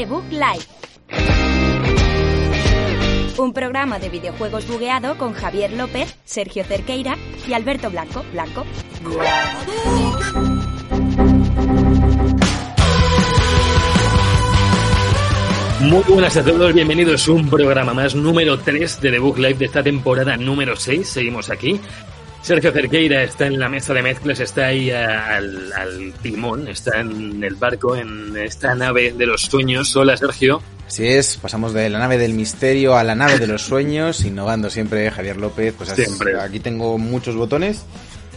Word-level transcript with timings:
The 0.00 0.06
Book 0.06 0.24
Live. 0.30 0.64
Un 3.36 3.52
programa 3.52 3.98
de 3.98 4.08
videojuegos 4.08 4.66
bugueado 4.66 5.18
con 5.18 5.34
Javier 5.34 5.74
López, 5.74 6.16
Sergio 6.24 6.64
Cerqueira 6.64 7.18
y 7.46 7.52
Alberto 7.52 7.90
Blanco. 7.90 8.24
Blanco. 8.32 8.64
Muy 15.80 16.02
buenas 16.08 16.36
a 16.38 16.44
todos, 16.44 16.72
bienvenidos 16.72 17.28
a 17.28 17.32
un 17.32 17.50
programa 17.50 17.92
más 17.92 18.14
número 18.14 18.58
3 18.58 19.02
de 19.02 19.10
The 19.10 19.18
Book 19.18 19.36
Live 19.36 19.54
de 19.54 19.66
esta 19.66 19.82
temporada 19.82 20.38
número 20.38 20.76
6. 20.76 21.06
Seguimos 21.06 21.50
aquí. 21.50 21.78
Sergio 22.42 22.72
Cerqueira 22.72 23.22
está 23.22 23.46
en 23.46 23.58
la 23.60 23.68
mesa 23.68 23.92
de 23.94 24.02
mezclas, 24.02 24.40
está 24.40 24.66
ahí 24.66 24.90
al, 24.90 25.72
al 25.72 26.12
timón, 26.22 26.68
está 26.68 27.00
en 27.00 27.44
el 27.44 27.54
barco, 27.54 27.94
en 27.96 28.34
esta 28.36 28.74
nave 28.74 29.12
de 29.12 29.26
los 29.26 29.42
sueños. 29.42 29.94
Hola 29.94 30.16
Sergio. 30.16 30.62
Así 30.86 31.06
es, 31.06 31.36
pasamos 31.36 31.72
de 31.74 31.88
la 31.90 31.98
nave 32.00 32.18
del 32.18 32.32
misterio 32.34 32.96
a 32.96 33.04
la 33.04 33.14
nave 33.14 33.38
de 33.38 33.46
los 33.46 33.62
sueños, 33.62 34.24
innovando 34.24 34.70
siempre 34.70 35.10
Javier 35.10 35.36
López. 35.36 35.74
Pues 35.76 35.90
así- 35.90 36.04
Siempre. 36.04 36.40
aquí 36.40 36.58
tengo 36.60 36.98
muchos 36.98 37.36
botones 37.36 37.82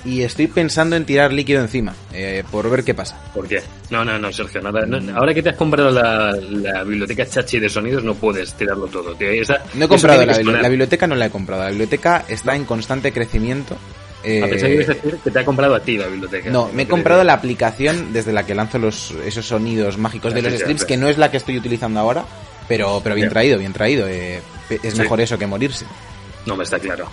y 0.05 0.21
estoy 0.23 0.47
pensando 0.47 0.95
en 0.95 1.05
tirar 1.05 1.31
líquido 1.31 1.61
encima, 1.61 1.93
eh, 2.13 2.43
por 2.51 2.69
ver 2.69 2.83
qué 2.83 2.93
pasa. 2.93 3.17
¿Por 3.33 3.47
qué? 3.47 3.61
No, 3.89 4.03
no, 4.03 4.17
no, 4.19 4.31
Sergio, 4.33 4.61
nada. 4.61 4.85
no, 4.85 5.17
ahora 5.17 5.33
que 5.33 5.41
te 5.41 5.49
has 5.49 5.55
comprado 5.57 5.91
la, 5.91 6.31
la 6.35 6.83
biblioteca 6.83 7.25
chachi 7.25 7.59
de 7.59 7.69
sonidos, 7.69 8.03
no 8.03 8.13
puedes 8.15 8.53
tirarlo 8.53 8.87
todo, 8.87 9.15
tío. 9.15 9.29
Esa- 9.29 9.61
No 9.73 9.85
he 9.85 9.87
comprado 9.87 10.25
la, 10.25 10.37
la 10.61 10.69
biblioteca, 10.69 11.07
no 11.07 11.15
la 11.15 11.27
he 11.27 11.29
comprado. 11.29 11.63
La 11.63 11.69
biblioteca 11.69 12.25
está 12.27 12.55
en 12.55 12.65
constante 12.65 13.11
crecimiento. 13.13 13.77
eh, 14.25 14.41
A 14.43 14.47
pesar 14.47 14.69
de 14.69 14.77
que 14.77 14.85
decir 14.85 15.17
que 15.23 15.31
te 15.31 15.39
ha 15.39 15.45
comprado 15.45 15.75
a 15.75 15.79
ti 15.79 15.97
la 15.97 16.07
biblioteca. 16.07 16.49
no, 16.49 16.69
me 16.73 16.83
he 16.83 16.87
comprado 16.87 17.23
la 17.23 17.33
aplicación 17.33 18.11
desde 18.13 18.33
la 18.33 18.45
que 18.45 18.55
lanzo 18.55 18.79
los, 18.79 19.11
esos 19.25 19.45
sonidos 19.45 19.97
mágicos 19.97 20.33
de 20.33 20.41
los 20.41 20.51
streams, 20.53 20.81
Efectivamente. 20.81 20.85
que 20.93 20.97
no 20.97 21.07
es 21.09 21.17
la 21.17 21.31
que 21.31 21.37
estoy 21.37 21.57
utilizando 21.57 21.99
ahora, 21.99 22.25
pero, 22.67 22.99
pero 23.03 23.15
bien 23.15 23.29
traído, 23.29 23.57
bien 23.57 23.71
traído. 23.73 24.07
eh, 24.09 24.41
es 24.69 24.93
Sí. 24.93 24.99
mejor 24.99 25.21
eso 25.21 25.37
que 25.37 25.45
morirse. 25.47 25.85
No 26.45 26.55
me 26.57 26.63
está 26.65 26.77
claro. 26.79 27.07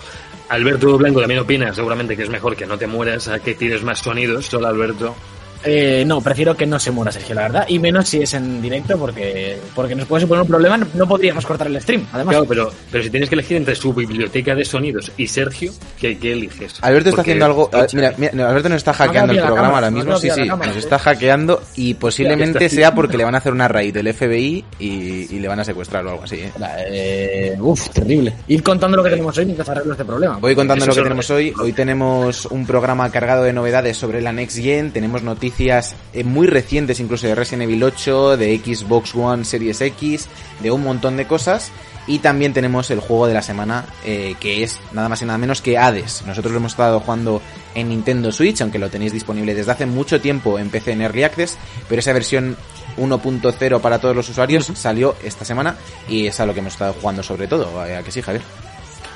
Alberto 0.51 0.97
Blanco 0.97 1.21
también 1.21 1.39
opina 1.39 1.73
seguramente 1.73 2.17
que 2.17 2.23
es 2.23 2.29
mejor 2.29 2.57
que 2.57 2.65
no 2.65 2.77
te 2.77 2.85
mueras 2.85 3.29
a 3.29 3.39
que 3.39 3.55
tires 3.55 3.83
más 3.83 3.99
sonidos. 3.99 4.47
Solo 4.47 4.67
Alberto. 4.67 5.15
Eh, 5.63 6.03
no, 6.05 6.21
prefiero 6.21 6.55
que 6.55 6.65
no 6.65 6.79
se 6.79 6.91
muera 6.91 7.11
Sergio, 7.11 7.35
la 7.35 7.43
verdad. 7.43 7.65
Y 7.67 7.79
menos 7.79 8.09
si 8.09 8.21
es 8.21 8.33
en 8.33 8.61
directo, 8.61 8.97
porque, 8.97 9.57
porque 9.75 9.95
nos 9.95 10.05
puede 10.07 10.21
suponer 10.21 10.41
un 10.43 10.47
problema. 10.47 10.77
No, 10.93 11.07
podríamos 11.07 11.45
cortar 11.45 11.67
el 11.67 11.79
stream, 11.81 12.05
además. 12.11 12.33
Claro, 12.33 12.45
pero, 12.47 12.71
pero 12.91 13.03
si 13.03 13.09
tienes 13.09 13.29
que 13.29 13.35
elegir 13.35 13.57
entre 13.57 13.75
su 13.75 13.93
biblioteca 13.93 14.55
de 14.55 14.65
sonidos 14.65 15.11
y 15.17 15.27
Sergio, 15.27 15.71
¿qué, 15.99 16.17
qué 16.17 16.33
eliges? 16.33 16.75
Alberto 16.81 17.09
está 17.09 17.17
Porque- 17.17 17.31
haciendo 17.31 17.45
algo. 17.45 17.69
ah, 17.73 17.85
Mira, 17.93 18.13
mira, 18.17 18.49
Alberto 18.49 18.69
nos 18.69 18.77
está 18.77 18.93
hackeando 18.93 19.33
el 19.33 19.39
programa 19.39 19.67
cámara, 19.67 19.87
ahora 19.87 19.91
mismo. 19.91 20.17
Sí, 20.17 20.29
sí, 20.29 20.47
cámara, 20.47 20.69
nos 20.71 20.77
está 20.83 20.97
hackeando 20.99 21.61
y 21.75 21.93
posiblemente 21.95 22.67
sea 22.69 22.95
porque 22.95 23.17
le 23.17 23.23
van 23.25 23.35
a 23.35 23.39
hacer 23.39 23.51
una 23.51 23.67
raid 23.67 23.93
del 23.93 24.13
FBI 24.13 24.65
y, 24.79 24.87
y 25.35 25.39
le 25.39 25.47
van 25.47 25.59
a 25.59 25.63
secuestrar 25.63 26.05
o 26.05 26.11
algo 26.11 26.23
así. 26.23 26.37
¿eh? 26.37 26.51
Eh, 26.89 27.57
uf, 27.59 27.89
terrible. 27.89 28.33
Ir 28.47 28.63
contando 28.63 28.97
lo 28.97 29.03
que 29.03 29.09
tenemos 29.11 29.37
hoy 29.37 29.45
mientras 29.45 29.69
arreglo 29.69 29.91
este 29.93 30.05
problema. 30.05 30.37
Voy 30.37 30.55
contando 30.55 30.83
Eso 30.85 30.91
lo 30.91 30.95
que 30.95 31.01
tenemos 31.03 31.29
hoy. 31.29 31.53
Hoy 31.59 31.73
tenemos 31.73 32.45
un 32.47 32.65
programa 32.65 33.09
cargado 33.11 33.43
de 33.43 33.53
novedades 33.53 33.97
sobre 33.97 34.21
la 34.21 34.31
Next 34.31 34.57
Gen. 34.57 34.91
Tenemos 34.91 35.21
noticias 35.21 35.50
eh, 35.57 36.23
muy 36.23 36.47
recientes, 36.47 36.99
incluso 36.99 37.27
de 37.27 37.35
Resident 37.35 37.63
Evil 37.63 37.83
8, 37.83 38.37
de 38.37 38.57
Xbox 38.57 39.15
One 39.15 39.45
Series 39.45 39.81
X, 39.81 40.27
de 40.59 40.71
un 40.71 40.83
montón 40.83 41.17
de 41.17 41.27
cosas. 41.27 41.71
Y 42.07 42.19
también 42.19 42.51
tenemos 42.51 42.89
el 42.89 42.99
juego 42.99 43.27
de 43.27 43.35
la 43.35 43.43
semana, 43.43 43.85
eh, 44.03 44.35
que 44.39 44.63
es 44.63 44.79
nada 44.91 45.07
más 45.07 45.21
y 45.21 45.25
nada 45.25 45.37
menos 45.37 45.61
que 45.61 45.77
Hades. 45.77 46.23
Nosotros 46.25 46.51
lo 46.51 46.57
hemos 46.57 46.71
estado 46.71 46.99
jugando 46.99 47.41
en 47.75 47.89
Nintendo 47.89 48.31
Switch, 48.31 48.59
aunque 48.61 48.79
lo 48.79 48.89
tenéis 48.89 49.13
disponible 49.13 49.53
desde 49.53 49.71
hace 49.71 49.85
mucho 49.85 50.19
tiempo 50.19 50.57
en 50.57 50.71
PC 50.71 50.93
en 50.93 51.03
Early 51.03 51.23
Access, 51.23 51.57
pero 51.87 51.99
esa 51.99 52.11
versión 52.11 52.57
1.0 52.97 53.81
para 53.81 53.99
todos 53.99 54.15
los 54.15 54.27
usuarios 54.29 54.65
salió 54.73 55.15
esta 55.23 55.45
semana 55.45 55.75
y 56.09 56.25
es 56.25 56.39
a 56.39 56.45
lo 56.47 56.53
que 56.53 56.59
hemos 56.59 56.73
estado 56.73 56.93
jugando 56.93 57.21
sobre 57.21 57.47
todo. 57.47 57.79
¿A 57.79 58.01
que 58.01 58.11
sí, 58.11 58.21
Javier? 58.23 58.43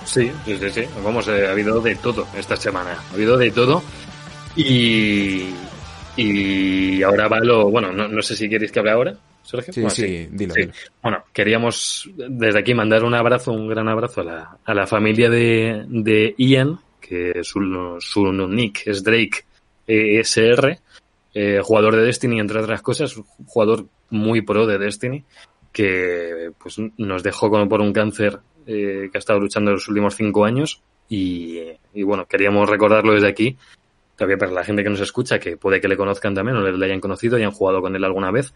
Sí, 0.06 0.32
sí, 0.46 0.58
sí, 0.60 0.70
sí. 0.70 0.84
Vamos, 1.04 1.28
eh, 1.28 1.48
ha 1.48 1.52
habido 1.52 1.82
de 1.82 1.96
todo 1.96 2.28
esta 2.38 2.56
semana. 2.56 2.98
Ha 3.10 3.14
habido 3.14 3.36
de 3.38 3.50
todo. 3.52 3.82
Y. 4.56 5.50
Y 6.18 7.04
ahora 7.04 7.28
va 7.28 7.40
lo. 7.40 7.70
Bueno, 7.70 7.92
no, 7.92 8.08
no 8.08 8.22
sé 8.22 8.36
si 8.36 8.50
queréis 8.50 8.72
que 8.72 8.80
hable 8.80 8.92
ahora, 8.92 9.18
Sergio. 9.44 9.74
Sí, 9.74 9.82
Bueno, 9.82 9.96
sí, 9.96 10.28
dilo, 10.32 10.54
Sí. 10.54 10.62
dilo. 10.62 10.74
Bueno, 11.02 11.24
queríamos 11.34 12.10
desde 12.16 12.60
aquí 12.60 12.74
mandar 12.74 13.04
un 13.04 13.14
abrazo, 13.14 13.52
un 13.52 13.68
gran 13.68 13.88
abrazo 13.90 14.22
a 14.22 14.24
la, 14.24 14.58
a 14.64 14.74
la 14.74 14.88
familia 14.88 15.30
de, 15.30 15.84
de 15.88 16.34
Ian, 16.38 16.80
que 17.02 17.44
su, 17.44 17.98
su 18.00 18.32
nick 18.48 18.88
es 18.88 19.04
Drake 19.04 19.44
eh, 19.88 20.20
SR, 20.20 20.80
eh, 21.34 21.60
jugador 21.62 21.96
de 21.96 22.04
Destiny, 22.04 22.40
entre 22.40 22.60
otras 22.60 22.82
cosas, 22.82 23.16
jugador 23.46 23.86
muy 24.10 24.42
pro 24.42 24.66
de 24.66 24.78
Destiny, 24.78 25.24
que 25.74 26.52
pues 26.58 26.78
nos 26.98 27.22
dejó 27.24 27.50
con- 27.50 27.68
por 27.68 27.82
un 27.82 27.92
cáncer 27.92 28.40
eh, 28.66 29.10
que 29.12 29.18
ha 29.18 29.20
estado 29.20 29.40
luchando 29.40 29.72
los 29.72 29.88
últimos 29.90 30.16
cinco 30.16 30.46
años 30.46 30.82
y, 31.10 31.60
y 31.94 32.04
bueno, 32.04 32.26
queríamos 32.26 32.70
recordarlo 32.70 33.14
desde 33.14 33.28
aquí, 33.28 33.58
también 34.16 34.40
para 34.40 34.52
la 34.52 34.64
gente 34.64 34.84
que 34.84 34.90
nos 34.90 35.02
escucha, 35.02 35.40
que 35.40 35.58
puede 35.58 35.82
que 35.82 35.88
le 35.88 35.98
conozcan 35.98 36.34
también 36.34 36.58
o 36.58 36.62
le, 36.62 36.86
hayan 36.86 37.00
conocido 37.00 37.38
han 37.38 37.52
jugado 37.52 37.82
con 37.82 37.96
él 37.96 38.04
alguna 38.04 38.32
vez. 38.32 38.54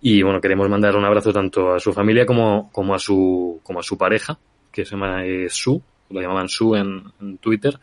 Y 0.00 0.22
bueno, 0.22 0.40
queremos 0.40 0.68
mandar 0.68 0.96
un 0.96 1.04
abrazo 1.04 1.32
tanto 1.32 1.74
a 1.74 1.80
su 1.80 1.92
familia 1.92 2.26
como, 2.26 2.70
como 2.72 2.94
a 2.94 2.98
su, 2.98 3.60
como 3.62 3.80
a 3.80 3.82
su 3.82 3.96
pareja, 3.96 4.38
que 4.70 4.84
se 4.84 4.92
llama 4.92 5.24
eh, 5.24 5.48
Su, 5.48 5.80
lo 6.10 6.20
llamaban 6.20 6.48
Su 6.48 6.74
en, 6.74 7.38
Twitter. 7.38 7.78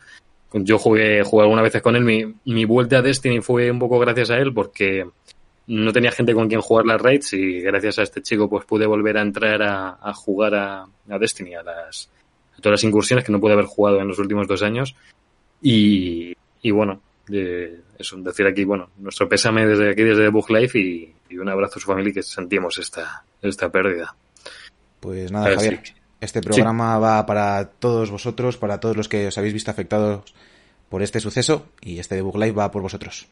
Yo 0.52 0.78
jugué, 0.78 1.22
jugué 1.22 1.44
algunas 1.44 1.62
veces 1.62 1.80
con 1.80 1.96
él. 1.96 2.04
Mi, 2.04 2.24
mi 2.44 2.64
vuelta 2.64 2.98
a 2.98 3.02
Destiny 3.02 3.40
fue 3.40 3.70
un 3.70 3.78
poco 3.78 3.98
gracias 3.98 4.30
a 4.30 4.36
él 4.36 4.52
porque 4.52 5.06
no 5.68 5.92
tenía 5.92 6.10
gente 6.10 6.34
con 6.34 6.48
quien 6.48 6.60
jugar 6.60 6.84
las 6.84 7.00
raids 7.00 7.32
y 7.32 7.60
gracias 7.60 8.00
a 8.00 8.02
este 8.02 8.22
chico 8.22 8.50
pues 8.50 8.64
pude 8.64 8.86
volver 8.86 9.16
a 9.16 9.22
entrar 9.22 9.62
a, 9.62 9.98
a 10.02 10.12
jugar 10.12 10.54
a, 10.54 10.82
a 10.82 11.18
Destiny, 11.18 11.54
a 11.54 11.62
las, 11.62 12.10
a 12.52 12.60
todas 12.60 12.82
las 12.82 12.84
incursiones 12.84 13.24
que 13.24 13.32
no 13.32 13.40
pude 13.40 13.52
haber 13.52 13.66
jugado 13.66 14.00
en 14.00 14.08
los 14.08 14.18
últimos 14.18 14.48
dos 14.48 14.62
años. 14.62 14.94
Y, 15.62 16.34
y 16.60 16.70
bueno, 16.70 17.00
de 17.30 17.80
eso, 17.98 18.16
decir 18.18 18.46
aquí, 18.46 18.64
bueno, 18.64 18.90
nuestro 18.98 19.28
pésame 19.28 19.66
desde 19.66 19.90
aquí, 19.90 20.02
desde 20.02 20.28
Bug 20.28 20.50
Life 20.50 20.78
y, 20.78 21.14
y 21.30 21.38
un 21.38 21.48
abrazo 21.48 21.78
a 21.78 21.80
su 21.80 21.86
familia 21.86 22.10
y 22.10 22.14
que 22.14 22.22
sentimos 22.22 22.78
esta, 22.78 23.24
esta 23.40 23.68
pérdida. 23.70 24.14
Pues 25.00 25.30
nada, 25.32 25.54
Javier. 25.54 25.80
si- 25.84 25.94
Este 26.20 26.40
programa 26.42 26.98
va 26.98 27.24
para 27.24 27.64
todos 27.66 28.10
vosotros, 28.10 28.56
para 28.58 28.78
todos 28.80 28.96
los 28.96 29.08
que 29.08 29.28
os 29.28 29.38
habéis 29.38 29.54
visto 29.54 29.70
afectados 29.70 30.34
por 30.90 31.02
este 31.02 31.20
suceso 31.20 31.66
y 31.80 31.98
este 31.98 32.16
debug 32.16 32.36
live 32.36 32.52
va 32.52 32.70
por 32.70 32.82
vosotros. 32.82 33.28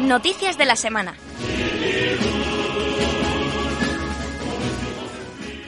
Noticias 0.00 0.58
de 0.58 0.64
la 0.64 0.76
semana. 0.76 1.14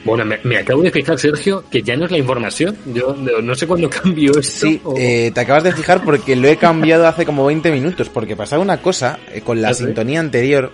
Bueno, 0.05 0.23
me, 0.23 0.37
me 0.43 0.57
acabo 0.57 0.81
de 0.83 0.91
fijar, 0.91 1.17
Sergio, 1.19 1.63
que 1.69 1.81
ya 1.81 1.97
no 1.97 2.05
es 2.05 2.11
la 2.11 2.17
información. 2.19 2.77
Yo 2.93 3.15
no, 3.41 3.55
sé 3.55 3.65
cuándo 3.67 3.89
cambió 4.03 4.31
esto. 4.39 4.67
Sí, 4.67 4.79
o- 4.83 4.95
eh, 4.97 5.31
te 5.33 5.39
acabas 5.41 5.63
de 5.63 5.71
fijar 5.73 6.03
porque 6.05 6.35
lo 6.35 6.47
he 6.47 6.55
cambiado 6.57 7.07
hace 7.07 7.25
como 7.25 7.45
20 7.45 7.71
minutos, 7.71 8.09
porque 8.09 8.35
pasaba 8.35 8.61
una 8.61 8.81
cosa 8.81 9.19
eh, 9.33 9.41
con 9.41 9.61
la 9.61 9.69
¿Ah, 9.69 9.73
sí? 9.73 9.83
sintonía 9.85 10.19
anterior 10.19 10.71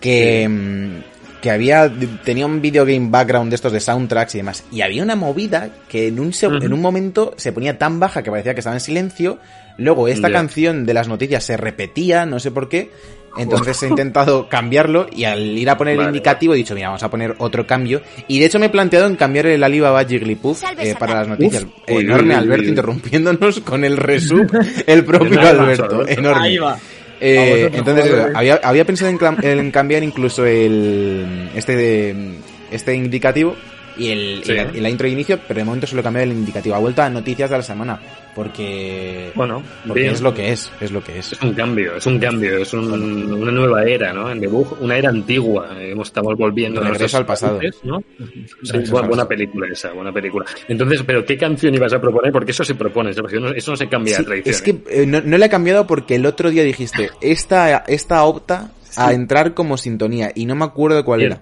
que, 0.00 0.48
mm, 0.48 1.40
que 1.42 1.50
había 1.50 1.92
tenía 2.24 2.46
un 2.46 2.60
video 2.62 2.84
game 2.84 3.08
background 3.10 3.50
de 3.50 3.56
estos 3.56 3.72
de 3.72 3.80
soundtracks 3.80 4.34
y 4.34 4.38
demás, 4.38 4.64
y 4.72 4.80
había 4.82 5.02
una 5.02 5.16
movida 5.16 5.70
que 5.88 6.08
en 6.08 6.18
un, 6.20 6.28
Ujú. 6.28 6.46
en 6.64 6.72
un 6.72 6.80
momento 6.80 7.34
se 7.36 7.52
ponía 7.52 7.78
tan 7.78 8.00
baja 8.00 8.22
que 8.22 8.30
parecía 8.30 8.54
que 8.54 8.60
estaba 8.60 8.76
en 8.76 8.80
silencio, 8.80 9.38
luego 9.78 10.08
esta 10.08 10.30
canción 10.30 10.86
de 10.86 10.94
las 10.94 11.08
noticias 11.08 11.44
se 11.44 11.56
repetía, 11.56 12.26
no 12.26 12.38
sé 12.40 12.50
por 12.52 12.68
qué, 12.68 12.90
entonces 13.36 13.82
he 13.82 13.88
intentado 13.88 14.48
cambiarlo 14.48 15.06
y 15.14 15.24
al 15.24 15.40
ir 15.58 15.68
a 15.70 15.76
poner 15.76 15.96
Vale. 15.96 16.08
el 16.08 16.14
indicativo 16.14 16.54
he 16.54 16.56
dicho, 16.58 16.74
mira, 16.74 16.88
vamos 16.88 17.02
a 17.02 17.10
poner 17.10 17.34
otro 17.38 17.66
cambio. 17.66 18.02
Y 18.28 18.38
de 18.38 18.46
hecho 18.46 18.58
me 18.58 18.66
he 18.66 18.70
planteado 18.70 19.06
en 19.06 19.16
cambiar 19.16 19.46
el 19.46 19.62
Alibaba 19.64 20.04
Jigglypuff 20.04 20.62
eh, 20.78 20.94
para 20.98 21.14
las 21.16 21.28
noticias. 21.28 21.64
Uf, 21.64 21.70
uy, 21.88 22.02
enorme, 22.04 22.34
uy, 22.34 22.40
Alberto 22.40 22.62
uy. 22.64 22.68
interrumpiéndonos 22.70 23.60
con 23.60 23.84
el 23.84 23.96
resub, 23.96 24.46
el 24.86 25.04
propio 25.04 25.40
Alberto, 25.40 26.06
enorme. 26.06 26.42
Ahí 26.44 26.58
va. 26.58 26.78
Eh, 27.24 27.70
entonces, 27.72 28.06
eso, 28.06 28.26
había, 28.34 28.60
había 28.64 28.84
pensado 28.84 29.10
en, 29.10 29.18
en 29.44 29.70
cambiar 29.70 30.02
incluso 30.02 30.44
el 30.44 31.50
este 31.54 31.76
de- 31.76 32.34
este 32.72 32.94
indicativo 32.94 33.54
y, 33.96 34.08
el, 34.10 34.42
Sí. 34.44 34.52
y, 34.52 34.54
la, 34.56 34.62
y 34.74 34.80
la 34.80 34.88
intro 34.90 35.06
de 35.06 35.12
inicio, 35.12 35.38
pero 35.46 35.58
de 35.58 35.64
momento 35.64 35.86
solo 35.86 36.00
he 36.00 36.02
cambiado 36.02 36.24
el 36.30 36.36
indicativo. 36.36 36.74
Ha 36.74 36.78
vuelto 36.78 37.00
a 37.02 37.10
noticias 37.10 37.48
de 37.50 37.56
la 37.58 37.62
semana, 37.62 38.00
porque, 38.34 39.30
Bueno, 39.34 39.62
porque 39.86 40.06
es 40.08 40.20
lo 40.22 40.32
que 40.32 40.52
es, 40.52 40.70
es 40.80 40.90
lo 40.90 41.02
que 41.04 41.18
es. 41.18 41.32
Es 41.32 41.42
un 41.42 41.52
cambio, 41.54 41.96
es 41.96 42.06
un 42.06 42.18
cambio, 42.18 42.56
es 42.58 42.72
un- 42.72 43.32
una 43.32 43.52
nueva 43.52 43.84
era, 43.84 44.12
¿no? 44.12 44.30
En 44.30 44.40
debug, 44.40 44.76
una 44.80 44.96
era 44.96 45.10
antigua. 45.10 45.68
Eh, 45.78 45.90
Hemos, 45.92 46.08
estamos 46.08 46.36
volviendo 46.36 46.80
a 46.80 46.88
Regreso 46.88 47.18
al 47.18 47.26
pasado. 47.26 47.60
¿no? 47.84 48.02
Sí, 48.18 48.72
Regreso 48.72 48.92
buena, 48.92 49.08
buena 49.08 49.28
película 49.28 49.66
esa, 49.70 49.92
buena 49.92 50.12
película. 50.12 50.46
Entonces, 50.68 51.02
¿pero 51.06 51.24
qué 51.24 51.36
canción 51.36 51.74
ibas 51.74 51.92
a 51.92 52.00
proponer? 52.00 52.32
Porque 52.32 52.52
eso 52.52 52.64
se 52.64 52.74
propone, 52.74 53.12
Sergio, 53.12 53.40
no- 53.40 53.50
eso 53.50 53.70
no 53.72 53.76
se 53.76 53.88
cambia 53.88 54.16
Sí, 54.16 54.22
de 54.22 54.26
tradición. 54.26 54.54
es 54.54 54.62
que 54.62 55.02
eh, 55.02 55.06
no, 55.06 55.20
no 55.20 55.38
le 55.38 55.46
he 55.46 55.50
cambiado 55.50 55.86
porque 55.86 56.14
el 56.14 56.24
otro 56.26 56.50
día 56.50 56.62
dijiste, 56.64 57.10
esta, 57.20 57.78
esta 57.86 58.24
opta 58.24 58.70
a 58.96 59.08
Sí. 59.08 59.14
entrar 59.14 59.54
como 59.54 59.76
sintonía 59.76 60.32
y 60.34 60.46
no 60.46 60.54
me 60.54 60.64
acuerdo 60.64 61.04
cuál 61.04 61.22
era. 61.22 61.40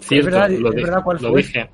Cierto. 0.00 0.30
Verdad, 0.30 0.50
lo, 0.50 0.68
es 0.70 0.74
dije, 0.76 0.86
verdad, 0.86 1.02
¿cuál 1.04 1.18
lo 1.20 1.30
fue? 1.32 1.42
dije. 1.42 1.70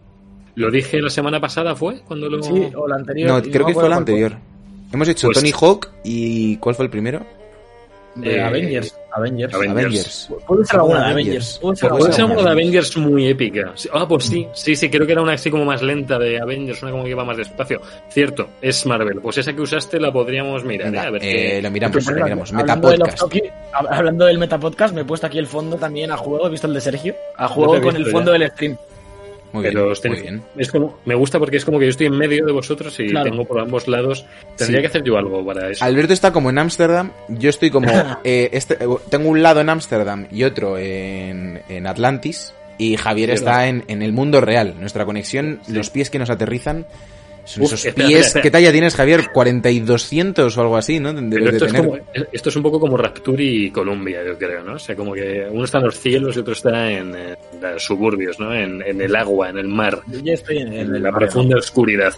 Lo 0.57 0.71
dije 0.71 1.01
la 1.01 1.11
semana 1.11 1.41
pasada, 1.41 1.75
¿fue? 1.77 2.01
Cuando 2.01 2.29
lo... 2.29 2.43
Sí, 2.43 2.69
o 2.77 2.87
la 2.89 2.97
anterior. 2.97 3.29
No, 3.31 3.43
creo 3.51 3.67
que 3.67 3.75
fue 3.75 3.89
la 3.89 3.97
anterior. 3.97 4.33
Hemos 4.93 5.09
hecho 5.09 5.29
Pues- 5.29 5.39
Tony 5.39 5.53
Hawk 5.53 5.89
y 6.05 6.57
¿cuál 6.57 6.75
fue 6.75 6.85
el 6.87 6.91
primero? 6.91 7.25
De 8.17 8.35
Eh, 8.37 8.43
Avengers. 8.43 8.93
Avengers. 9.13 9.55
Avengers. 9.55 9.79
Avengers. 9.81 10.31
Puede 10.47 10.65
ser 10.65 10.81
alguna 10.81 10.99
de 11.07 11.11
Avengers. 11.13 11.29
Avengers. 11.31 11.59
Puede 11.61 11.77
ser 11.77 11.89
Pues 11.91 12.03
alguna 12.19 12.27
de 12.27 12.33
una 12.33 12.43
de 12.43 12.51
Avengers. 12.51 12.97
Muy 12.97 13.27
épica. 13.29 13.73
Ah, 13.93 14.09
pues 14.09 14.25
sí, 14.25 14.47
sí, 14.53 14.75
sí, 14.75 14.91
creo 14.91 15.07
que 15.07 15.13
era 15.13 15.23
una 15.23 15.35
así 15.35 15.49
como 15.49 15.65
más 15.65 15.81
lenta 15.81 16.19
de 16.19 16.41
Avengers, 16.41 16.83
una 16.83 16.91
como 16.91 17.05
que 17.05 17.11
iba 17.11 17.25
más 17.25 17.37
despacio. 17.37 17.81
Cierto, 18.11 18.49
es 18.61 18.85
Marvel. 18.85 19.21
Pues 19.21 19.39
esa 19.39 19.53
que 19.53 19.61
usaste 19.63 20.01
la 20.01 20.13
podríamos 20.13 20.65
mirar, 20.65 20.93
¿eh? 20.93 20.99
A 20.99 21.11
ver 21.11 21.23
eh, 21.25 21.29
qué- 21.29 21.63
lo 21.63 21.71
miramos, 21.71 22.05
lo 22.07 22.25
miramos. 22.25 22.53
hablando, 22.53 22.89
del 22.89 22.99
Metapodcast. 22.99 23.45
hablando 23.93 24.25
del 24.27 24.39
Metapodcast, 24.39 24.95
me 24.95 25.01
he 25.03 25.05
puesto 25.05 25.27
aquí 25.29 25.39
el 25.39 25.47
fondo 25.47 25.77
también 25.77 26.11
a 26.11 26.17
juego. 26.17 26.49
He 26.49 26.51
visto 26.51 26.67
el 26.67 26.75
de 26.75 26.81
Sergio. 26.81 27.15
A 27.37 27.47
juego 27.47 27.81
con 27.81 27.95
el 27.95 28.07
fondo 28.07 28.33
ya. 28.33 28.39
del 28.41 28.51
stream. 28.51 28.77
Muy 29.53 29.65
Pero 29.65 29.87
bien, 29.87 29.97
ten- 30.01 30.13
muy 30.13 30.21
bien. 30.21 30.43
Es 30.57 30.71
como, 30.71 30.99
me 31.05 31.15
gusta 31.15 31.39
porque 31.39 31.57
es 31.57 31.65
como 31.65 31.79
que 31.79 31.87
yo 31.87 31.91
estoy 31.91 32.07
en 32.07 32.17
medio 32.17 32.47
de 32.47 32.53
vosotros 32.53 32.99
y 33.01 33.09
Claro. 33.09 33.31
tengo 33.31 33.45
por 33.45 33.61
ambos 33.61 33.89
lados. 33.89 34.25
Tendría 34.57 34.79
Sí. 34.79 34.83
que 34.83 34.87
hacer 34.87 35.03
yo 35.03 35.17
algo 35.19 35.45
para 35.45 35.71
eso. 35.71 35.85
Alberto 35.85 36.13
está 36.13 36.33
como 36.33 36.51
en 36.51 36.59
Ámsterdam, 36.59 37.11
yo 37.29 37.51
estoy 37.51 37.71
como... 37.71 37.89
eh, 38.25 38.51
este, 38.53 38.75
eh, 38.75 38.87
tengo 39.09 39.29
un 39.29 39.43
lado 39.43 39.61
en 39.61 39.69
Ámsterdam 39.69 40.27
y 40.31 40.45
otro 40.45 40.79
en, 40.79 41.63
en 41.69 41.87
Atlantis, 41.87 42.55
y 42.79 42.97
Javier 42.97 43.29
Sí, 43.31 43.35
está 43.35 43.67
en, 43.67 43.85
en 43.89 44.03
el 44.03 44.13
mundo 44.13 44.41
real. 44.41 44.75
Nuestra 44.81 45.05
conexión, 45.05 45.61
los 45.69 45.91
pies 45.91 46.09
que 46.11 46.19
nos 46.19 46.31
aterrizan, 46.31 46.87
son 47.51 47.65
Uf, 47.65 47.73
esos 47.73 47.87
espera, 47.87 48.09
pies... 48.09 48.19
espera, 48.19 48.27
espera. 48.27 48.43
¿Qué 48.43 48.51
talla 48.51 48.73
tienes, 48.73 48.95
Javier? 48.95 49.21
¿40 49.33 49.73
y 49.73 49.81
200 49.81 50.57
o 50.57 50.61
algo 50.61 50.77
así, 50.77 51.01
no? 51.01 51.13
Pero 51.15 51.45
de 51.45 51.51
esto, 51.51 51.67
es 51.67 51.73
como, 51.73 51.99
esto 52.33 52.49
es 52.49 52.57
un 52.57 52.63
poco 52.63 52.79
como 52.79 52.97
Rapture 52.97 53.43
y 53.43 53.71
Columbia, 53.71 54.25
yo 54.25 54.39
creo, 54.39 54.63
¿no? 54.63 54.75
O 54.75 54.79
sea, 54.79 54.95
como 54.95 55.13
que 55.13 55.47
uno 55.51 55.65
está 55.65 55.79
en 55.79 55.85
los 55.85 55.99
cielos 55.99 56.37
y 56.37 56.41
otro 56.41 56.53
está 56.53 56.91
en, 56.91 57.17
los 57.61 57.85
suburbios, 57.85 58.39
¿no? 58.39 58.55
En, 58.55 58.83
en 58.83 59.01
el 59.01 59.17
agua, 59.17 59.51
en 59.51 59.59
el 59.59 59.69
mar, 59.69 60.01
Yo 60.07 60.21
ya 60.21 60.35
estoy 60.35 60.59
en, 60.59 60.73
en 60.73 60.95
el 60.95 61.03
la 61.03 61.13
profunda 61.13 61.57
oscuridad. 61.57 62.15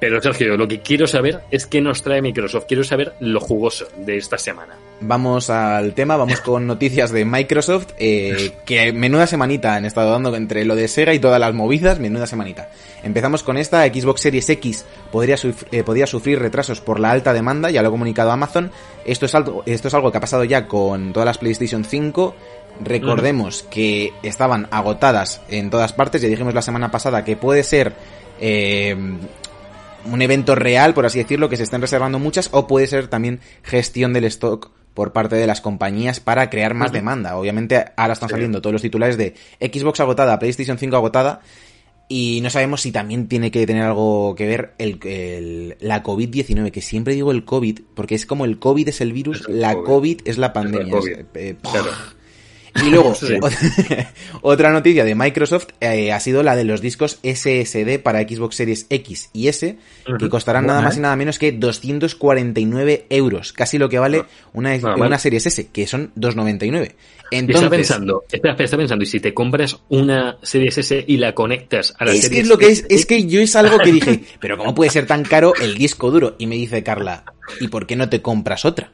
Pero 0.00 0.20
Sergio, 0.20 0.56
lo 0.56 0.66
que 0.66 0.80
quiero 0.80 1.06
saber 1.06 1.42
es 1.52 1.66
qué 1.66 1.80
nos 1.80 2.02
trae 2.02 2.20
Microsoft. 2.20 2.64
Quiero 2.66 2.82
saber 2.82 3.12
lo 3.20 3.38
jugoso 3.38 3.86
de 3.98 4.16
esta 4.16 4.36
semana. 4.36 4.74
Vamos 5.04 5.50
al 5.50 5.94
tema, 5.94 6.16
vamos 6.16 6.40
con 6.44 6.66
noticias 6.66 7.10
de 7.10 7.24
Microsoft, 7.24 7.88
eh, 7.98 8.52
que 8.64 8.92
menuda 8.92 9.26
semanita 9.26 9.74
han 9.74 9.84
estado 9.84 10.12
dando 10.12 10.34
entre 10.36 10.64
lo 10.64 10.74
de 10.76 10.86
Sega 10.88 11.12
y 11.12 11.18
todas 11.18 11.40
las 11.40 11.52
movidas, 11.54 11.98
menuda 11.98 12.26
semanita. 12.26 12.70
Empezamos 13.02 13.42
con 13.42 13.56
esta, 13.56 13.84
Xbox 13.86 14.20
Series 14.20 14.48
X 14.48 14.84
podría, 15.10 15.36
suf- 15.36 15.64
eh, 15.72 15.82
podría 15.82 16.06
sufrir 16.06 16.38
retrasos 16.38 16.80
por 16.80 17.00
la 17.00 17.10
alta 17.10 17.32
demanda, 17.32 17.70
ya 17.70 17.82
lo 17.82 17.88
ha 17.88 17.90
comunicado 17.90 18.30
Amazon. 18.30 18.70
Esto 19.04 19.26
es, 19.26 19.34
algo, 19.34 19.62
esto 19.66 19.88
es 19.88 19.94
algo 19.94 20.12
que 20.12 20.18
ha 20.18 20.20
pasado 20.22 20.44
ya 20.44 20.68
con 20.68 21.12
todas 21.12 21.26
las 21.26 21.38
PlayStation 21.38 21.84
5. 21.84 22.34
Recordemos 22.84 23.64
que 23.64 24.12
estaban 24.22 24.68
agotadas 24.70 25.40
en 25.48 25.68
todas 25.70 25.92
partes, 25.92 26.22
ya 26.22 26.28
dijimos 26.28 26.54
la 26.54 26.62
semana 26.62 26.90
pasada 26.90 27.24
que 27.24 27.36
puede 27.36 27.62
ser... 27.64 27.92
eh, 28.40 28.96
un 30.04 30.20
evento 30.20 30.56
real, 30.56 30.94
por 30.94 31.06
así 31.06 31.18
decirlo, 31.20 31.48
que 31.48 31.56
se 31.56 31.62
estén 31.62 31.80
reservando 31.80 32.18
muchas, 32.18 32.48
o 32.50 32.66
puede 32.66 32.88
ser 32.88 33.06
también 33.06 33.38
gestión 33.62 34.12
del 34.12 34.24
stock 34.24 34.70
por 34.94 35.12
parte 35.12 35.36
de 35.36 35.46
las 35.46 35.60
compañías 35.60 36.20
para 36.20 36.50
crear 36.50 36.74
más 36.74 36.92
demanda. 36.92 37.36
Obviamente 37.36 37.84
ahora 37.96 38.12
están 38.12 38.28
Sí. 38.28 38.34
saliendo 38.34 38.60
todos 38.60 38.72
los 38.74 38.82
titulares 38.82 39.16
de 39.16 39.34
Xbox 39.60 40.00
agotada, 40.00 40.38
PlayStation 40.38 40.78
5 40.78 40.96
agotada, 40.96 41.40
y 42.08 42.40
no 42.42 42.50
sabemos 42.50 42.82
si 42.82 42.92
también 42.92 43.26
tiene 43.26 43.50
que 43.50 43.66
tener 43.66 43.84
algo 43.84 44.34
que 44.34 44.46
ver 44.46 44.74
el, 44.78 44.98
el- 45.04 45.76
la 45.80 46.02
COVID-19, 46.02 46.70
que 46.70 46.82
siempre 46.82 47.14
digo 47.14 47.30
el 47.30 47.44
COVID, 47.46 47.80
porque 47.94 48.14
es 48.14 48.26
como 48.26 48.44
el 48.44 48.58
COVID 48.58 48.88
es 48.88 49.00
el 49.00 49.12
virus, 49.14 49.40
Es 49.40 49.48
el 49.48 49.60
la 49.62 49.72
COVID. 49.74 49.84
COVID 49.86 50.20
es 50.26 50.36
la 50.38 50.52
pandemia. 50.52 50.92
COVID. 50.92 51.10
Es, 51.12 51.24
eh, 51.34 51.56
Claro. 51.62 51.90
Y 52.74 52.90
luego, 52.90 53.14
Sí. 53.22 53.34
otra 54.42 54.70
noticia 54.70 55.04
de 55.04 55.14
Microsoft 55.14 55.68
eh, 55.80 56.12
ha 56.12 56.20
sido 56.20 56.42
la 56.42 56.56
de 56.56 56.64
los 56.64 56.80
discos 56.80 57.18
SSD 57.22 57.98
para 58.02 58.22
Xbox 58.22 58.56
Series 58.56 58.86
X 58.88 59.30
y 59.32 59.48
S, 59.48 59.76
que 60.18 60.28
costarán 60.28 60.66
nada 60.66 60.82
más 60.82 60.96
¿eh? 60.96 60.98
y 60.98 61.02
nada 61.02 61.16
menos 61.16 61.38
que 61.38 61.52
249 61.52 63.06
euros, 63.10 63.52
casi 63.52 63.78
lo 63.78 63.88
que 63.88 63.98
vale 63.98 64.24
una, 64.52 64.76
nada 64.76 64.96
una. 64.96 65.18
Series 65.18 65.46
S, 65.46 65.68
que 65.72 65.86
son 65.86 66.10
299. 66.14 66.94
Y 67.32 67.36
está 67.36 67.38
Entonces, 67.38 67.70
pensando, 67.70 68.24
espera, 68.30 68.52
espera, 68.52 68.64
está 68.64 68.76
pensando, 68.76 69.04
y 69.04 69.06
si 69.06 69.20
te 69.20 69.32
compras 69.32 69.78
una 69.88 70.38
Series 70.42 70.78
S 70.78 71.04
y 71.06 71.16
la 71.16 71.34
conectas 71.34 71.94
a 71.98 72.04
la 72.04 72.12
es 72.12 72.28
que 72.28 72.40
es 72.40 72.48
lo 72.48 72.58
que 72.58 72.66
es, 72.66 72.84
es 72.88 73.06
que 73.06 73.24
yo 73.26 73.40
es 73.40 73.56
algo 73.56 73.78
que 73.78 73.92
dije, 73.92 74.24
pero 74.40 74.58
¿cómo 74.58 74.74
puede 74.74 74.90
ser 74.90 75.06
tan 75.06 75.22
caro 75.22 75.54
el 75.60 75.76
disco 75.76 76.10
duro? 76.10 76.36
Y 76.38 76.46
me 76.46 76.56
dice 76.56 76.82
Carla, 76.82 77.24
¿y 77.60 77.68
por 77.68 77.86
qué 77.86 77.96
no 77.96 78.08
te 78.08 78.20
compras 78.20 78.64
otra? 78.64 78.92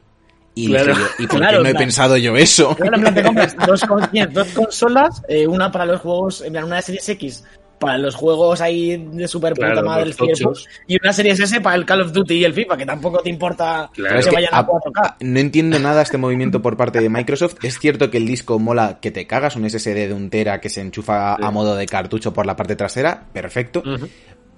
Y 0.55 0.67
dije 0.67 0.83
Claro. 0.83 0.93
yo, 0.99 1.05
¿y 1.19 1.27
por 1.27 1.37
Claro, 1.39 1.57
qué 1.57 1.63
no 1.63 1.69
he 1.69 1.75
pensado 1.75 2.17
yo 2.17 2.35
eso? 2.35 2.75
Claro, 2.75 2.95
en 2.95 3.01
plan, 3.01 3.15
te 3.15 3.23
compras 3.23 3.55
dos, 4.33 4.47
consolas, 4.53 5.21
eh, 5.27 5.47
una 5.47 5.71
para 5.71 5.85
los 5.85 6.01
juegos, 6.01 6.41
en 6.41 6.53
plan, 6.53 6.65
una 6.65 6.77
de 6.77 6.81
Series 6.81 7.09
X 7.09 7.43
para 7.79 7.97
los 7.97 8.13
juegos 8.13 8.59
ahí 8.59 8.97
de 9.13 9.25
super 9.25 9.53
puta 9.53 9.67
Claro, 9.71 9.87
madre 9.87 10.11
tiempo, 10.11 10.25
tochos. 10.25 10.67
y 10.85 10.97
una 11.01 11.13
Series 11.13 11.39
S 11.39 11.61
para 11.61 11.77
el 11.77 11.85
Call 11.85 12.01
of 12.01 12.11
Duty 12.11 12.33
y 12.33 12.43
el 12.43 12.53
FIFA, 12.53 12.75
que 12.75 12.85
tampoco 12.85 13.19
te 13.21 13.29
importa 13.29 13.89
Claro. 13.93 14.15
que 14.15 14.19
Es 14.19 14.27
que 14.27 14.35
vayan 14.35 14.53
a 14.53 14.57
a- 14.59 14.67
4K. 14.67 15.15
No 15.21 15.39
entiendo 15.39 15.79
nada 15.79 16.01
este 16.01 16.17
movimiento 16.17 16.61
por 16.61 16.75
parte 16.75 16.99
de 16.99 17.07
Microsoft. 17.07 17.55
Es 17.63 17.79
cierto 17.79 18.09
que 18.11 18.17
el 18.17 18.25
disco 18.27 18.59
mola 18.59 18.99
que 19.01 19.11
te 19.11 19.25
cagas, 19.27 19.55
un 19.55 19.63
SSD 19.63 20.09
de 20.09 20.13
un 20.13 20.29
tera 20.29 20.59
que 20.59 20.67
se 20.69 20.81
enchufa 20.81 21.37
Sí. 21.37 21.41
a 21.45 21.51
modo 21.51 21.77
de 21.77 21.85
cartucho 21.85 22.33
por 22.33 22.45
la 22.45 22.57
parte 22.57 22.75
trasera, 22.75 23.23
perfecto. 23.31 23.81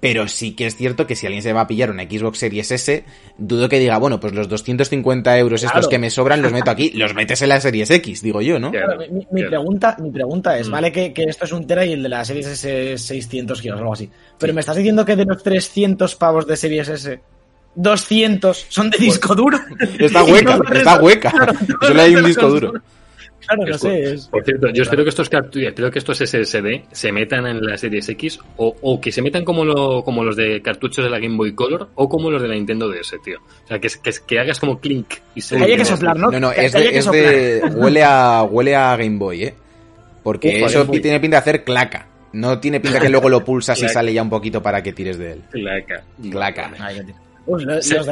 Pero 0.02 0.26
sí 0.26 0.56
que 0.56 0.66
es 0.66 0.74
cierto 0.74 1.06
que 1.06 1.14
si 1.14 1.26
alguien 1.26 1.44
se 1.44 1.52
va 1.52 1.60
a 1.60 1.66
pillar 1.68 1.88
una 1.88 2.02
Xbox 2.02 2.38
Series 2.40 2.72
S, 2.72 3.04
dudo 3.38 3.68
que 3.68 3.78
diga, 3.78 3.98
bueno, 3.98 4.18
pues 4.18 4.34
los 4.34 4.48
250 4.48 5.38
euros 5.38 5.62
estos 5.62 5.72
Claro. 5.72 5.88
que 5.88 5.98
me 6.00 6.10
sobran 6.10 6.42
los 6.42 6.50
meto 6.50 6.72
aquí, 6.72 6.90
los 6.90 7.14
metes 7.14 7.40
en 7.42 7.50
la 7.50 7.60
Series 7.60 7.88
X, 7.88 8.20
digo 8.20 8.42
yo, 8.42 8.58
¿no? 8.58 8.72
Claro. 8.72 8.98
Mi, 8.98 9.08
mi 9.10 9.24
claro. 9.42 9.48
pregunta, 9.50 9.96
mi 10.00 10.10
pregunta 10.10 10.58
es, 10.58 10.68
Mm. 10.68 10.72
vale 10.72 10.90
que, 10.90 11.12
que 11.12 11.22
esto 11.22 11.44
es 11.44 11.52
un 11.52 11.68
tera 11.68 11.86
y 11.86 11.92
el 11.92 12.02
de 12.02 12.08
la 12.08 12.24
Series 12.24 12.48
S 12.48 12.92
es 12.94 13.02
600 13.02 13.60
gigas 13.60 13.76
o 13.76 13.80
algo 13.82 13.92
así, 13.92 14.10
pero 14.40 14.52
me 14.52 14.60
estás 14.60 14.74
diciendo 14.76 15.04
que 15.04 15.14
de 15.14 15.24
los 15.24 15.40
300 15.40 16.16
pavos 16.16 16.48
de 16.48 16.56
Series 16.56 16.88
S, 16.88 17.20
200 17.76 18.66
son 18.68 18.90
de 18.90 18.98
disco 18.98 19.34
duro. 19.36 19.58
Está 19.98 20.24
hueca, 20.24 20.58
está 20.74 21.00
hueca. 21.00 21.32
Solo 21.80 22.02
hay 22.02 22.16
un 22.16 22.24
disco 22.24 22.48
duro. 22.48 22.72
Claro, 23.46 23.64
no 23.66 23.78
sé, 23.78 23.88
por- 23.88 23.96
es... 23.96 24.28
Por 24.28 24.44
cierto, 24.44 24.68
yo 24.70 24.82
espero 24.82 25.02
que 25.04 25.08
estos 25.10 25.30
cartu- 25.30 25.66
espero 25.66 25.90
que 25.90 25.98
estos 25.98 26.18
SSD 26.18 26.84
se 26.92 27.12
metan 27.12 27.46
en 27.46 27.60
la 27.60 27.76
Series 27.76 28.08
X 28.08 28.38
o, 28.56 28.74
o 28.80 29.00
que 29.00 29.12
se 29.12 29.22
metan 29.22 29.44
como, 29.44 29.64
lo, 29.64 30.02
como 30.04 30.24
los 30.24 30.36
de 30.36 30.60
cartuchos 30.62 31.04
de 31.04 31.10
la 31.10 31.18
Game 31.18 31.36
Boy 31.36 31.54
Color 31.54 31.90
o 31.94 32.08
como 32.08 32.30
los 32.30 32.40
de 32.42 32.48
la 32.48 32.54
Nintendo 32.54 32.88
DS, 32.88 33.16
tío. 33.24 33.38
O 33.64 33.68
sea, 33.68 33.78
que, 33.78 33.88
que, 33.88 34.10
que 34.26 34.38
hagas 34.38 34.58
como 34.60 34.78
clink 34.80 35.14
y 35.34 35.40
se 35.40 35.56
Haya 35.56 35.76
que 35.76 35.84
soplar, 35.84 36.16
¿no? 36.18 36.30
No, 36.30 36.40
no, 36.40 36.52
es 36.52 36.72
de, 36.72 36.90
que 36.90 36.98
es 36.98 37.10
de 37.10 37.62
huele 37.74 38.02
a 38.04 38.42
huele 38.44 38.74
a 38.76 38.96
Game 38.96 39.18
Boy, 39.18 39.44
¿eh? 39.44 39.54
Porque 40.22 40.50
eso 40.66 40.86
tiene 40.86 41.18
pinta 41.20 41.36
de 41.36 41.40
hacer 41.40 41.64
claca. 41.64 42.06
No 42.32 42.58
tiene 42.60 42.80
pinta 42.80 42.98
que 43.00 43.08
luego 43.10 43.28
lo 43.28 43.44
pulsas 43.44 43.78
y 43.82 43.88
sale 43.88 44.12
ya 44.14 44.22
un 44.22 44.30
poquito 44.30 44.62
para 44.62 44.82
que 44.82 44.92
tires 44.92 45.18
de 45.18 45.32
él. 45.32 45.42
Claca. 45.50 46.02
Claca. 46.30 46.72
Ay, 46.78 47.02
los, 47.46 47.84
Sí. 47.84 47.94
los 47.94 48.06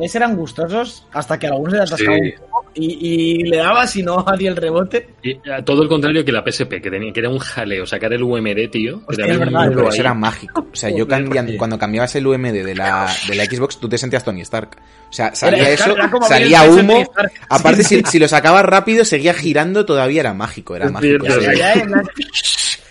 DS 0.00 0.14
eran 0.16 0.36
gustosos 0.36 1.06
hasta 1.12 1.38
que 1.38 1.46
a 1.46 1.50
algunos 1.50 1.72
se 1.72 1.76
le 1.78 1.82
atascaba 1.84 2.16
Sí. 2.16 2.22
un 2.22 2.50
poco 2.50 2.66
y, 2.74 3.08
y 3.08 3.42
le 3.44 3.56
dabas 3.56 3.96
y 3.96 4.02
no 4.02 4.18
hacía 4.26 4.50
el 4.50 4.56
rebote. 4.56 5.08
Y 5.22 5.38
a 5.50 5.64
todo 5.64 5.82
el 5.82 5.88
contrario 5.88 6.24
que 6.24 6.32
la 6.32 6.42
PSP, 6.44 6.80
que 6.82 6.90
tenía 6.90 7.10
que 7.12 7.20
era 7.20 7.30
un 7.30 7.38
jaleo 7.38 7.86
sacar 7.86 8.12
el 8.12 8.22
UMD, 8.22 8.68
tío. 8.70 9.00
Que 9.06 9.14
es 9.22 9.32
un 9.32 9.38
verdad, 9.38 9.68
Pero 9.68 9.88
eso 9.88 10.00
era 10.02 10.12
mágico. 10.14 10.66
O 10.72 10.76
sea, 10.76 10.90
yo 10.90 11.08
cambiando, 11.08 11.52
cuando 11.56 11.78
cambiabas 11.78 12.14
el 12.16 12.26
UMD 12.26 12.52
de 12.64 12.74
la, 12.74 13.08
de 13.28 13.34
la 13.34 13.44
Xbox, 13.46 13.78
tú 13.78 13.88
te 13.88 13.96
sentías 13.96 14.22
Tony 14.24 14.42
Stark. 14.42 14.76
O 15.08 15.12
sea, 15.12 15.34
salía 15.34 15.60
Era- 15.62 15.70
eso, 15.70 15.92
era 15.96 16.10
salía 16.28 16.62
humo. 16.64 17.04
Aparte, 17.48 17.82
si, 17.82 18.02
si 18.02 18.18
lo 18.18 18.28
sacabas 18.28 18.64
rápido, 18.64 19.04
seguía 19.06 19.32
girando, 19.32 19.86
todavía 19.86 20.20
era 20.20 20.34
mágico. 20.34 20.76
Era 20.76 20.90
mágico. 20.90 21.24
sí. 21.30 21.46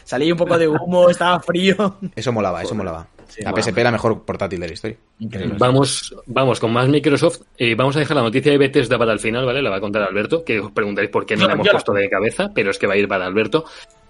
Salía 0.04 0.34
un 0.34 0.38
poco 0.40 0.58
de 0.58 0.68
humo, 0.68 1.10
estaba 1.10 1.40
frío. 1.42 1.98
Eso 2.16 2.32
molaba, 2.32 2.62
eso 2.64 2.74
molaba. 2.76 3.08
Sí, 3.28 3.42
la. 3.44 3.52
PSP 3.54 3.78
la 3.84 3.92
mejor 3.92 4.24
portátil 4.26 4.60
de 4.60 4.68
la 4.68 4.74
historia. 4.74 4.98
Increíble. 5.20 5.56
Vamos, 5.60 6.16
vamos 6.28 6.60
con 6.60 6.72
más 6.74 6.88
Microsoft. 6.88 7.42
Eh, 7.58 7.76
vamos 7.76 7.96
a 7.96 8.00
dejar 8.00 8.18
la 8.18 8.24
noticia 8.24 8.52
de 8.52 8.58
Bethesda 8.58 8.98
para 8.98 9.14
el 9.14 9.20
final, 9.20 9.46
¿vale? 9.46 9.62
La 9.62 9.70
va 9.70 9.78
a 9.78 9.82
contar 9.82 10.04
Alberto, 10.04 10.44
que 10.44 10.60
os 10.60 10.72
preguntaréis 10.72 11.12
por 11.12 11.26
qué 11.26 11.36
no 11.36 11.48
la 11.48 11.54
hemos 11.54 11.66
la- 11.66 11.72
puesto 11.74 11.94
de 11.94 12.10
cabeza, 12.10 12.50
pero 12.54 12.72
es 12.72 12.78
que 12.78 12.88
va 12.88 12.94
a 12.94 12.98
ir 12.98 13.08
para 13.08 13.26
Alberto. 13.26 13.66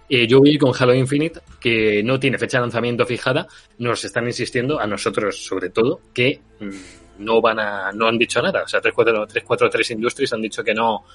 Eh, 0.07 0.27
yo 0.27 0.39
ir 0.43 0.59
con 0.59 0.71
Halo 0.77 0.93
Infinite, 0.93 1.39
que 1.59 2.03
no 2.03 2.19
tiene 2.19 2.37
fecha 2.37 2.57
de 2.59 2.61
lanzamiento 2.61 3.05
fijada. 3.07 3.47
Nos 3.79 4.05
están 4.05 4.25
insistiendo, 4.27 4.79
a 4.79 4.85
nosotros 4.85 5.43
sobre 5.43 5.69
todo, 5.71 5.99
que 6.13 6.41
mm, 6.59 7.23
no 7.23 7.41
van 7.41 7.59
a, 7.59 7.91
no 7.91 8.07
han 8.07 8.17
dicho 8.17 8.39
nada. 8.41 8.63
O 8.63 8.67
sea, 8.67 8.81
343, 8.81 9.43
343 9.43 9.91
Industries 9.91 10.33
han 10.33 10.41
dicho 10.43 10.63
que 10.63 10.75
no, 10.75 11.05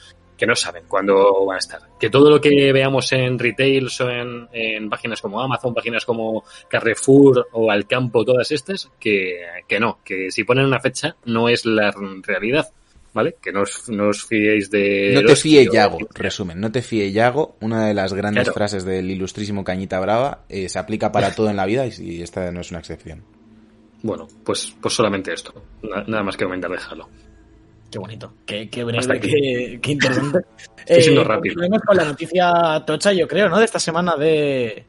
que 0.40 0.46
no 0.46 0.56
saben 0.56 0.84
cuándo 0.88 1.44
van 1.44 1.56
a 1.56 1.58
estar. 1.58 1.80
Que 2.00 2.08
todo 2.10 2.30
lo 2.30 2.40
que 2.40 2.72
veamos 2.72 3.12
en 3.12 3.38
retails 3.38 4.00
o 4.00 4.08
en, 4.10 4.48
en 4.52 4.88
páginas 4.88 5.20
como 5.20 5.40
Amazon, 5.40 5.74
páginas 5.74 6.04
como 6.06 6.42
Carrefour 6.68 7.46
o 7.52 7.70
Alcampo, 7.70 8.24
todas 8.24 8.50
estas, 8.50 8.90
que, 8.98 9.42
que 9.68 9.78
no, 9.78 9.98
que 10.04 10.30
si 10.30 10.44
ponen 10.44 10.64
una 10.64 10.80
fecha 10.80 11.14
no 11.26 11.48
es 11.50 11.66
la 11.66 11.94
realidad, 12.22 12.72
¿vale? 13.12 13.36
Que 13.42 13.52
no 13.52 13.62
os, 13.62 13.88
no 13.90 14.08
os 14.08 14.24
fiéis 14.24 14.70
de... 14.70 15.12
No 15.14 15.22
te 15.24 15.36
fíe 15.36 15.68
Yago, 15.70 15.98
resumen, 16.14 16.58
no 16.58 16.72
te 16.72 16.80
fíe 16.80 17.12
Yago, 17.12 17.56
una 17.60 17.86
de 17.86 17.92
las 17.94 18.14
grandes 18.14 18.44
Claro. 18.44 18.54
frases 18.54 18.84
del 18.86 19.10
ilustrísimo 19.10 19.62
Cañita 19.62 20.00
Brava, 20.00 20.44
eh, 20.48 20.68
se 20.70 20.78
aplica 20.78 21.12
para 21.12 21.30
todo 21.34 21.50
en 21.50 21.56
la 21.56 21.66
vida 21.66 21.86
y, 21.86 21.92
y 22.00 22.22
esta 22.22 22.50
no 22.50 22.62
es 22.62 22.70
una 22.70 22.80
excepción. 22.80 23.22
Bueno, 24.02 24.26
pues, 24.44 24.74
pues 24.80 24.94
solamente 24.94 25.32
esto. 25.34 25.52
Na- 25.82 26.02
Nada 26.06 26.22
más 26.22 26.34
que 26.36 26.44
comentar 26.44 26.70
de 26.70 26.78
Halo. 26.78 27.08
Qué 27.90 27.98
bonito, 27.98 28.32
qué, 28.46 28.68
breve, 28.84 29.20
qué, 29.20 29.78
qué 29.82 29.92
interesante. 29.92 30.38
Estoy 30.86 31.02
siendo 31.02 31.24
rápido. 31.24 31.54
Continuemos 31.54 31.82
con 31.86 31.96
la 31.96 32.04
noticia 32.04 32.82
tocha, 32.86 33.12
yo 33.12 33.26
creo, 33.26 33.48
¿no? 33.48 33.58
De 33.58 33.64
esta 33.64 33.80
semana 33.80 34.16
de, 34.16 34.84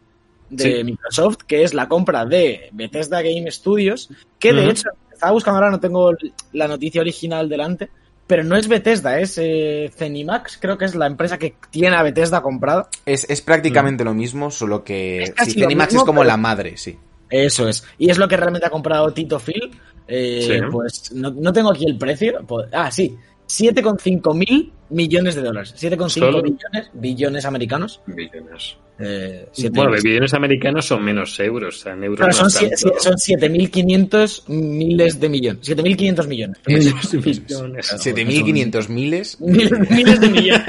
de 0.50 0.64
Sí. 0.78 0.84
Microsoft, 0.84 1.38
que 1.48 1.64
es 1.64 1.74
la 1.74 1.88
compra 1.88 2.26
de 2.26 2.70
Bethesda 2.74 3.22
Game 3.22 3.50
Studios, 3.52 4.10
que 4.38 4.54
de 4.54 4.70
hecho, 4.70 4.90
estaba 5.12 5.32
buscando 5.32 5.58
ahora, 5.58 5.72
no 5.72 5.80
tengo 5.80 6.12
la 6.54 6.68
noticia 6.68 7.02
original 7.02 7.50
delante, 7.50 7.90
pero 8.28 8.44
no 8.44 8.56
es 8.56 8.68
Bethesda, 8.68 9.20
es 9.20 9.38
eh, 9.40 9.92
Zenimax, 9.96 10.58
creo 10.62 10.78
que 10.78 10.86
es 10.86 10.96
la 10.96 11.08
empresa 11.08 11.38
que 11.40 11.56
tiene 11.72 11.96
a 11.96 12.04
Bethesda 12.04 12.42
comprada. 12.42 12.88
Es, 13.06 13.28
es 13.30 13.42
prácticamente 13.42 14.04
lo 14.04 14.14
mismo, 14.14 14.52
solo 14.52 14.84
que 14.84 15.24
Es 15.24 15.34
sí, 15.46 15.60
lo 15.60 15.66
Zenimax 15.66 15.92
mismo, 15.94 16.02
es 16.02 16.06
como 16.06 16.20
pero- 16.22 16.28
la 16.30 16.38
madre, 16.38 16.78
sí. 16.78 16.98
Eso 17.30 17.68
es. 17.70 17.84
Y 17.98 18.10
es 18.10 18.18
lo 18.18 18.28
que 18.28 18.36
realmente 18.38 18.68
ha 18.68 18.70
comprado 18.70 19.12
Tito 19.14 19.40
Phil. 19.40 19.72
Eh, 20.12 20.44
Sí. 20.46 20.54
Pues 20.72 21.12
no, 21.14 21.32
no 21.32 21.54
tengo 21.54 21.72
aquí 21.72 21.86
el 21.86 21.98
precio. 21.98 22.44
pues- 22.48 22.68
Ah, 22.72 22.92
sí. 22.92 23.16
7,5 23.48 24.34
mil 24.34 24.72
millones 24.92 25.36
de 25.36 25.42
dólares. 25.42 25.74
7,5 25.76 26.10
¿Solo? 26.32 26.42
billones, 26.42 26.90
billones 26.94 27.46
americanos. 27.46 28.02
Billones. 28.06 28.78
Eh, 29.04 29.48
Bueno, 29.74 29.92
billones 30.02 30.34
americanos 30.34 30.86
son 30.86 31.04
menos 31.04 31.38
euros. 31.40 31.76
O 31.76 31.82
sea, 31.82 31.94
en 31.94 32.04
euros 32.04 32.20
Claro, 32.20 32.44
no 32.44 32.50
son, 32.50 32.66
es 32.72 32.80
sie- 32.82 32.84
tanto. 32.90 33.00
sie- 33.00 33.04
son 33.04 33.18
7.500 33.18 34.44
miles 34.48 35.20
de 35.20 35.28
millones. 35.30 35.62
7.500 35.68 36.28
millones. 36.28 36.58
Miles 36.66 37.12
de 37.12 37.18
millones. 37.18 37.88
7.500 37.98 38.90
miles. 38.90 39.38
Miles, 39.42 39.90
miles 39.90 40.20
de 40.22 40.30
millones. 40.30 40.64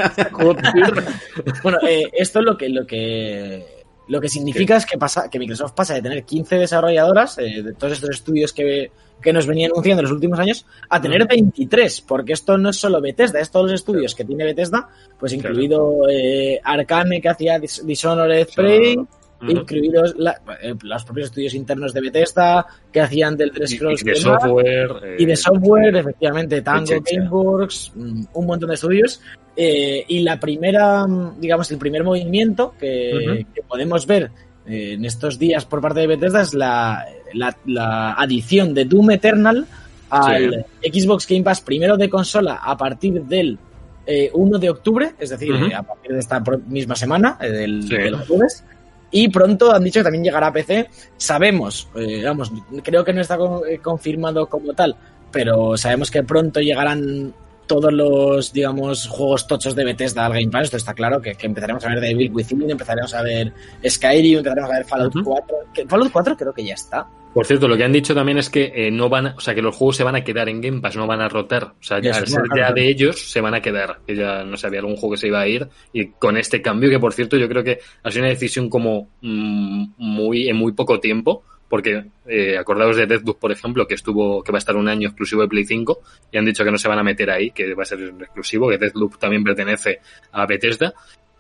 bueno, 1.63 1.79
eh, 1.87 2.11
esto 2.15 2.41
lo 2.43 2.57
que, 2.57 2.69
lo 2.69 2.87
que 2.87 3.65
lo 4.13 4.21
que 4.21 4.29
significa 4.29 4.77
es 4.77 4.87
que 4.87 4.99
pasa 4.99 5.29
que 5.31 5.39
Microsoft 5.39 5.73
pasa 5.73 5.95
de 5.95 6.03
tener 6.03 6.23
15 6.25 6.57
desarrolladoras 6.57 7.39
eh, 7.39 7.63
de 7.63 7.73
todos 7.73 7.95
estos 7.95 8.11
estudios 8.11 8.53
que, 8.53 8.91
que 9.23 9.33
nos 9.33 9.47
venían 9.47 9.71
anunciando 9.73 10.01
en 10.01 10.05
los 10.05 10.13
últimos 10.13 10.39
años 10.39 10.67
a 10.89 11.01
tener 11.01 11.27
23, 11.27 12.01
porque 12.03 12.33
esto 12.35 12.59
no 12.59 12.71
es 12.71 12.77
solo 12.77 13.01
Bethesda, 13.01 13.41
es 13.41 13.51
todos 13.51 13.67
los 13.71 13.75
estudios 13.81 14.15
que 14.15 14.25
tiene 14.25 14.45
Bethesda, 14.45 14.89
pues 15.19 15.33
Claro. 15.33 15.49
incluido 15.51 16.09
eh, 16.11 16.61
Arcane 16.63 17.21
que 17.21 17.29
hacía 17.29 17.59
Dis- 17.59 17.83
Dishonored. 17.85 18.49
Prey, 18.55 18.97
Incluidos 19.49 20.15
la- 20.19 20.41
eh, 20.63 20.75
los 20.83 21.05
propios 21.05 21.27
estudios 21.27 21.55
internos 21.55 21.93
de 21.93 22.01
Bethesda 22.01 22.67
que 22.93 23.01
hacían 23.01 23.37
del 23.37 23.51
3 23.53 23.73
Y- 23.73 23.77
Scrolls 23.77 24.03
y 24.03 24.05
de 24.05 24.15
software. 24.17 24.91
eh, 25.05 25.17
y 25.19 25.25
de 25.27 25.37
software, 25.37 25.97
efectivamente, 25.97 26.63
Tango. 26.63 26.87
Gameworks, 27.11 27.93
mm, 27.95 28.25
un 28.35 28.47
montón 28.47 28.69
de 28.69 28.75
estudios. 28.75 29.21
Eh, 29.57 30.05
y 30.09 30.21
la 30.21 30.39
primera, 30.41 31.07
mm, 31.07 31.41
digamos, 31.41 31.71
el 31.71 31.79
primer 31.79 32.05
movimiento 32.05 32.75
que, 32.79 33.47
podemos 33.69 34.07
ver 34.07 34.31
en 34.67 35.05
estos 35.05 35.39
días 35.39 35.65
por 35.65 35.81
parte 35.81 36.01
de 36.01 36.07
Bethesda 36.07 36.43
es 36.43 36.55
la, 36.55 37.05
la, 37.35 37.57
la 37.67 38.13
adición 38.13 38.73
de 38.75 38.85
Doom 38.85 39.11
Eternal 39.11 39.67
al 40.11 40.67
Xbox 40.83 41.27
Game 41.27 41.43
Pass 41.43 41.61
primero 41.63 41.97
de 41.97 42.09
consola 42.09 42.61
a 42.63 42.77
partir 42.77 43.23
del 43.25 43.59
eh, 44.07 44.31
1 44.35 44.59
de 44.59 44.69
octubre, 44.71 45.15
es 45.19 45.31
decir, 45.31 45.55
a 45.75 45.83
partir 45.83 46.13
de 46.13 46.19
esta 46.19 46.43
misma 46.69 46.95
semana, 46.97 47.39
eh, 47.41 47.49
del, 47.51 47.83
Sí. 47.85 47.95
del 47.97 48.17
jueves. 48.17 48.65
Y 49.13 49.29
pronto 49.29 49.73
han 49.73 49.85
dicho 49.85 50.01
que 50.01 50.05
también 50.05 50.25
llegará 50.25 50.49
a 50.49 50.53
PC. 50.53 50.89
Sabemos, 51.17 51.89
eh, 51.95 52.23
vamos, 52.25 52.51
creo 52.83 53.05
que 53.05 53.13
no 53.13 53.21
está 53.21 53.37
con- 53.37 53.61
eh, 53.69 53.79
confirmado 53.79 54.47
como 54.47 54.73
tal, 54.73 54.97
pero 55.31 55.77
sabemos 55.77 56.11
que 56.11 56.23
pronto 56.25 56.61
llegarán 56.61 57.33
todos 57.67 57.93
los, 57.93 58.53
digamos, 58.53 59.07
juegos 59.07 59.47
tochos 59.47 59.75
de 59.77 59.85
Bethesda 59.85 60.27
al 60.27 60.33
Game 60.33 60.49
Pass. 60.51 60.65
Esto 60.65 60.77
está 60.79 60.95
claro, 60.95 61.21
que, 61.21 61.35
que 61.37 61.47
empezaremos 61.47 61.85
a 61.85 61.89
ver 61.91 62.01
Devil 62.01 62.33
Within, 62.33 62.71
empezaremos 62.71 63.15
a 63.15 63.23
ver 63.23 63.53
Skyrim, 63.87 64.39
empezaremos 64.39 64.71
a 64.71 64.75
ver 64.75 64.85
Fallout 64.85 65.15
Ujú. 65.17 65.25
4. 65.25 65.57
Que 65.73 65.87
Fallout 65.87 66.11
4 66.13 66.37
creo 66.37 66.53
que 66.53 66.65
ya 66.65 66.75
está. 66.75 67.07
Por 67.35 67.47
cierto, 67.47 67.67
lo 67.67 67.77
que 67.79 67.85
han 67.85 67.93
dicho 67.93 68.15
también 68.15 68.37
es 68.39 68.51
que 68.51 68.73
eh, 68.75 68.91
no 68.91 69.09
van, 69.09 69.29
a- 69.29 69.35
o 69.37 69.41
sea, 69.41 69.55
que 69.55 69.63
los 69.63 69.75
juegos 69.75 69.97
se 69.97 70.05
van 70.05 70.17
a 70.17 70.23
quedar 70.25 70.49
en 70.51 70.61
Game 70.61 70.81
Pass, 70.81 70.97
no 70.97 71.07
van 71.07 71.21
a 71.23 71.29
rotar. 71.29 71.65
O 71.65 71.83
sea, 71.83 71.99
ya, 71.99 72.11
al 72.19 72.27
ser 72.29 72.43
ya 72.57 72.73
de 72.73 72.89
ellos, 72.89 73.31
se 73.31 73.41
van 73.41 73.55
a 73.55 73.63
quedar. 73.63 74.01
Que 74.07 74.15
ya 74.17 74.45
no 74.45 74.57
sabía 74.59 74.81
algún 74.81 74.97
juego 74.97 75.15
que 75.15 75.21
se 75.21 75.29
iba 75.29 75.41
a 75.41 75.49
ir. 75.49 75.67
Y 75.95 76.09
con 76.09 76.37
este 76.37 76.61
cambio, 76.61 76.91
que 76.91 76.99
por 76.99 77.13
cierto, 77.15 77.37
yo 77.39 77.49
creo 77.49 77.65
que 77.65 77.79
ha 78.03 78.11
sido 78.11 78.25
una 78.25 78.31
decisión 78.31 78.69
como 78.69 79.09
mm, 79.23 79.85
muy, 79.97 80.49
en 80.49 80.57
muy 80.57 80.73
poco 80.73 81.01
tiempo. 81.01 81.45
Porque 81.69 82.05
eh, 82.27 82.59
acordaos 82.59 82.97
de 82.97 83.07
Deathloop, 83.07 83.39
por 83.39 83.51
ejemplo, 83.51 83.87
que 83.87 83.95
estuvo, 83.95 84.43
que 84.45 84.53
va 84.53 84.59
a 84.59 84.61
estar 84.61 84.77
un 84.77 84.89
año 84.89 85.09
exclusivo 85.09 85.41
de 85.41 85.49
Play 85.49 85.65
5, 85.65 86.01
y 86.31 86.37
han 86.37 86.45
dicho 86.45 86.65
que 86.65 86.71
no 86.71 86.77
se 86.77 86.87
van 86.87 86.99
a 86.99 87.03
meter 87.03 87.31
ahí, 87.31 87.51
que 87.51 87.73
va 87.73 87.85
a 87.85 87.87
ser 87.87 88.13
exclusivo, 88.21 88.69
que 88.69 88.77
Deathloop 88.77 89.17
también 89.17 89.43
pertenece 89.43 90.01
a 90.33 90.45
Bethesda. 90.45 90.93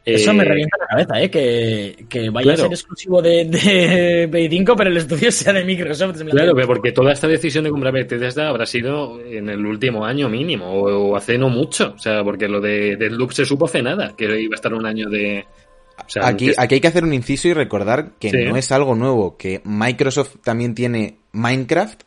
Eso 0.04 0.30
Eh, 0.32 0.34
me 0.34 0.44
revienta 0.44 0.76
la 0.80 0.86
cabeza, 0.86 1.22
¿eh? 1.22 1.30
Que, 1.30 2.06
que 2.08 2.28
vaya 2.30 2.54
claro. 2.54 2.62
a 2.62 2.64
ser 2.64 2.72
exclusivo 2.72 3.22
de, 3.22 3.44
de 3.44 4.28
Play 4.30 4.48
5, 4.48 4.74
pero 4.76 4.90
el 4.90 4.96
estudio 4.96 5.30
sea 5.30 5.52
de 5.52 5.64
Microsoft. 5.64 6.22
Claro, 6.28 6.48
de- 6.48 6.54
pero 6.54 6.66
porque 6.66 6.90
toda 6.92 7.12
esta 7.12 7.28
decisión 7.28 7.62
de 7.64 7.70
comprar 7.70 7.92
Bethesda 7.92 8.48
habrá 8.48 8.66
sido 8.66 9.20
en 9.24 9.48
el 9.48 9.64
último 9.64 10.04
año 10.04 10.28
mínimo, 10.28 10.66
o, 10.72 11.10
o 11.10 11.16
hace 11.16 11.38
no 11.38 11.48
mucho. 11.48 11.92
O 11.94 11.98
sea, 11.98 12.24
porque 12.24 12.48
lo 12.48 12.60
de 12.60 12.96
Deadloop 12.96 13.30
se 13.32 13.44
supo 13.44 13.66
hace 13.66 13.80
nada, 13.82 14.14
que 14.16 14.24
iba 14.40 14.54
a 14.54 14.56
estar 14.56 14.74
un 14.74 14.86
año 14.86 15.08
de... 15.08 15.44
o 16.04 16.08
sea, 16.10 16.26
Aquí, 16.26 16.46
que- 16.48 16.54
aquí 16.58 16.74
hay 16.74 16.80
que 16.80 16.88
hacer 16.88 17.04
un 17.04 17.14
inciso 17.14 17.46
y 17.48 17.52
recordar 17.52 18.12
que 18.18 18.30
Sí. 18.30 18.36
no 18.44 18.56
es 18.56 18.72
algo 18.72 18.96
nuevo, 18.96 19.36
que 19.36 19.60
Microsoft 19.64 20.36
también 20.42 20.74
tiene 20.74 21.18
Minecraft, 21.30 22.02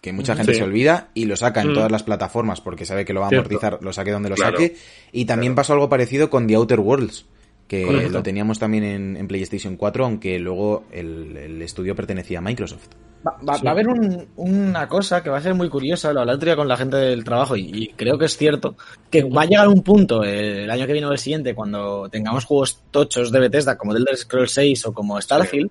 que 0.00 0.12
mucha 0.12 0.34
gente 0.34 0.52
Sí. 0.52 0.58
se 0.58 0.64
olvida, 0.64 1.08
y 1.14 1.26
lo 1.26 1.36
saca 1.36 1.60
en 1.62 1.70
Mm. 1.70 1.74
todas 1.74 1.92
las 1.92 2.02
plataformas 2.02 2.60
porque 2.60 2.84
sabe 2.86 3.04
que 3.04 3.12
lo 3.12 3.20
va 3.20 3.26
a 3.26 3.28
Cierto. 3.30 3.48
amortizar, 3.48 3.78
lo 3.82 3.92
saque 3.92 4.10
donde 4.12 4.30
lo 4.30 4.34
Claro. 4.36 4.52
saque. 4.58 4.76
Y 5.12 5.24
también 5.26 5.54
pasó 5.54 5.74
algo 5.74 5.88
parecido 5.88 6.30
con 6.30 6.46
The 6.46 6.54
Outer 6.54 6.80
Worlds, 6.80 7.26
que 7.68 7.84
Correcto. 7.84 8.10
lo 8.10 8.22
teníamos 8.22 8.58
también 8.58 8.84
en, 8.84 9.16
en 9.16 9.28
PlayStation 9.28 9.76
4, 9.76 10.04
aunque 10.04 10.38
luego 10.38 10.84
el, 10.90 11.36
el 11.36 11.62
estudio 11.62 11.94
pertenecía 11.94 12.38
a 12.38 12.40
Microsoft. 12.42 12.88
Va, 13.26 13.36
va- 13.46 13.54
Sí. 13.58 13.62
va 13.64 13.70
a 13.70 13.74
haber 13.74 13.86
un- 13.88 14.26
una 14.36 14.88
cosa 14.88 15.22
que 15.22 15.28
va 15.28 15.36
a 15.36 15.42
ser 15.42 15.52
muy 15.54 15.68
curiosa, 15.68 16.10
lo 16.14 16.20
hablé 16.20 16.32
otro 16.32 16.46
día 16.46 16.56
con 16.56 16.66
la 16.66 16.78
gente 16.78 16.96
del 16.96 17.22
trabajo 17.22 17.54
y, 17.54 17.70
y 17.70 17.88
creo 17.88 18.16
que 18.16 18.24
es 18.24 18.36
cierto, 18.38 18.76
que 19.10 19.22
va 19.24 19.42
a 19.42 19.44
llegar 19.44 19.68
un 19.68 19.82
punto 19.82 20.24
eh, 20.24 20.64
el 20.64 20.70
año 20.70 20.86
que 20.86 20.92
viene 20.94 21.06
o 21.06 21.12
el 21.12 21.18
siguiente, 21.18 21.54
cuando 21.54 22.08
tengamos 22.08 22.46
juegos 22.46 22.82
tochos 22.90 23.30
de 23.30 23.38
Bethesda 23.40 23.76
como 23.76 23.92
The 23.92 23.98
Elder 23.98 24.16
Scrolls 24.16 24.52
6 24.52 24.86
o 24.86 24.94
como 24.94 25.20
Starfield, 25.20 25.70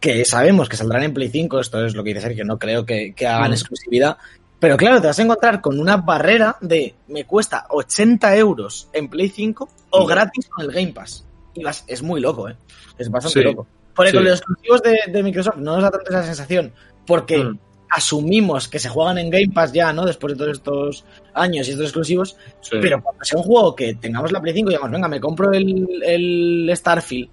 que 0.00 0.24
sabemos 0.24 0.68
que 0.68 0.76
saldrán 0.76 1.02
en 1.04 1.14
Play 1.14 1.28
5, 1.28 1.60
esto 1.60 1.84
es 1.84 1.94
lo 1.94 2.02
que 2.04 2.10
dice 2.10 2.20
Sergio, 2.22 2.44
no 2.44 2.58
creo 2.58 2.84
que, 2.84 3.14
que 3.14 3.26
hagan 3.26 3.50
Mm. 3.50 3.54
exclusividad, 3.54 4.16
pero 4.60 4.76
claro, 4.76 5.00
te 5.00 5.06
vas 5.06 5.18
a 5.18 5.22
encontrar 5.22 5.60
con 5.60 5.78
una 5.80 5.96
barrera 5.96 6.56
de 6.60 6.94
me 7.08 7.24
cuesta 7.24 7.66
80 7.70 8.36
euros 8.36 8.88
en 8.92 9.08
Play 9.08 9.28
5 9.28 9.68
o 9.90 10.04
Mm. 10.04 10.06
gratis 10.06 10.48
con 10.48 10.64
el 10.64 10.72
Game 10.72 10.92
Pass. 10.92 11.24
Y 11.54 11.62
vas- 11.64 11.84
es 11.86 12.02
muy 12.02 12.20
loco, 12.20 12.48
¿eh? 12.48 12.56
Es 12.98 13.10
bastante 13.10 13.40
Sí. 13.40 13.44
loco. 13.44 13.66
Porque 13.94 14.10
Sí. 14.10 14.16
con 14.16 14.24
los 14.24 14.38
exclusivos 14.40 14.82
de, 14.82 14.98
de 15.10 15.22
Microsoft 15.22 15.56
no 15.56 15.74
nos 15.74 15.82
da 15.82 15.90
tanto 15.90 16.10
esa 16.10 16.22
sensación, 16.24 16.72
porque 17.06 17.38
Mm. 17.38 17.58
asumimos 17.88 18.68
que 18.68 18.78
se 18.78 18.88
juegan 18.90 19.16
en 19.18 19.30
Game 19.30 19.48
Pass 19.54 19.72
ya, 19.72 19.92
¿no? 19.92 20.04
Después 20.04 20.34
de 20.34 20.38
todos 20.38 20.52
estos 20.58 21.04
años 21.34 21.66
y 21.66 21.70
estos 21.70 21.86
exclusivos, 21.86 22.36
sí. 22.60 22.76
pero 22.80 23.02
cuando 23.02 23.24
sea 23.24 23.38
un 23.38 23.44
juego 23.44 23.74
que 23.74 23.94
tengamos 23.94 24.32
la 24.32 24.40
Play 24.40 24.54
5 24.54 24.68
y 24.70 24.74
digamos, 24.74 24.90
venga, 24.90 25.08
me 25.08 25.20
compro 25.20 25.50
el, 25.52 25.88
el 26.04 26.70
Starfield 26.76 27.30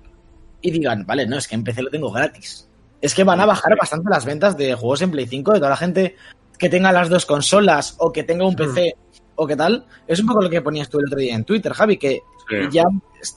y 0.63 0.72
digan, 0.72 1.05
vale, 1.05 1.27
no, 1.27 1.38
es 1.38 1.48
que 1.48 1.53
en 1.55 1.63
PC 1.63 1.84
lo 1.84 1.91
tengo 1.91 2.12
gratis. 2.12 2.67
Es 3.01 3.13
que 3.13 3.24
van 3.24 3.39
a 3.41 3.46
bajar 3.46 3.77
bastante 3.77 4.10
las 4.10 4.25
ventas 4.25 4.58
de 4.58 4.74
juegos 4.74 5.01
en 5.03 5.12
Play 5.12 5.27
5 5.27 5.51
de 5.53 5.60
toda 5.60 5.70
la 5.70 5.77
gente 5.77 6.15
que 6.58 6.70
tenga 6.70 6.91
las 6.91 7.10
dos 7.10 7.25
consolas 7.27 7.96
o 8.00 8.12
que 8.12 8.24
tenga 8.24 8.48
un 8.48 8.55
PC 8.55 8.96
o 9.36 9.46
qué 9.46 9.55
tal. 9.55 9.86
Es 10.08 10.20
un 10.22 10.27
poco 10.27 10.41
lo 10.41 10.50
que 10.50 10.62
ponías 10.62 10.89
tú 10.89 11.00
el 11.00 11.05
otro 11.08 11.20
día 11.20 11.36
en 11.36 11.43
Twitter, 11.43 11.74
Javi, 11.74 11.98
que 11.98 12.22
Sí. 12.50 12.55
ya 12.72 12.84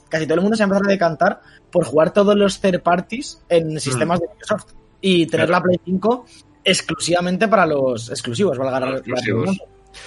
casi 0.09 0.25
todo 0.25 0.35
el 0.35 0.41
mundo 0.41 0.55
se 0.57 0.63
ha 0.63 0.65
empezado 0.65 0.85
a 0.87 0.91
decantar 0.91 1.41
por 1.71 1.85
jugar 1.85 2.11
todos 2.13 2.35
los 2.35 2.59
third 2.59 2.81
parties 2.81 3.41
en 3.49 3.79
sistemas 3.79 4.19
de 4.19 4.27
Microsoft 4.27 4.73
y 5.01 5.25
tener 5.27 5.49
la 5.49 5.61
Play 5.61 5.79
5 5.85 6.25
exclusivamente 6.63 7.47
para 7.47 7.65
los 7.65 8.09
exclusivos, 8.09 8.57
valga 8.57 8.79
la- 8.79 8.85
redundancia. 9.01 9.63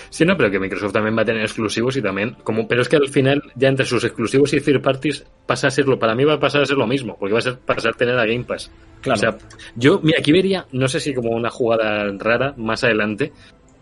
Sí, 0.08 0.24
no, 0.24 0.36
pero 0.36 0.50
que 0.50 0.58
Microsoft 0.58 0.92
también 0.92 1.16
va 1.16 1.22
a 1.22 1.24
tener 1.24 1.42
exclusivos 1.42 1.96
y 1.96 2.02
también, 2.02 2.36
como, 2.42 2.66
pero 2.66 2.82
es 2.82 2.88
que 2.88 2.96
al 2.96 3.08
final, 3.08 3.42
ya 3.54 3.68
entre 3.68 3.86
sus 3.86 4.04
exclusivos 4.04 4.52
y 4.52 4.60
third 4.60 4.82
parties, 4.82 5.24
pasa 5.46 5.68
a 5.68 5.70
serlo, 5.70 5.98
para 5.98 6.14
mí 6.14 6.24
va 6.24 6.34
a 6.34 6.40
pasar 6.40 6.62
a 6.62 6.66
ser 6.66 6.76
lo 6.76 6.86
mismo, 6.86 7.16
porque 7.18 7.32
va 7.32 7.38
a 7.38 7.42
ser 7.42 7.58
pasar 7.58 7.92
a 7.94 7.96
tener 7.96 8.18
a 8.18 8.26
Game 8.26 8.44
Pass. 8.44 8.70
Claro. 9.00 9.16
O 9.16 9.20
sea, 9.20 9.38
yo, 9.76 10.00
mira, 10.02 10.18
aquí 10.20 10.32
vería, 10.32 10.66
no 10.72 10.88
sé 10.88 11.00
si 11.00 11.14
como 11.14 11.30
una 11.30 11.50
jugada 11.50 12.04
rara 12.18 12.54
más 12.56 12.84
adelante, 12.84 13.32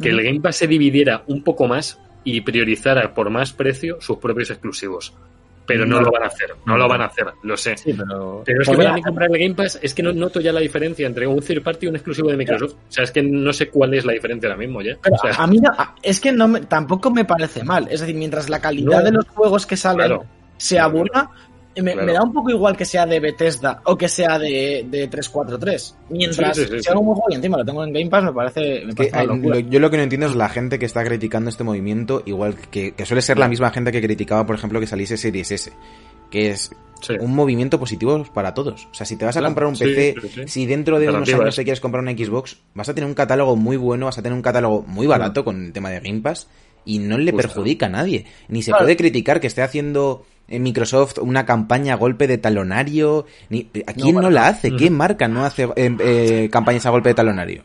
que 0.01 0.11
el 0.11 0.23
Game 0.23 0.41
Pass 0.41 0.57
se 0.57 0.67
dividiera 0.67 1.25
un 1.27 1.43
poco 1.43 1.67
más 1.67 2.01
y 2.25 2.41
priorizara 2.43 3.15
por 3.15 3.31
más 3.31 3.53
precio 3.53 3.99
sus 4.01 4.19
propios 4.19 4.51
exclusivos. 4.51 5.15
Pero 5.69 5.87
no, 5.87 5.97
No. 6.01 6.07
lo 6.07 6.11
van 6.11 6.23
a 6.25 6.27
hacer, 6.27 6.49
no 6.67 6.77
lo 6.77 6.89
van 6.89 7.03
a 7.03 7.05
hacer, 7.05 7.27
lo 7.43 7.57
sé. 7.57 7.77
sí, 7.77 7.93
pero, 7.93 8.43
Pero 8.45 8.63
es 8.63 8.69
que 8.69 8.77
para 8.77 8.93
mí 8.95 9.03
comprar 9.03 9.31
el 9.31 9.39
Game 9.39 9.55
Pass 9.55 9.79
es 9.83 9.95
que 9.95 10.03
no 10.03 10.13
noto 10.13 10.41
ya 10.41 10.51
la 10.53 10.61
diferencia 10.61 11.07
entre 11.07 11.27
un 11.27 11.41
third 11.41 11.63
party 11.63 11.87
y 11.87 11.89
un 11.91 11.97
exclusivo 11.97 12.31
de 12.31 12.37
Microsoft. 12.39 12.73
O 12.73 12.91
sea, 12.91 13.05
es 13.05 13.11
que 13.13 13.23
no 13.23 13.53
sé 13.53 13.69
cuál 13.69 13.93
es 13.95 14.05
la 14.05 14.13
diferencia 14.15 14.49
ahora 14.49 14.59
mismo 14.59 14.81
ya. 14.83 14.97
Pero 15.03 15.15
O 15.15 15.19
sea, 15.19 15.33
a 15.45 15.47
mí 15.47 15.59
no- 15.59 15.71
a- 15.71 15.95
es 16.03 16.21
que 16.21 16.33
no 16.33 16.49
me- 16.49 16.63
tampoco 16.63 17.11
me 17.11 17.25
parece 17.25 17.63
mal. 17.63 17.87
Es 17.91 18.01
decir, 18.01 18.17
mientras 18.17 18.49
la 18.49 18.61
calidad 18.61 18.99
No. 18.99 19.05
de 19.05 19.13
los 19.13 19.29
juegos 19.29 19.67
que 19.67 19.77
salen 19.77 20.07
Claro. 20.07 20.25
sea 20.57 20.91
Claro. 20.91 21.31
Me, 21.77 21.93
Claro. 21.93 22.07
me 22.07 22.13
da 22.13 22.23
un 22.23 22.33
poco 22.33 22.51
igual 22.51 22.77
que 22.77 22.85
sea 22.85 23.07
de 23.07 23.21
Bethesda 23.21 23.81
o 23.85 23.97
que 23.97 24.09
sea 24.09 24.39
de, 24.39 24.87
de 24.91 25.07
343. 25.09 25.97
Mientras 26.11 26.57
Sí, 26.57 26.65
sí, 26.65 26.69
sí, 26.77 26.83
sea 26.83 26.93
sí. 26.93 26.99
un 26.99 27.07
buen 27.07 27.17
juego 27.17 27.31
y 27.31 27.35
encima 27.37 27.57
lo 27.59 27.65
tengo 27.65 27.85
en 27.85 27.93
Game 27.93 28.11
Pass, 28.11 28.25
me 28.25 28.33
parece, 28.33 28.83
me 28.85 28.95
Que 28.95 29.11
una 29.13 29.23
locura. 29.25 29.61
yo 29.61 29.79
lo 29.81 29.91
que 29.91 29.97
no 29.97 30.03
entiendo 30.03 30.27
es 30.27 30.35
la 30.35 30.49
gente 30.49 30.79
que 30.79 30.87
está 30.87 31.05
criticando 31.05 31.51
este 31.51 31.65
movimiento, 31.65 32.23
igual 32.27 32.57
que, 32.71 32.93
que 32.93 33.07
suele 33.07 33.23
ser 33.23 33.39
la 33.39 33.49
misma 33.49 33.71
gente 33.71 33.93
que 33.93 34.01
criticaba, 34.03 34.45
por 34.47 34.57
ejemplo, 34.57 34.81
que 34.81 34.87
saliese 34.87 35.17
Series 35.17 35.51
S, 35.53 35.73
que 36.31 36.51
es 36.51 36.71
sí. 37.01 37.15
un 37.21 37.35
movimiento 37.35 37.79
positivo 37.79 38.25
para 38.35 38.55
todos. 38.55 38.89
O 38.91 38.95
sea, 38.95 39.07
si 39.07 39.17
te 39.17 39.25
vas 39.25 39.37
a 39.37 39.41
Claro, 39.41 39.51
comprar 39.55 39.69
un 39.69 39.77
sí, 39.77 39.85
PC, 39.85 40.15
sí, 40.21 40.29
sí. 40.35 40.43
si 40.49 40.67
dentro 40.67 40.99
de 40.99 41.09
unos 41.09 41.29
años 41.33 41.55
te 41.57 41.63
quieres 41.65 41.81
comprar 41.81 42.03
una 42.03 42.13
Xbox, 42.13 42.59
vas 42.75 42.89
a 42.89 42.95
tener 42.95 43.07
un 43.09 43.15
catálogo 43.15 43.55
muy 43.57 43.77
bueno, 43.77 44.07
vas 44.07 44.19
a 44.19 44.23
tener 44.23 44.35
un 44.35 44.43
catálogo 44.43 44.83
muy 44.87 45.07
barato 45.07 45.45
con 45.45 45.65
el 45.67 45.73
tema 45.73 45.91
de 45.91 46.01
Game 46.01 46.21
Pass 46.23 46.49
y 46.85 46.99
no 46.99 47.19
le 47.19 47.31
Justo. 47.33 47.37
perjudica 47.49 47.87
a 47.87 47.91
nadie. 47.91 48.25
Ni 48.49 48.63
se 48.63 48.71
Claro. 48.73 48.85
puede 48.85 48.97
criticar 48.97 49.41
que 49.41 49.47
esté 49.47 49.63
haciendo 49.63 50.25
en 50.49 50.63
Microsoft 50.63 51.19
una 51.19 51.47
campaña 51.47 51.95
a 51.95 51.97
golpe 51.97 52.27
de 52.27 52.39
talonario? 52.39 53.27
Ni, 53.49 53.71
¿A 53.87 53.93
quién 53.93 54.17
no, 54.17 54.31
la 54.31 54.49
hace? 54.49 54.75
¿Qué 54.75 54.91
marca 54.91 55.29
no 55.29 55.45
hace 55.45 55.65
eh, 55.77 55.97
eh, 56.01 56.49
campañas 56.51 56.87
a 56.87 56.91
golpe 56.91 57.11
de 57.11 57.15
talonario? 57.15 57.65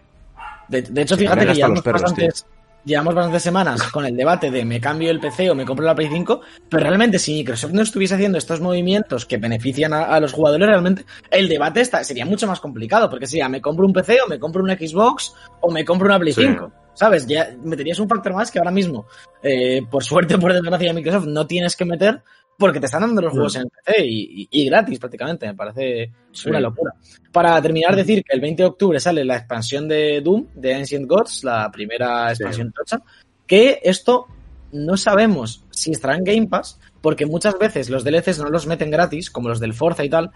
De, 0.67 0.81
de 0.81 1.01
hecho, 1.01 1.17
fíjate 1.17 1.45
que 1.45 1.53
llevamos 1.53 1.83
bastantes, 1.83 2.45
llevamos 2.85 3.15
bastantes 3.15 3.43
semanas 3.43 3.83
con 3.91 4.05
el 4.05 4.15
debate 4.15 4.51
de 4.51 4.65
me 4.65 4.79
cambio 4.79 5.11
el 5.11 5.19
PC 5.19 5.49
o 5.49 5.55
me 5.55 5.65
compro 5.65 5.85
la 5.85 5.95
Play 5.95 6.09
5, 6.09 6.41
pero 6.69 6.83
realmente 6.83 7.19
si 7.19 7.33
Microsoft 7.33 7.71
no 7.73 7.81
estuviese 7.81 8.15
haciendo 8.15 8.37
estos 8.37 8.61
movimientos 8.61 9.25
que 9.25 9.37
benefician 9.37 9.93
a, 9.93 10.03
a 10.03 10.19
los 10.19 10.33
jugadores, 10.33 10.67
realmente 10.67 11.05
el 11.31 11.47
debate 11.47 11.81
está, 11.81 12.03
sería 12.03 12.25
mucho 12.25 12.47
más 12.47 12.59
complicado, 12.59 13.09
porque 13.09 13.27
sería 13.27 13.49
me 13.49 13.61
compro 13.61 13.85
un 13.85 13.93
PC 13.93 14.19
o 14.25 14.29
me 14.29 14.39
compro 14.39 14.63
una 14.63 14.75
Xbox 14.75 15.33
o 15.61 15.71
me 15.71 15.85
compro 15.85 16.07
una 16.07 16.19
Play 16.19 16.33
Sí. 16.33 16.43
5. 16.43 16.71
¿Sabes? 16.95 17.25
Ya 17.25 17.49
meterías 17.63 17.97
un 17.97 18.07
factor 18.07 18.33
más 18.35 18.51
que 18.51 18.59
ahora 18.59 18.69
mismo, 18.69 19.07
eh, 19.41 19.81
por 19.89 20.03
suerte 20.03 20.35
o 20.35 20.39
por 20.39 20.53
desgracia 20.53 20.89
de 20.89 20.93
Microsoft, 20.93 21.25
no 21.25 21.47
tienes 21.47 21.75
que 21.75 21.85
meter 21.85 22.21
porque 22.57 22.79
te 22.79 22.85
están 22.85 23.01
dando 23.01 23.21
los 23.21 23.31
juegos 23.31 23.55
en 23.55 23.63
el 23.63 23.69
PC 23.69 24.05
y, 24.05 24.41
y- 24.43 24.47
y 24.51 24.65
gratis 24.65 24.99
prácticamente. 24.99 25.47
Me 25.47 25.53
parece 25.55 26.11
Sí. 26.31 26.49
una 26.49 26.59
locura. 26.59 26.93
Para 27.31 27.61
terminar, 27.61 27.95
decir 27.95 28.23
que 28.23 28.33
el 28.35 28.41
20 28.41 28.63
de 28.63 28.67
octubre 28.69 28.99
sale 28.99 29.23
la 29.25 29.37
expansión 29.37 29.87
de 29.87 30.21
Doom, 30.21 30.47
de 30.55 30.73
Ancient 30.75 31.07
Gods, 31.07 31.43
la 31.43 31.69
primera 31.71 32.29
expansión 32.29 32.71
tocha, 32.71 33.01
que 33.47 33.79
esto 33.83 34.27
no 34.71 34.97
sabemos 34.97 35.63
si 35.69 35.91
estará 35.91 36.15
en 36.15 36.23
Game 36.23 36.47
Pass, 36.47 36.79
porque 37.01 37.25
muchas 37.25 37.57
veces 37.59 37.89
los 37.89 38.03
DLCs 38.03 38.39
no 38.39 38.49
los 38.49 38.65
meten 38.65 38.89
gratis, 38.91 39.29
como 39.29 39.49
los 39.49 39.59
del 39.59 39.73
Forza 39.73 40.03
y 40.03 40.09
tal, 40.09 40.31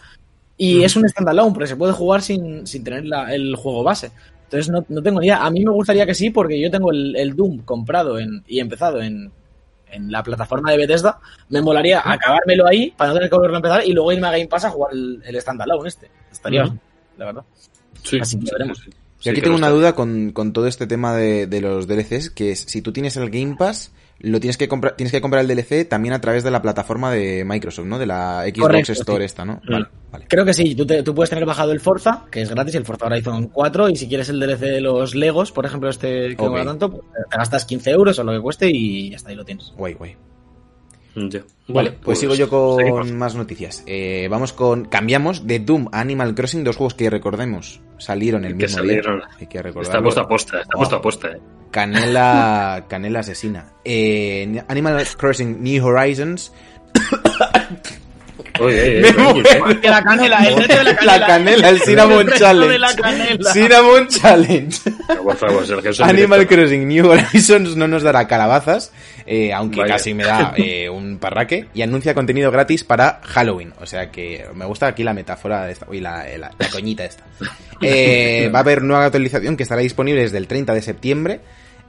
y 0.58 0.76
Mm. 0.80 0.84
es 0.84 0.96
un 0.96 1.10
standalone, 1.10 1.54
porque 1.54 1.68
se 1.68 1.76
puede 1.76 1.94
jugar 1.94 2.22
sin, 2.22 2.68
sin 2.68 2.84
tener 2.84 3.06
la- 3.06 3.34
el 3.34 3.56
juego 3.56 3.84
base. 3.84 4.12
Entonces 4.44 4.70
no, 4.72 4.86
no 4.90 5.02
tengo 5.02 5.20
ni 5.20 5.28
idea. 5.28 5.44
A 5.46 5.50
mí 5.50 5.64
me 5.66 5.72
gustaría 5.72 6.06
que 6.06 6.14
sí, 6.14 6.30
porque 6.30 6.60
yo 6.60 6.70
tengo 6.72 6.92
el, 6.92 7.16
el 7.16 7.36
Doom 7.36 7.60
comprado 7.64 8.18
en, 8.20 8.44
y 8.48 8.60
empezado 8.60 9.02
en, 9.02 9.32
en 9.91 10.12
la 10.12 10.24
plataforma 10.24 10.72
de 10.72 10.77
Bethesda. 10.77 11.20
Me 11.50 11.62
molaría 11.62 12.01
acabármelo 12.03 12.67
ahí 12.67 12.91
para 12.91 13.10
no 13.10 13.13
tener 13.15 13.29
que 13.29 13.36
volverlo 13.36 13.58
a 13.58 13.60
empezar 13.60 13.86
y 13.86 13.94
luego 13.94 14.12
irme 14.12 14.27
a 14.27 14.32
Game 14.32 14.48
Pass 14.48 14.65
a 14.65 14.70
jugar 14.70 14.94
el, 14.94 15.22
el 15.25 15.41
standalone 15.41 15.88
este. 15.88 16.10
Estaría 16.32 16.63
bien, 16.63 16.79
la 17.17 17.25
verdad. 17.25 17.44
Sí, 18.03 18.20
Así 18.20 18.39
que 18.39 18.46
sí, 18.46 18.51
veremos. 18.53 18.77
sí, 18.79 18.84
sí. 18.86 18.91
Yo 18.91 18.98
Sí 19.20 19.29
aquí 19.32 19.41
tengo 19.41 19.56
una 19.56 19.70
duda 19.70 19.96
con, 19.96 20.32
con 20.32 20.53
todo 20.53 20.67
este 20.67 20.86
tema 20.86 21.15
de, 21.15 21.48
de 21.48 21.62
los 21.62 21.88
DLCs, 21.88 22.29
que 22.29 22.51
es 22.51 22.60
si 22.60 22.82
tú 22.84 22.91
tienes 22.94 23.17
el 23.17 23.29
Game 23.32 23.56
Pass, 23.58 23.91
lo 24.20 24.40
tienes 24.40 24.58
que 24.58 24.68
comprar, 24.68 24.96
tienes 24.96 25.12
que 25.12 25.22
comprar 25.22 25.46
el 25.46 25.48
DLC 25.48 25.88
también 25.88 26.14
a 26.14 26.22
través 26.22 26.44
de 26.44 26.52
la 26.52 26.62
plataforma 26.62 27.12
de 27.12 27.44
Microsoft, 27.46 27.86
¿no? 27.86 28.00
De 28.00 28.06
la 28.08 28.44
Xbox 28.46 28.60
Correcto, 28.60 28.92
Store 28.94 29.20
sí. 29.20 29.26
esta, 29.26 29.46
¿no? 29.46 29.62
Mm. 29.64 29.72
Vale, 29.72 29.86
vale. 30.12 30.26
Creo 30.28 30.44
que 30.46 30.54
sí, 30.54 30.74
tú, 30.76 30.86
te- 30.86 31.04
tú 31.04 31.14
puedes 31.14 31.30
tener 31.30 31.46
bajado 31.46 31.72
el 31.72 31.80
Forza, 31.80 32.26
que 32.32 32.42
es 32.42 32.50
gratis, 32.50 32.76
el 32.76 32.86
Forza 32.86 33.06
Horizon 33.06 33.48
4, 33.48 33.90
y 33.90 33.96
si 33.96 34.08
quieres 34.08 34.30
el 34.30 34.40
DLC 34.40 34.60
de 34.62 34.82
los 34.82 35.14
Legos, 35.16 35.52
por 35.52 35.66
ejemplo, 35.66 35.90
este 35.90 36.36
que 36.36 36.44
Ok. 36.44 36.50
mola 36.50 36.66
tanto, 36.66 36.90
pues 36.92 37.04
te 37.30 37.38
gastas 37.38 37.66
15 37.66 37.92
euros 37.92 38.18
o 38.20 38.24
lo 38.24 38.32
que 38.34 38.42
cueste 38.42 38.70
y 38.72 39.14
hasta 39.14 39.30
ahí 39.30 39.36
lo 39.36 39.46
tienes. 39.46 39.72
Guay, 39.78 39.94
guay. 39.94 40.16
Vale, 41.68 41.92
pues, 41.94 42.20
sigo 42.20 42.36
yo 42.36 42.48
con 42.48 42.78
seguimos. 42.78 43.12
más 43.12 43.36
noticias. 43.36 43.84
Eh, 43.88 44.28
vamos 44.30 44.54
con. 44.54 44.86
Cambiamos 44.86 45.48
de 45.48 45.60
Doom 45.60 45.88
a 45.92 46.00
Animal 46.00 46.36
Crossing, 46.36 46.64
dos 46.64 46.76
juegos 46.78 46.94
que 46.94 47.10
recordemos 47.10 47.82
salieron 47.98 48.46
el 48.46 48.52
Que 48.56 48.64
mismo 48.66 48.78
salieron. 48.78 49.18
día. 49.20 49.28
Hay 49.40 49.48
que 49.48 49.58
Está 49.82 50.02
puesto 50.02 50.22
a 50.22 50.28
posta, 50.28 50.62
está 50.62 50.74
Oh. 50.76 50.78
puesto 50.78 50.96
a 50.96 51.02
posta. 51.02 51.28
eh. 51.30 51.40
Canela, 51.72 52.86
canela 52.90 53.20
asesina. 53.22 53.74
Eh, 53.84 54.64
Animal 54.68 55.04
Crossing 55.18 55.62
New 55.64 55.86
Horizons. 55.86 56.54
Oye, 58.60 59.02
Me 59.02 59.12
muero. 59.24 59.82
Que 59.82 59.90
la 59.90 60.02
canela, 60.04 60.38
el 60.48 60.58
reto 60.58 60.78
de 60.78 60.84
la 60.84 60.96
canela. 60.96 61.18
La 61.20 61.26
canela, 61.28 61.70
el 61.70 61.80
Cinnamon 61.82 62.28
Challenge. 62.38 63.44
Cinnamon 63.54 64.08
Challenge. 64.08 64.78
Por 65.24 65.36
favor, 65.36 65.66
Sergio. 65.66 65.92
Animal 66.06 66.40
directo. 66.40 66.56
Crossing 66.56 66.88
New 66.88 67.08
Horizons 67.10 67.76
no 67.76 67.88
nos 67.88 68.02
dará 68.02 68.28
calabazas, 68.28 68.92
eh, 69.28 69.54
aunque 69.54 69.82
Vaya. 69.82 69.94
casi 69.94 70.14
me 70.14 70.24
da 70.24 70.54
eh, 70.58 70.90
un 70.90 71.18
parraque, 71.20 71.68
y 71.74 71.82
anuncia 71.84 72.14
contenido 72.16 72.50
gratis 72.50 72.84
para 72.84 73.20
Halloween. 73.24 73.74
O 73.80 73.86
sea 73.86 74.10
que 74.10 74.46
me 74.56 74.66
gusta 74.66 74.88
aquí 74.88 75.04
la 75.04 75.14
metáfora 75.14 75.66
de 75.66 75.74
esta, 75.74 75.86
uy, 75.90 76.00
la, 76.00 76.26
la- 76.38 76.52
la 76.58 76.70
coñita 76.72 77.06
esta. 77.06 77.24
Eh, 77.80 78.50
va 78.52 78.58
a 78.58 78.62
haber 78.63 78.82
nueva 78.82 79.06
actualización 79.06 79.56
que 79.56 79.62
estará 79.62 79.82
disponible 79.82 80.22
desde 80.22 80.40
el 80.40 80.48
30 80.48 80.74
de 80.74 80.82
septiembre. 80.82 81.42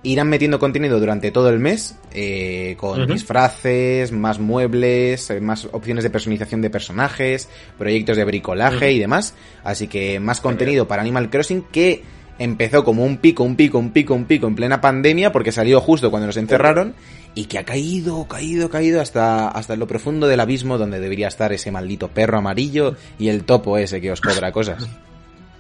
Irán 0.03 0.29
metiendo 0.29 0.59
contenido 0.59 1.01
durante 1.01 1.31
todo 1.31 1.48
el 1.48 1.59
mes, 1.59 1.96
eh, 2.12 2.77
con 2.79 3.07
disfraces, 3.07 4.12
más 4.12 4.38
muebles, 4.38 5.31
eh, 5.31 5.40
más 5.40 5.66
opciones 5.72 6.05
de 6.05 6.11
personalización 6.11 6.61
de 6.61 6.68
personajes, 6.70 7.48
proyectos 7.79 8.18
de 8.18 8.24
bricolaje 8.24 8.92
y 8.92 8.98
demás. 8.98 9.35
Así 9.64 9.88
que 9.88 10.20
más 10.20 10.40
contenido 10.42 10.87
para 10.87 11.01
Animal 11.01 11.31
Crossing 11.31 11.62
que 11.72 12.03
empezó 12.38 12.85
como 12.85 13.05
un 13.05 13.16
pico, 13.16 13.42
un 13.42 13.57
pico, 13.57 13.79
un 13.79 13.92
pico, 13.92 14.14
un 14.14 14.27
pico 14.27 14.46
en 14.46 14.55
plena 14.55 14.81
pandemia 14.81 15.33
porque 15.33 15.53
salió 15.53 15.81
justo 15.81 16.11
cuando 16.11 16.27
nos 16.27 16.37
encerraron 16.37 16.94
y 17.38 17.44
que 17.44 17.59
ha 17.59 17.64
caído, 17.64 18.27
caído, 18.27 18.68
caído 18.68 19.01
hasta, 19.01 19.46
hasta 19.46 19.77
lo 19.77 19.87
profundo 19.87 20.27
del 20.27 20.40
abismo 20.40 20.77
donde 20.77 20.98
debería 20.98 21.29
estar 21.29 21.53
ese 21.53 21.70
maldito 21.70 22.09
perro 22.09 22.38
amarillo 22.38 22.96
y 23.16 23.29
el 23.29 23.44
topo 23.44 23.79
ese 23.79 24.01
que 24.01 24.11
os 24.11 24.20
cobra 24.20 24.51
cosas. 24.51 24.88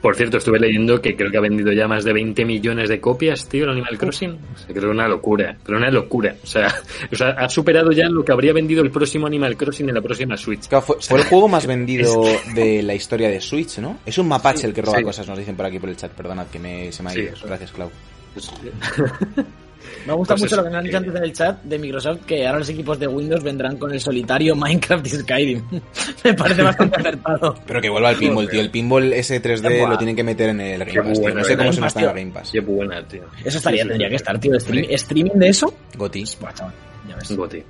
Por 0.02 0.16
cierto, 0.16 0.38
estuve 0.38 0.58
leyendo 0.58 1.00
que 1.00 1.14
creo 1.14 1.30
que 1.30 1.38
ha 1.38 1.40
vendido 1.40 1.72
ya 1.72 1.86
más 1.86 2.02
de 2.02 2.12
20 2.12 2.44
millones 2.44 2.88
de 2.88 3.00
copias, 3.00 3.48
tío, 3.48 3.62
el 3.62 3.70
Animal 3.70 3.96
Crossing. 3.96 4.30
O 4.30 4.58
sea, 4.58 4.66
creo 4.66 4.82
que 4.82 4.88
una 4.88 5.06
locura, 5.06 5.56
pero 5.64 5.78
una 5.78 5.88
locura. 5.88 6.34
O 6.42 6.46
sea, 6.46 6.66
o 7.12 7.14
sea, 7.14 7.28
ha 7.30 7.48
superado 7.48 7.92
ya 7.92 8.08
lo 8.08 8.24
que 8.24 8.32
habría 8.32 8.52
vendido 8.52 8.82
el 8.82 8.90
próximo 8.90 9.28
Animal 9.28 9.56
Crossing 9.56 9.88
en 9.88 9.94
la 9.94 10.02
próxima 10.02 10.36
Switch. 10.36 10.66
Claro, 10.66 10.84
fue, 10.84 10.96
fue 11.00 11.20
el 11.20 11.26
juego 11.26 11.46
más 11.46 11.64
vendido 11.66 12.24
de 12.56 12.82
la 12.82 12.94
historia 12.94 13.28
de 13.28 13.40
Switch, 13.40 13.78
¿no? 13.78 13.98
Es 14.04 14.18
un 14.18 14.26
mapache 14.26 14.66
el 14.66 14.74
que 14.74 14.82
roba 14.82 14.98
sí. 14.98 15.04
cosas, 15.04 15.28
nos 15.28 15.38
dicen 15.38 15.54
por 15.54 15.66
aquí 15.66 15.78
por 15.78 15.88
el 15.88 15.96
chat. 15.96 16.10
Perdonad 16.10 16.48
que 16.48 16.58
me, 16.58 16.90
se 16.90 17.04
me 17.04 17.10
ha 17.10 17.18
ido. 17.18 17.34
Gracias, 17.44 17.70
Clau. 17.70 17.90
Me 20.06 20.12
gusta 20.14 20.34
Pues 20.34 20.42
mucho 20.42 20.54
eso, 20.54 20.56
lo 20.56 20.62
que 20.64 20.70
nos 20.70 20.78
han 20.78 20.84
dicho 20.84 20.96
antes 20.98 21.14
en 21.14 21.22
el 21.24 21.32
chat 21.32 21.62
de 21.62 21.78
Microsoft, 21.78 22.24
que 22.26 22.46
ahora 22.46 22.58
los 22.60 22.68
equipos 22.68 22.98
de 22.98 23.06
Windows 23.06 23.42
vendrán 23.42 23.76
con 23.76 23.92
el 23.92 24.00
solitario 24.00 24.54
Minecraft 24.56 25.06
y 25.06 25.10
Skyrim. 25.10 25.62
Me 26.24 26.34
parece 26.34 26.62
bastante 26.62 26.96
acertado. 27.00 27.54
Pero 27.66 27.80
que 27.80 27.88
vuelva 27.88 28.08
al 28.10 28.16
pinball, 28.16 28.48
tío. 28.48 28.60
El 28.60 28.70
pinball 28.70 29.12
ese 29.12 29.42
3D 29.42 29.78
Buah. 29.80 29.90
lo 29.90 29.98
tienen 29.98 30.16
que 30.16 30.24
meter 30.24 30.50
en 30.50 30.60
el 30.60 30.84
Game 30.84 31.08
Pass, 31.10 31.20
tío. 31.20 31.34
No 31.34 31.44
sé 31.44 31.56
cómo 31.56 31.72
se 31.72 31.80
nos 31.80 31.88
está 31.88 32.00
en 32.00 32.08
el. 32.08 32.14
Game 32.14 32.32
Pass. 32.32 32.50
qué 32.52 32.60
buena, 32.60 33.06
tío. 33.06 33.22
Eso 33.44 33.58
estaría, 33.58 33.82
Sí, 33.82 33.84
sí, 33.84 33.88
tendría 33.88 34.08
sí. 34.08 34.10
que 34.10 34.16
estar, 34.16 34.40
tío. 34.40 34.52
Stream- 34.54 34.86
streaming 34.90 35.38
de 35.38 35.48
eso. 35.48 35.74
Goti. 35.96 36.24
Buah, 36.40 36.52
chaval, 36.54 36.74
ya 37.08 37.16
ves. 37.16 37.36
Goti. 37.36 37.62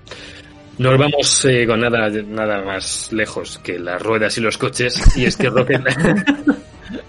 Nos 0.78 0.96
vamos 0.96 1.44
eh, 1.46 1.66
con 1.66 1.80
nada, 1.80 2.08
nada 2.08 2.62
más 2.62 3.12
lejos 3.12 3.58
que 3.58 3.80
las 3.80 4.00
ruedas 4.00 4.38
y 4.38 4.40
los 4.40 4.56
coches. 4.58 5.16
Y 5.16 5.24
es 5.24 5.36
que 5.36 5.48
Rocket 5.50 5.82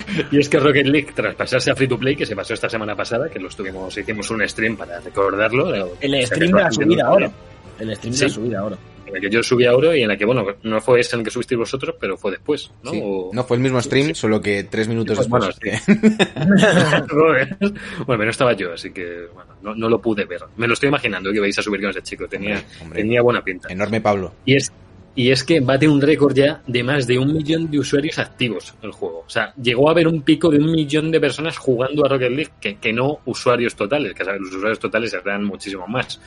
y 0.32 0.40
es 0.40 0.50
que 0.50 0.60
Rocket 0.60 0.88
League, 0.88 1.10
tras 1.14 1.36
pasarse 1.36 1.72
a 1.72 1.76
Free 1.76 1.88
to 1.88 1.98
Play, 1.98 2.16
que 2.16 2.26
se 2.26 2.36
pasó 2.36 2.54
esta 2.54 2.70
semana 2.70 2.96
pasada, 2.96 3.30
que 3.30 3.40
lo 3.40 3.48
estuvimos, 3.50 3.98
hicimos 3.98 4.30
un 4.32 4.48
stream 4.48 4.76
para 4.78 5.00
recordarlo. 5.00 5.74
El 6.02 6.14
O 6.14 6.18
sea, 6.18 6.28
stream 6.28 6.52
de 6.52 6.62
la 6.64 6.72
subida 6.72 7.06
ahora. 7.08 7.32
El 7.80 7.96
stream 7.96 8.14
Sí. 8.14 8.20
de 8.22 8.26
la 8.28 8.34
subida 8.34 8.60
ahora. 8.60 8.78
En 9.08 9.16
la 9.16 9.22
que 9.22 9.30
yo 9.32 9.42
subí 9.42 9.66
a 9.66 9.76
oro 9.76 9.96
y 9.96 10.04
en 10.04 10.08
la 10.08 10.16
que, 10.18 10.24
bueno, 10.24 10.46
no 10.62 10.80
fue 10.82 11.00
ese 11.00 11.16
en 11.16 11.22
el 11.22 11.26
que 11.26 11.32
subisteis 11.32 11.58
vosotros, 11.58 11.96
pero 12.00 12.16
fue 12.16 12.30
después, 12.30 12.70
¿no? 12.84 12.92
Sí. 12.92 13.00
O- 13.04 13.32
No 13.34 13.44
fue 13.44 13.58
el 13.58 13.64
mismo 13.64 13.82
stream, 13.82 14.08
Sí. 14.10 14.14
solo 14.14 14.40
que 14.40 14.66
tres 14.66 14.88
minutos 14.88 15.18
Pues 15.28 15.46
después. 15.48 15.84
bueno, 17.12 17.58
bueno, 18.06 18.24
no 18.26 18.30
estaba 18.30 18.54
yo, 18.54 18.74
así 18.74 18.92
que 18.92 19.28
bueno, 19.34 19.54
no, 19.64 19.74
no 19.76 19.90
lo 19.90 20.00
pude 20.00 20.26
ver. 20.26 20.42
Me 20.58 20.68
lo 20.68 20.74
estoy 20.74 20.90
imaginando 20.90 21.32
que 21.32 21.40
vais 21.40 21.58
a 21.58 21.62
subir 21.64 21.82
con 21.82 21.90
ese 21.90 22.02
chico. 22.04 22.28
Tenía, 22.28 22.56
Hombre, 22.58 22.68
hombre. 22.84 23.02
tenía 23.02 23.22
buena 23.22 23.44
pinta. 23.44 23.68
Enorme 23.72 24.00
Pablo. 24.02 24.34
Y 24.46 24.56
es, 24.58 24.72
y 25.16 25.32
es 25.32 25.44
que 25.44 25.60
bate 25.60 25.88
un 25.88 26.02
récord 26.02 26.36
ya 26.36 26.62
de 26.66 26.84
más 26.84 27.08
de 27.08 27.18
un 27.18 27.34
millón 27.34 27.70
de 27.70 27.80
usuarios 27.80 28.20
activos 28.20 28.74
el 28.82 28.92
juego. 28.92 29.24
O 29.26 29.30
sea, 29.30 29.54
llegó 29.62 29.90
a 29.90 29.92
haber 29.92 30.08
un 30.08 30.22
pico 30.22 30.50
de 30.50 30.58
un 30.58 30.72
millón 30.72 31.12
de 31.12 31.20
personas 31.20 31.58
jugando 31.58 32.06
a 32.06 32.10
Rocket 32.10 32.32
League, 32.32 32.52
que, 32.60 32.76
que 32.78 32.94
no 32.94 33.20
usuarios 33.26 33.76
totales, 33.76 34.14
que 34.14 34.24
sabes, 34.24 34.42
los 34.42 34.56
usuarios 34.56 34.80
totales 34.80 35.12
serán 35.12 35.44
muchísimo 35.44 35.88
más. 35.88 36.20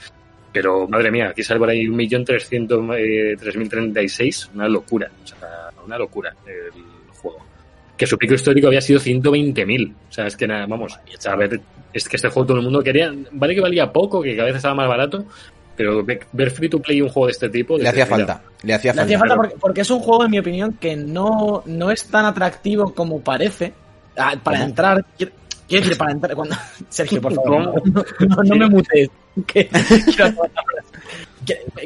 Pero 0.53 0.87
madre 0.87 1.11
mía, 1.11 1.29
aquí 1.31 1.43
sale 1.43 1.59
por 1.59 1.71
ahí 1.71 1.89
un 1.89 1.97
millón 1.97 2.25
trescientos 2.25 2.85
eh, 2.99 3.35
tres 3.39 3.57
mil 3.57 3.69
treinta 3.69 4.03
y 4.03 4.09
seis, 4.09 4.51
una 4.55 4.69
locura, 4.69 5.11
o 5.25 5.27
sea, 5.27 5.71
una 5.87 5.97
locura 5.97 6.35
el 6.47 6.83
juego. 7.15 7.39
Que 7.97 8.07
su 8.07 8.19
pico 8.19 8.35
histórico 8.35 8.67
había 8.67 8.81
sido 8.81 9.01
120.000. 9.01 9.93
O 10.11 10.13
sea, 10.13 10.27
es 10.27 10.37
que 10.37 10.47
nada, 10.47 10.67
vamos, 10.67 10.99
a 11.25 11.37
ver, 11.37 11.61
es 11.93 12.09
que 12.09 12.17
este 12.17 12.29
juego 12.29 12.47
todo 12.47 12.59
el 12.59 12.65
mundo 12.65 12.83
quería, 12.83 13.13
vale 13.33 13.55
que 13.55 13.61
valía 13.61 13.91
poco, 13.91 14.23
que 14.23 14.35
cada 14.35 14.49
vez 14.49 14.57
estaba 14.57 14.75
más 14.75 14.89
barato, 14.89 15.25
pero 15.83 16.05
ve- 16.05 16.21
ver 16.33 16.51
free 16.53 16.69
to 16.69 16.79
play 16.81 17.03
un 17.03 17.09
juego 17.09 17.27
de 17.27 17.33
este 17.33 17.49
tipo... 17.49 17.77
Le 17.77 17.89
hacía 17.89 18.07
falta. 18.07 18.41
Le 18.63 18.73
hacía 18.75 18.93
Le 18.93 18.97
falta. 18.99 19.03
hacía 19.05 19.19
falta 19.19 19.35
porque, 19.35 19.55
porque 19.61 19.81
es 19.81 19.91
un 19.91 19.99
juego, 19.99 20.25
en 20.25 20.31
mi 20.31 20.39
opinión, 20.39 20.75
que 20.75 20.95
no, 20.95 21.65
no 21.67 21.91
es 21.91 22.05
tan 22.05 22.25
atractivo 22.25 22.95
como 22.95 23.21
parece. 23.21 23.73
Ah, 24.17 24.35
para 24.41 24.59
¿Cómo? 24.59 24.69
entrar, 24.69 25.05
quiero, 25.19 25.33
quiero 25.67 25.83
decir, 25.83 25.99
para 25.99 26.13
entrar. 26.13 26.37
Cuando, 26.37 26.55
Sergio, 26.89 27.21
por 27.21 27.35
favor, 27.35 27.83
no, 27.85 28.05
no, 28.29 28.43
no 28.45 28.57
me 28.57 28.69
mutees. 28.69 29.11
Que- 29.45 29.69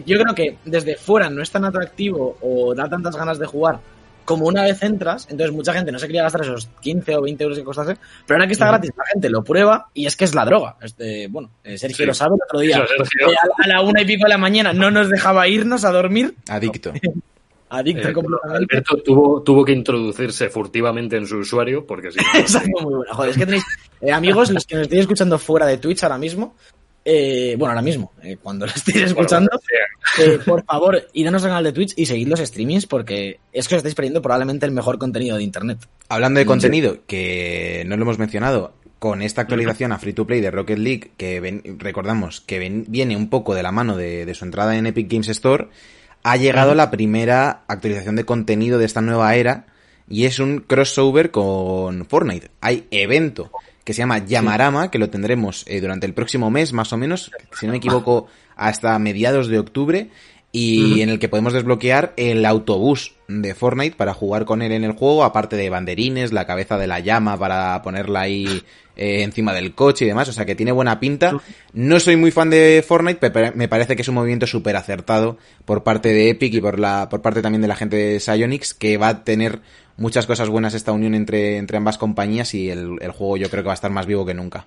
Yo 0.04 0.18
creo 0.18 0.34
que 0.34 0.58
desde 0.66 0.96
fuera 0.96 1.30
no 1.30 1.40
es 1.42 1.50
tan 1.50 1.64
atractivo 1.64 2.36
o 2.42 2.74
da 2.74 2.88
tantas 2.88 3.16
ganas 3.16 3.38
de 3.38 3.46
jugar 3.46 3.78
como 4.26 4.46
una 4.46 4.62
vez 4.64 4.82
entras, 4.82 5.26
entonces 5.30 5.56
mucha 5.56 5.72
gente 5.72 5.90
no 5.90 5.98
se 5.98 6.06
quería 6.06 6.24
gastar 6.24 6.42
esos 6.42 6.66
15 6.82 7.16
o 7.16 7.22
20 7.22 7.42
euros 7.44 7.58
que 7.58 7.64
costase, 7.64 7.96
pero 8.26 8.36
ahora 8.36 8.46
que 8.46 8.52
está 8.52 8.66
gratis 8.66 8.90
la 8.94 9.04
gente 9.06 9.30
lo 9.30 9.42
prueba 9.42 9.88
y 9.94 10.04
es 10.04 10.14
que 10.16 10.24
es 10.26 10.34
la 10.34 10.44
droga. 10.44 10.76
Este, 10.82 11.28
bueno, 11.28 11.48
eh, 11.64 11.78
Sergio 11.78 11.96
Sí. 11.96 12.06
lo 12.06 12.12
sabe 12.14 12.34
el 12.34 12.40
otro 12.46 12.60
día. 12.60 12.76
Eso, 12.84 13.02
eh, 13.30 13.34
a, 13.64 13.66
la 13.68 13.80
una 13.80 14.02
y 14.02 14.04
pico 14.04 14.24
de 14.24 14.28
la 14.30 14.38
mañana 14.38 14.74
no 14.74 14.90
nos 14.90 15.08
dejaba 15.08 15.48
irnos 15.48 15.84
a 15.86 15.92
dormir. 15.92 16.34
Adicto. 16.48 16.92
Adicto 17.68 18.08
Eh, 18.08 18.12
completamente. 18.12 18.76
Alberto 18.76 18.96
tuvo, 18.98 19.42
tuvo 19.42 19.64
que 19.64 19.72
introducirse 19.72 20.48
furtivamente 20.50 21.16
en 21.16 21.26
su 21.26 21.38
usuario 21.38 21.84
porque 21.86 22.12
si 22.12 22.18
no, 22.18 22.24
fue 22.46 22.82
muy 22.82 22.94
buena. 22.96 23.14
Joder, 23.14 23.30
es 23.30 23.36
que 23.38 23.44
tenéis 23.46 23.64
eh, 24.02 24.12
amigos, 24.12 24.50
los 24.50 24.64
que 24.66 24.74
nos 24.76 24.82
estéis 24.82 25.00
escuchando 25.00 25.38
fuera 25.38 25.66
de 25.66 25.78
Twitch 25.78 26.02
ahora 26.04 26.18
mismo, 26.18 26.54
eh, 27.08 27.54
bueno, 27.56 27.70
ahora 27.70 27.82
mismo, 27.82 28.12
eh, 28.22 28.36
cuando 28.42 28.66
lo 28.66 28.72
estéis 28.76 28.96
escuchando, 29.04 29.48
eh, 30.18 30.38
por 30.44 30.64
favor, 30.64 31.00
id 31.12 31.26
a 31.26 31.30
nuestro 31.30 31.48
canal 31.48 31.62
de 31.64 31.72
Twitch 31.72 31.92
y 31.96 32.04
seguid 32.06 32.26
los 32.26 32.40
streamings 32.40 32.86
porque 32.86 33.38
es 33.52 33.68
que 33.68 33.76
os 33.76 33.78
estáis 33.78 33.94
perdiendo 33.94 34.20
probablemente 34.20 34.66
el 34.66 34.72
mejor 34.72 34.98
contenido 34.98 35.36
de 35.36 35.44
Internet. 35.44 35.78
Hablando 36.08 36.38
de 36.38 36.46
contenido, 36.46 36.98
que 37.06 37.84
no 37.86 37.96
lo 37.96 38.02
hemos 38.02 38.18
mencionado, 38.18 38.74
con 38.98 39.22
esta 39.22 39.42
actualización 39.42 39.92
a 39.92 39.98
Free 39.98 40.14
to 40.14 40.26
Play 40.26 40.40
de 40.40 40.50
Rocket 40.50 40.78
League, 40.78 41.10
que 41.16 41.38
ven- 41.40 41.62
recordamos 41.78 42.40
que 42.40 42.58
ven- 42.58 42.86
viene 42.88 43.16
un 43.16 43.28
poco 43.30 43.54
de 43.54 43.62
la 43.62 43.70
mano 43.70 43.96
de, 43.96 44.26
de 44.26 44.34
su 44.34 44.44
entrada 44.44 44.76
en 44.76 44.86
Epic 44.86 45.08
Games 45.10 45.28
Store, 45.28 45.68
ha 46.24 46.36
llegado 46.36 46.74
la 46.74 46.90
primera 46.90 47.62
actualización 47.68 48.16
de 48.16 48.24
contenido 48.24 48.78
de 48.78 48.86
esta 48.86 49.00
nueva 49.00 49.36
era 49.36 49.66
y 50.08 50.24
es 50.24 50.38
un 50.40 50.58
crossover 50.60 51.30
con 51.30 52.06
Fortnite. 52.06 52.50
Hay 52.60 52.86
evento 52.90 53.50
que 53.86 53.94
se 53.94 53.98
llama 53.98 54.18
Llamarama, 54.18 54.90
que 54.90 54.98
lo 54.98 55.10
tendremos 55.10 55.62
eh, 55.68 55.80
durante 55.80 56.06
el 56.06 56.12
próximo 56.12 56.50
mes, 56.50 56.72
más 56.72 56.92
o 56.92 56.96
menos, 56.96 57.30
si 57.52 57.66
no 57.66 57.72
me 57.72 57.78
equivoco, 57.78 58.26
hasta 58.56 58.98
mediados 58.98 59.46
de 59.46 59.60
octubre, 59.60 60.10
y 60.58 61.02
en 61.02 61.10
el 61.10 61.18
que 61.18 61.28
podemos 61.28 61.52
desbloquear 61.52 62.14
el 62.16 62.46
autobús 62.46 63.12
de 63.28 63.54
Fortnite 63.54 63.94
para 63.94 64.14
jugar 64.14 64.46
con 64.46 64.62
él 64.62 64.72
en 64.72 64.84
el 64.84 64.92
juego, 64.92 65.22
aparte 65.22 65.54
de 65.54 65.68
banderines, 65.68 66.32
la 66.32 66.46
cabeza 66.46 66.78
de 66.78 66.86
la 66.86 67.00
llama 67.00 67.38
para 67.38 67.82
ponerla 67.82 68.22
ahí 68.22 68.62
eh, 68.96 69.22
encima 69.22 69.52
del 69.52 69.74
coche 69.74 70.06
y 70.06 70.08
demás, 70.08 70.30
o 70.30 70.32
sea 70.32 70.46
que 70.46 70.54
tiene 70.54 70.72
buena 70.72 70.98
pinta. 70.98 71.38
No 71.74 72.00
soy 72.00 72.16
muy 72.16 72.30
fan 72.30 72.48
de 72.48 72.82
Fortnite, 72.86 73.30
pero 73.30 73.52
me 73.54 73.68
parece 73.68 73.96
que 73.96 74.02
es 74.02 74.08
un 74.08 74.14
movimiento 74.14 74.46
súper 74.46 74.76
acertado 74.76 75.36
por 75.66 75.82
parte 75.82 76.08
de 76.08 76.30
Epic 76.30 76.54
y 76.54 76.60
por 76.62 76.78
la 76.78 77.10
por 77.10 77.20
parte 77.20 77.42
también 77.42 77.60
de 77.60 77.68
la 77.68 77.76
gente 77.76 77.96
de 77.96 78.18
Psyonix, 78.18 78.72
que 78.72 78.96
va 78.96 79.08
a 79.08 79.24
tener 79.24 79.60
muchas 79.98 80.24
cosas 80.24 80.48
buenas 80.48 80.72
esta 80.72 80.92
unión 80.92 81.14
entre, 81.14 81.58
entre 81.58 81.76
ambas 81.76 81.98
compañías 81.98 82.54
y 82.54 82.70
el, 82.70 82.96
el 83.02 83.10
juego 83.10 83.36
yo 83.36 83.50
creo 83.50 83.62
que 83.62 83.68
va 83.68 83.74
a 83.74 83.74
estar 83.74 83.90
más 83.90 84.06
vivo 84.06 84.24
que 84.24 84.32
nunca. 84.32 84.64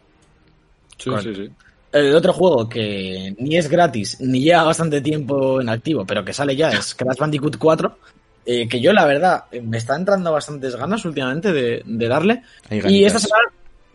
Sí, 0.99 1.09
sí, 1.23 1.33
sí. 1.33 1.49
El 1.91 2.15
otro 2.15 2.33
juego 2.33 2.69
que 2.69 3.33
ni 3.39 3.57
es 3.57 3.67
gratis, 3.69 4.17
ni 4.21 4.41
lleva 4.41 4.63
bastante 4.63 5.01
tiempo 5.01 5.59
en 5.59 5.69
activo, 5.69 6.05
pero 6.05 6.23
que 6.23 6.33
sale 6.33 6.55
ya, 6.55 6.69
es 6.69 6.93
Crash 6.97 7.17
Bandicoot 7.17 7.57
4, 7.57 7.97
eh, 8.45 8.67
que 8.67 8.79
yo 8.79 8.93
la 8.93 9.05
verdad 9.05 9.45
me 9.63 9.77
está 9.77 9.95
entrando 9.95 10.31
bastantes 10.31 10.75
ganas 10.75 11.03
últimamente 11.05 11.51
de, 11.51 11.81
de 11.85 12.07
darle. 12.07 12.43
Y 12.69 13.03
esta 13.05 13.19
semana 13.19 13.43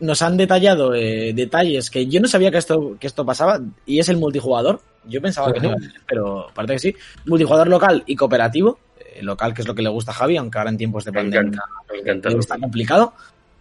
nos 0.01 0.21
han 0.21 0.35
detallado 0.35 0.93
eh, 0.93 1.31
detalles 1.33 1.89
que 1.89 2.05
yo 2.07 2.19
no 2.19 2.27
sabía 2.27 2.51
que 2.51 2.57
esto, 2.57 2.97
que 2.99 3.07
esto 3.07 3.25
pasaba, 3.25 3.61
y 3.85 3.99
es 3.99 4.09
el 4.09 4.17
multijugador. 4.17 4.81
Yo 5.07 5.21
pensaba 5.21 5.53
que 5.53 5.59
no, 5.61 5.75
pero 6.07 6.47
parece 6.53 6.73
que 6.73 6.79
sí. 6.79 6.95
Multijugador 7.25 7.67
local 7.67 8.03
y 8.07 8.15
cooperativo. 8.15 8.79
eh, 8.99 9.21
local, 9.23 9.53
que 9.53 9.61
es 9.61 9.67
lo 9.67 9.73
que 9.75 9.81
le 9.83 9.89
gusta 9.89 10.11
a 10.11 10.15
Javi, 10.15 10.35
aunque 10.35 10.57
ahora 10.57 10.71
en 10.71 10.77
tiempos 10.77 11.05
de 11.05 11.13
pandemia 11.13 11.61
está 12.39 12.57
complicado. 12.57 13.13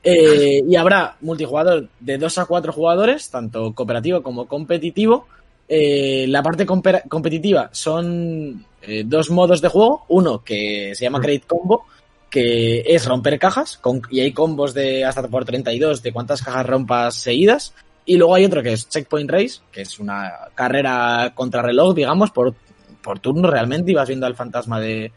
Eh, 0.04 0.62
y 0.68 0.76
habrá 0.76 1.16
multijugador 1.22 1.88
de 1.98 2.18
2 2.18 2.38
a 2.38 2.44
4 2.44 2.72
jugadores, 2.72 3.30
tanto 3.30 3.72
cooperativo 3.74 4.22
como 4.22 4.46
competitivo. 4.46 5.26
Eh, 5.66 6.26
la 6.28 6.42
parte 6.42 6.66
competitiva 6.66 7.70
son 7.72 8.66
eh, 8.82 9.02
dos 9.06 9.30
modos 9.30 9.62
de 9.62 9.68
juego. 9.68 10.04
Uno 10.08 10.44
que 10.44 10.92
se 10.94 11.04
llama 11.04 11.20
Create 11.22 11.46
Combo, 11.46 11.86
que 12.28 12.80
es 12.86 13.06
romper 13.06 13.38
cajas, 13.38 13.78
con- 13.78 14.02
y 14.10 14.20
hay 14.20 14.32
combos 14.32 14.74
de 14.74 15.04
hasta 15.04 15.26
por 15.26 15.44
32 15.46 16.02
de 16.02 16.12
cuántas 16.12 16.42
cajas 16.42 16.66
rompas 16.66 17.14
seguidas. 17.14 17.72
Y 18.04 18.18
luego 18.18 18.34
hay 18.34 18.44
otro 18.44 18.62
que 18.62 18.74
es 18.74 18.86
Checkpoint 18.86 19.30
Race, 19.30 19.60
que 19.72 19.82
es 19.82 19.98
una 19.98 20.30
carrera 20.54 21.32
contra 21.34 21.62
reloj, 21.62 21.94
digamos, 21.94 22.30
por, 22.30 22.54
por 23.02 23.18
turno 23.20 23.50
realmente, 23.50 23.92
y 23.92 23.94
vas 23.94 24.08
viendo 24.08 24.26
al 24.26 24.34
fantasma 24.36 24.78
de, 24.78 25.10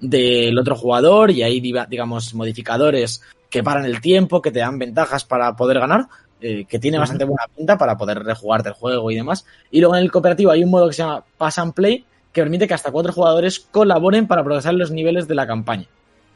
del 0.00 0.58
otro 0.58 0.76
jugador 0.76 1.30
y 1.30 1.42
hay, 1.42 1.60
digamos, 1.60 2.34
modificadores 2.34 3.22
que 3.54 3.62
paran 3.62 3.84
el 3.84 4.00
tiempo, 4.00 4.42
que 4.42 4.50
te 4.50 4.58
dan 4.58 4.80
ventajas 4.80 5.22
para 5.22 5.54
poder 5.54 5.78
ganar, 5.78 6.08
eh, 6.40 6.64
que 6.64 6.80
tiene 6.80 6.98
bastante 6.98 7.22
buena 7.22 7.44
pinta 7.56 7.78
para 7.78 7.96
poder 7.96 8.18
rejugarte 8.24 8.70
el 8.70 8.74
juego 8.74 9.12
y 9.12 9.14
demás. 9.14 9.46
Y 9.70 9.78
luego 9.78 9.94
en 9.94 10.02
el 10.02 10.10
cooperativo 10.10 10.50
hay 10.50 10.64
un 10.64 10.70
modo 10.70 10.88
que 10.88 10.94
se 10.94 11.02
llama 11.02 11.22
Pass 11.38 11.60
and 11.60 11.72
Play, 11.72 12.04
que 12.32 12.40
permite 12.40 12.66
que 12.66 12.74
hasta 12.74 12.90
cuatro 12.90 13.12
jugadores 13.12 13.60
colaboren 13.60 14.26
para 14.26 14.42
progresar 14.42 14.74
los 14.74 14.90
niveles 14.90 15.28
de 15.28 15.36
la 15.36 15.46
campaña. 15.46 15.86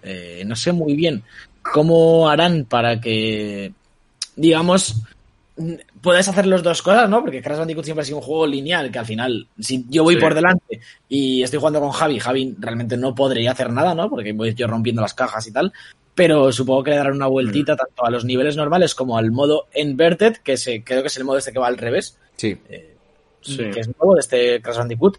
Eh, 0.05 0.45
no 0.47 0.55
sé 0.55 0.71
muy 0.71 0.95
bien 0.95 1.25
cómo 1.61 2.29
harán 2.29 2.65
para 2.65 3.01
que, 3.01 3.73
digamos, 4.37 5.03
puedes 6.01 6.29
hacer 6.29 6.47
las 6.47 6.63
dos 6.63 6.83
cosas, 6.83 7.09
¿no? 7.11 7.21
Porque 7.23 7.43
Crash 7.43 7.59
Bandicoot 7.59 7.85
siempre 7.85 8.03
ha 8.03 8.05
sido 8.05 8.19
un 8.19 8.23
juego 8.23 8.47
lineal, 8.47 8.91
que 8.91 8.99
al 8.99 9.07
final, 9.07 9.49
si 9.59 9.85
yo 9.89 10.05
voy 10.05 10.15
Sí. 10.15 10.21
por 10.21 10.35
delante 10.35 10.81
y 11.09 11.43
estoy 11.43 11.59
jugando 11.59 11.81
con 11.81 11.91
Javi, 11.91 12.19
Javi 12.21 12.55
realmente 12.59 12.97
no 12.97 13.15
podría 13.15 13.53
hacer 13.53 13.73
nada, 13.73 13.95
¿no? 13.95 14.09
Porque 14.09 14.33
voy 14.33 14.55
yo 14.55 14.67
rompiendo 14.67 15.03
las 15.03 15.15
cajas 15.15 15.47
y 15.47 15.53
tal. 15.53 15.73
Pero 16.15 16.51
supongo 16.53 16.83
que 16.83 16.91
le 16.91 16.97
darán 16.97 17.15
una 17.15 17.27
vueltita 17.29 17.77
tanto 17.77 18.05
a 18.05 18.11
los 18.11 18.25
niveles 18.25 18.57
normales 18.57 18.95
como 18.95 19.17
al 19.19 19.31
modo 19.31 19.67
Inverted, 19.75 20.37
que 20.39 20.57
se, 20.57 20.83
creo 20.83 21.03
que 21.03 21.09
es 21.09 21.17
el 21.17 21.25
modo 21.25 21.39
este 21.39 21.53
que 21.53 21.59
va 21.61 21.67
al 21.69 21.79
revés, 21.79 22.19
Sí, 22.37 22.57
Sí. 23.41 23.57
que 23.57 23.81
es 23.81 23.89
nuevo 23.99 24.15
de 24.15 24.21
este 24.21 24.61
Crash 24.61 24.79
Bandicoot. 24.79 25.19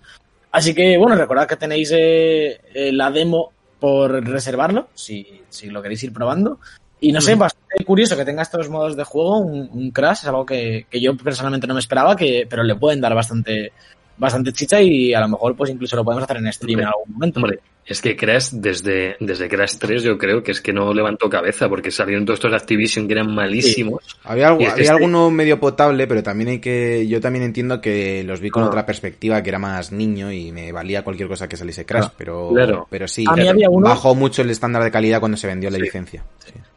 Así 0.52 0.73
que, 0.73 0.97
bueno, 0.97 1.15
recordad 1.15 1.47
que 1.47 1.56
tenéis 1.56 1.91
eh, 1.95 2.60
eh, 2.73 2.91
la 2.91 3.12
demo 3.12 3.52
por 3.80 4.12
reservarlo, 4.25 4.89
si, 4.93 5.41
si 5.49 5.67
lo 5.69 5.82
queréis 5.82 6.04
ir 6.04 6.12
probando. 6.12 6.60
Y 7.02 7.12
no 7.12 7.22
sé, 7.22 7.32
Ujú. 7.34 7.42
bastante 7.42 7.86
curioso 7.86 8.18
que 8.18 8.26
tenga 8.26 8.42
estos 8.42 8.70
modos 8.70 8.96
de 8.98 9.04
juego, 9.04 9.38
un, 9.40 9.70
un 9.72 9.92
Crash, 9.92 10.20
es 10.20 10.28
algo 10.28 10.46
que, 10.46 10.86
que 10.90 11.00
yo 11.00 11.16
personalmente 11.16 11.66
no 11.68 11.74
me 11.74 11.80
esperaba, 11.80 12.16
que, 12.16 12.46
pero 12.50 12.64
le 12.64 12.76
pueden 12.76 13.00
dar 13.00 13.16
bastante, 13.16 13.72
bastante 14.18 14.52
chicha 14.52 14.82
y 14.82 15.14
a 15.14 15.22
lo 15.22 15.30
mejor 15.30 15.56
pues 15.56 15.70
incluso 15.70 15.96
lo 15.96 16.04
podemos 16.04 16.24
hacer 16.26 16.38
en 16.38 16.52
stream 16.52 16.82
en 16.82 16.88
algún 16.88 17.14
momento. 17.14 17.40
Hombre, 17.40 17.60
es 17.86 18.02
que 18.02 18.16
Crash, 18.18 18.50
desde, 18.52 19.16
desde 19.22 19.48
Crash 19.48 19.78
3, 19.80 20.04
yo 20.04 20.18
creo 20.18 20.44
que 20.44 20.52
es 20.52 20.60
que 20.62 20.74
no 20.74 20.94
levantó 20.94 21.30
cabeza, 21.30 21.70
porque 21.70 21.90
salieron 21.90 22.26
todos 22.26 22.38
estos 22.38 22.52
de 22.52 22.58
Activision 22.58 23.08
que 23.08 23.14
eran 23.14 23.34
malísimos. 23.34 24.04
Había, 24.26 24.50
algo, 24.50 24.60
había 24.70 24.84
este- 24.84 24.90
alguno 24.90 25.32
medio 25.32 25.60
potable, 25.60 26.06
pero 26.06 26.22
también 26.22 26.50
hay 26.50 26.60
que. 26.60 27.08
Yo 27.08 27.20
también 27.22 27.46
entiendo 27.46 27.80
que 27.82 28.24
los 28.26 28.42
vi 28.42 28.50
con 28.50 28.64
Ah. 28.64 28.68
otra 28.68 28.86
perspectiva, 28.86 29.42
que 29.42 29.50
era 29.50 29.58
más 29.58 29.92
niño 29.94 30.32
y 30.32 30.52
me 30.52 30.72
valía 30.74 31.04
cualquier 31.04 31.30
cosa 31.30 31.48
que 31.48 31.56
saliese 31.58 31.86
Crash, 31.86 32.08
Ah, 32.10 32.14
pero, 32.18 32.50
claro. 32.54 32.88
pero 32.92 33.08
sí, 33.08 33.24
A 33.28 33.34
mí 33.36 33.48
había 33.48 33.70
uno- 33.70 33.88
bajó 33.88 34.14
mucho 34.14 34.42
el 34.44 34.50
estándar 34.52 34.84
de 34.84 34.92
calidad 34.92 35.20
cuando 35.22 35.38
se 35.38 35.48
vendió 35.48 35.70
la 35.72 35.78
Sí. 35.78 35.82
licencia. 35.84 36.24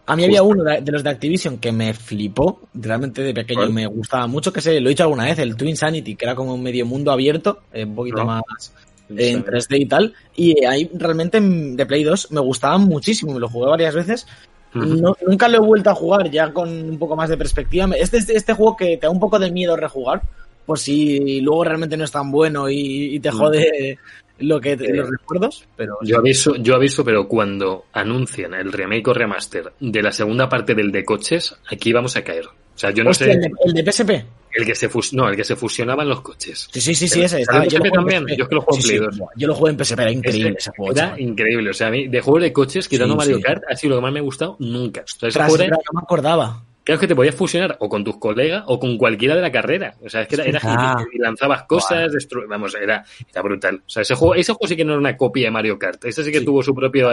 A 0.06 0.16
mí 0.16 0.24
había 0.24 0.42
uno 0.42 0.64
de, 0.64 0.80
de 0.80 0.92
los 0.92 1.04
de 1.04 1.10
Activision 1.10 1.58
que 1.58 1.70
me 1.70 1.94
flipó, 1.94 2.60
realmente 2.74 3.22
de 3.22 3.32
pequeño 3.32 3.60
¿Cuál? 3.60 3.72
me 3.72 3.86
gustaba 3.86 4.26
mucho, 4.26 4.52
que 4.52 4.60
se 4.60 4.80
lo 4.80 4.88
he 4.88 4.90
dicho 4.90 5.04
alguna 5.04 5.24
vez, 5.26 5.38
el 5.38 5.56
Twin 5.56 5.76
Sanity, 5.76 6.16
que 6.16 6.24
era 6.24 6.34
como 6.34 6.54
un 6.54 6.62
medio 6.62 6.84
mundo 6.86 7.12
abierto, 7.12 7.60
eh, 7.72 7.84
un 7.84 7.94
poquito 7.94 8.18
No. 8.18 8.24
más 8.24 8.72
eh, 9.16 9.30
en 9.30 9.44
3D 9.44 9.78
y 9.80 9.86
tal, 9.86 10.14
y 10.34 10.64
ahí 10.64 10.90
realmente 10.94 11.40
de 11.40 11.86
Play 11.86 12.02
2 12.02 12.32
me 12.32 12.40
gustaba 12.40 12.78
muchísimo, 12.78 13.32
me 13.34 13.40
lo 13.40 13.48
jugué 13.48 13.68
varias 13.70 13.94
veces, 13.94 14.26
no, 14.74 15.14
nunca 15.26 15.48
lo 15.48 15.58
he 15.58 15.66
vuelto 15.66 15.90
a 15.90 15.94
jugar 15.94 16.30
ya 16.30 16.50
con 16.52 16.68
un 16.68 16.98
poco 16.98 17.14
más 17.14 17.28
de 17.28 17.36
perspectiva, 17.36 17.88
este 17.96 18.16
es 18.18 18.28
este 18.30 18.54
juego 18.54 18.76
que 18.76 18.96
te 18.96 19.06
da 19.06 19.10
un 19.10 19.20
poco 19.20 19.38
de 19.38 19.50
miedo 19.52 19.76
rejugar, 19.76 20.22
por 20.66 20.78
si 20.78 21.40
luego 21.42 21.62
realmente 21.64 21.96
no 21.96 22.04
es 22.04 22.10
tan 22.10 22.30
bueno 22.30 22.68
y, 22.70 23.14
y 23.16 23.20
te 23.20 23.30
jode 23.30 23.98
lo 24.42 24.60
que 24.60 24.72
Eh, 24.72 24.78
los 24.94 25.10
recuerdos, 25.10 25.66
pero 25.76 25.98
Yo 26.02 26.18
aviso, 26.18 26.54
yo 26.56 26.74
aviso, 26.74 27.04
pero 27.04 27.26
cuando 27.28 27.86
anuncian 27.92 28.54
el 28.54 28.72
remake 28.72 29.08
o 29.08 29.14
remaster 29.14 29.72
de 29.80 30.02
la 30.02 30.12
segunda 30.12 30.48
parte 30.48 30.74
del 30.74 30.90
de 30.92 31.04
coches, 31.04 31.56
aquí 31.70 31.92
vamos 31.92 32.16
a 32.16 32.22
caer. 32.22 32.46
O 32.46 32.78
sea, 32.78 32.90
yo 32.90 33.04
no 33.04 33.10
Hostia, 33.10 33.26
sé 33.26 33.32
el, 33.32 33.40
de, 33.42 33.50
el 33.66 33.72
de 33.74 33.92
PSP. 33.92 34.10
el 34.54 34.64
que 34.64 34.74
se 34.74 34.88
fus 34.88 35.12
no, 35.12 35.28
el 35.28 35.36
que 35.36 35.44
se 35.44 35.56
fusionaban 35.56 36.08
los 36.08 36.22
coches. 36.22 36.68
Sí, 36.72 36.80
sí, 36.80 36.94
sí, 36.94 37.06
sí, 37.06 37.22
ese. 37.22 37.36
de 37.38 37.44
yo 37.68 37.80
también, 37.92 38.26
yo 38.28 38.44
es 38.44 38.48
que 38.48 38.54
lo 38.54 38.62
juego 38.62 38.76
en 38.76 38.82
Sí, 38.82 38.88
Play 38.88 38.98
sí, 38.98 39.04
2. 39.04 39.18
buah, 39.18 39.30
Yo 39.36 39.46
lo 39.48 39.54
jugué 39.54 39.72
en 39.72 39.78
PSP, 39.84 40.00
era 40.00 40.10
increíble 40.10 40.48
Ese 40.50 40.58
ese 40.58 40.70
juego. 40.76 40.92
Era 40.92 41.02
chaval. 41.08 41.20
increíble. 41.20 41.70
O 41.70 41.74
sea, 41.74 41.88
a 41.88 41.90
mí, 41.90 42.08
de 42.08 42.20
juegos 42.22 42.42
de 42.42 42.52
coches, 42.52 42.88
quitando 42.88 43.12
Sí, 43.14 43.18
Mario. 43.18 43.40
Kart, 43.42 43.62
ha 43.70 43.76
sido 43.76 43.90
lo 43.90 43.96
que 43.98 44.02
más 44.02 44.12
me 44.12 44.20
ha 44.20 44.22
gustado 44.22 44.56
nunca. 44.58 45.02
O 45.02 45.30
sea, 45.30 45.46
verdad, 45.48 45.68
no 45.70 45.98
me 46.00 46.02
acordaba. 46.02 46.64
Claro 46.84 47.00
que 47.00 47.06
te 47.06 47.14
podías 47.14 47.34
fusionar 47.34 47.76
o 47.78 47.88
con 47.88 48.02
tus 48.02 48.16
colegas 48.16 48.64
o 48.66 48.78
con 48.80 48.98
cualquiera 48.98 49.36
de 49.36 49.40
la 49.42 49.52
carrera. 49.52 49.94
O 50.04 50.08
sea, 50.08 50.22
es 50.22 50.28
que 50.28 50.34
era, 50.34 50.44
era 50.44 50.60
Ah. 50.64 51.04
y 51.12 51.18
lanzabas 51.18 51.62
cosas, 51.64 52.10
destru- 52.12 52.46
vamos, 52.48 52.74
era, 52.74 53.04
era 53.30 53.42
brutal. 53.42 53.82
O 53.86 53.88
sea, 53.90 54.02
ese 54.02 54.14
juego, 54.16 54.34
ese 54.34 54.52
juego 54.52 54.66
sí 54.68 54.76
que 54.76 54.84
no 54.84 54.92
era 54.92 54.98
una 55.00 55.16
copia 55.16 55.44
de 55.44 55.50
Mario 55.52 55.78
Kart. 55.78 56.04
Ese 56.04 56.24
sí 56.24 56.32
que 56.32 56.40
Sí. 56.40 56.44
tuvo 56.44 56.60
su 56.62 56.74
propio, 56.74 57.10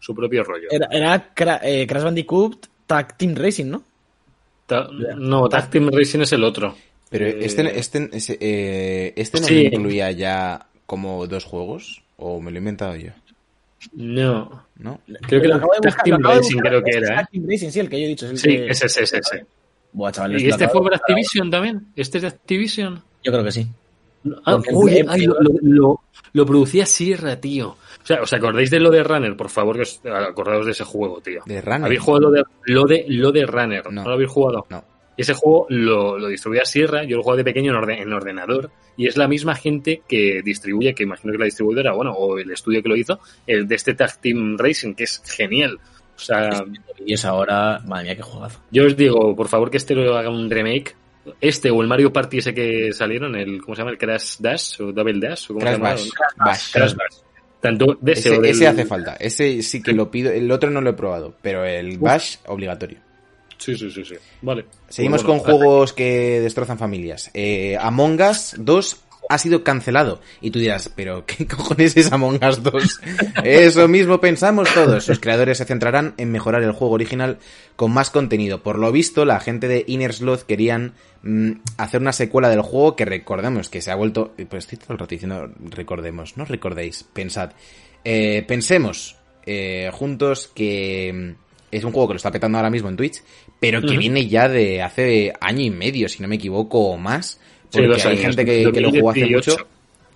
su 0.00 0.14
propio 0.14 0.42
rollo. 0.42 0.66
Era, 0.70 0.88
era 0.90 1.34
Cra- 1.34 1.60
eh, 1.62 1.86
Crash 1.86 2.02
Bandicoot 2.02 2.66
Tag 2.86 3.16
Team 3.16 3.34
Racing, 3.36 3.66
¿no? 3.66 3.82
Ta- 4.66 4.88
no, 5.16 5.48
Tag 5.48 5.70
Team 5.70 5.88
Racing 5.92 6.20
es 6.20 6.32
el 6.32 6.42
otro. 6.44 6.74
Pero 7.08 7.26
Eh, 7.26 7.36
este, 7.42 7.78
este, 7.78 8.08
ese, 8.12 8.38
eh, 8.40 9.12
este 9.16 9.40
no 9.40 9.46
sí. 9.46 9.66
incluía 9.66 10.10
ya 10.12 10.66
como 10.86 11.26
dos 11.26 11.44
juegos, 11.44 12.02
o 12.16 12.40
me 12.40 12.50
lo 12.50 12.56
he 12.56 12.58
inventado 12.58 12.96
yo, 12.96 13.10
No. 13.94 14.64
¿no? 14.78 15.00
Creo 15.26 15.40
que 15.42 15.48
Lo 15.48 15.54
era 15.54 15.56
acabo 15.56 15.72
de 15.72 15.78
buscar, 15.88 16.04
Team 16.04 16.20
lo 16.20 16.28
acabo 16.28 16.34
de 16.34 16.40
Racing, 16.40 16.54
buscar, 16.56 16.70
creo 16.70 16.82
que 16.84 16.90
era. 16.96 17.20
¿eh? 17.20 17.24
Team 17.32 17.44
Racing, 17.48 17.70
sí, 17.70 17.80
el 17.80 17.88
que 17.88 18.00
yo 18.00 18.04
he 18.04 18.08
dicho. 18.08 18.26
Es 18.26 18.30
el 18.32 18.38
Sí, 18.38 18.48
que- 18.48 18.66
ese, 18.68 18.86
ese, 18.86 19.02
ese, 19.04 19.18
ese. 19.18 19.46
Buah, 19.92 20.10
chaval, 20.12 20.40
¿Y 20.40 20.48
este 20.48 20.68
fue 20.68 20.80
por. 20.82 20.94
Activision 20.94 21.50
también? 21.50 21.86
¿Este 21.96 22.18
es 22.18 22.22
de 22.22 22.28
Activision? 22.28 23.02
Yo 23.22 23.32
creo 23.32 23.44
que 23.44 23.52
sí. 23.52 23.66
Ah, 24.46 24.58
uy, 24.72 24.98
en 24.98 25.10
ay, 25.10 25.26
lo- 25.26 25.36
lo- 25.62 26.00
lo 26.32 26.46
producía 26.46 26.86
Sierra, 26.86 27.36
tío. 27.40 27.70
O 27.70 28.06
sea, 28.06 28.22
¿os 28.22 28.32
acordáis 28.32 28.70
de 28.70 28.80
lo 28.80 28.90
de 28.90 29.02
Runner? 29.02 29.36
Por 29.36 29.50
favor, 29.50 29.76
que 29.76 29.82
os 29.82 30.00
acordaos 30.04 30.64
de 30.64 30.72
ese 30.72 30.84
juego, 30.84 31.20
tío. 31.20 31.42
De 31.44 31.60
Runner. 31.60 31.84
¿Habéis 31.86 32.00
jugado 32.00 32.30
lo 32.30 32.30
de, 32.30 32.44
lo 32.66 32.84
de, 32.84 33.04
lo 33.08 33.32
de 33.32 33.44
Runner? 33.46 33.84
No. 33.92 34.02
¿No 34.02 34.08
lo 34.08 34.14
habéis 34.14 34.30
jugado? 34.30 34.64
No. 34.70 34.84
Ese 35.16 35.34
juego 35.34 35.66
lo, 35.68 36.18
lo 36.18 36.28
distribuía 36.28 36.64
Sierra, 36.64 37.04
yo 37.04 37.16
lo 37.18 37.22
jugaba 37.22 37.36
de 37.38 37.44
pequeño 37.44 37.70
en, 37.72 37.76
orden- 37.78 38.00
en 38.02 38.12
ordenador, 38.12 38.70
y 38.96 39.06
es 39.06 39.16
la 39.16 39.28
misma 39.28 39.54
gente 39.54 40.02
que 40.08 40.40
distribuye, 40.42 40.94
que 40.94 41.02
imagino 41.02 41.32
que 41.32 41.38
la 41.38 41.44
distribuidora, 41.44 41.92
bueno, 41.92 42.12
o 42.12 42.38
el 42.38 42.50
estudio 42.50 42.82
que 42.82 42.88
lo 42.88 42.96
hizo, 42.96 43.20
el 43.46 43.68
de 43.68 43.74
este 43.74 43.94
Tag 43.94 44.16
Team 44.20 44.56
Racing, 44.58 44.94
que 44.94 45.04
es 45.04 45.22
genial. 45.26 45.78
O 46.14 46.18
sea, 46.18 46.64
Y 47.04 47.14
es 47.14 47.24
ahora, 47.24 47.80
madre 47.86 48.04
mía, 48.04 48.16
qué 48.16 48.22
jugazo. 48.22 48.60
yo 48.70 48.86
os 48.86 48.96
digo, 48.96 49.34
por 49.34 49.48
favor, 49.48 49.70
que 49.70 49.76
este 49.78 49.94
lo 49.94 50.16
haga 50.16 50.30
un 50.30 50.48
remake, 50.50 50.94
este 51.40 51.70
o 51.70 51.80
el 51.82 51.88
Mario 51.88 52.12
Party 52.12 52.38
ese 52.38 52.52
que 52.54 52.92
salieron, 52.92 53.34
el, 53.36 53.60
¿cómo 53.62 53.74
se 53.74 53.80
llama? 53.82 53.90
El 53.92 53.98
Crash 53.98 54.36
Dash 54.38 54.80
o 54.80 54.92
Double 54.92 55.20
Dash 55.20 55.44
o 55.50 55.54
cómo 55.54 55.60
Crash 55.60 55.72
se 55.74 55.78
llama? 55.78 55.90
Bash. 55.90 56.08
Bash. 56.36 56.72
Crash 56.72 56.94
Bash. 56.94 57.16
Tanto 57.60 57.96
de 58.00 58.12
ese, 58.12 58.28
Ese, 58.30 58.38
o 58.38 58.40
del- 58.42 58.50
ese 58.50 58.66
hace 58.66 58.84
falta. 58.86 59.14
Ese 59.20 59.62
sí 59.62 59.80
que 59.82 59.92
lo 59.92 60.10
pido. 60.10 60.32
El 60.32 60.50
otro 60.50 60.68
no 60.70 60.80
lo 60.80 60.90
he 60.90 60.94
probado, 60.94 61.34
pero 61.42 61.64
el 61.64 61.96
Bash 61.98 62.36
obligatorio. 62.46 62.98
Sí, 63.62 63.76
sí, 63.76 63.90
sí, 63.92 64.04
sí. 64.04 64.14
Vale. 64.40 64.64
Seguimos 64.88 65.22
Pues 65.22 65.38
con 65.38 65.38
juegos 65.38 65.92
que 65.92 66.40
destrozan 66.40 66.78
familias. 66.78 67.30
Eh, 67.32 67.76
Among 67.80 68.20
Us 68.20 68.54
2 68.58 68.96
ha 69.28 69.38
sido 69.38 69.62
cancelado. 69.62 70.20
Y 70.40 70.50
tú 70.50 70.58
dirás, 70.58 70.90
pero 70.96 71.24
¿qué 71.24 71.46
cojones 71.48 71.96
es 71.96 72.10
Among 72.10 72.40
Us 72.44 72.60
2? 72.60 73.00
Eso 73.44 73.86
mismo 73.86 74.20
pensamos 74.20 74.68
todos. 74.74 75.04
Sus 75.04 75.20
creadores 75.20 75.58
se 75.58 75.64
centrarán 75.64 76.14
en 76.16 76.32
mejorar 76.32 76.64
el 76.64 76.72
juego 76.72 76.94
original 76.94 77.38
con 77.76 77.92
más 77.92 78.10
contenido. 78.10 78.64
Por 78.64 78.80
lo 78.80 78.90
visto, 78.90 79.24
la 79.24 79.38
gente 79.38 79.68
de 79.68 79.84
Inner 79.86 80.12
Sloth 80.12 80.42
querían 80.42 80.94
mm, 81.22 81.52
hacer 81.76 82.00
una 82.00 82.12
secuela 82.12 82.48
del 82.48 82.62
juego 82.62 82.96
que 82.96 83.04
recordemos 83.04 83.68
que 83.68 83.80
se 83.80 83.92
ha 83.92 83.94
vuelto... 83.94 84.34
Pues 84.48 84.64
estoy 84.64 84.78
todo 84.78 84.94
el 84.94 84.98
rato 84.98 85.14
diciendo 85.14 85.50
recordemos, 85.60 86.36
no 86.36 86.44
recordéis, 86.46 87.04
pensad. 87.04 87.52
Eh, 88.04 88.44
pensemos 88.48 89.16
eh, 89.46 89.88
juntos 89.92 90.50
que 90.52 91.36
mm, 91.36 91.41
es 91.72 91.82
un 91.82 91.90
juego 91.90 92.06
que 92.08 92.14
lo 92.14 92.16
está 92.18 92.30
petando 92.30 92.58
ahora 92.58 92.70
mismo 92.70 92.88
en 92.88 92.96
Twitch, 92.96 93.22
pero 93.58 93.80
que 93.82 93.96
viene 93.96 94.28
ya 94.28 94.48
de 94.48 94.80
hace 94.82 95.32
año 95.40 95.62
y 95.62 95.70
medio, 95.70 96.08
si 96.08 96.22
no 96.22 96.28
me 96.28 96.36
equivoco, 96.36 96.78
o 96.90 96.96
más. 96.98 97.40
Porque 97.72 97.86
hay 97.86 98.00
años, 98.18 98.20
gente 98.20 98.44
que, 98.44 98.70
que 98.70 98.80
lo 98.80 98.90
jugó 98.90 99.10
hace 99.10 99.20
2018. 99.20 99.50
mucho. 99.52 99.66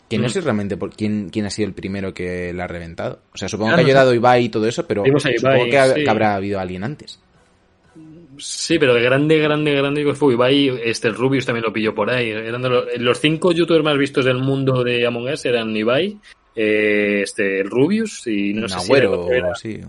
Que 0.09 0.19
no 0.19 0.29
sé 0.29 0.41
realmente 0.41 0.77
por 0.77 0.95
quién, 0.95 1.31
quién 1.33 1.47
ha 1.47 1.51
sido 1.51 1.67
el 1.67 1.75
primero 1.75 2.15
que 2.15 2.53
la 2.53 2.65
ha 2.65 2.69
reventado. 2.69 3.23
O 3.35 3.37
sea, 3.39 3.49
supongo 3.49 3.71
Ah, 3.73 3.75
que 3.75 3.81
ha 3.81 3.83
no 3.83 3.89
ayudado 3.89 4.15
Ibai 4.15 4.45
y 4.45 4.49
todo 4.51 4.69
eso, 4.69 4.87
pero 4.87 5.03
supongo 5.05 5.65
que, 5.69 5.79
ha- 5.79 5.95
sí. 5.95 6.05
que 6.05 6.09
habrá 6.11 6.37
habido 6.37 6.61
alguien 6.61 6.85
antes. 6.85 7.19
Sí, 8.39 8.79
pero 8.79 8.95
de 8.95 9.01
grande, 9.01 9.39
grande, 9.39 9.73
grande 9.75 10.05
que 10.05 10.15
fue 10.15 10.35
Ibai, 10.35 10.69
este 10.85 11.09
el 11.09 11.15
Rubius 11.15 11.47
también 11.47 11.65
lo 11.65 11.73
pilló 11.73 11.95
por 11.95 12.11
ahí. 12.11 12.29
Eran 12.29 12.61
los, 12.63 12.85
los 12.99 13.19
cinco 13.19 13.51
youtubers 13.53 13.83
más 13.83 13.97
vistos 13.97 14.27
del 14.27 14.39
mundo 14.39 14.85
de 14.85 15.07
Among 15.07 15.33
Us 15.33 15.45
eran 15.47 15.75
Ibai, 15.75 16.19
eh, 16.55 17.23
este 17.25 17.61
el 17.61 17.71
Rubius 17.71 18.27
y 18.27 18.53
no 18.53 18.69
sé 18.69 18.79
si 18.81 18.93
era 18.93 19.09
era- 19.33 19.55
sí. 19.55 19.81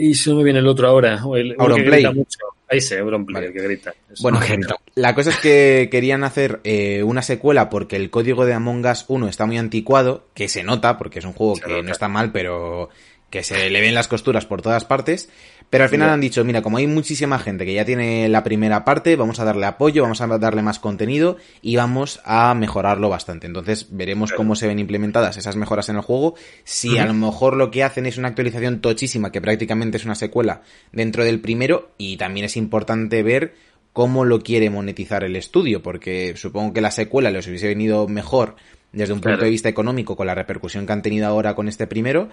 Y 0.00 0.14
se 0.14 0.32
me 0.34 0.42
viene 0.44 0.58
el 0.60 0.66
otro 0.66 0.88
ahora. 0.88 1.20
El, 1.34 1.54
Auronplay. 1.58 2.02
grita 2.02 2.12
mucho. 2.12 2.38
Ahí 2.68 2.80
sí, 2.80 2.94
Auronplay, 2.96 3.34
Vale. 3.34 3.46
el 3.48 3.52
que 3.52 3.62
grita. 3.62 3.94
Es- 4.12 4.20
Bueno, 4.20 4.40
no. 4.40 4.76
la 4.96 5.14
cosa 5.14 5.30
es 5.30 5.36
que 5.38 5.88
querían 5.90 6.24
hacer 6.24 6.60
eh, 6.64 7.02
una 7.04 7.22
secuela 7.22 7.70
porque 7.70 7.96
el 7.96 8.10
código 8.10 8.44
de 8.44 8.54
Among 8.54 8.84
Us 8.86 9.04
1 9.08 9.28
está 9.28 9.46
muy 9.46 9.56
anticuado, 9.58 10.26
que 10.34 10.48
se 10.48 10.62
nota, 10.64 10.98
porque 10.98 11.20
es 11.20 11.24
un 11.24 11.32
juego 11.32 11.56
Se 11.56 11.62
que 11.62 11.70
nota. 11.70 11.82
no 11.82 11.92
está 11.92 12.08
mal, 12.08 12.32
pero 12.32 12.88
que 13.30 13.42
se 13.42 13.70
le 13.70 13.80
ven 13.80 13.94
las 13.94 14.08
costuras 14.08 14.46
por 14.46 14.62
todas 14.62 14.84
partes. 14.84 15.28
Pero 15.68 15.82
al 15.82 15.90
final 15.90 16.10
han 16.10 16.20
dicho, 16.20 16.44
mira, 16.44 16.62
como 16.62 16.76
hay 16.76 16.86
muchísima 16.86 17.40
gente 17.40 17.66
que 17.66 17.74
ya 17.74 17.84
tiene 17.84 18.28
la 18.28 18.44
primera 18.44 18.84
parte, 18.84 19.16
vamos 19.16 19.40
a 19.40 19.44
darle 19.44 19.66
apoyo, 19.66 20.02
vamos 20.02 20.20
a 20.20 20.26
darle 20.38 20.62
más 20.62 20.78
contenido 20.78 21.38
y 21.60 21.74
vamos 21.74 22.20
a 22.24 22.54
mejorarlo 22.54 23.08
bastante. 23.08 23.48
Entonces 23.48 23.88
veremos 23.90 24.32
cómo 24.32 24.54
se 24.54 24.68
ven 24.68 24.78
implementadas 24.78 25.36
esas 25.36 25.56
mejoras 25.56 25.88
en 25.88 25.96
el 25.96 26.02
juego. 26.02 26.36
Si 26.62 26.98
a 26.98 27.06
lo 27.06 27.14
mejor 27.14 27.56
lo 27.56 27.72
que 27.72 27.82
hacen 27.82 28.06
es 28.06 28.16
una 28.16 28.28
actualización 28.28 28.80
tochísima, 28.80 29.32
que 29.32 29.40
prácticamente 29.40 29.96
es 29.96 30.04
una 30.04 30.14
secuela 30.14 30.62
dentro 30.92 31.24
del 31.24 31.40
primero, 31.40 31.90
y 31.98 32.16
también 32.16 32.46
es 32.46 32.56
importante 32.56 33.24
ver 33.24 33.54
cómo 33.92 34.24
lo 34.24 34.42
quiere 34.42 34.70
monetizar 34.70 35.24
el 35.24 35.34
estudio, 35.34 35.82
porque 35.82 36.34
supongo 36.36 36.74
que 36.74 36.80
la 36.80 36.92
secuela 36.92 37.32
les 37.32 37.48
hubiese 37.48 37.66
venido 37.66 38.06
mejor 38.06 38.54
desde 38.92 39.12
un 39.12 39.20
punto 39.20 39.44
de 39.44 39.50
vista 39.50 39.68
económico 39.68 40.16
con 40.16 40.26
la 40.26 40.34
repercusión 40.34 40.86
que 40.86 40.92
han 40.92 41.02
tenido 41.02 41.26
ahora 41.26 41.54
con 41.54 41.68
este 41.68 41.86
primero, 41.86 42.30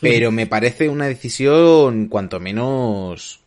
pero 0.00 0.30
me 0.30 0.46
parece 0.46 0.88
una 0.88 1.06
decisión 1.06 2.08
cuanto 2.08 2.40
menos 2.40 3.40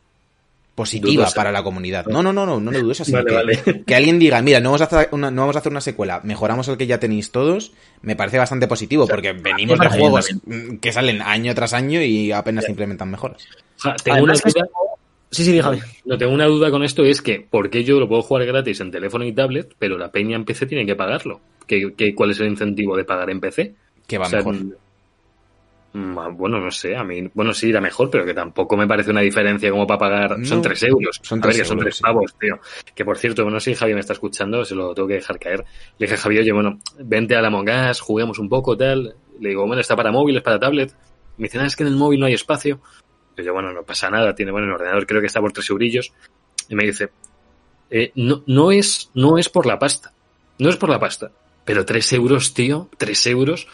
positiva 0.76 1.14
Dudosa. 1.14 1.36
para 1.36 1.52
la 1.52 1.64
comunidad. 1.64 2.06
No, 2.08 2.24
no, 2.24 2.34
no, 2.34 2.46
no, 2.46 2.60
no 2.60 2.72
lo 2.72 2.94
sino 2.94 3.20
Vale, 3.24 3.30
que, 3.30 3.36
vale. 3.36 3.84
que 3.86 3.96
alguien 3.96 4.18
diga, 4.18 4.42
mira, 4.42 4.60
no 4.60 4.70
vamos, 4.72 4.82
a 4.82 4.86
hacer 4.86 5.10
una, 5.12 5.30
no 5.30 5.42
vamos 5.42 5.56
a 5.56 5.60
hacer 5.60 5.72
una 5.72 5.82
secuela, 5.82 6.22
mejoramos 6.24 6.68
el 6.68 6.78
que 6.78 6.88
ya 6.88 7.00
tenéis 7.00 7.32
todos, 7.32 7.74
me 8.02 8.16
parece 8.16 8.40
bastante 8.40 8.68
positivo, 8.68 9.08
porque 9.08 9.34
venimos 9.34 9.80
de 9.80 9.90
juegos 9.90 10.30
mm, 10.46 10.78
que 10.78 10.92
salen 10.92 11.22
año 11.22 11.54
tras 11.54 11.74
año 11.74 12.02
y 12.02 12.32
apenas 12.32 12.66
se 12.66 12.72
implementan 12.72 13.12
mejoras. 13.12 13.46
Ja, 13.78 13.96
tengo 14.04 14.24
una 14.24 14.34
Además, 14.34 14.54
duda, 14.54 14.68
Sí, 15.30 15.44
sí, 15.44 15.60
Javi. 15.60 15.80
no 16.06 16.18
tengo 16.18 16.32
una 16.32 16.46
duda 16.46 16.70
con 16.70 16.84
esto, 16.84 17.04
es 17.04 17.22
que 17.22 17.40
¿por 17.40 17.70
qué 17.72 17.84
yo 17.84 18.00
lo 18.00 18.08
puedo 18.08 18.22
jugar 18.22 18.46
gratis 18.46 18.80
en 18.82 18.92
teléfono 18.92 19.26
y 19.26 19.34
tablet, 19.34 19.74
pero 19.80 19.98
la 19.98 20.12
peña 20.12 20.36
en 20.36 20.46
PC 20.46 20.68
tiene 20.68 20.86
que 20.86 20.96
pagarlo? 20.96 21.42
¿Qué, 21.66 21.94
qué, 21.98 22.14
cuál 22.14 22.32
es 22.32 22.40
el 22.40 22.48
incentivo 22.50 22.96
de 22.96 23.04
pagar 23.04 23.30
en 23.32 23.40
PC? 23.40 23.74
Que 24.06 24.18
va 24.20 24.28
O 24.28 24.30
sea, 24.30 24.40
mejor. 24.40 24.58
Mm, 25.94 26.38
Bueno, 26.38 26.60
no 26.60 26.72
sé, 26.72 26.96
a 26.96 27.04
mí, 27.04 27.30
bueno, 27.34 27.54
sí 27.54 27.70
irá 27.70 27.80
mejor, 27.82 28.10
pero 28.10 28.26
que 28.26 28.34
tampoco 28.34 28.76
me 28.76 28.88
parece 28.88 29.12
una 29.12 29.22
diferencia 29.22 29.70
como 29.72 29.88
para 29.88 30.00
pagar. 30.00 30.40
No, 30.40 30.46
son 30.46 30.62
3 30.62 30.84
euros. 30.84 31.20
son 31.22 31.40
a 31.44 31.48
ver, 31.48 31.54
tres 31.56 31.62
que 31.62 31.66
son 31.68 31.78
euros, 31.78 31.86
3 31.86 31.96
sí. 31.96 32.04
pavos, 32.04 32.36
tío. 32.40 32.60
Que 32.96 33.06
por 33.06 33.18
cierto, 33.18 33.44
bueno, 33.44 33.60
si 33.60 33.74
Javi 33.74 33.94
me 33.94 34.00
está 34.00 34.14
escuchando, 34.14 34.66
se 34.66 34.76
lo 34.76 34.94
tengo 34.94 35.08
que 35.08 35.16
dejar 35.16 35.40
caer. 35.40 35.60
Le 35.98 36.06
dije 36.06 36.16
a 36.16 36.18
Javi, 36.18 36.40
oye, 36.40 36.52
bueno, 36.52 36.80
vente 37.00 37.36
a 37.36 37.42
la 37.42 37.48
Among 37.48 37.70
Us, 37.90 38.02
juguemos 38.02 38.40
un 38.40 38.50
poco, 38.50 38.76
tal. 38.76 39.16
Le 39.40 39.50
digo, 39.50 39.66
bueno, 39.66 39.82
está 39.82 39.96
para 39.96 40.12
móviles, 40.12 40.42
para 40.42 40.60
tablet. 40.60 40.94
Me 41.38 41.46
dice, 41.48 41.60
"Ah, 41.60 41.66
es 41.66 41.76
que 41.76 41.84
en 41.84 41.90
el 41.90 41.96
móvil 41.96 42.20
no 42.20 42.26
hay 42.28 42.34
espacio. 42.34 42.80
Y 43.38 43.44
yo, 43.44 43.54
bueno, 43.54 43.74
no 43.74 43.84
pasa 43.84 44.10
nada, 44.10 44.36
tiene, 44.36 44.52
bueno, 44.52 44.68
el 44.68 44.74
ordenador 44.74 45.08
creo 45.08 45.20
que 45.22 45.28
está 45.28 45.40
por 45.42 45.52
3 45.52 45.70
eurillos. 45.72 46.14
Y 46.70 46.76
me 46.76 46.86
dice, 46.86 47.10
eh, 47.90 48.12
no, 48.16 48.44
no 48.48 48.72
es, 48.72 49.10
no 49.14 49.38
es 49.38 49.50
por 49.50 49.66
la 49.66 49.80
pasta. 49.80 50.14
No 50.60 50.70
es 50.70 50.78
por 50.78 50.90
la 50.90 51.00
pasta. 51.00 51.32
Pero 51.66 51.86
3 51.86 52.14
euros, 52.14 52.54
tío, 52.54 52.90
3 52.98 53.28
euros. 53.28 53.68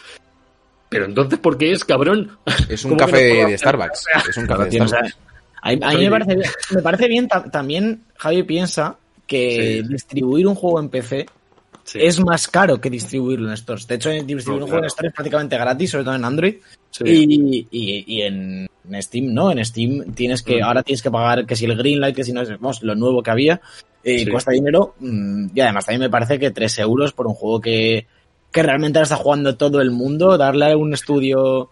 Pero 0.90 1.06
entonces, 1.06 1.40
¿por 1.40 1.58
qué 1.58 1.72
es, 1.72 1.86
cabrón? 1.86 2.32
Es 2.70 2.84
un 2.86 2.92
¿Cómo 2.92 3.06
que 3.06 3.12
café 3.12 3.44
no 3.44 3.50
de? 3.50 3.58
Starbucks. 3.58 4.06
Es 4.30 4.38
un 4.38 4.48
café 4.48 4.64
de 4.66 4.70
Tío, 4.72 4.84
o 4.84 4.88
sea, 4.88 5.00
Starbucks. 5.00 5.18
a 5.62 5.70
mí, 5.72 5.80
a 5.84 5.90
mí 5.98 6.04
me 6.06 6.10
parece 6.12 6.36
bien, 6.36 6.50
me 6.72 6.82
parece 6.82 7.08
bien 7.08 7.28
ta- 7.28 7.44
también, 7.52 8.02
Javi 8.18 8.44
piensa 8.44 8.98
que 9.28 9.82
Sí. 9.84 9.88
distribuir 9.88 10.48
un 10.48 10.56
juego 10.56 10.80
en 10.80 10.90
PC 10.90 11.26
Sí. 11.84 12.00
es 12.02 12.20
más 12.20 12.48
caro 12.48 12.80
que 12.82 12.90
distribuirlo 12.90 13.50
en 13.50 13.58
stores. 13.58 13.88
De 13.88 13.96
hecho, 13.96 14.10
distribuir 14.10 14.60
No, 14.60 14.66
un 14.66 14.70
juego 14.72 14.84
en 14.84 14.90
stores 14.90 15.10
es 15.10 15.16
prácticamente 15.16 15.58
gratis, 15.58 15.92
sobre 15.92 16.04
todo 16.04 16.16
en 16.16 16.26
Android. 16.26 16.56
Sí. 16.92 17.04
Y, 17.06 17.68
y- 17.72 18.04
y 18.08 18.22
en 18.24 18.68
Steam, 19.02 19.34
no, 19.34 19.52
en 19.52 19.64
Steam 19.66 20.14
tienes 20.14 20.42
que, 20.44 20.60
Mm. 20.60 20.64
ahora 20.64 20.84
tienes 20.84 21.02
que 21.04 21.12
pagar 21.12 21.46
que 21.46 21.56
si 21.56 21.66
el 21.66 21.76
Greenlight, 21.78 22.16
que 22.16 22.24
si 22.24 22.32
no 22.34 22.42
es 22.42 22.50
vamos, 22.50 22.82
lo 22.84 22.96
nuevo 22.96 23.22
que 23.24 23.32
había, 23.32 23.62
eh, 24.04 24.20
Sí. 24.20 24.28
cuesta 24.32 24.52
dinero. 24.52 24.96
mm, 25.00 25.48
Y 25.54 25.60
además 25.62 25.86
también 25.86 26.02
me 26.02 26.10
parece 26.10 26.40
que 26.40 26.50
3 26.52 26.78
euros 26.80 27.12
por 27.14 27.28
un 27.28 27.34
juego 27.36 27.60
que, 27.62 28.08
que 28.52 28.64
realmente 28.64 29.00
ahora 29.00 29.04
está 29.04 29.16
jugando 29.16 29.56
todo 29.58 29.82
el 29.82 29.92
mundo, 29.92 30.38
darle 30.38 30.76
un 30.76 30.94
estudio 30.94 31.70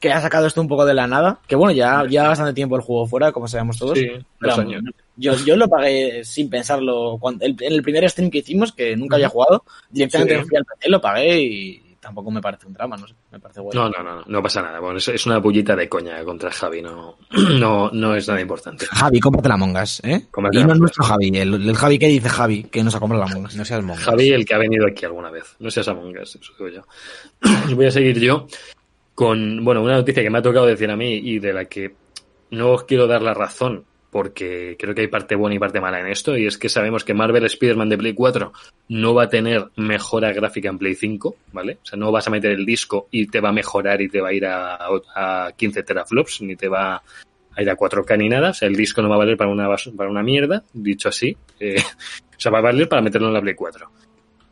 que 0.00 0.12
ha 0.12 0.20
sacado 0.20 0.46
esto 0.46 0.60
un 0.60 0.68
poco 0.68 0.84
de 0.84 0.92
la 0.94 1.06
nada, 1.06 1.40
que 1.46 1.56
bueno, 1.56 1.72
ya, 1.72 2.04
ya 2.08 2.28
bastante 2.28 2.52
tiempo 2.52 2.76
el 2.76 2.82
juego 2.82 3.06
fuera, 3.06 3.32
como 3.32 3.48
sabemos 3.48 3.78
todos. 3.78 3.98
Sí, 3.98 4.06
Pero, 4.38 4.54
años. 4.56 4.82
yo, 5.16 5.34
yo 5.46 5.56
lo 5.56 5.66
pagué 5.68 6.22
sin 6.24 6.50
pensarlo. 6.50 7.16
Cuando, 7.18 7.44
el- 7.46 7.56
en 7.60 7.72
el 7.72 7.82
primer 7.82 8.08
stream 8.10 8.30
que 8.30 8.38
hicimos, 8.38 8.72
que 8.72 8.96
nunca 8.96 9.16
había 9.16 9.30
jugado, 9.30 9.64
directamente 9.90 10.36
Sí. 10.40 10.44
fui 10.46 10.56
al 10.58 10.64
PC, 10.66 10.88
lo 10.90 11.00
pagué 11.00 11.40
y 11.42 11.82
tampoco 12.04 12.30
me 12.30 12.42
parece 12.42 12.66
un 12.66 12.74
drama, 12.74 12.98
no 12.98 13.08
sé, 13.08 13.14
me 13.32 13.40
parece 13.40 13.62
guay. 13.62 13.74
No, 13.74 13.88
no, 13.88 14.02
no, 14.02 14.16
no, 14.16 14.24
no 14.26 14.42
pasa 14.42 14.60
nada. 14.60 14.78
Bueno, 14.78 14.98
es, 14.98 15.08
es 15.08 15.24
una 15.24 15.40
pullita 15.40 15.74
de 15.74 15.88
coña 15.88 16.22
contra 16.22 16.50
Javi, 16.50 16.82
no, 16.82 17.16
no, 17.58 17.90
no 17.90 18.14
es 18.14 18.28
nada 18.28 18.42
importante. 18.42 18.84
Javi, 18.84 19.20
cómprate 19.20 19.48
la 19.48 19.56
Mongas, 19.56 20.02
¿eh? 20.04 20.26
Cómprate 20.30 20.58
y 20.58 20.60
la 20.60 20.66
no 20.66 20.72
Us. 20.74 20.80
nuestro 20.80 21.04
Javi, 21.04 21.28
el, 21.28 21.54
el 21.54 21.74
Javi 21.74 21.98
que 21.98 22.08
dice 22.08 22.28
Javi, 22.28 22.64
que 22.64 22.84
nos 22.84 22.94
ha 22.94 23.00
comprado 23.00 23.24
la 23.24 23.34
Mongas. 23.34 23.56
No 23.56 23.64
seas 23.64 23.82
mongo. 23.82 24.00
Javi, 24.02 24.28
el 24.28 24.44
que 24.44 24.54
ha 24.54 24.58
venido 24.58 24.86
aquí 24.86 25.06
alguna 25.06 25.30
vez. 25.30 25.56
No 25.60 25.70
seas 25.70 25.88
Among 25.88 26.14
Us, 26.18 26.36
eso 26.36 26.52
digo 26.58 26.68
yo. 26.68 26.82
Voy 27.74 27.86
a 27.86 27.90
seguir 27.90 28.20
yo 28.20 28.46
con, 29.14 29.64
bueno, 29.64 29.82
una 29.82 29.94
noticia 29.94 30.22
que 30.22 30.28
me 30.28 30.38
ha 30.38 30.42
tocado 30.42 30.66
decir 30.66 30.90
a 30.90 30.96
mí 30.96 31.14
y 31.14 31.38
de 31.38 31.54
la 31.54 31.64
que 31.64 31.94
no 32.50 32.72
os 32.72 32.84
quiero 32.84 33.06
dar 33.06 33.22
la 33.22 33.32
razón 33.32 33.86
porque 34.14 34.76
creo 34.78 34.94
que 34.94 35.00
hay 35.00 35.08
parte 35.08 35.34
buena 35.34 35.56
y 35.56 35.58
parte 35.58 35.80
mala 35.80 35.98
en 35.98 36.06
esto 36.06 36.36
y 36.36 36.46
es 36.46 36.56
que 36.56 36.68
sabemos 36.68 37.02
que 37.02 37.14
Marvel 37.14 37.46
Spider-Man 37.46 37.88
de 37.88 37.98
Play 37.98 38.14
4 38.14 38.52
no 38.90 39.12
va 39.12 39.24
a 39.24 39.28
tener 39.28 39.70
mejora 39.74 40.32
gráfica 40.32 40.68
en 40.68 40.78
Play 40.78 40.94
5, 40.94 41.34
¿vale? 41.52 41.78
O 41.82 41.84
sea, 41.84 41.98
no 41.98 42.12
vas 42.12 42.28
a 42.28 42.30
meter 42.30 42.52
el 42.52 42.64
disco 42.64 43.08
y 43.10 43.26
te 43.26 43.40
va 43.40 43.48
a 43.48 43.52
mejorar 43.52 44.00
y 44.00 44.08
te 44.08 44.20
va 44.20 44.28
a 44.28 44.32
ir 44.32 44.46
a, 44.46 44.78
a 45.16 45.50
15 45.56 45.82
teraflops 45.82 46.42
ni 46.42 46.54
te 46.54 46.68
va 46.68 47.02
a 47.56 47.60
ir 47.60 47.68
a 47.68 47.76
4K 47.76 48.16
ni 48.18 48.28
nada. 48.28 48.50
O 48.50 48.54
sea, 48.54 48.68
el 48.68 48.76
disco 48.76 49.02
no 49.02 49.08
va 49.08 49.16
a 49.16 49.18
valer 49.18 49.36
para 49.36 49.50
una, 49.50 49.68
para 49.96 50.08
una 50.08 50.22
mierda, 50.22 50.62
dicho 50.72 51.08
así. 51.08 51.36
Eh, 51.58 51.74
o 52.36 52.40
sea, 52.40 52.52
va 52.52 52.58
a 52.58 52.62
valer 52.62 52.88
para 52.88 53.02
meterlo 53.02 53.26
en 53.26 53.34
la 53.34 53.40
Play 53.40 53.56
4 53.56 53.90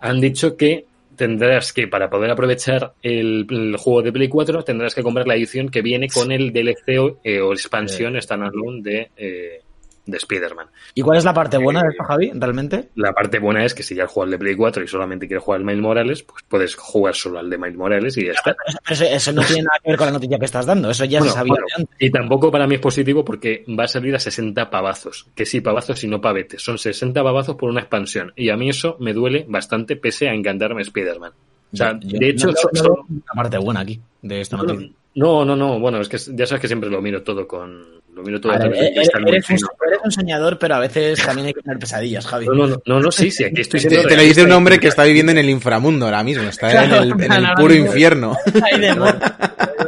han 0.02 0.20
dicho 0.20 0.56
que 0.56 0.86
tendrás 1.22 1.72
que, 1.72 1.86
para 1.86 2.10
poder 2.10 2.32
aprovechar 2.32 2.94
el, 3.00 3.46
el 3.48 3.76
juego 3.76 4.02
de 4.02 4.10
Play 4.10 4.26
4, 4.26 4.64
tendrás 4.64 4.92
que 4.92 5.04
comprar 5.04 5.24
la 5.28 5.36
edición 5.36 5.68
que 5.68 5.80
viene 5.80 6.08
con 6.08 6.32
el 6.32 6.52
DLC 6.52 6.98
o, 6.98 7.20
eh, 7.22 7.40
o 7.40 7.52
expansión 7.52 8.20
standalone 8.20 8.82
de, 8.82 9.10
eh, 9.16 9.62
de 10.04 10.16
Spider-Man. 10.16 10.66
¿Y 10.94 11.02
cuál 11.02 11.18
es 11.18 11.24
la 11.24 11.32
parte 11.32 11.58
buena 11.58 11.80
de 11.82 11.88
esto, 11.90 12.02
Javi, 12.04 12.32
realmente? 12.34 12.88
La 12.96 13.12
parte 13.12 13.38
buena 13.38 13.64
es 13.64 13.72
que 13.74 13.82
si 13.82 13.94
ya 13.94 14.06
jugado 14.06 14.24
al 14.24 14.30
de 14.32 14.38
Play 14.38 14.56
4 14.56 14.82
y 14.82 14.88
solamente 14.88 15.26
quieres 15.28 15.44
jugar 15.44 15.60
al 15.60 15.64
Miles 15.66 15.80
Morales, 15.82 16.22
pues 16.24 16.42
puedes 16.48 16.74
jugar 16.74 17.14
solo 17.14 17.38
al 17.38 17.48
de 17.48 17.56
Miles 17.58 17.76
Morales 17.76 18.16
y 18.18 18.26
ya 18.26 18.32
está. 18.32 18.56
Eso, 18.88 19.04
eso- 19.04 19.14
eso 19.14 19.32
no 19.32 19.42
tiene 19.42 19.62
nada 19.62 19.78
que 19.82 19.90
ver 19.90 19.98
con 19.98 20.06
la 20.06 20.12
noticia 20.12 20.38
que 20.38 20.44
estás 20.44 20.66
dando, 20.66 20.90
eso 20.90 21.04
ya 21.04 21.18
Bueno, 21.20 21.32
se 21.32 21.38
sabía 21.38 21.52
bueno, 21.52 21.66
de 21.76 21.82
antes. 21.82 21.96
y 22.00 22.10
tampoco 22.10 22.50
para 22.50 22.66
mí 22.66 22.74
es 22.74 22.80
positivo 22.80 23.24
porque 23.24 23.64
va 23.78 23.84
a 23.84 23.88
salir 23.88 24.14
a 24.14 24.18
60 24.18 24.70
pavazos. 24.70 25.26
Que 25.34 25.46
sí, 25.46 25.60
pavazos 25.60 26.02
y 26.02 26.08
no 26.08 26.20
pavetes. 26.20 26.62
Son 26.62 26.78
60 26.78 27.22
pavazos 27.22 27.54
por 27.56 27.70
una 27.70 27.80
expansión. 27.80 28.32
Y 28.36 28.48
a 28.50 28.56
mí 28.56 28.68
eso 28.70 28.96
me 28.98 29.12
duele 29.12 29.44
bastante 29.48 29.94
pese 29.96 30.28
a 30.28 30.34
encantarme 30.34 30.82
Spider-Man. 30.82 31.32
O 31.72 31.76
sea, 31.76 31.98
Yo- 32.00 32.18
de 32.18 32.28
hecho, 32.28 32.48
no, 32.48 32.54
son- 32.74 33.22
parte 33.34 33.56
buena 33.58 33.80
aquí 33.80 34.00
de 34.20 34.40
esta 34.40 34.56
No, 34.56 34.64
no, 34.64 34.72
noticia. 34.74 34.94
No, 35.14 35.44
no, 35.44 35.54
no. 35.56 35.78
Bueno, 35.78 36.00
es 36.00 36.08
que 36.08 36.18
ya 36.18 36.46
sabes 36.46 36.60
que 36.60 36.68
siempre 36.68 36.88
lo 36.88 37.02
miro 37.02 37.22
todo 37.22 37.46
con. 37.46 38.02
Lo 38.14 38.22
miro 38.22 38.40
todo 38.40 38.52
a 38.52 38.58
de 38.58 38.66
eres, 38.66 39.08
un, 39.14 39.42
fino. 39.42 39.68
eres 39.86 40.00
un 40.04 40.12
soñador, 40.12 40.58
pero 40.58 40.74
a 40.74 40.80
veces 40.80 41.24
también 41.24 41.46
hay 41.46 41.54
que 41.54 41.62
tener 41.62 41.78
pesadillas, 41.78 42.26
Javi. 42.26 42.46
No, 42.46 42.52
no, 42.52 42.66
no, 42.66 42.82
no, 42.84 43.00
no, 43.00 43.10
sí, 43.10 43.30
sí, 43.30 43.44
aquí 43.44 43.62
estoy 43.62 43.80
Te, 43.80 43.88
siendo 43.88 44.08
te 44.08 44.16
lo 44.16 44.22
dice 44.22 44.44
un 44.44 44.52
hombre 44.52 44.78
que 44.78 44.88
está 44.88 45.04
viviendo 45.04 45.32
en 45.32 45.38
el 45.38 45.48
inframundo 45.48 46.04
ahora 46.04 46.22
mismo, 46.22 46.42
está 46.42 46.84
en 46.84 46.92
el, 46.92 47.10
en 47.24 47.32
el 47.32 47.46
puro 47.56 47.74
infierno. 47.74 48.36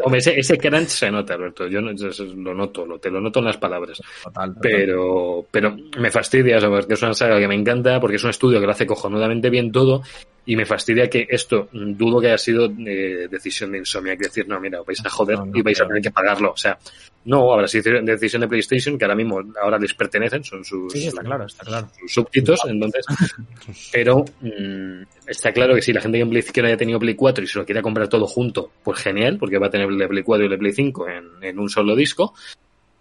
Hombre, 0.04 0.18
ese, 0.18 0.38
ese 0.38 0.58
crunch 0.58 0.88
se 0.88 1.10
nota, 1.10 1.34
Alberto. 1.34 1.66
Yo 1.66 1.80
no, 1.80 1.92
yo 1.92 2.08
lo 2.36 2.54
noto, 2.54 2.84
lo, 2.84 2.98
te 2.98 3.10
lo 3.10 3.22
noto 3.22 3.38
en 3.38 3.46
las 3.46 3.56
palabras. 3.56 4.02
Total, 4.22 4.54
total. 4.54 4.60
Pero, 4.60 5.46
pero 5.50 5.74
me 5.98 6.10
fastidia, 6.10 6.60
¿sabes? 6.60 6.80
Porque 6.80 6.94
es 6.94 7.02
una 7.02 7.14
saga 7.14 7.38
que 7.38 7.48
me 7.48 7.54
encanta, 7.54 7.98
porque 8.00 8.16
es 8.16 8.24
un 8.24 8.30
estudio 8.30 8.60
que 8.60 8.66
lo 8.66 8.72
hace 8.72 8.86
cojonudamente 8.86 9.48
bien 9.48 9.72
todo, 9.72 10.02
y 10.46 10.56
me 10.56 10.66
fastidia 10.66 11.08
que 11.08 11.26
esto, 11.28 11.68
dudo 11.72 12.20
que 12.20 12.28
haya 12.28 12.38
sido 12.38 12.66
eh, 12.86 13.28
decisión 13.30 13.72
de 13.72 13.78
Insomniac, 13.78 14.18
decir, 14.18 14.46
no, 14.46 14.60
mira, 14.60 14.80
vais 14.86 15.04
a 15.04 15.08
joder 15.08 15.38
No, 15.38 15.46
no 15.46 15.58
y 15.58 15.62
vais 15.62 15.80
a 15.80 15.86
tener 15.86 16.02
que 16.02 16.10
pagarlo. 16.10 16.52
O 16.52 16.56
sea, 16.56 16.78
no, 17.24 17.52
habrá 17.52 17.66
sido 17.66 18.02
decisión 18.02 18.42
de 18.42 18.48
PlayStation, 18.48 18.98
que 18.98 19.04
ahora 19.06 19.14
mismo, 19.14 19.40
ahora 19.62 19.78
les 19.78 19.94
pertenecen, 19.94 20.44
son 20.44 20.62
sus, 20.64 20.92
Sí, 20.92 21.06
está 21.06 21.22
claro, 21.22 21.46
está 21.46 21.64
claro. 21.64 21.88
sus 21.98 22.12
súbditos, 22.12 22.60
entonces, 22.66 23.06
pero 23.92 24.24
mm, 24.40 25.02
está 25.26 25.52
claro 25.52 25.74
que 25.74 25.82
si 25.82 25.92
la 25.94 26.02
gente 26.02 26.18
que 26.18 26.22
en 26.22 26.30
Play 26.30 26.42
5 26.42 26.66
haya 26.66 26.76
tenido 26.76 26.98
Play 26.98 27.14
4 27.14 27.42
y 27.42 27.46
se 27.46 27.58
lo 27.58 27.64
quiera 27.64 27.80
comprar 27.80 28.08
todo 28.08 28.26
junto, 28.26 28.70
pues 28.82 28.98
genial, 28.98 29.38
porque 29.38 29.58
va 29.58 29.68
a 29.68 29.70
tener 29.70 29.88
el 29.88 29.96
de 29.96 30.08
Play 30.08 30.22
4 30.22 30.42
y 30.42 30.46
el 30.46 30.50
de 30.50 30.58
Play 30.58 30.72
5 30.72 31.08
en, 31.08 31.24
en 31.42 31.58
un 31.58 31.70
solo 31.70 31.96
disco, 31.96 32.34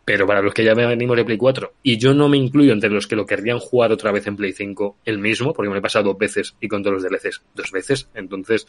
pero 0.05 0.27
para 0.27 0.41
los 0.41 0.53
que 0.53 0.63
ya 0.63 0.73
venimos 0.73 1.15
de 1.15 1.25
Play 1.25 1.37
4, 1.37 1.73
y 1.83 1.97
yo 1.97 2.13
no 2.13 2.27
me 2.27 2.37
incluyo 2.37 2.73
entre 2.73 2.89
los 2.89 3.07
que 3.07 3.15
lo 3.15 3.25
querrían 3.25 3.59
jugar 3.59 3.91
otra 3.91 4.11
vez 4.11 4.27
en 4.27 4.35
Play 4.35 4.51
5 4.51 4.97
el 5.05 5.19
mismo, 5.19 5.53
porque 5.53 5.69
me 5.69 5.77
he 5.77 5.81
pasado 5.81 6.05
dos 6.05 6.17
veces 6.17 6.55
y 6.59 6.67
con 6.67 6.83
todos 6.83 7.01
los 7.01 7.03
DLCs 7.03 7.41
dos 7.55 7.71
veces, 7.71 8.09
entonces 8.13 8.67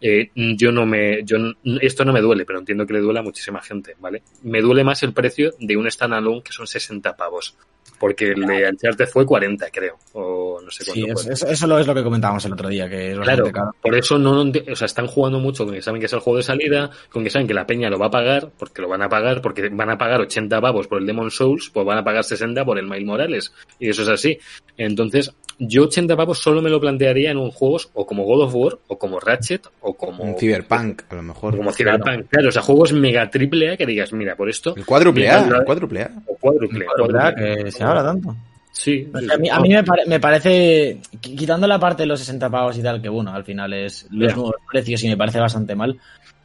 eh, 0.00 0.30
yo 0.34 0.72
no 0.72 0.84
me, 0.84 1.22
yo 1.24 1.38
esto 1.80 2.04
no 2.04 2.12
me 2.12 2.20
duele, 2.20 2.44
pero 2.44 2.58
entiendo 2.58 2.86
que 2.86 2.92
le 2.92 3.00
duele 3.00 3.20
a 3.20 3.22
muchísima 3.22 3.62
gente, 3.62 3.96
¿vale? 4.00 4.22
Me 4.42 4.60
duele 4.60 4.84
más 4.84 5.02
el 5.02 5.12
precio 5.12 5.54
de 5.58 5.76
un 5.76 5.90
standalone 5.90 6.42
que 6.42 6.52
son 6.52 6.66
60 6.66 7.16
pavos, 7.16 7.56
porque 7.98 8.32
el 8.32 8.40
de 8.46 8.68
Uncharted 8.68 9.06
fue 9.06 9.24
40, 9.26 9.66
creo, 9.70 9.96
o 10.12 10.60
no 10.62 10.70
sé 10.70 10.84
cuánto 10.84 11.18
Sí, 11.18 11.24
fue. 11.24 11.32
eso, 11.34 11.46
eso 11.46 11.66
lo 11.66 11.78
es 11.78 11.86
lo 11.86 11.94
que 11.94 12.02
comentábamos 12.02 12.44
el 12.44 12.52
otro 12.52 12.68
día, 12.68 12.88
que 12.88 13.12
es 13.12 13.18
Claro, 13.18 13.50
caro. 13.52 13.70
por 13.80 13.94
eso 13.94 14.18
no, 14.18 14.40
o 14.42 14.76
sea, 14.76 14.86
están 14.86 15.06
jugando 15.06 15.38
mucho 15.40 15.64
con 15.64 15.74
que 15.74 15.82
saben 15.82 16.00
que 16.00 16.06
es 16.06 16.12
el 16.12 16.20
juego 16.20 16.36
de 16.38 16.42
salida, 16.42 16.90
con 17.10 17.24
que 17.24 17.30
saben 17.30 17.46
que 17.48 17.54
la 17.54 17.66
peña 17.66 17.88
lo 17.90 17.98
va 17.98 18.06
a 18.06 18.10
pagar, 18.10 18.50
porque 18.58 18.82
lo 18.82 18.88
van 18.88 19.02
a 19.02 19.08
pagar, 19.08 19.40
porque 19.40 19.68
van 19.70 19.90
a 19.90 19.98
pagar 19.98 20.20
80 20.20 20.60
pavos 20.60 20.86
por 20.86 21.00
el 21.00 21.06
Demon 21.06 21.30
Souls, 21.30 21.70
pues 21.72 21.86
van 21.86 21.98
a 21.98 22.04
pagar 22.04 22.24
60 22.24 22.64
por 22.64 22.78
el 22.78 22.86
Miles 22.86 23.04
Morales, 23.06 23.52
y 23.78 23.88
eso 23.88 24.02
es 24.02 24.08
así. 24.08 24.38
Entonces, 24.76 25.32
yo 25.58 25.84
80 25.84 26.16
pavos 26.16 26.38
solo 26.40 26.60
me 26.60 26.68
lo 26.70 26.80
plantearía 26.80 27.30
en 27.30 27.36
un 27.38 27.50
juegos 27.52 27.88
o 27.94 28.04
como 28.06 28.24
God 28.24 28.42
of 28.44 28.54
War, 28.54 28.78
o 28.88 28.98
como 28.98 29.20
Ratchet, 29.20 29.66
o 29.80 29.94
como, 29.94 30.24
Un 30.24 30.36
Cyberpunk, 30.36 31.02
a 31.08 31.14
lo 31.14 31.22
mejor. 31.22 31.56
como 31.56 31.72
Cyberpunk. 31.72 32.26
Claro, 32.28 32.48
o 32.48 32.52
sea, 32.52 32.62
juegos 32.62 32.92
mega 32.92 33.30
triple 33.30 33.70
A 33.72 33.76
que 33.76 33.86
digas, 33.86 34.12
mira, 34.12 34.34
por 34.34 34.48
esto, 34.50 34.74
El 34.76 34.84
cuádruple 34.84 35.28
A, 35.30 35.44
el 35.44 35.64
cuádruple 35.64 36.02
A. 36.02 36.10
o 36.26 36.34
cuádruple. 36.36 36.86
¿Verdad? 36.98 37.34
cuádruple. 37.34 37.64
Que 37.64 37.70
se 37.70 37.84
habla 37.84 38.02
tanto. 38.04 38.34
Sí, 38.72 39.08
O 39.14 39.20
sí, 39.20 39.26
sea, 39.26 39.36
a 39.36 39.38
mí, 39.38 39.48
a 39.48 39.56
sí. 39.56 39.62
mí 39.62 39.68
me, 39.68 39.84
pare- 39.84 40.02
me 40.06 40.18
parece, 40.18 40.98
qui- 41.22 41.36
quitando 41.38 41.68
la 41.68 41.78
parte 41.78 42.02
de 42.02 42.06
los 42.08 42.18
60 42.18 42.50
pavos 42.50 42.76
y 42.76 42.82
tal, 42.82 43.00
que 43.00 43.08
bueno, 43.08 43.32
al 43.32 43.44
final 43.44 43.72
es 43.72 44.08
los 44.10 44.30
Ya. 44.30 44.34
nuevos 44.34 44.56
precios 44.68 45.04
y 45.04 45.08
me 45.08 45.16
parece 45.16 45.38
bastante 45.38 45.76
mal, 45.76 45.96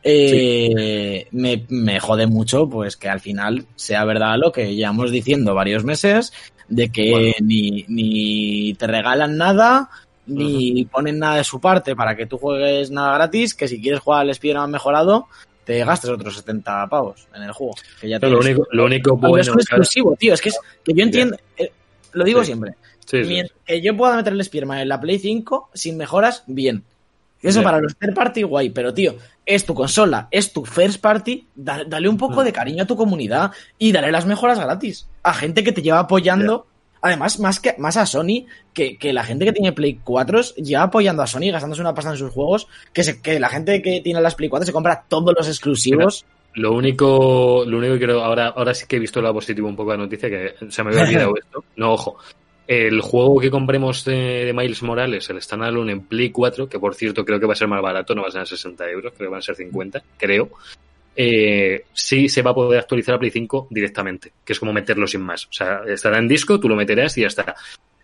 eh, 0.04 1.28
me, 1.32 1.66
me 1.70 2.00
jode 2.00 2.28
mucho 2.28 2.70
pues 2.70 2.96
que 2.98 3.10
al 3.10 3.20
final 3.20 3.66
sea 3.76 4.06
verdad 4.06 4.36
lo 4.38 4.52
que 4.52 4.76
llevamos 4.76 5.12
diciendo 5.12 5.54
varios 5.56 5.84
meses, 5.84 6.32
de 6.70 6.90
que 6.92 7.12
Bueno. 7.12 7.34
ni, 7.42 7.86
ni 7.88 8.74
te 8.76 8.88
regalan 8.88 9.38
nada, 9.38 9.90
ni 10.28 10.86
ponen 10.86 11.18
nada 11.20 11.38
de 11.38 11.44
su 11.44 11.60
parte 11.60 11.96
para 11.96 12.16
que 12.16 12.26
tú 12.28 12.38
juegues 12.38 12.92
nada 12.92 13.16
gratis, 13.16 13.54
que 13.56 13.68
si 13.68 13.82
quieres 13.82 14.00
jugar 14.02 14.22
al 14.22 14.30
Spider-Man 14.30 14.70
mejorado, 14.72 15.28
te 15.66 15.84
gastes 15.84 16.10
otros 16.10 16.36
70 16.36 16.88
pavos 16.88 17.28
en 17.36 17.44
el 17.44 17.52
juego. 17.52 17.74
Que 18.00 18.10
ya 18.10 18.20
lo 18.20 18.40
único, 18.40 18.68
lo 18.72 18.86
único 18.86 19.18
bueno. 19.18 19.38
es 19.38 19.48
un 19.50 19.60
exclusivo, 19.60 20.16
tío, 20.18 20.34
es 20.34 20.42
que, 20.42 20.50
es, 20.50 20.60
que 20.84 20.94
yo 20.94 21.04
entiendo, 21.04 21.38
eh, 21.58 21.72
lo 22.14 22.24
digo 22.24 22.42
Sí. 22.42 22.48
siempre, 22.48 22.74
sí, 23.06 23.24
sí. 23.24 23.30
Mien- 23.30 23.52
que 23.66 23.82
yo 23.82 23.96
pueda 23.98 24.16
meter 24.16 24.34
el 24.34 24.44
Spearman 24.44 24.80
en 24.80 24.90
la 24.90 25.00
Play 25.00 25.20
5 25.20 25.70
sin 25.74 25.98
mejoras, 25.98 26.44
bien. 26.48 26.84
Eso 27.42 27.64
para 27.64 27.80
los 27.80 27.96
third 27.98 28.14
party, 28.14 28.44
guay, 28.44 28.70
pero 28.70 28.94
tío, 28.94 29.16
es 29.46 29.66
tu 29.66 29.74
consola, 29.74 30.28
es 30.32 30.52
tu 30.52 30.66
first 30.66 31.00
party, 31.02 31.48
da- 31.56 31.84
dale 31.86 32.10
un 32.10 32.18
poco 32.18 32.42
Mm. 32.42 32.46
de 32.46 32.54
cariño 32.54 32.84
a 32.84 32.88
tu 32.88 32.96
comunidad 32.98 33.52
y 33.78 33.92
dale 33.92 34.12
las 34.12 34.26
mejoras 34.26 34.60
gratis 34.60 35.08
a 35.24 35.34
gente 35.34 35.64
que 35.64 35.72
te 35.72 35.82
lleva 35.82 36.00
apoyando. 36.00 36.66
Además, 37.02 37.40
más 37.40 37.62
que 37.62 37.76
más 37.78 37.96
a 37.96 38.06
Sony, 38.06 38.46
que, 38.74 38.98
que 38.98 39.14
la 39.14 39.24
gente 39.24 39.46
que 39.46 39.54
tiene 39.54 39.72
Play 39.72 40.02
4 40.04 40.42
lleva 40.58 40.84
apoyando 40.84 41.24
a 41.24 41.28
Sony, 41.28 41.50
gastándose 41.50 41.80
una 41.82 41.94
pasta 41.94 42.12
en 42.12 42.18
sus 42.18 42.30
juegos, 42.32 42.68
que, 42.92 43.04
se, 43.06 43.22
que 43.22 43.40
la 43.40 43.48
gente 43.48 43.82
que 43.82 44.02
tiene 44.02 44.20
las 44.20 44.36
Play 44.36 44.50
4 44.50 44.66
se 44.66 44.74
compra 44.74 45.06
todos 45.08 45.34
los 45.38 45.48
exclusivos. 45.48 46.26
Lo 46.56 46.74
único, 46.74 47.64
lo 47.66 47.78
único 47.78 47.94
que 47.94 48.02
creo, 48.02 48.22
ahora, 48.22 48.48
ahora 48.48 48.74
sí 48.74 48.86
que 48.86 48.98
he 48.98 49.00
visto 49.00 49.22
lo 49.22 49.34
positivo 49.34 49.70
un 49.70 49.78
poco 49.78 49.92
de 49.92 49.98
la 49.98 50.04
noticia, 50.04 50.30
que 50.30 50.56
se 50.70 50.84
me 50.84 50.90
había 50.90 51.04
olvidado 51.04 51.34
esto. 51.42 51.64
No, 51.78 51.94
ojo. 51.94 52.18
El 52.70 53.02
juego 53.02 53.40
que 53.40 53.50
compremos 53.50 54.06
de, 54.06 54.46
de 54.46 54.54
Miles 54.54 54.84
Morales, 54.84 55.28
el 55.32 55.42
standalone 55.42 55.92
en 55.92 56.02
Play 56.02 56.30
4, 56.30 56.70
que 56.70 56.78
por 56.78 56.94
cierto 56.94 57.26
creo 57.26 57.40
que 57.40 57.48
va 57.48 57.54
a 57.54 57.56
ser 57.56 57.68
más 57.68 57.82
barato, 57.82 58.14
no 58.14 58.22
va 58.22 58.28
a 58.28 58.32
ser 58.32 58.46
60 58.46 58.88
euros, 58.92 59.14
creo 59.18 59.28
que 59.28 59.32
van 59.32 59.40
a 59.40 59.42
ser 59.42 59.56
50, 59.56 60.04
creo. 60.20 60.52
Eh, 61.16 61.86
sí 61.92 62.30
se 62.30 62.44
va 62.44 62.52
a 62.52 62.54
poder 62.54 62.80
actualizar 62.80 63.16
a 63.16 63.18
Play 63.18 63.32
5 63.32 63.70
directamente, 63.72 64.34
que 64.46 64.54
es 64.54 64.60
como 64.60 64.72
meterlo 64.72 65.08
sin 65.08 65.22
más. 65.22 65.48
O 65.48 65.52
sea, 65.52 65.82
estará 65.88 66.20
en 66.20 66.28
disco, 66.28 66.60
tú 66.60 66.70
lo 66.70 66.76
meterás 66.76 67.18
y 67.18 67.22
ya 67.22 67.28
está. 67.28 67.56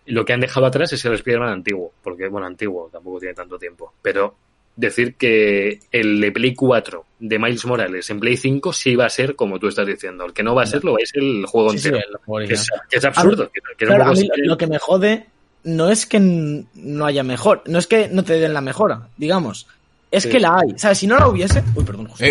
Lo 0.06 0.24
que 0.24 0.32
han 0.32 0.40
dejado 0.40 0.66
atrás 0.66 0.92
es 0.92 1.04
el 1.04 1.12
Spider-Man 1.12 1.48
antiguo, 1.48 1.92
porque, 2.02 2.26
bueno, 2.26 2.48
antiguo, 2.48 2.88
tampoco 2.90 3.20
tiene 3.20 3.34
tanto 3.34 3.56
tiempo. 3.60 3.94
Pero 4.02 4.34
decir 4.76 5.14
que 5.16 5.80
el 5.90 6.20
de 6.20 6.32
Play 6.32 6.54
4 6.54 7.04
de 7.18 7.38
Miles 7.38 7.64
Morales 7.64 8.08
en 8.10 8.20
Play 8.20 8.36
5 8.36 8.72
sí 8.72 8.94
va 8.94 9.06
a 9.06 9.10
ser 9.10 9.34
como 9.34 9.58
tú 9.58 9.68
estás 9.68 9.86
diciendo. 9.86 10.24
El 10.26 10.32
que 10.34 10.42
no 10.42 10.54
va 10.54 10.62
a 10.64 10.66
ser 10.66 10.84
lo 10.84 10.92
va 10.92 10.98
a 11.02 11.06
ser 11.06 11.22
el 11.22 11.46
juego 11.46 11.70
Sí, 11.70 11.78
sí, 11.78 11.88
entero. 11.88 12.06
que, 12.06 12.52
es, 12.54 12.60
original. 12.60 12.80
que 12.90 12.98
es 12.98 13.04
absurdo. 13.04 13.50
que- 13.50 13.60
que 13.76 13.84
es 13.84 13.90
un 13.90 13.96
Claro, 13.96 14.10
a 14.10 14.12
mí 14.14 14.28
lo, 14.36 14.44
lo 14.44 14.58
que 14.58 14.66
me 14.66 14.78
jode 14.78 15.26
no 15.64 15.90
es 15.90 16.06
que 16.06 16.20
no 16.20 17.06
haya 17.06 17.22
mejor, 17.22 17.62
no 17.66 17.78
es 17.78 17.86
que 17.86 18.08
no 18.08 18.22
te 18.22 18.34
den 18.34 18.52
la 18.54 18.60
mejora, 18.60 19.08
digamos. 19.16 19.66
Es 20.10 20.22
Sí. 20.22 20.28
que 20.28 20.38
la 20.40 20.58
hay. 20.58 20.78
¿Sabes? 20.78 20.98
Si 20.98 21.06
no 21.06 21.18
la 21.18 21.26
hubiese. 21.28 21.62
Uy, 21.74 21.84
perdón, 21.84 22.06
José. 22.06 22.24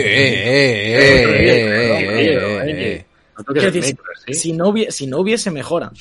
Si, 4.31 4.53
no 4.53 4.69
hubiese, 5.19 5.51
mejora, 5.51 5.91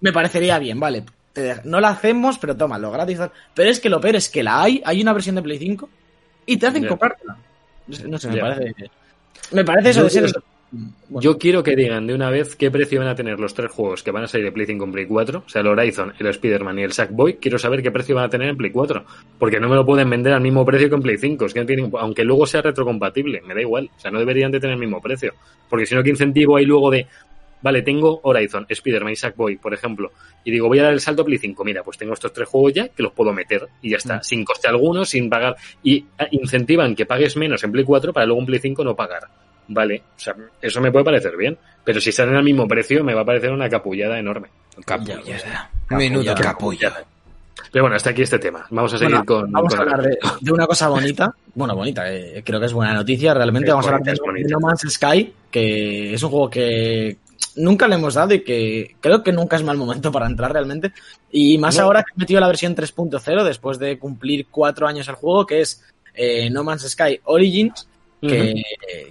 me 0.00 0.12
parecería 0.12 0.58
bien, 0.58 0.80
vale. 0.80 1.04
Te 1.32 1.56
no 1.64 1.80
la 1.80 1.90
hacemos, 1.90 2.38
pero 2.38 2.56
toma, 2.56 2.78
lo 2.78 2.90
gratis. 2.90 3.18
Pero 3.54 3.70
es 3.70 3.80
que 3.80 3.88
lo 3.88 4.00
peor 4.00 4.16
es 4.16 4.28
que 4.28 4.42
la 4.42 4.62
hay, 4.62 4.82
hay 4.84 5.00
una 5.02 5.12
versión 5.12 5.36
de 5.36 5.42
Play 5.42 5.58
5 5.58 5.88
y 6.46 6.56
te 6.56 6.66
hacen 6.66 6.86
comprártela. 6.86 7.36
No 8.06 8.18
sé, 8.18 8.28
me 8.28 8.40
parece. 8.40 8.90
Me 9.52 9.64
parece 9.64 9.90
eso 9.90 10.00
Yo 10.00 10.22
de 10.22 10.28
ser. 10.28 10.42
Bueno, 10.72 11.20
Yo 11.20 11.36
quiero 11.36 11.64
que 11.64 11.74
digan 11.74 12.06
de 12.06 12.14
una 12.14 12.30
vez 12.30 12.54
qué 12.54 12.70
precio 12.70 13.00
van 13.00 13.08
a 13.08 13.16
tener 13.16 13.40
los 13.40 13.54
tres 13.54 13.72
juegos 13.72 14.04
que 14.04 14.12
van 14.12 14.22
a 14.22 14.28
salir 14.28 14.46
de 14.46 14.52
Play 14.52 14.66
5 14.66 14.84
en 14.84 14.92
Play 14.92 15.06
4, 15.06 15.42
o 15.44 15.48
sea, 15.48 15.62
el 15.62 15.66
Horizon, 15.66 16.12
el 16.16 16.26
Spider-Man 16.28 16.78
y 16.78 16.82
el 16.82 16.92
Sackboy. 16.92 17.38
Quiero 17.38 17.58
saber 17.58 17.82
qué 17.82 17.90
precio 17.90 18.14
van 18.14 18.26
a 18.26 18.28
tener 18.28 18.50
en 18.50 18.56
Play 18.56 18.70
4, 18.70 19.04
porque 19.36 19.58
no 19.58 19.68
me 19.68 19.74
lo 19.74 19.84
pueden 19.84 20.08
vender 20.08 20.32
al 20.32 20.40
mismo 20.40 20.64
precio 20.64 20.88
que 20.88 20.94
en 20.94 21.02
Play 21.02 21.18
5. 21.18 21.46
Es 21.46 21.54
que 21.54 21.60
no 21.60 21.66
tienen, 21.66 21.90
aunque 21.98 22.22
luego 22.22 22.46
sea 22.46 22.62
retrocompatible, 22.62 23.40
me 23.40 23.54
da 23.54 23.60
igual. 23.60 23.90
O 23.96 24.00
sea, 24.00 24.12
no 24.12 24.20
deberían 24.20 24.52
de 24.52 24.60
tener 24.60 24.74
el 24.74 24.80
mismo 24.80 25.00
precio, 25.00 25.34
porque 25.68 25.86
si 25.86 25.96
no, 25.96 26.04
¿qué 26.04 26.10
incentivo 26.10 26.56
hay 26.56 26.66
luego 26.66 26.88
de, 26.90 27.08
vale, 27.62 27.82
tengo 27.82 28.20
Horizon, 28.22 28.66
Spider-Man 28.68 29.12
y 29.12 29.16
Sackboy, 29.16 29.56
por 29.56 29.72
ejemplo, 29.74 30.12
y 30.44 30.50
digo, 30.50 30.68
voy 30.68 30.78
a 30.78 30.84
dar 30.84 30.92
el 30.92 31.00
salto 31.00 31.22
a 31.22 31.24
Play 31.24 31.38
5. 31.38 31.64
Mira, 31.64 31.82
pues 31.82 31.98
tengo 31.98 32.12
estos 32.14 32.32
tres 32.32 32.48
juegos 32.48 32.72
ya 32.74 32.88
que 32.88 33.02
los 33.02 33.12
puedo 33.12 33.32
meter 33.32 33.66
y 33.82 33.90
ya 33.90 33.96
está, 33.98 34.16
Mm. 34.16 34.22
sin 34.22 34.44
coste 34.44 34.68
alguno, 34.68 35.04
sin 35.04 35.28
pagar. 35.30 35.56
Y 35.82 36.04
ah, 36.18 36.26
incentivan 36.30 36.94
que 36.94 37.06
pagues 37.06 37.36
menos 37.36 37.62
en 37.64 37.72
Play 37.72 37.84
4 37.84 38.12
para 38.12 38.26
luego 38.26 38.40
en 38.40 38.46
Play 38.46 38.58
5 38.60 38.84
no 38.84 38.94
pagar. 38.96 39.22
Vale, 39.72 40.02
o 40.16 40.18
sea, 40.18 40.34
eso 40.60 40.80
me 40.80 40.90
puede 40.90 41.04
parecer 41.04 41.36
bien, 41.36 41.56
pero 41.84 42.00
si 42.00 42.10
salen 42.10 42.34
al 42.34 42.42
mismo 42.42 42.66
precio 42.66 43.04
me 43.04 43.14
va 43.14 43.20
a 43.20 43.24
parecer 43.24 43.52
una 43.52 43.68
capullada 43.68 44.18
enorme. 44.18 44.48
Capullada. 44.84 45.70
Menudo 45.90 46.34
capullo. 46.34 46.90
Pero 47.70 47.84
bueno, 47.84 47.94
hasta 47.94 48.10
aquí 48.10 48.22
este 48.22 48.38
tema. 48.40 48.66
Vamos 48.70 48.92
a 48.94 48.98
seguir 48.98 49.14
Bueno, 49.16 49.26
con. 49.26 49.52
vamos 49.52 49.72
con 49.74 49.78
a 49.88 49.92
hablar 49.92 50.02
de, 50.10 50.18
de 50.40 50.52
una 50.52 50.66
cosa 50.66 50.88
bonita. 50.88 51.32
Bueno, 51.54 51.76
bonita, 51.76 52.12
eh, 52.12 52.42
creo 52.44 52.58
que 52.58 52.66
es 52.66 52.72
buena 52.72 52.94
noticia. 52.94 53.32
Realmente 53.34 53.68
Es 53.68 53.74
vamos 53.74 53.86
a 53.86 53.94
hablar 53.94 54.02
de 54.16 54.42
No 54.48 54.58
Man's 54.60 54.80
Sky, 54.88 55.32
que 55.52 56.14
es 56.14 56.22
un 56.24 56.30
juego 56.30 56.50
que 56.50 57.16
nunca 57.56 57.88
le 57.88 57.94
hemos 57.96 58.14
dado 58.14 58.34
y 58.34 58.42
que 58.44 58.96
creo 59.00 59.22
que 59.22 59.32
nunca 59.32 59.56
es 59.56 59.62
mal 59.62 59.76
momento 59.76 60.10
para 60.12 60.26
entrar 60.26 60.52
realmente. 60.52 60.92
Y 61.30 61.58
más 61.58 61.76
No. 61.76 61.84
ahora 61.84 62.02
que 62.02 62.12
he 62.16 62.20
metido 62.20 62.40
la 62.40 62.46
versión 62.48 62.74
3.0 62.74 63.44
después 63.44 63.78
de 63.78 63.98
cumplir 63.98 64.46
cuatro 64.50 64.86
años 64.86 65.08
el 65.08 65.14
juego, 65.16 65.46
que 65.46 65.60
es 65.60 65.82
eh, 66.14 66.50
No 66.50 66.64
Man's 66.64 66.88
Sky 66.88 67.20
Origins. 67.24 67.86
Que, 68.20 68.62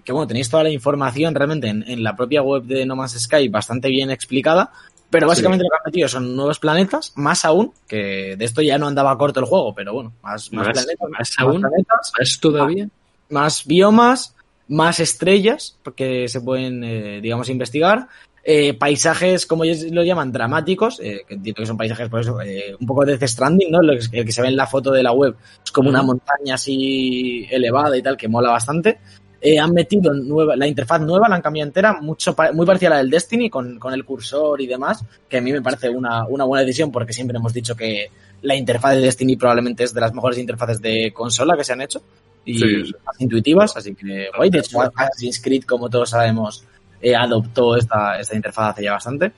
que, 0.05 0.11
bueno, 0.11 0.27
tenéis 0.27 0.51
toda 0.51 0.61
la 0.61 0.69
información 0.69 1.33
realmente 1.33 1.67
en, 1.67 1.83
en 1.87 2.03
la 2.03 2.15
propia 2.15 2.43
web 2.43 2.61
de 2.63 2.85
No 2.85 2.95
Man's 2.95 3.19
Sky 3.19 3.47
bastante 3.47 3.89
bien 3.89 4.11
explicada. 4.11 4.71
Pero 5.09 5.25
básicamente 5.25 5.63
lo 5.63 5.69
que 5.71 5.75
han 5.77 5.81
metido 5.91 6.07
son 6.07 6.35
nuevos 6.35 6.59
planetas, 6.59 7.13
más 7.15 7.43
aún, 7.43 7.73
que 7.87 8.35
de 8.37 8.45
esto 8.45 8.61
ya 8.61 8.77
no 8.77 8.85
andaba 8.85 9.17
corto 9.17 9.39
el 9.39 9.47
juego, 9.47 9.73
pero 9.73 9.93
bueno, 9.93 10.13
más, 10.21 10.53
más, 10.53 10.67
Más- 10.67 10.73
planetas, 10.83 11.09
más 11.09 11.33
aún. 11.39 11.61
planetas, 11.61 12.11
¿Más 12.19 12.39
todavía? 12.39 12.87
más 13.31 13.65
biomas, 13.65 14.35
más 14.67 14.99
estrellas, 14.99 15.75
porque 15.81 16.27
se 16.27 16.41
pueden, 16.41 16.83
eh, 16.83 17.21
digamos, 17.21 17.49
investigar. 17.49 18.07
Eh, 18.43 18.73
paisajes, 18.73 19.45
como 19.45 19.63
ellos 19.63 19.83
lo 19.91 20.03
llaman, 20.03 20.31
dramáticos, 20.31 20.99
eh, 21.01 21.21
que 21.27 21.35
entiendo 21.35 21.61
que 21.61 21.65
son 21.67 21.77
paisajes, 21.77 22.09
por 22.09 22.21
eso, 22.21 22.41
eh, 22.41 22.75
un 22.79 22.87
poco 22.87 23.05
de 23.05 23.17
Death 23.17 23.29
Stranding, 23.29 23.71
¿no? 23.71 23.79
El 23.81 24.25
que 24.25 24.31
se 24.31 24.41
ve 24.41 24.47
en 24.47 24.55
la 24.55 24.65
foto 24.67 24.91
de 24.91 25.03
la 25.03 25.11
web 25.11 25.35
es 25.63 25.71
como 25.71 25.89
una 25.89 26.01
montaña 26.01 26.55
así 26.55 27.45
elevada 27.51 27.97
y 27.97 28.01
tal, 28.01 28.17
que 28.17 28.27
mola 28.27 28.51
bastante. 28.51 28.99
Eh, 29.41 29.57
han 29.57 29.71
metido 29.71 30.13
nueva, 30.13 30.55
la 30.57 30.67
interfaz 30.67 30.99
nueva, 31.01 31.29
la 31.29 31.35
han 31.35 31.41
cambiado 31.41 31.67
entera, 31.67 32.01
mucho, 32.01 32.35
muy 32.53 32.65
parecida 32.65 32.89
a 32.89 32.91
la 32.91 32.97
del 32.97 33.09
Destiny, 33.09 33.49
con, 33.49 33.79
con 33.79 33.93
el 33.93 34.03
cursor 34.03 34.59
y 34.59 34.67
demás, 34.67 35.03
que 35.29 35.37
a 35.37 35.41
mí 35.41 35.51
me 35.53 35.61
parece 35.61 35.89
una, 35.89 36.25
una 36.27 36.43
buena 36.43 36.65
decisión 36.65 36.91
porque 36.91 37.13
siempre 37.13 37.37
hemos 37.37 37.53
dicho 37.53 37.73
que 37.75 38.07
la 38.41 38.55
interfaz 38.55 38.95
de 38.95 39.01
Destiny 39.01 39.37
probablemente 39.37 39.83
es 39.85 39.93
de 39.93 40.01
las 40.01 40.13
mejores 40.13 40.37
interfaces 40.39 40.81
de 40.81 41.13
consola 41.13 41.55
que 41.55 41.63
se 41.63 41.71
han 41.73 41.81
hecho 41.81 42.01
y 42.43 42.57
Sí. 42.57 42.93
más 43.05 43.19
intuitivas, 43.19 43.75
así 43.77 43.95
que 43.95 44.27
guay. 44.35 44.49
De 44.49 44.59
hecho, 44.59 44.81
Assassin's 44.81 45.41
Creed, 45.41 45.63
como 45.63 45.89
todos 45.89 46.09
sabemos, 46.09 46.65
eh, 47.01 47.15
adoptó 47.15 47.75
esta, 47.75 48.19
esta 48.19 48.35
interfaz 48.35 48.71
hace 48.71 48.83
ya 48.83 48.93
bastante. 48.93 49.31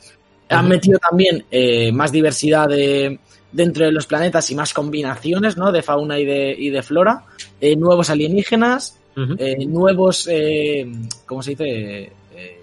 Han 0.50 0.68
metido 0.68 1.00
también 1.00 1.46
eh, 1.50 1.92
más 1.94 2.12
diversidad 2.12 2.68
de, 2.68 3.20
dentro 3.54 3.86
de 3.86 3.92
los 3.92 4.06
planetas 4.06 4.50
y 4.52 4.56
más 4.56 4.74
combinaciones 4.74 5.56
¿no? 5.56 5.72
de 5.72 5.82
fauna 5.82 6.20
y 6.20 6.26
de, 6.26 6.54
y 6.58 6.70
de 6.70 6.82
flora, 6.84 7.24
eh, 7.62 7.76
nuevos 7.76 8.10
alienígenas, 8.10 8.98
Ujú. 9.16 9.36
eh, 9.38 9.66
nuevos, 9.66 10.28
eh, 10.30 10.90
¿cómo 11.26 11.42
se 11.42 11.52
dice? 11.52 12.12
Eh, 12.36 12.60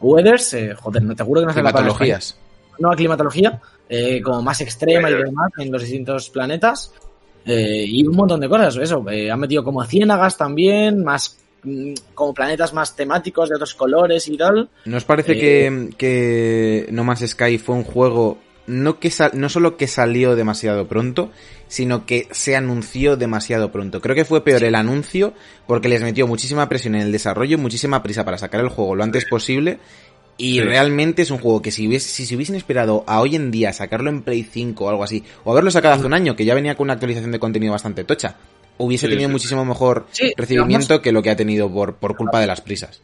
weathers, 0.00 0.54
eh, 0.54 0.74
joder, 0.74 1.02
no 1.02 1.14
te 1.14 1.22
juro 1.22 1.40
que 1.40 1.46
no 1.46 1.52
sé 1.52 1.62
la 1.62 1.72
palabra. 1.72 1.88
Nueva 2.78 2.96
climatología, 2.96 3.60
como 4.22 4.42
más 4.42 4.60
extrema 4.60 5.08
y 5.10 5.14
demás 5.14 5.50
en 5.58 5.72
los 5.72 5.80
distintos 5.82 6.28
planetas. 6.30 6.92
eh, 7.46 7.84
y 7.86 8.04
un 8.06 8.14
montón 8.16 8.40
de 8.40 8.48
cosas, 8.48 8.76
eso. 8.76 9.08
eh, 9.08 9.30
han 9.30 9.38
metido 9.40 9.62
como 9.64 9.82
ciénagas 9.84 10.36
también, 10.36 11.02
más 11.04 11.38
como 12.14 12.32
planetas 12.34 12.72
más 12.72 12.94
temáticos 12.94 13.48
de 13.48 13.56
otros 13.56 13.74
colores 13.74 14.28
y 14.28 14.36
tal. 14.36 14.68
¿No 14.84 14.96
os 14.96 15.04
parece 15.04 15.32
Eh, 15.32 15.38
que, 15.40 15.96
que 15.96 16.86
No 16.92 17.02
Man's 17.04 17.26
Sky 17.26 17.58
fue 17.58 17.74
un 17.74 17.84
juego 17.84 18.38
no, 18.68 18.98
que 18.98 19.10
sal- 19.10 19.30
no 19.34 19.48
solo 19.48 19.76
que 19.76 19.86
salió 19.86 20.34
demasiado 20.34 20.88
pronto, 20.88 21.30
sino 21.68 22.04
que 22.06 22.26
se 22.32 22.56
anunció 22.56 23.16
demasiado 23.16 23.70
pronto? 23.72 24.00
Creo 24.00 24.14
que 24.16 24.24
fue 24.24 24.42
peor 24.44 24.64
el 24.64 24.74
anuncio 24.74 25.34
porque 25.66 25.88
les 25.88 26.02
metió 26.02 26.26
muchísima 26.26 26.68
presión 26.68 26.94
en 26.96 27.02
el 27.02 27.12
desarrollo, 27.12 27.58
muchísima 27.58 28.02
prisa 28.02 28.24
para 28.24 28.38
sacar 28.38 28.60
el 28.60 28.68
juego 28.68 28.94
lo 28.96 29.04
antes 29.04 29.24
posible. 29.24 29.78
Y 30.38 30.60
realmente 30.60 31.22
es 31.22 31.30
un 31.30 31.38
juego 31.38 31.62
que 31.62 31.70
si, 31.70 31.88
hubiese, 31.88 32.10
si 32.10 32.26
se 32.26 32.34
hubiesen 32.36 32.56
esperado 32.56 33.04
a 33.06 33.20
hoy 33.20 33.36
en 33.36 33.50
día 33.50 33.72
sacarlo 33.72 34.10
en 34.10 34.20
Play 34.20 34.42
5 34.42 34.84
o 34.84 34.88
algo 34.90 35.02
así, 35.02 35.24
o 35.44 35.52
haberlo 35.52 35.70
sacado 35.70 35.94
hace 35.94 36.04
un 36.04 36.12
año, 36.12 36.36
que 36.36 36.44
ya 36.44 36.54
venía 36.54 36.74
con 36.74 36.84
una 36.84 36.92
actualización 36.92 37.32
de 37.32 37.38
contenido 37.38 37.72
bastante 37.72 38.04
tocha, 38.04 38.36
hubiese 38.78 39.06
Sí, 39.06 39.10
tenido 39.12 39.28
sí. 39.28 39.32
muchísimo 39.32 39.64
mejor 39.64 40.06
Sí, 40.12 40.32
recibimiento 40.36 41.00
que 41.02 41.12
lo 41.12 41.22
que 41.22 41.30
ha 41.30 41.36
tenido 41.36 41.70
por, 41.72 41.94
por 41.96 42.16
culpa 42.16 42.40
de 42.40 42.46
las 42.46 42.60
prisas. 42.60 43.00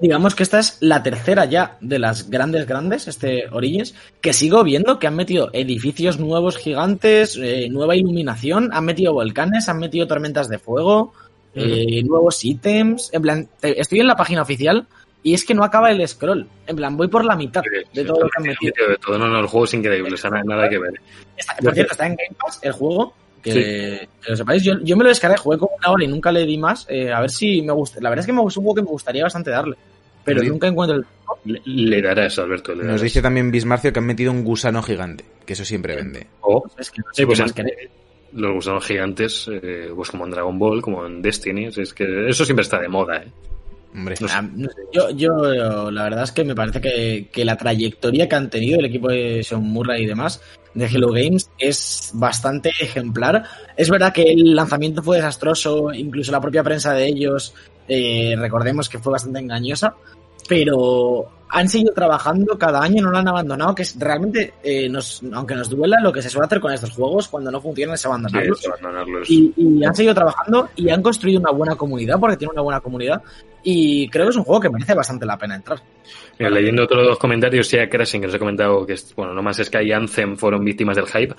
Digamos 0.00 0.34
que 0.34 0.42
esta 0.42 0.58
es 0.58 0.76
la 0.80 1.02
tercera 1.04 1.44
ya 1.44 1.78
de 1.80 2.00
las 2.00 2.28
grandes, 2.28 2.66
grandes, 2.66 3.06
este 3.06 3.44
Origins, 3.52 3.94
que 4.20 4.32
sigo 4.32 4.64
viendo 4.64 4.98
que 4.98 5.06
han 5.06 5.14
metido 5.14 5.50
edificios 5.52 6.18
nuevos 6.18 6.56
gigantes, 6.56 7.38
eh, 7.40 7.68
nueva 7.70 7.94
iluminación, 7.94 8.70
han 8.72 8.84
metido 8.84 9.12
volcanes, 9.12 9.68
han 9.68 9.78
metido 9.78 10.06
tormentas 10.08 10.48
de 10.48 10.58
fuego, 10.58 11.12
eh, 11.54 12.02
nuevos 12.02 12.44
ítems. 12.44 13.10
En 13.12 13.22
plan, 13.22 13.48
estoy 13.62 14.00
en 14.00 14.08
la 14.08 14.16
página 14.16 14.42
oficial 14.42 14.84
y 15.22 15.32
es 15.32 15.44
que 15.44 15.54
no 15.54 15.62
acaba 15.62 15.92
el 15.92 16.06
scroll. 16.08 16.48
En 16.66 16.74
plan, 16.74 16.96
voy 16.96 17.06
por 17.06 17.24
la 17.24 17.36
mitad 17.36 17.62
de 17.94 18.04
todo 18.04 18.18
lo 18.20 18.26
que 18.28 18.36
han 18.38 18.42
metido. 18.48 18.72
de 18.88 18.96
todo. 18.96 19.16
No, 19.16 19.28
no, 19.28 19.38
el 19.38 19.46
juego 19.46 19.64
es 19.64 19.74
increíble, 19.74 20.12
o 20.12 20.16
sea, 20.18 20.28
nada, 20.30 20.42
nada 20.44 20.68
que 20.68 20.78
ver. 20.78 21.00
Está- 21.36 21.54
por 21.62 21.72
cierto, 21.72 21.92
está 21.92 22.06
en 22.08 22.16
Game 22.16 22.36
Pass 22.36 22.58
el 22.62 22.72
juego. 22.72 23.14
Que, 23.52 24.08
que 24.22 24.30
lo 24.30 24.36
sepáis, 24.36 24.62
yo, 24.62 24.74
yo 24.82 24.96
me 24.96 25.04
lo 25.04 25.08
descargué, 25.10 25.36
jugué 25.36 25.58
como 25.58 25.72
una 25.76 25.90
hora 25.90 26.04
y 26.04 26.08
nunca 26.08 26.32
le 26.32 26.44
di 26.46 26.56
más. 26.58 26.86
eh, 26.88 27.12
a 27.12 27.20
ver 27.20 27.30
si 27.30 27.60
me 27.62 27.72
gusta. 27.72 28.00
La 28.00 28.08
verdad 28.10 28.20
es 28.22 28.26
que 28.26 28.32
me, 28.32 28.40
es 28.46 28.56
un 28.56 28.64
juego 28.64 28.74
que 28.76 28.82
me 28.82 28.88
gustaría 28.88 29.22
bastante 29.22 29.50
darle. 29.50 29.76
Pero 30.24 30.40
Sí. 30.40 30.48
nunca 30.48 30.66
encuentro 30.68 30.96
el. 30.96 31.04
Le, 31.44 31.60
le 31.64 32.00
darás, 32.02 32.38
Alberto. 32.38 32.74
Le 32.74 32.84
Nos 32.84 33.02
dice 33.02 33.20
también 33.20 33.50
Bismarcio 33.50 33.92
que 33.92 33.98
han 33.98 34.06
metido 34.06 34.32
un 34.32 34.42
gusano 34.44 34.82
gigante, 34.82 35.24
que 35.44 35.52
eso 35.52 35.64
siempre 35.64 35.94
vende. 35.96 36.26
O, 36.40 36.64
Es 36.78 36.90
que 36.90 37.00
no 37.02 37.08
sé 37.12 37.16
sí, 37.16 37.22
qué 37.22 37.26
pues 37.26 37.40
más 37.40 37.50
en- 37.50 37.54
queréis. 37.56 37.90
los 38.32 38.54
gusanos 38.54 38.86
gigantes, 38.86 39.50
eh, 39.52 39.90
pues 39.94 40.10
como 40.10 40.24
en 40.24 40.30
Dragon 40.30 40.58
Ball, 40.58 40.80
como 40.80 41.04
en 41.06 41.20
Destiny, 41.20 41.66
es 41.66 41.92
que 41.92 42.28
eso 42.28 42.44
siempre 42.46 42.62
está 42.62 42.78
de 42.80 42.88
moda, 42.88 43.18
¿eh? 43.18 43.28
Hombre, 43.94 44.16
No 44.20 44.28
sé. 44.28 44.34
Ah, 44.36 44.42
no 44.42 44.68
sé, 44.68 44.82
Yo, 44.92 45.10
yo, 45.10 45.90
la 45.90 46.04
verdad 46.04 46.24
es 46.24 46.32
que 46.32 46.44
me 46.44 46.54
parece 46.54 46.80
que, 46.80 47.28
que 47.32 47.44
la 47.44 47.56
trayectoria 47.56 48.28
que 48.28 48.34
han 48.34 48.50
tenido 48.50 48.80
el 48.80 48.86
equipo 48.86 49.08
de 49.08 49.42
Sean 49.44 49.62
Murray 49.62 50.02
y 50.02 50.06
demás 50.06 50.40
de 50.74 50.86
Hello 50.86 51.12
Games 51.12 51.50
es 51.58 52.10
bastante 52.14 52.70
ejemplar. 52.80 53.44
Es 53.76 53.88
verdad 53.90 54.12
que 54.12 54.22
el 54.22 54.54
lanzamiento 54.54 55.02
fue 55.02 55.16
desastroso, 55.16 55.92
incluso 55.92 56.32
la 56.32 56.40
propia 56.40 56.64
prensa 56.64 56.92
de 56.92 57.06
ellos, 57.06 57.54
eh, 57.88 58.34
recordemos 58.36 58.88
que 58.88 58.98
fue 58.98 59.12
bastante 59.12 59.38
engañosa, 59.38 59.94
pero 60.48 61.26
han 61.48 61.68
seguido 61.68 61.94
trabajando 61.94 62.58
cada 62.58 62.82
año, 62.82 63.00
no 63.04 63.10
lo 63.12 63.18
han 63.18 63.28
abandonado, 63.28 63.74
que 63.76 63.82
es 63.82 63.96
realmente, 63.96 64.54
eh, 64.64 64.88
nos, 64.88 65.22
aunque 65.32 65.54
nos 65.54 65.70
duela, 65.70 66.00
lo 66.00 66.12
que 66.12 66.20
se 66.20 66.28
suele 66.28 66.46
hacer 66.46 66.58
con 66.58 66.72
estos 66.72 66.90
juegos, 66.90 67.28
cuando 67.28 67.52
no 67.52 67.60
funcionan 67.60 67.94
es 67.94 68.00
Sí, 68.00 68.08
abandonarlos. 68.08 68.58
es 68.60 68.66
abandonarlos. 68.66 69.30
Y, 69.30 69.54
y 69.56 69.84
han 69.84 69.94
seguido 69.94 70.14
trabajando 70.14 70.70
y 70.74 70.88
han 70.90 71.00
construido 71.02 71.38
una 71.38 71.52
buena 71.52 71.76
comunidad, 71.76 72.18
porque 72.18 72.36
tiene 72.36 72.52
una 72.52 72.62
buena 72.62 72.80
comunidad. 72.80 73.22
Y 73.64 74.08
creo 74.08 74.26
que 74.26 74.30
es 74.30 74.36
un 74.36 74.44
juego 74.44 74.60
que 74.60 74.70
merece 74.70 74.94
bastante 74.94 75.24
la 75.26 75.38
pena 75.38 75.56
entrar. 75.56 75.80
Mira, 76.38 76.50
leyendo 76.50 76.84
otros 76.84 77.18
comentarios, 77.18 77.70
ya 77.70 77.88
Crashing, 77.88 78.20
que 78.20 78.26
os 78.28 78.34
he 78.34 78.38
comentado 78.38 78.84
que, 78.86 78.92
es, 78.92 79.14
bueno, 79.16 79.32
no 79.34 79.42
más 79.42 79.56
Sky 79.56 79.86
y 79.86 79.92
Anthem 79.92 80.36
fueron 80.36 80.64
víctimas 80.64 80.96
del 80.96 81.06
hype. 81.06 81.34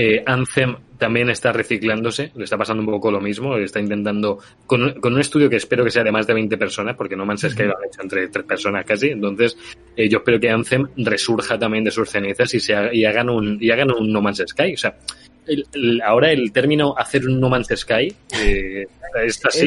Eh, 0.00 0.22
Anthem 0.26 0.76
también 0.96 1.28
está 1.28 1.52
reciclándose, 1.52 2.30
le 2.36 2.44
está 2.44 2.56
pasando 2.56 2.82
un 2.82 2.88
poco 2.88 3.10
lo 3.10 3.20
mismo, 3.20 3.56
está 3.56 3.80
intentando, 3.80 4.38
con, 4.66 5.00
con 5.00 5.12
un 5.14 5.20
estudio 5.20 5.50
que 5.50 5.56
espero 5.56 5.82
que 5.84 5.90
sea 5.90 6.04
de 6.04 6.12
más 6.12 6.24
de 6.26 6.34
20 6.34 6.56
personas, 6.56 6.96
porque 6.96 7.16
No 7.16 7.26
Man's 7.26 7.42
Sky 7.48 7.64
lo 7.64 7.76
han 7.76 7.84
hecho 7.84 8.02
entre 8.02 8.28
tres 8.28 8.44
personas 8.46 8.84
casi, 8.84 9.08
entonces 9.08 9.56
eh, 9.96 10.08
yo 10.08 10.18
espero 10.18 10.38
que 10.38 10.50
Anthem 10.50 10.86
resurja 10.98 11.58
también 11.58 11.82
de 11.84 11.90
sus 11.90 12.08
cenizas 12.08 12.52
y, 12.54 12.60
se 12.60 12.74
haga- 12.76 12.94
y, 12.94 13.04
hagan, 13.04 13.28
un, 13.28 13.58
y 13.60 13.70
hagan 13.70 13.90
un 13.92 14.12
No 14.12 14.20
Man's 14.22 14.44
Sky. 14.46 14.74
O 14.74 14.78
sea, 14.78 14.96
el- 15.48 15.66
el- 15.72 16.02
ahora 16.02 16.30
el 16.30 16.52
término 16.52 16.94
hacer 16.96 17.26
un 17.26 17.40
No 17.40 17.48
Man's 17.48 17.68
Sky 17.74 18.14
eh, 18.40 18.86
está 19.24 19.48
así. 19.48 19.66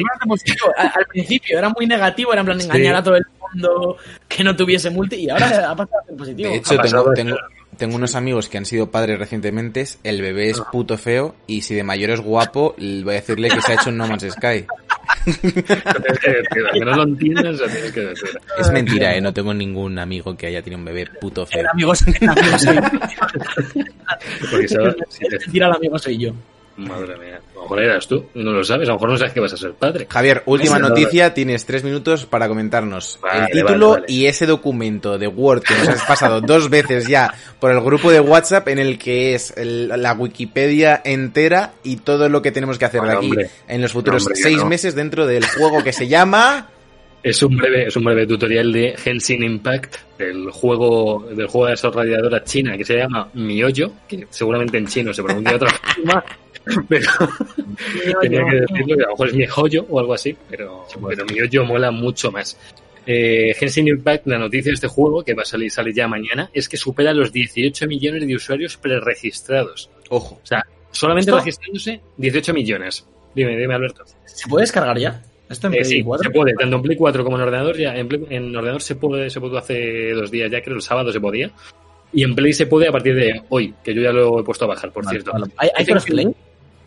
Al 0.76 1.06
principio 1.06 1.58
era 1.58 1.68
muy 1.70 1.86
negativo, 1.86 2.32
era 2.32 2.40
en 2.40 2.46
plan 2.46 2.60
Sí. 2.60 2.66
engañar 2.66 2.96
a 2.96 3.02
todo 3.02 3.16
el 3.16 3.24
mundo, 3.40 3.96
que 4.28 4.42
no 4.44 4.54
tuviese 4.56 4.90
multi, 4.90 5.16
y 5.16 5.30
ahora 5.30 5.70
ha 5.70 5.76
pasado 5.76 6.00
a 6.00 6.06
ser 6.06 6.16
positivo. 6.16 6.48
de 6.50 6.56
hecho, 6.56 6.76
tengo, 6.78 7.10
de- 7.10 7.16
tengo, 7.16 7.36
tengo 7.76 7.96
unos 7.96 8.14
amigos 8.14 8.48
que 8.48 8.58
han 8.58 8.64
sido 8.64 8.90
padres 8.90 9.18
recientemente, 9.18 9.84
el 10.04 10.22
bebé 10.22 10.50
es 10.50 10.60
puto 10.72 10.96
feo 10.98 11.34
y 11.46 11.62
si 11.62 11.74
de 11.74 11.82
mayor 11.82 12.10
es 12.10 12.20
guapo, 12.20 12.74
voy 12.78 13.02
a 13.08 13.12
decirle 13.12 13.48
que 13.50 13.60
se 13.60 13.72
ha 13.72 13.74
hecho 13.74 13.90
un 13.90 13.98
No 13.98 14.06
Man's 14.06 14.26
Sky. 14.30 14.66
Tienes 15.24 15.42
que 16.20 16.30
decir, 16.30 16.64
que 16.72 16.80
no 16.80 16.96
lo 16.96 17.02
entiendas, 17.04 17.58
lo 17.60 17.66
tienes 17.68 17.92
que 17.92 18.00
decir. 18.00 18.28
Es 18.58 18.70
mentira, 18.70 19.14
¿eh? 19.16 19.20
No 19.20 19.32
tengo 19.32 19.52
ningún 19.54 19.98
amigo 19.98 20.36
que 20.36 20.46
haya 20.46 20.62
tenido 20.62 20.78
un 20.78 20.84
bebé 20.84 21.06
puto 21.20 21.46
feo. 21.46 21.60
El 21.60 21.66
amigo, 21.68 21.92
el 22.20 22.28
amigo 22.28 22.58
soy 22.58 22.76
Porque 24.50 24.68
sabes, 24.68 24.94
si 25.08 25.20
te- 25.28 25.36
Es 25.36 25.46
mentira, 25.46 25.66
el 25.68 25.72
amigo 25.74 25.98
soy 25.98 26.18
yo. 26.18 26.32
Madre 26.76 27.16
mía, 27.18 27.38
a 27.52 27.54
lo 27.54 27.62
mejor 27.62 27.82
eras 27.82 28.08
tú, 28.08 28.24
no 28.34 28.50
lo 28.52 28.64
sabes, 28.64 28.88
a 28.88 28.92
lo 28.92 28.96
mejor 28.96 29.10
no 29.10 29.18
sabes 29.18 29.32
que 29.34 29.40
vas 29.40 29.52
a 29.52 29.56
ser 29.58 29.72
padre. 29.72 30.06
Javier, 30.08 30.42
última 30.46 30.78
no- 30.78 30.88
noticia, 30.88 31.34
tienes 31.34 31.66
tres 31.66 31.84
minutos 31.84 32.24
para 32.24 32.48
comentarnos 32.48 33.18
Vale, 33.22 33.40
el 33.40 33.46
título 33.48 33.90
vale, 33.90 34.00
vale. 34.02 34.12
y 34.12 34.26
ese 34.26 34.46
documento 34.46 35.18
de 35.18 35.26
Word 35.28 35.62
que 35.62 35.74
nos 35.74 35.88
has 35.88 36.02
pasado 36.04 36.40
dos 36.40 36.70
veces 36.70 37.06
ya 37.06 37.32
por 37.60 37.70
el 37.70 37.80
grupo 37.82 38.10
de 38.10 38.20
WhatsApp 38.20 38.68
en 38.68 38.78
el 38.78 38.98
que 38.98 39.34
es 39.34 39.54
el- 39.56 39.88
la 39.88 40.14
Wikipedia 40.14 41.02
entera 41.04 41.72
y 41.82 41.96
todo 41.96 42.28
lo 42.28 42.40
que 42.42 42.52
tenemos 42.52 42.78
que 42.78 42.86
hacer 42.86 43.02
de 43.02 43.12
aquí 43.12 43.26
hombre. 43.26 43.50
en 43.68 43.82
los 43.82 43.92
futuros 43.92 44.22
hombre, 44.22 44.36
seis 44.42 44.56
no. 44.58 44.66
meses 44.66 44.94
dentro 44.94 45.26
del 45.26 45.44
juego 45.46 45.82
que 45.84 45.92
se 45.92 46.08
llama... 46.08 46.68
Es 47.24 47.40
un 47.44 47.56
breve, 47.56 47.86
es 47.86 47.94
un 47.94 48.02
breve 48.02 48.26
tutorial 48.26 48.72
de 48.72 48.96
Henshin 49.04 49.44
Impact, 49.44 49.94
del 50.18 50.50
juego, 50.50 51.24
del 51.30 51.46
juego 51.46 51.66
de 51.66 51.70
desarrolladora 51.74 52.42
china 52.42 52.76
que 52.76 52.84
se 52.84 52.96
llama 52.96 53.28
Miyoyo, 53.34 53.92
que 54.08 54.26
seguramente 54.28 54.76
en 54.78 54.88
chino 54.88 55.12
se 55.14 55.22
pronuncia 55.22 55.50
de 55.50 55.56
otra 55.56 55.70
forma, 55.70 56.24
pero 56.88 57.06
tenía 58.20 58.44
que 58.48 58.56
decirlo, 58.60 58.96
que 58.96 59.02
a 59.02 59.06
lo 59.06 59.10
mejor 59.12 59.28
es 59.28 59.34
mi 59.34 59.46
joyo 59.46 59.86
o 59.88 59.98
algo 59.98 60.14
así, 60.14 60.36
pero, 60.48 60.86
pero 61.08 61.24
Miyoyo 61.26 61.64
mola 61.64 61.90
mucho 61.90 62.30
más. 62.30 62.58
Eh, 63.06 63.54
Henshin 63.60 63.88
Impact, 63.88 64.26
la 64.28 64.38
noticia 64.38 64.70
de 64.70 64.74
este 64.74 64.86
juego, 64.88 65.24
que 65.24 65.34
va 65.34 65.42
a 65.42 65.46
salir, 65.46 65.70
sale 65.70 65.92
ya 65.92 66.06
mañana, 66.06 66.50
es 66.52 66.68
que 66.68 66.76
supera 66.76 67.12
los 67.12 67.32
18 67.32 67.86
millones 67.88 68.26
de 68.26 68.36
usuarios 68.36 68.76
preregistrados. 68.76 69.90
Ojo, 70.08 70.36
O 70.42 70.46
sea, 70.46 70.64
solamente 70.90 71.30
¿Esto? 71.30 71.38
registrándose 71.38 72.00
18 72.16 72.54
millones. 72.54 73.06
Dime, 73.34 73.56
dime, 73.56 73.74
Alberto. 73.74 74.04
¿Se 74.24 74.48
puede 74.48 74.62
descargar 74.64 74.98
ya? 74.98 75.20
¿Esto 75.48 75.66
en 75.66 75.74
Eh, 75.74 75.76
Play 75.78 75.90
sí, 75.90 76.02
4? 76.02 76.24
se 76.24 76.30
puede, 76.30 76.54
tanto 76.54 76.76
en 76.76 76.82
Play 76.82 76.96
4 76.96 77.24
como 77.24 77.36
en 77.36 77.42
ordenador. 77.42 77.76
Ya, 77.76 77.96
en, 77.96 78.08
Play- 78.08 78.26
en 78.30 78.54
ordenador 78.54 78.82
se 78.82 78.94
puede, 78.94 79.28
se 79.30 79.40
pudo 79.40 79.58
hace 79.58 80.12
dos 80.12 80.30
días, 80.30 80.50
ya 80.50 80.62
creo 80.62 80.76
el 80.76 80.82
sábado 80.82 81.10
se 81.12 81.20
podía. 81.20 81.50
Y 82.12 82.22
en 82.24 82.34
Play 82.34 82.52
se 82.52 82.66
puede 82.66 82.88
a 82.88 82.92
partir 82.92 83.14
de 83.14 83.42
hoy, 83.48 83.74
que 83.82 83.94
yo 83.94 84.02
ya 84.02 84.12
lo 84.12 84.38
he 84.38 84.44
puesto 84.44 84.66
a 84.66 84.68
bajar, 84.68 84.92
por 84.92 85.04
Vale, 85.04 85.18
cierto. 85.18 85.32
vale. 85.32 85.52
¿Hay, 85.56 85.70
hay 85.74 85.84
crossplay? 85.86 86.28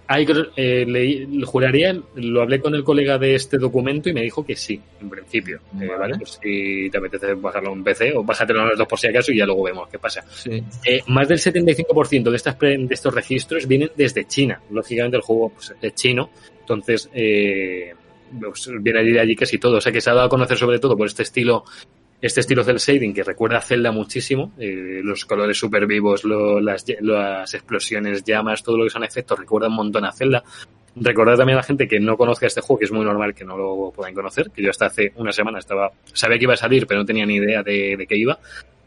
Hay 0.07 0.25
eh, 0.55 0.85
leí- 0.87 1.43
juraría, 1.45 1.99
lo 2.15 2.41
hablé 2.41 2.59
con 2.59 2.75
el 2.75 2.83
colega 2.83 3.17
de 3.17 3.35
este 3.35 3.57
documento 3.57 4.09
y 4.09 4.13
me 4.13 4.21
dijo 4.21 4.45
que 4.45 4.55
sí, 4.55 4.79
en 5.01 5.09
principio. 5.09 5.59
Eh, 5.81 5.87
Vale. 5.87 6.17
Pues 6.17 6.39
si 6.41 6.89
te 6.91 6.97
apetece 6.97 7.33
bajarlo 7.33 7.73
en 7.73 7.83
PC 7.83 8.13
o 8.15 8.23
bájatelo 8.23 8.61
en 8.61 8.69
los 8.69 8.77
dos 8.77 8.87
por 8.87 8.99
si 8.99 9.07
acaso 9.07 9.31
y 9.31 9.37
ya 9.37 9.45
luego 9.45 9.63
vemos 9.63 9.87
qué 9.89 9.97
pasa. 9.99 10.23
Sí. 10.29 10.63
Eh, 10.85 11.01
más 11.07 11.27
del 11.27 11.39
75% 11.39 12.29
de, 12.29 12.35
estas 12.35 12.55
pre- 12.55 12.77
de 12.77 12.93
estos 12.93 13.13
registros 13.13 13.67
vienen 13.67 13.91
desde 13.95 14.25
China. 14.25 14.61
Lógicamente 14.69 15.17
el 15.17 15.23
juego 15.23 15.49
pues, 15.49 15.73
es 15.81 15.95
chino, 15.95 16.29
entonces 16.59 17.09
eh, 17.13 17.93
pues, 18.39 18.69
viene 18.81 18.99
allí 18.99 19.11
de 19.11 19.19
allí 19.19 19.35
casi 19.35 19.57
todo. 19.57 19.77
O 19.77 19.81
sea 19.81 19.91
que 19.91 20.01
se 20.01 20.09
ha 20.09 20.13
dado 20.13 20.27
a 20.27 20.29
conocer 20.29 20.57
sobre 20.57 20.79
todo 20.79 20.95
por 20.95 21.07
este 21.07 21.23
estilo 21.23 21.63
este 22.21 22.39
estilo 22.41 22.63
cel 22.63 22.77
shading 22.77 23.13
que 23.13 23.23
recuerda 23.23 23.57
a 23.57 23.61
Zelda 23.61 23.91
muchísimo, 23.91 24.53
eh, 24.57 25.01
los 25.03 25.25
colores 25.25 25.57
super 25.57 25.85
vivos, 25.85 26.23
lo- 26.23 26.59
las, 26.59 26.85
las 27.01 27.53
explosiones, 27.53 28.23
llamas, 28.23 28.63
todo 28.63 28.77
lo 28.77 28.83
que 28.85 28.89
son 28.89 29.03
efectos 29.03 29.37
recuerda 29.39 29.67
un 29.67 29.75
montón 29.75 30.05
a 30.05 30.11
Zelda. 30.11 30.43
Recordar 30.97 31.35
también 31.37 31.57
a 31.57 31.61
la 31.61 31.67
gente 31.67 31.87
que 31.89 31.99
no 31.99 32.15
conozca 32.15 32.47
este 32.47 32.61
juego, 32.61 32.79
que 32.79 32.85
es 32.85 32.91
muy 32.91 33.03
normal 33.03 33.35
que 33.35 33.43
no 33.43 33.57
lo 33.57 33.91
puedan 33.93 34.13
conocer, 34.13 34.49
que 34.51 34.63
yo 34.63 34.69
hasta 34.69 34.85
hace 34.85 35.11
una 35.17 35.33
semana 35.33 35.59
estaba, 35.59 35.91
sabía 36.13 36.37
que 36.37 36.43
iba 36.45 36.53
a 36.53 36.57
salir, 36.57 36.87
pero 36.87 37.01
no 37.01 37.05
tenía 37.05 37.25
ni 37.25 37.35
idea 37.35 37.61
de, 37.61 37.95
de 37.97 38.07
qué 38.07 38.15
iba. 38.17 38.39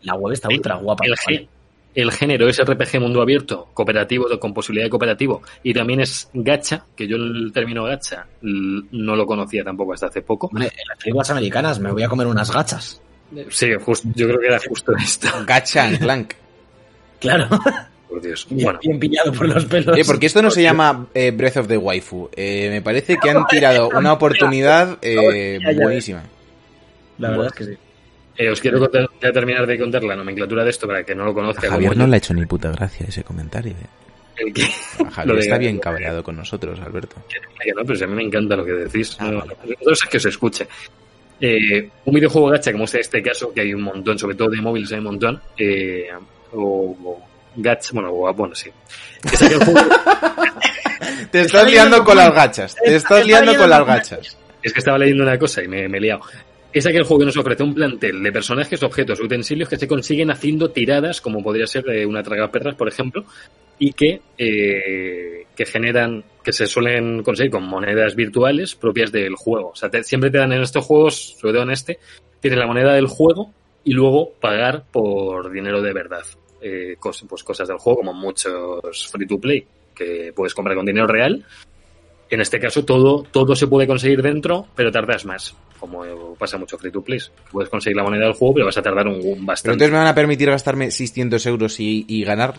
La 0.03 0.15
web 0.15 0.33
está 0.33 0.49
ultra 0.49 0.77
guapa. 0.77 1.05
El, 1.05 1.15
¿vale? 1.27 1.49
el 1.95 2.11
género 2.13 2.49
es 2.49 2.63
RPG 2.65 2.99
mundo 3.01 3.21
abierto, 3.21 3.69
cooperativo, 3.75 4.27
con 4.41 4.55
posibilidad 4.55 4.87
de 4.87 4.91
cooperativo, 4.91 5.43
y 5.63 5.75
también 5.75 6.01
es 6.01 6.31
gacha, 6.33 6.87
que 6.97 7.07
yo 7.07 7.17
el 7.17 7.51
término 7.53 7.85
gacha 7.85 8.27
no 8.41 9.15
lo 9.17 9.27
conocía 9.27 9.63
tampoco 9.63 9.93
hasta 9.93 10.07
hace 10.07 10.23
poco. 10.23 10.47
Hombre, 10.47 10.67
en 10.67 10.89
las 10.89 10.99
películas 10.99 11.31
americanas 11.31 11.79
me 11.79 11.93
voy 11.93 12.05
a 12.05 12.09
comer 12.09 12.27
unas 12.27 12.51
gachas. 12.51 13.03
Sí, 13.51 13.69
justo, 13.81 14.09
yo 14.15 14.27
creo 14.27 14.41
que 14.41 14.47
era 14.47 14.59
justo 14.67 14.93
esto. 14.97 15.29
Gacha 15.47 15.85
and 15.85 15.99
Clank. 15.99 16.35
Claro. 17.21 17.49
Por 18.09 18.23
Dios. 18.23 18.47
Bien, 18.49 18.65
Bueno, 18.65 18.79
bien 18.81 18.99
pillado 19.01 19.33
por 19.33 19.49
los 19.49 19.65
pelos. 19.65 19.99
Eh, 19.99 20.03
porque 20.07 20.27
esto 20.27 20.41
no 20.41 20.51
se 20.53 20.63
llama 20.63 21.09
eh, 21.13 21.33
Breath 21.33 21.57
of 21.57 21.67
the 21.67 21.77
Waifu. 21.77 22.31
Eh, 22.35 22.69
me 22.71 22.81
parece 22.81 23.17
que 23.17 23.29
han 23.29 23.45
tirado 23.49 23.89
una 23.99 24.13
oportunidad 24.13 24.99
eh, 25.03 25.59
buenísima. 25.77 26.23
La 27.19 27.31
verdad 27.31 27.47
es 27.47 27.53
que 27.55 27.65
sí. 27.65 27.73
eh, 28.37 28.49
os 28.51 28.61
quiero 28.61 28.79
contar- 28.79 29.09
terminar 29.21 29.67
de 29.67 29.77
contar 29.81 30.05
la 30.05 30.15
nominatura 30.15 30.63
de 30.63 30.71
esto 30.71 30.87
para 30.87 31.03
que 31.03 31.13
no 31.17 31.25
lo 31.25 31.35
conozca. 31.35 31.69
Javier 31.69 31.91
como 31.91 31.99
no 31.99 32.05
yo. 32.07 32.11
le 32.11 32.15
ha 32.15 32.19
hecho 32.19 32.35
ni 32.35 32.47
puta 32.47 32.71
gracia 32.71 33.05
ese 33.09 33.25
comentario. 33.25 33.73
eh. 33.73 33.87
El 34.37 34.55
que- 34.55 34.63
A 34.63 35.11
Javier 35.11 35.27
Lo 35.27 35.35
de- 35.35 35.41
está 35.41 35.59
bien 35.59 35.79
cabreado 35.81 36.23
con 36.23 36.37
nosotros, 36.37 36.79
Alberto. 36.79 37.17
que 37.61 37.73
no, 37.73 37.83
pero 37.85 37.99
si 37.99 38.05
a 38.05 38.07
mí 38.07 38.15
me 38.15 38.23
encanta 38.23 38.55
lo 38.55 38.65
que 38.65 38.73
decís. 38.75 39.17
Ah, 39.19 39.33
No, 39.33 39.41
vale. 39.41 39.57
Es 39.91 40.01
que 40.09 40.17
os 40.19 40.25
escuche. 40.25 40.69
Eh, 41.41 41.89
un 42.05 42.15
videojuego 42.15 42.49
gacha, 42.49 42.73
como 42.73 42.85
es 42.85 42.95
este 42.97 43.23
caso, 43.23 43.53
que 43.53 43.61
hay 43.61 43.73
un 43.75 43.83
montón, 43.83 44.19
sobre 44.19 44.35
todo 44.37 44.51
de 44.51 44.61
móviles 44.61 44.91
hay 44.93 44.99
un 44.99 45.05
montón, 45.05 45.41
eh, 45.57 46.09
o, 46.53 46.97
o 47.05 47.23
gacha, 47.57 47.91
bueno, 47.93 48.11
o, 48.13 48.33
bueno, 48.35 48.55
sí. 48.55 48.71
Que 49.39 49.47
el 49.47 49.65
juego- 49.65 49.81
Te 51.31 51.41
estás 51.43 51.71
liando 51.71 52.05
con 52.05 52.17
las 52.17 52.35
gachas. 52.35 52.75
Te 52.77 52.95
estás 52.97 53.25
liando 53.27 53.57
con 53.57 53.69
las 53.71 53.85
gachas. 53.87 54.37
es 54.63 54.73
que 54.73 54.79
estaba 54.79 54.99
leyendo 54.99 55.23
una 55.25 55.39
cosa 55.39 55.63
y 55.63 55.69
me, 55.69 55.89
me 55.89 55.99
he 55.99 56.01
liado. 56.01 56.21
Es 56.73 56.85
aquel 56.87 57.03
juego 57.05 57.21
que 57.21 57.27
nos 57.27 57.37
ofrece 57.37 57.63
un 57.63 57.75
plantel 57.75 58.23
de 58.23 58.31
personajes, 58.33 58.83
objetos, 58.83 59.21
utensilios 59.21 59.69
que 59.69 59.77
se 59.77 59.89
consiguen 59.89 60.31
haciendo 60.31 60.71
tiradas, 60.71 61.21
como 61.21 61.43
podría 61.43 61.67
ser 61.67 61.83
de 61.85 62.05
una 62.07 62.23
tragaperras, 62.23 62.75
por 62.75 62.89
ejemplo, 62.89 63.25
y 63.79 63.93
que, 63.93 64.21
eh, 64.37 65.47
que 65.55 65.67
generan, 65.67 66.25
que 66.43 66.53
se 66.53 66.67
suelen 66.67 67.23
conseguir 67.23 67.51
con 67.53 67.65
monedas 67.65 68.15
virtuales 68.17 68.75
propias 68.75 69.13
del 69.13 69.35
juego. 69.35 69.71
O 69.71 69.77
sea, 69.77 69.89
te- 69.91 70.03
siempre 70.05 70.31
te 70.31 70.39
dan 70.39 70.53
en 70.53 70.63
estos 70.63 70.85
juegos, 70.85 71.37
sobre 71.39 71.53
todo 71.55 71.63
en 71.63 71.71
este, 71.71 71.99
tienes 72.41 72.59
la 72.59 72.67
moneda 72.67 72.93
del 72.95 73.07
juego 73.07 73.53
y 73.85 73.93
luego 73.93 74.33
pagar 74.41 74.85
por 74.91 75.51
dinero 75.53 75.81
de 75.83 75.93
verdad. 75.93 76.23
Eh, 76.61 76.97
cos- 76.99 77.25
pues 77.29 77.45
cosas 77.45 77.69
del 77.69 77.79
juego, 77.79 77.99
como 77.99 78.15
muchos 78.15 79.09
free 79.13 79.27
to 79.27 79.39
play, 79.39 79.65
que 79.95 80.33
puedes 80.35 80.55
comprar 80.55 80.77
con 80.77 80.87
dinero 80.87 81.07
real. 81.07 81.45
En 82.31 82.41
este 82.43 82.59
caso, 82.61 82.85
todo, 82.85 83.23
todo 83.31 83.57
se 83.57 83.67
puede 83.69 83.87
conseguir 83.87 84.21
dentro, 84.21 84.67
pero 84.77 84.91
tardas 84.93 85.25
más. 85.25 85.57
Como 85.81 86.35
pasa 86.39 86.59
mucho 86.59 86.77
free 86.77 86.91
to 86.93 87.01
play. 87.03 87.19
Puedes 87.51 87.71
conseguir 87.71 87.97
la 87.97 88.03
moneda 88.03 88.25
del 88.25 88.35
juego, 88.35 88.55
pero 88.55 88.67
vas 88.67 88.77
a 88.77 88.83
tardar 88.83 89.07
un, 89.07 89.15
un 89.15 89.23
Pero 89.23 89.47
bastante. 89.47 89.73
entonces 89.75 89.93
me 89.93 89.99
van 89.99 90.09
a 90.09 90.15
permitir 90.15 90.51
gastarme 90.51 90.91
600 90.91 91.47
euros 91.47 91.81
y, 91.81 92.05
y 92.09 92.25
ganar. 92.25 92.55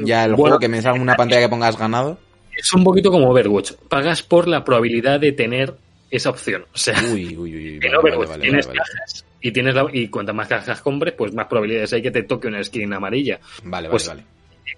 Ya 0.00 0.24
el 0.24 0.30
Bueno. 0.32 0.42
juego 0.44 0.58
que 0.58 0.68
me 0.68 0.82
salga 0.82 1.00
una 1.00 1.14
pantalla 1.16 1.40
que 1.42 1.48
pongas 1.48 1.76
ganado. 1.78 2.18
Es 2.56 2.72
un 2.72 2.82
poquito 2.84 3.10
como 3.10 3.30
Overwatch. 3.30 3.72
Pagas 3.88 4.22
por 4.22 4.48
la 4.48 4.64
probabilidad 4.64 5.20
de 5.20 5.32
tener 5.32 5.74
esa 6.10 6.30
opción. 6.30 6.64
O 6.74 6.78
sea, 6.78 6.94
Uy, 7.12 7.36
uy, 7.36 7.54
uy. 7.54 7.74
en 7.74 7.80
vale, 7.80 7.96
Overwatch 7.98 8.16
vale, 8.16 8.26
vale, 8.28 8.42
tienes 8.42 8.66
vale, 8.66 8.78
vale. 8.80 8.90
cajas 8.96 9.24
y 9.40 9.52
tienes 9.52 9.74
la, 9.74 9.86
y 9.92 10.08
cuantas 10.08 10.34
más 10.34 10.48
cajas 10.48 10.80
compres, 10.80 11.14
pues 11.16 11.32
más 11.32 11.46
probabilidades 11.46 11.92
hay 11.92 12.02
que 12.02 12.10
te 12.10 12.22
toque 12.24 12.48
una 12.48 12.62
skin 12.64 12.92
amarilla. 12.92 13.38
Vale, 13.62 13.88
vale, 13.88 13.90
Pues- 13.90 14.08
vale. 14.08 14.24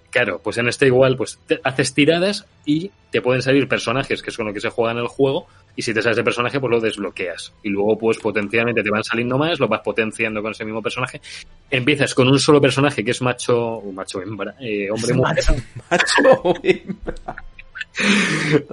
Claro, 0.09 0.41
pues 0.43 0.57
en 0.57 0.67
este 0.67 0.87
igual, 0.87 1.15
pues 1.15 1.39
te 1.47 1.59
haces 1.63 1.93
tiradas 1.93 2.45
y 2.65 2.91
te 3.11 3.21
pueden 3.21 3.41
salir 3.41 3.67
personajes 3.67 4.21
que 4.21 4.29
es 4.29 4.37
con 4.37 4.45
lo 4.47 4.53
que 4.53 4.59
se 4.59 4.69
juega 4.69 4.91
en 4.91 4.97
el 4.97 5.07
juego. 5.07 5.47
Y 5.73 5.83
si 5.83 5.93
te 5.93 6.01
sale 6.01 6.13
ese 6.13 6.23
personaje, 6.23 6.59
pues 6.59 6.69
lo 6.69 6.81
desbloqueas. 6.81 7.53
Y 7.63 7.69
luego, 7.69 7.97
pues 7.97 8.17
potencialmente 8.17 8.83
te 8.83 8.89
van 8.89 9.05
saliendo 9.05 9.37
más, 9.37 9.59
lo 9.59 9.69
vas 9.69 9.79
potenciando 9.81 10.41
con 10.41 10.51
ese 10.51 10.65
mismo 10.65 10.81
personaje. 10.81 11.21
Empiezas 11.69 12.13
con 12.13 12.27
un 12.27 12.39
solo 12.39 12.59
personaje 12.59 13.05
que 13.05 13.11
es 13.11 13.21
macho, 13.21 13.81
macho 13.93 14.21
hembra, 14.21 14.55
eh, 14.59 14.89
hombre 14.91 15.13
mujer, 15.13 15.43
Macho, 15.89 16.53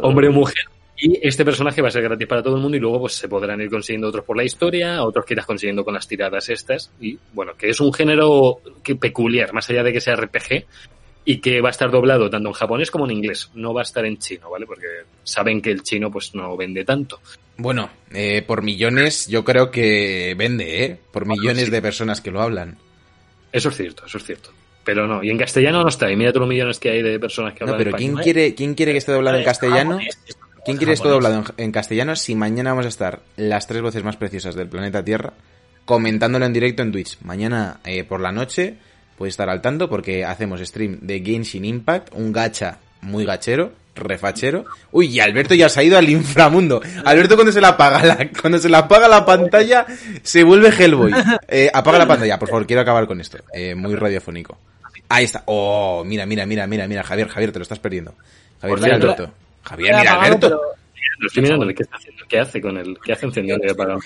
hombre 0.02 0.30
mujer. 0.30 0.64
Y 1.00 1.24
este 1.26 1.44
personaje 1.44 1.80
va 1.80 1.88
a 1.88 1.90
ser 1.92 2.02
gratis 2.02 2.26
para 2.26 2.42
todo 2.42 2.56
el 2.56 2.62
mundo 2.62 2.76
y 2.76 2.80
luego 2.80 3.00
pues 3.00 3.14
se 3.14 3.28
podrán 3.28 3.60
ir 3.60 3.70
consiguiendo 3.70 4.08
otros 4.08 4.24
por 4.24 4.36
la 4.36 4.42
historia, 4.42 5.04
otros 5.04 5.24
que 5.24 5.34
irás 5.34 5.46
consiguiendo 5.46 5.84
con 5.84 5.94
las 5.94 6.08
tiradas 6.08 6.48
estas. 6.48 6.90
Y 7.00 7.16
bueno, 7.32 7.52
que 7.56 7.70
es 7.70 7.80
un 7.80 7.92
género 7.92 8.58
que 8.82 8.96
peculiar, 8.96 9.52
más 9.52 9.70
allá 9.70 9.84
de 9.84 9.92
que 9.92 10.00
sea 10.00 10.16
RPG, 10.16 10.64
y 11.24 11.40
que 11.40 11.60
va 11.60 11.68
a 11.68 11.70
estar 11.70 11.90
doblado 11.90 12.30
tanto 12.30 12.48
en 12.48 12.54
japonés 12.54 12.90
como 12.90 13.04
en 13.04 13.12
inglés. 13.16 13.50
No 13.54 13.74
va 13.74 13.82
a 13.82 13.84
estar 13.84 14.04
en 14.06 14.18
chino, 14.18 14.50
¿vale? 14.50 14.66
Porque 14.66 14.86
saben 15.22 15.60
que 15.60 15.70
el 15.70 15.82
chino 15.82 16.10
pues 16.10 16.34
no 16.34 16.56
vende 16.56 16.84
tanto. 16.84 17.20
Bueno, 17.56 17.90
eh, 18.12 18.42
por 18.46 18.62
millones 18.62 19.26
yo 19.26 19.44
creo 19.44 19.70
que 19.70 20.34
vende, 20.38 20.84
¿eh? 20.84 20.98
Por 21.12 21.26
millones 21.26 21.70
de 21.70 21.82
personas 21.82 22.20
que 22.20 22.30
lo 22.30 22.40
hablan. 22.40 22.78
Eso 23.52 23.68
es 23.68 23.76
cierto, 23.76 24.06
eso 24.06 24.18
es 24.18 24.24
cierto. 24.24 24.50
Pero 24.84 25.06
no, 25.06 25.22
y 25.22 25.30
en 25.30 25.36
castellano 25.36 25.82
no 25.82 25.88
está. 25.88 26.10
Y 26.10 26.16
mira 26.16 26.30
todos 26.32 26.42
los 26.42 26.48
millones 26.48 26.78
que 26.78 26.90
hay 26.90 27.02
de 27.02 27.18
personas 27.20 27.52
que 27.52 27.64
No, 27.64 27.72
hablan 27.72 27.84
pero 27.84 27.96
¿quién 27.96 28.10
español. 28.10 28.24
quiere, 28.24 28.54
¿quién 28.54 28.74
quiere 28.74 28.92
que 28.92 28.98
esté 28.98 29.12
doblado 29.12 29.36
en 29.36 29.44
castellano? 29.44 29.98
¿Quién 30.64 30.76
quiere 30.76 30.92
esto 30.92 31.08
doblado 31.08 31.34
en, 31.36 31.44
en 31.64 31.72
castellano 31.72 32.16
si 32.16 32.34
mañana 32.34 32.70
vamos 32.70 32.86
a 32.86 32.88
estar 32.90 33.20
las 33.36 33.66
tres 33.66 33.80
voces 33.82 34.02
más 34.04 34.16
preciosas 34.16 34.54
del 34.54 34.68
planeta 34.68 35.04
Tierra 35.04 35.32
comentándolo 35.84 36.44
en 36.46 36.52
directo 36.52 36.82
en 36.82 36.92
Twitch? 36.92 37.18
Mañana 37.22 37.80
eh, 37.84 38.04
por 38.04 38.20
la 38.20 38.32
noche 38.32 38.76
puedes 39.18 39.32
estar 39.32 39.50
al 39.50 39.60
tanto 39.60 39.88
porque 39.88 40.24
hacemos 40.24 40.60
stream 40.60 40.98
de 41.02 41.20
Genshin 41.20 41.64
Impact, 41.64 42.14
un 42.14 42.32
gacha 42.32 42.78
muy 43.02 43.24
gachero, 43.26 43.72
refachero. 43.94 44.64
Uy, 44.92 45.06
y 45.08 45.20
Alberto 45.20 45.54
ya 45.54 45.68
se 45.68 45.80
ha 45.80 45.82
ido 45.82 45.98
al 45.98 46.08
inframundo. 46.08 46.80
Alberto 47.04 47.34
cuando 47.34 47.52
se 47.52 47.60
le 47.60 47.66
apaga 47.66 48.02
la, 48.04 48.30
cuando 48.40 48.58
se 48.58 48.68
le 48.68 48.76
apaga 48.76 49.08
la 49.08 49.24
pantalla 49.26 49.84
se 50.22 50.44
vuelve 50.44 50.68
Hellboy. 50.70 51.12
Eh, 51.48 51.70
apaga 51.74 51.98
la 51.98 52.06
pantalla, 52.06 52.38
por 52.38 52.48
favor, 52.48 52.66
quiero 52.66 52.82
acabar 52.82 53.06
con 53.06 53.20
esto. 53.20 53.38
Eh, 53.52 53.74
muy 53.74 53.94
radiofónico. 53.96 54.56
Ahí 55.08 55.24
está. 55.24 55.42
Oh, 55.46 56.04
mira, 56.06 56.26
mira, 56.26 56.44
mira, 56.46 56.66
mira, 56.66 56.86
mira, 56.86 57.02
Javier, 57.02 57.28
Javier, 57.28 57.50
te 57.52 57.58
lo 57.58 57.62
estás 57.64 57.78
perdiendo. 57.78 58.14
Javier, 58.60 58.80
mira, 58.80 58.94
Alberto. 58.96 59.30
Javier, 59.64 59.88
mira, 59.96 60.00
apagado, 60.12 60.20
Alberto. 60.26 60.48
pero- 60.48 60.60
Lo 61.20 61.26
estoy 61.26 61.42
mirando, 61.42 61.66
¿qué 61.68 61.82
está 61.82 61.96
haciendo? 61.96 62.24
¿Qué 62.28 62.38
hace 62.38 62.60
con 62.60 62.76
el, 62.76 62.96
qué 63.04 63.12
hace 63.12 63.26
encendiendo 63.26 63.66
y 63.66 63.70
apagando? 63.70 64.00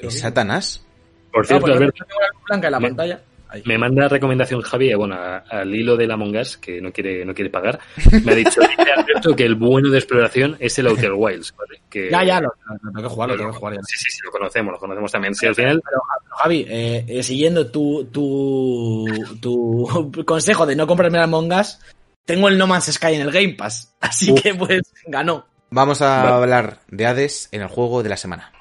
Es 0.00 0.20
Satanás. 0.20 0.84
Por 1.32 1.44
Ah, 1.44 1.48
cierto, 1.48 1.64
pues 1.66 1.76
Alberto, 1.76 1.96
yo 1.98 2.04
tengo 2.06 2.20
la 2.20 2.28
luz 2.28 2.42
blanca 2.46 2.66
en 2.68 2.72
la 2.72 2.80
Me- 2.80 2.88
pantalla. 2.88 3.20
Ahí. 3.52 3.62
me 3.66 3.76
manda 3.78 4.08
recomendación 4.08 4.62
Javi, 4.62 4.94
bueno, 4.94 5.14
a- 5.14 5.38
al 5.48 5.74
hilo 5.74 5.96
del 5.96 6.10
Among 6.10 6.36
Us, 6.36 6.56
que 6.56 6.80
no 6.80 6.90
quiere, 6.92 7.24
no 7.24 7.34
quiere 7.34 7.50
pagar. 7.50 7.78
Me 8.24 8.32
ha 8.32 8.34
dicho, 8.34 8.60
Alberto, 8.96 9.36
que 9.36 9.44
el 9.44 9.54
bueno 9.56 9.90
de 9.90 9.98
exploración 9.98 10.56
es 10.58 10.78
el 10.78 10.86
Outer 10.86 11.12
Wilds, 11.14 11.54
¿vale? 11.56 11.82
Que, 11.90 12.10
Ya, 12.10 12.24
ya, 12.24 12.40
lo, 12.40 12.48
lo- 12.48 12.74
lo 12.82 12.90
tengo 12.92 13.02
que 13.08 13.14
jugar, 13.14 13.28
lo 13.30 13.36
tengo 13.36 13.50
que 13.52 13.58
jugar 13.58 13.74
ya. 13.74 13.80
Sí, 13.84 13.96
sí, 13.98 14.10
sí, 14.10 14.18
lo 14.24 14.30
conocemos, 14.30 14.72
lo 14.72 14.78
conocemos 14.78 15.12
también. 15.12 15.34
Sí, 15.34 15.46
al 15.46 15.54
final, 15.54 15.82
Pero, 15.84 16.00
Javi, 16.38 16.66
eh, 16.68 17.04
eh, 17.06 17.22
siguiendo 17.22 17.70
tu, 17.70 18.04
tu, 18.10 19.04
tu 19.40 20.24
consejo 20.26 20.64
de 20.66 20.74
no 20.76 20.86
comprarme 20.86 21.18
el 21.18 21.24
Among 21.24 21.52
Us, 21.52 21.78
tengo 22.24 22.48
el 22.48 22.56
No 22.56 22.66
Man's 22.66 22.86
Sky 22.92 23.14
en 23.14 23.20
el 23.22 23.30
Game 23.32 23.54
Pass. 23.54 23.94
Así 24.00 24.32
Uf. 24.32 24.40
que, 24.42 24.54
pues, 24.54 24.82
ganó. 25.06 25.46
Vamos 25.70 26.02
a 26.02 26.22
Vale. 26.22 26.34
hablar 26.36 26.78
de 26.88 27.06
Hades 27.06 27.48
en 27.52 27.62
el 27.62 27.68
juego 27.68 28.02
de 28.02 28.08
la 28.10 28.16
semana. 28.16 28.52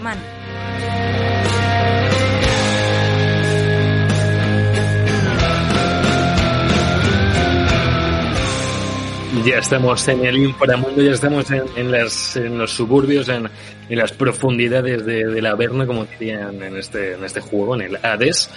La 0.00 0.36
ya 9.44 9.58
estamos 9.58 10.06
en 10.08 10.24
el 10.24 10.38
inframundo, 10.38 11.02
ya 11.02 11.12
estamos 11.12 11.46
en, 11.50 11.92
las, 11.92 12.36
en 12.36 12.58
los 12.58 12.72
suburbios, 12.72 13.28
en, 13.28 13.48
las 13.88 14.12
profundidades 14.12 15.06
de, 15.06 15.24
del 15.24 15.46
Averno, 15.46 15.86
como 15.86 16.04
dirían 16.04 16.62
en 16.62 16.76
este, 16.76 17.14
en 17.14 17.24
este 17.24 17.40
juego, 17.40 17.74
en 17.76 17.82
el 17.82 17.96
Hades. 18.04 18.50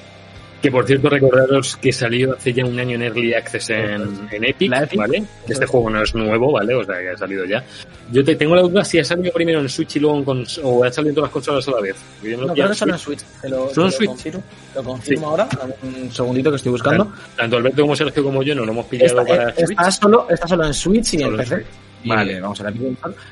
Que 0.62 0.70
por 0.72 0.86
cierto, 0.86 1.07
recordaros 1.10 1.78
que 1.78 1.93
salió 1.93 2.34
hace 2.34 2.51
ya 2.51 2.66
un 2.66 2.78
año 2.78 2.95
en 2.95 3.03
Early 3.03 3.34
Access 3.34 3.70
en, 3.70 4.28
en 4.30 4.43
Epic, 4.43 4.70
La 4.70 4.84
Epic. 4.84 4.99
¿vale? 4.99 5.24
Este 5.47 5.66
juego 5.66 5.89
no 5.89 6.03
es 6.03 6.14
nuevo, 6.14 6.51
¿vale? 6.51 6.76
O 6.76 6.84
sea, 6.84 6.99
que 6.99 7.10
ha 7.12 7.18
salido 7.18 7.45
ya. 7.45 7.64
Yo 8.12 8.24
te 8.26 8.36
tengo 8.36 8.55
la 8.55 8.64
duda 8.64 8.84
si 8.84 8.99
ha 8.99 9.05
salido 9.05 9.32
primero 9.32 9.62
en 9.62 9.70
Switch 9.70 9.95
y 9.95 9.99
luego 10.01 10.18
en 10.18 10.26
cons- 10.26 10.60
o 10.62 10.84
ha 10.84 10.91
salido 10.91 11.10
en 11.12 11.16
todas 11.16 11.28
las 11.30 11.34
consolas 11.34 11.68
a 11.68 11.72
la 11.72 11.80
vez. 11.82 11.95
Yo 12.22 12.38
No, 12.45 12.53
creo 12.53 12.68
que 12.68 12.76
solo 12.76 12.91
en 12.93 12.99
Switch. 12.99 13.20
Te 13.41 13.47
lo, 13.49 13.70
¿Solo 13.70 13.70
en 13.70 13.74
te 13.74 13.82
lo 13.82 13.91
Switch? 13.91 14.10
confirmo, 14.10 14.43
lo 14.76 14.84
confirmo 14.84 15.28
ahora. 15.30 15.47
Un 15.82 16.12
segundito 16.12 16.49
que 16.49 16.57
estoy 16.57 16.72
buscando. 16.74 17.14
Tanto 17.38 17.55
Alberto 17.57 17.82
como 17.84 17.95
Sergio 17.95 18.24
como 18.24 18.43
yo 18.43 18.53
no 18.53 18.66
lo 18.66 18.72
hemos 18.74 18.86
pillado 18.88 19.22
Está, 19.22 19.26
para 19.26 19.49
eh, 19.51 19.53
Switch. 19.66 19.70
está 19.80 19.91
solo, 19.91 20.28
está 20.30 20.47
solo 20.47 20.66
en 20.66 20.74
Switch 20.74 21.14
y 21.14 21.18
en 21.18 21.22
Solo 21.24 21.32
en 21.36 21.38
PC. 21.39 21.55
Switch. 21.55 21.68
Vale. 22.05 22.41
vamos 22.41 22.60
a 22.60 22.64
ver. 22.64 22.74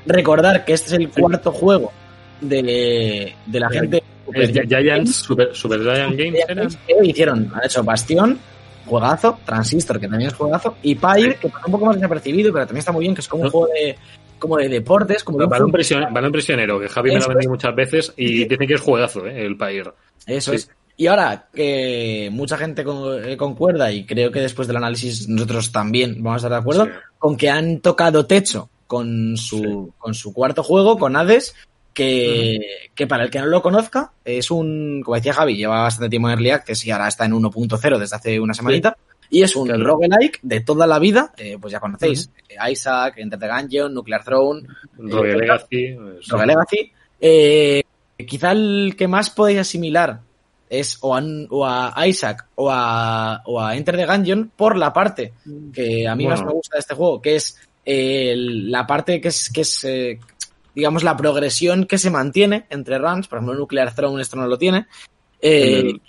Recordar 0.06 0.64
que 0.64 0.74
este 0.74 0.88
es 0.88 0.94
el 0.94 1.10
cuarto 1.10 1.52
juego 1.52 1.92
de, 2.40 3.34
de 3.46 3.60
la 3.60 3.70
gente. 3.70 4.02
Super, 5.08 5.56
Super 5.56 5.82
Giant 5.82 6.16
Games 6.18 6.40
era. 6.48 6.68
hicieron, 7.04 7.52
han 7.54 7.66
hecho 7.66 7.84
Bastion, 7.84 8.38
juegazo, 8.86 9.40
Transistor, 9.46 10.00
que 10.00 10.08
también 10.08 10.30
es 10.30 10.36
juegazo, 10.36 10.76
y 10.84 10.96
Pyre, 10.96 11.36
que 11.42 11.50
pasa 11.50 11.66
un 11.66 11.72
poco 11.74 11.86
más 11.88 11.96
desapercibido, 11.96 12.54
pero 12.54 12.66
también 12.66 12.80
está 12.80 12.92
muy 12.92 13.02
bien, 13.04 13.14
que 13.16 13.22
es 13.22 13.28
como 13.28 13.44
un 13.44 13.50
juego 13.50 13.68
de 13.68 13.96
como 14.40 14.58
de 14.58 14.70
deportes, 14.70 15.24
como 15.24 15.40
de 15.40 15.48
Balón, 15.48 15.72
prisionero, 15.72 16.12
balón 16.14 16.32
prisionero, 16.32 16.80
que 16.80 16.88
Javi 16.88 17.10
me 17.12 17.18
lo 17.20 17.26
ha 17.26 17.28
vendido 17.30 17.52
muchas 17.52 17.76
veces 17.76 18.14
y 18.18 18.46
dicen 18.48 18.68
que 18.68 18.76
es 18.76 18.82
juegazo, 18.82 19.26
¿eh? 19.26 19.46
el 19.46 19.58
Pyre. 19.58 19.92
Eso 20.28 20.52
Sí. 20.52 20.58
es. 20.58 20.70
Y 20.96 21.08
ahora 21.08 21.48
que 21.54 22.30
mucha 22.32 22.56
gente 22.58 22.84
con- 22.84 23.24
eh, 23.28 23.36
concuerda, 23.36 23.92
y 23.92 24.06
creo 24.06 24.32
que 24.32 24.40
después 24.42 24.68
del 24.68 24.78
análisis 24.78 25.28
nosotros 25.28 25.72
también 25.72 26.22
vamos 26.22 26.36
a 26.36 26.38
estar 26.48 26.52
de 26.52 26.58
acuerdo, 26.58 26.86
Sí. 26.86 26.92
con 27.18 27.36
que 27.36 27.50
han 27.50 27.80
tocado 27.80 28.26
techo 28.28 28.70
con 28.86 29.36
su, 29.38 29.92
con 29.98 30.14
su 30.14 30.32
cuarto 30.34 30.62
juego, 30.64 30.98
con 31.00 31.16
Hades, 31.16 31.56
que, 31.98 32.60
que 32.94 33.08
para 33.08 33.24
el 33.24 33.32
que 33.32 33.40
no 33.40 33.48
lo 33.48 33.64
conozca, 33.64 34.12
es 34.24 34.52
un, 34.52 35.02
como 35.04 35.16
decía 35.16 35.34
Javi, 35.34 35.56
lleva 35.58 35.82
bastante 35.82 36.10
tiempo 36.12 36.28
en 36.30 36.34
Early 36.34 36.52
Access 36.52 36.86
y 36.86 36.92
ahora 36.92 37.08
está 37.08 37.26
en 37.26 37.34
1.0 37.34 37.98
desde 37.98 38.16
hace 38.16 38.40
una 38.40 38.54
semanita. 38.54 38.96
Y 39.32 39.42
es 39.42 39.56
un 39.56 39.68
Claro. 39.68 39.84
roguelike 39.84 40.40
de 40.44 40.62
toda 40.62 40.86
la 40.88 41.00
vida, 41.00 41.34
eh, 41.38 41.58
pues 41.60 41.72
ya 41.74 41.80
conocéis, 41.80 42.30
eh, 42.48 42.56
Isaac, 42.72 43.16
Enter 43.18 43.40
the 43.40 43.48
Gungeon, 43.48 43.94
Nuclear 43.94 44.24
Throne, 44.24 44.62
Rogue 44.98 45.32
Eh, 45.32 45.38
Legacy. 45.38 45.96
Rogue 46.30 46.46
Legacy. 46.46 46.92
Eh, 47.20 47.84
quizá 48.28 48.52
el 48.52 48.94
que 48.98 49.08
más 49.08 49.32
podéis 49.32 49.60
asimilar 49.60 50.22
es 50.70 50.98
o 51.02 51.16
a, 51.16 51.22
o 51.50 51.66
a 51.66 52.08
Isaac 52.08 52.46
o 52.56 52.70
a, 52.72 53.42
o 53.46 53.60
a 53.60 53.76
Enter 53.76 53.98
the 53.98 54.06
Gungeon 54.06 54.52
por 54.56 54.78
la 54.78 54.94
parte 54.94 55.34
que 55.74 56.08
a 56.08 56.16
mí 56.16 56.28
más 56.28 56.44
me 56.46 56.52
gusta 56.52 56.76
de 56.76 56.80
este 56.82 56.94
juego, 56.94 57.22
que 57.22 57.36
es 57.38 57.58
eh, 57.86 58.34
la 58.38 58.86
parte 58.86 59.20
que 59.20 59.30
es, 59.30 59.50
que 59.50 59.62
es 59.62 59.86
digamos, 60.78 61.04
la 61.04 61.18
progresión 61.18 61.86
que 61.86 61.98
se 61.98 62.10
mantiene 62.10 62.66
entre 62.70 62.98
runs. 63.00 63.28
Por 63.28 63.40
ejemplo, 63.40 63.58
Nuclear 63.58 63.94
Throne 63.94 64.22
esto 64.22 64.38
no 64.38 64.48
lo 64.48 64.58
tiene. 64.58 64.86
Eh, 65.42 65.80
El- 65.80 66.02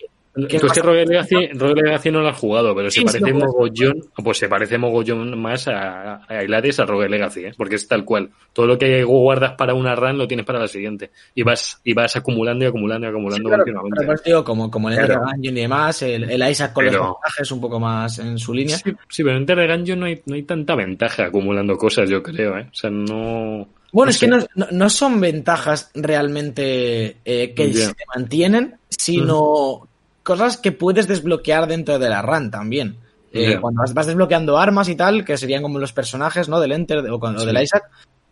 que 0.47 0.57
es 0.59 0.63
que 0.73 0.83
Rogue 0.83 1.05
Legacy, 1.05 1.49
Rogue 1.55 1.83
Legacy 1.83 2.13
no 2.13 2.21
lo 2.21 2.29
has 2.29 2.37
jugado, 2.39 2.73
pero 2.73 2.89
Sí, 2.93 3.01
se 3.01 3.09
sí 3.09 3.19
parece 3.19 3.33
mogollón, 3.45 4.05
pues 4.23 4.39
se 4.39 4.49
parece 4.49 4.79
mogollón 4.79 5.37
más 5.37 5.67
a, 5.67 6.23
a 6.29 6.45
Hilaris 6.45 6.79
a 6.79 6.85
Rogue 6.87 7.09
Legacy, 7.09 7.47
¿eh? 7.47 7.53
porque 7.57 7.75
es 7.75 7.89
tal 7.89 8.05
cual. 8.05 8.31
Todo 8.53 8.67
lo 8.69 8.79
que 8.79 9.03
guardas 9.03 9.55
para 9.59 9.75
una 9.75 9.97
run 9.97 10.17
lo 10.17 10.29
tienes 10.29 10.47
para 10.47 10.61
la 10.61 10.69
siguiente. 10.69 11.11
Y 11.35 11.43
vas, 11.43 11.81
y 11.83 11.93
vas 11.93 12.15
acumulando 12.15 12.65
y 12.65 12.69
acumulando 12.69 13.09
y 13.09 13.11
acumulando 13.11 13.49
claro, 13.49 13.65
continuamente. 13.65 14.21
pero 14.23 14.45
como, 14.45 14.71
como 14.71 14.89
el 14.91 14.95
Enter 14.95 15.07
Claro. 15.17 15.23
Gungeon 15.35 15.57
y 15.57 15.61
demás, 15.61 16.03
el, 16.03 16.31
el 16.31 16.51
Isaac 16.51 16.73
con 16.73 16.85
Pero- 16.85 16.99
los 16.99 17.07
montajes 17.09 17.51
un 17.51 17.61
poco 17.61 17.81
más 17.81 18.19
en 18.21 18.39
su 18.39 18.55
línea. 18.55 18.77
Sí, 18.77 18.93
sí, 19.09 19.25
pero 19.25 19.39
en 19.39 19.45
the 19.47 19.55
Gungeon 19.67 19.99
no 19.99 20.07
hay, 20.07 20.23
no 20.27 20.37
hay 20.37 20.43
tanta 20.45 20.77
ventaja 20.77 21.25
acumulando 21.25 21.77
cosas, 21.77 22.09
yo 22.09 22.23
creo, 22.23 22.57
¿eh? 22.59 22.69
O 22.71 22.75
sea, 22.75 22.91
no... 22.91 23.67
Bueno, 23.93 24.07
No 24.07 24.11
es 24.11 24.19
sé. 24.19 24.27
que 24.27 24.31
no, 24.55 24.67
no- 24.71 24.91
son 24.91 25.21
ventajas 25.21 25.91
realmente 25.95 27.17
eh, 27.25 27.55
que 27.55 27.73
Ya. 27.73 27.87
se 27.87 27.95
mantienen, 28.15 28.77
sino 28.89 29.89
cosas 30.23 30.57
que 30.59 30.73
puedes 30.73 31.09
desbloquear 31.09 31.67
dentro 31.67 31.99
de 31.99 32.09
la 32.09 32.23
run 32.23 32.51
también. 32.51 32.97
Eh. 33.33 33.59
Cuando 33.61 33.81
vas, 33.83 33.95
vas 33.95 34.07
desbloqueando 34.07 34.59
armas 34.59 34.89
y 34.89 34.95
tal, 34.95 35.25
que 35.25 35.37
serían 35.37 35.63
como 35.63 35.79
los 35.79 35.93
personajes, 35.93 36.49
¿no? 36.49 36.61
Del 36.61 36.73
Enter 36.73 36.99
o, 37.11 37.19
con- 37.21 37.39
Sí. 37.39 37.47
del 37.47 37.63
Isaac. 37.63 37.85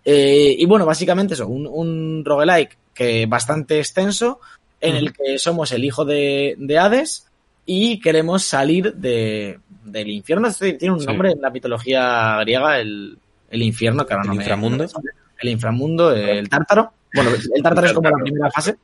Eh, 0.04 0.54
y 0.58 0.64
bueno, 0.66 0.86
básicamente 0.86 1.34
eso, 1.34 1.46
un, 1.48 1.66
un 1.66 2.22
roguelike 2.24 2.76
que 2.94 3.26
bastante 3.26 3.78
extenso, 3.78 4.40
en 4.80 4.94
el 4.96 5.12
que 5.12 5.38
somos 5.38 5.72
el 5.72 5.84
hijo 5.84 6.04
de, 6.04 6.54
de 6.58 6.78
Hades 6.78 7.26
y 7.64 7.98
queremos 7.98 8.44
salir 8.44 8.94
de, 8.94 9.58
del 9.84 10.08
infierno. 10.08 10.48
Tiene 10.52 10.92
un 10.94 11.00
Sí. 11.00 11.06
nombre 11.06 11.32
en 11.32 11.40
la 11.40 11.50
mitología 11.50 12.38
griega, 12.40 12.78
el, 12.78 13.18
el 13.50 13.62
infierno, 13.62 14.06
que 14.06 14.12
ahora 14.14 14.22
¿El 14.24 14.28
no 14.28 14.34
me- 14.34 14.42
inframundo? 14.42 14.84
no 14.84 15.00
me. 15.02 15.10
El 15.38 15.48
inframundo, 15.50 16.12
el 16.12 16.48
tártaro. 16.48 16.92
Bueno, 17.14 17.30
el 17.54 17.62
tártaro 17.62 17.86
es 17.86 17.92
como 17.92 18.10
la 18.10 18.22
primera 18.22 18.50
fase. 18.50 18.76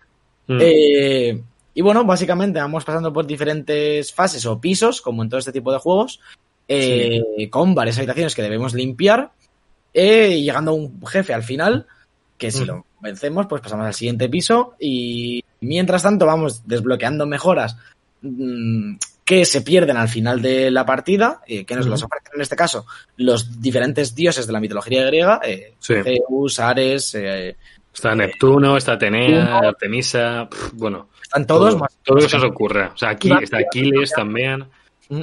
Mm. 0.47 0.59
Eh, 0.61 1.43
y 1.75 1.81
bueno, 1.81 2.05
básicamente 2.05 2.61
vamos 2.61 2.85
pasando 2.85 3.13
por 3.13 3.27
diferentes 3.27 4.13
fases 4.13 4.45
o 4.47 4.61
pisos, 4.61 5.01
como 5.01 5.23
en 5.23 5.29
todo 5.29 5.39
este 5.39 5.53
tipo 5.53 5.73
de 5.73 5.79
juegos, 5.79 6.21
eh, 6.69 7.49
con 7.51 7.75
varias 7.75 7.99
habitaciones 7.99 8.35
que 8.35 8.43
debemos 8.43 8.75
limpiar, 8.75 9.33
eh, 9.95 10.37
y 10.37 10.45
llegando 10.45 10.73
a 10.73 10.75
un 10.75 11.05
jefe 11.07 11.33
al 11.33 11.43
final, 11.43 11.87
que 12.37 12.51
si 12.51 12.65
Mm. 12.65 12.67
lo 12.67 12.87
vencemos, 13.01 13.47
pues 13.47 13.63
pasamos 13.63 13.87
al 13.87 13.95
siguiente 13.95 14.29
piso, 14.29 14.75
y 14.79 15.43
mientras 15.61 16.03
tanto 16.03 16.27
vamos 16.27 16.67
desbloqueando 16.67 17.27
mejoras 17.27 17.77
mm, 18.21 18.97
que 19.25 19.45
se 19.45 19.63
pierden 19.63 19.97
al 19.97 20.09
final 20.09 20.43
de 20.43 20.71
la 20.71 20.85
partida, 20.85 21.41
eh, 21.47 21.65
que 21.65 21.77
nos 21.77 21.87
las 21.87 22.03
ofrecen 22.03 22.33
en 22.35 22.41
este 22.41 22.57
caso 22.57 22.87
los 23.17 23.61
diferentes 23.61 24.15
dioses 24.15 24.47
de 24.47 24.53
la 24.53 24.61
mitología 24.61 25.05
griega, 25.05 25.41
eh, 25.45 25.75
Sí. 25.79 25.95
Zeus, 26.03 26.59
Ares, 26.59 27.15
eh, 27.15 27.57
Está 27.95 28.15
Neptuno, 28.15 28.77
está 28.77 28.93
Atenea. 28.95 29.59
Artemisa, 29.59 30.49
bueno, 30.73 31.09
están 31.23 31.47
todos 31.47 31.71
todo, 31.71 31.81
más 31.81 31.99
todo 32.03 32.17
lo 32.17 32.23
que 32.23 32.29
se 32.29 32.37
os 32.39 32.45
ocurra. 32.45 32.91
O 32.95 32.97
sea, 32.97 33.11
aquí 33.11 33.31
está 33.43 33.59
Aquiles 33.59 34.13
también. 34.13 34.65
Mm. 35.09 35.23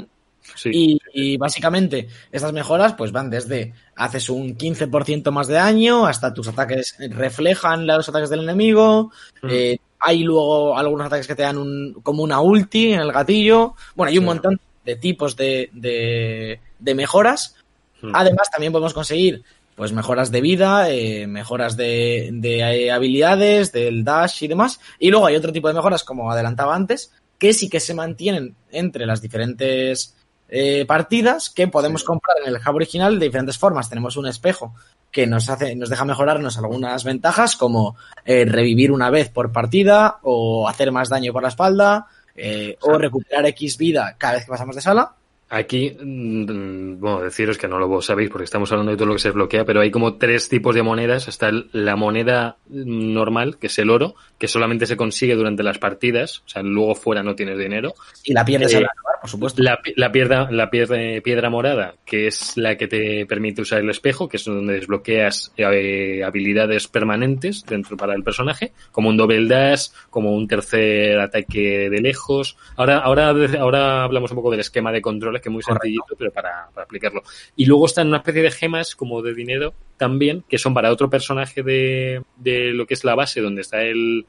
Sí. 0.55 0.69
Y, 0.73 0.99
y 1.13 1.37
básicamente 1.37 2.07
estas 2.31 2.53
mejoras 2.53 2.93
pues 2.93 3.11
van 3.11 3.29
desde 3.29 3.73
haces 3.95 4.29
un 4.29 4.57
15% 4.57 5.31
más 5.31 5.47
de 5.47 5.53
daño 5.55 6.05
hasta 6.05 6.33
tus 6.33 6.47
ataques 6.47 6.95
reflejan 7.11 7.87
los 7.87 8.09
ataques 8.09 8.29
del 8.29 8.43
enemigo. 8.43 9.11
Eh, 9.43 9.77
hay 9.99 10.23
luego 10.23 10.77
algunos 10.77 11.07
ataques 11.07 11.27
que 11.27 11.35
te 11.35 11.43
dan 11.43 11.57
un, 11.57 11.93
como 12.03 12.23
una 12.23 12.39
ulti 12.41 12.93
en 12.93 12.99
el 13.01 13.11
gatillo. 13.11 13.75
Bueno, 13.95 14.09
hay 14.09 14.17
un 14.17 14.23
Sí. 14.23 14.27
montón 14.27 14.59
de 14.85 14.95
tipos 14.95 15.35
de, 15.35 15.69
de, 15.73 16.59
de 16.79 16.95
mejoras. 16.95 17.55
Mm. 18.01 18.11
Además 18.15 18.49
también 18.51 18.71
podemos 18.71 18.93
conseguir 18.93 19.43
pues 19.75 19.93
mejoras 19.93 20.29
de 20.31 20.41
vida, 20.41 20.89
eh, 20.89 21.25
mejoras 21.27 21.77
de, 21.77 22.29
de 22.33 22.91
habilidades, 22.91 23.71
del 23.71 24.03
dash 24.03 24.43
y 24.43 24.47
demás. 24.49 24.79
Y 24.99 25.09
luego 25.09 25.25
hay 25.25 25.35
otro 25.37 25.53
tipo 25.53 25.67
de 25.69 25.73
mejoras, 25.73 26.03
como 26.03 26.29
adelantaba 26.31 26.75
antes, 26.75 27.13
que 27.37 27.53
sí 27.53 27.69
que 27.69 27.79
se 27.79 27.93
mantienen 27.93 28.55
entre 28.71 29.05
las 29.05 29.21
diferentes 29.21 30.15
eh, 30.49 30.83
partidas 30.85 31.49
que 31.49 31.67
podemos 31.69 32.01
Sí. 32.01 32.07
comprar 32.07 32.37
en 32.43 32.49
el 32.53 32.59
hub 32.59 32.75
original 32.75 33.19
de 33.19 33.25
diferentes 33.27 33.57
formas. 33.57 33.87
Tenemos 33.87 34.17
un 34.17 34.27
espejo 34.27 34.73
que 35.11 35.27
nos 35.27 35.49
hace, 35.49 35.75
nos 35.75 35.89
deja 35.89 36.05
mejorarnos 36.05 36.57
algunas 36.57 37.03
ventajas, 37.03 37.55
como 37.55 37.95
eh, 38.25 38.45
revivir 38.45 38.91
una 38.91 39.09
vez 39.09 39.29
por 39.29 39.51
partida, 39.51 40.19
o 40.23 40.67
hacer 40.67 40.91
más 40.91 41.09
daño 41.09 41.33
por 41.33 41.43
la 41.43 41.49
espalda, 41.49 42.07
eh, 42.35 42.77
o 42.81 42.97
recuperar 42.97 43.45
X 43.47 43.77
vida 43.77 44.15
cada 44.17 44.35
vez 44.35 44.45
que 44.45 44.51
pasamos 44.51 44.75
de 44.75 44.81
sala. 44.81 45.13
Aquí, 45.51 45.91
mm, 45.99 46.99
bueno, 46.99 47.21
deciros 47.21 47.57
que 47.57 47.67
no 47.67 47.79
lo 47.79 48.01
sabéis 48.01 48.29
porque 48.29 48.43
estamos 48.45 48.71
hablando 48.71 48.91
de 48.91 48.97
todo 48.97 49.07
lo 49.07 49.13
que 49.13 49.19
se 49.19 49.29
desbloquea, 49.29 49.65
pero 49.65 49.81
hay 49.81 49.89
como 49.89 50.15
tres 50.15 50.47
tipos 50.47 50.75
de 50.75 50.83
monedas. 50.83 51.27
Está 51.27 51.49
el- 51.49 51.69
la 51.73 51.95
moneda 51.95 52.57
mm, 52.69 53.13
normal, 53.13 53.57
que 53.57 53.67
es 53.67 53.79
el 53.79 53.89
oro, 53.89 54.13
que 54.37 54.47
solamente 54.47 54.85
se 54.85 54.95
consigue 54.95 55.33
durante 55.35 55.63
las 55.63 55.79
partidas, 55.79 56.43
o 56.45 56.49
sea, 56.49 56.61
luego 56.61 56.93
fuera 56.93 57.23
no 57.23 57.35
tienes 57.35 57.57
dinero. 57.57 57.93
Y 58.23 58.33
la 58.33 58.45
pierdes 58.45 58.73
Eh, 58.73 58.77
al 58.77 58.83
acabar, 58.85 59.21
por 59.21 59.29
supuesto. 59.29 59.63
La, 59.63 59.79
la, 59.95 60.11
piedra, 60.11 60.49
la 60.51 60.69
piedra, 60.69 60.97
piedra 61.23 61.49
morada, 61.49 61.95
que 62.05 62.27
es 62.27 62.55
la 62.55 62.77
que 62.77 62.87
te 62.87 63.25
permite 63.25 63.63
usar 63.63 63.79
el 63.79 63.89
espejo, 63.89 64.29
que 64.29 64.37
es 64.37 64.45
donde 64.45 64.73
desbloqueas 64.73 65.51
eh, 65.57 66.23
habilidades 66.23 66.87
permanentes 66.87 67.65
dentro 67.65 67.97
para 67.97 68.13
el 68.13 68.21
personaje, 68.23 68.71
como 68.91 69.09
un 69.09 69.17
doble 69.17 69.47
dash, 69.47 69.87
como 70.11 70.31
un 70.35 70.47
tercer 70.47 71.19
ataque 71.19 71.89
de 71.89 72.01
lejos. 72.01 72.55
Ahora, 72.77 72.99
ahora, 72.99 73.29
ahora 73.59 74.03
hablamos 74.03 74.29
un 74.31 74.35
poco 74.35 74.51
del 74.51 74.59
esquema 74.59 74.91
de 74.91 75.01
que 75.41 75.49
es 75.49 75.53
muy 75.53 75.61
Correcto. 75.61 75.83
sencillito, 75.83 76.15
pero 76.17 76.31
para, 76.31 76.69
para 76.73 76.85
aplicarlo. 76.85 77.23
Y 77.55 77.65
luego 77.65 77.85
están 77.85 78.07
una 78.07 78.17
especie 78.17 78.41
de 78.41 78.51
gemas 78.51 78.95
como 78.95 79.21
de 79.21 79.33
dinero 79.33 79.73
también, 79.97 80.43
que 80.47 80.57
son 80.57 80.73
para 80.73 80.91
otro 80.91 81.09
personaje 81.09 81.63
de, 81.63 82.23
de 82.37 82.73
lo 82.73 82.85
que 82.85 82.93
es 82.93 83.03
la 83.03 83.15
base, 83.15 83.41
donde 83.41 83.61
está 83.61 83.81
el, 83.81 84.25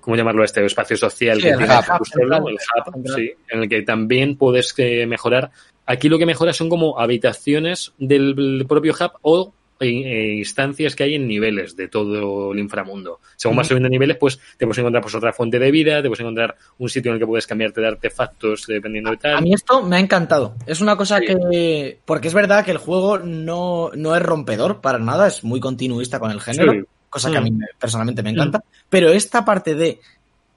¿cómo 0.00 0.16
llamarlo 0.16 0.44
este? 0.44 0.64
Espacio 0.64 0.96
social 0.96 1.36
Sí, 1.36 1.42
que 1.42 1.48
el 1.50 1.58
tiene 1.58 1.72
hub, 1.74 2.48
el 2.48 2.54
hub, 2.94 3.08
sí, 3.14 3.32
en 3.48 3.62
el 3.62 3.68
que 3.68 3.82
también 3.82 4.36
puedes 4.36 4.74
eh, 4.78 5.06
mejorar. 5.06 5.50
Aquí 5.86 6.08
lo 6.08 6.18
que 6.18 6.26
mejora 6.26 6.52
son 6.52 6.68
como 6.68 7.00
habitaciones 7.00 7.92
del 7.98 8.64
propio 8.68 8.92
hub 8.92 9.12
o 9.22 9.54
instancias 9.88 10.94
que 10.94 11.04
hay 11.04 11.14
en 11.14 11.26
niveles 11.26 11.76
de 11.76 11.88
todo 11.88 12.52
el 12.52 12.58
inframundo. 12.58 13.20
Según 13.36 13.56
vas 13.56 13.66
subiendo 13.68 13.88
niveles, 13.88 14.16
pues 14.18 14.38
te 14.56 14.66
puedes 14.66 14.78
encontrar 14.78 15.02
pues, 15.02 15.14
otra 15.14 15.32
fuente 15.32 15.58
de 15.58 15.70
vida, 15.70 16.02
te 16.02 16.08
puedes 16.08 16.20
encontrar 16.20 16.56
un 16.78 16.88
sitio 16.88 17.10
en 17.10 17.14
el 17.14 17.20
que 17.20 17.26
puedes 17.26 17.46
cambiarte 17.46 17.80
de 17.80 17.88
artefactos 17.88 18.66
dependiendo 18.66 19.10
de 19.10 19.16
tal. 19.16 19.36
A 19.36 19.40
mí 19.40 19.54
esto 19.54 19.82
me 19.82 19.96
ha 19.96 20.00
encantado. 20.00 20.54
Es 20.66 20.80
una 20.80 20.96
cosa 20.96 21.18
Sí. 21.18 21.26
que. 21.26 21.98
Porque 22.04 22.28
es 22.28 22.34
verdad 22.34 22.64
que 22.64 22.70
el 22.72 22.78
juego 22.78 23.18
no, 23.18 23.90
no 23.94 24.14
es 24.16 24.22
rompedor 24.22 24.80
para 24.80 24.98
nada, 24.98 25.26
es 25.28 25.44
muy 25.44 25.60
continuista 25.60 26.18
con 26.20 26.30
el 26.30 26.40
género, 26.40 26.72
Sí. 26.72 26.80
cosa 27.08 27.30
que 27.30 27.38
a 27.38 27.40
mí 27.40 27.50
Mm. 27.50 27.58
me- 27.58 27.66
personalmente 27.78 28.22
me 28.22 28.30
encanta. 28.30 28.62
Pero 28.88 29.08
esta 29.10 29.44
parte 29.44 29.74
de 29.74 30.00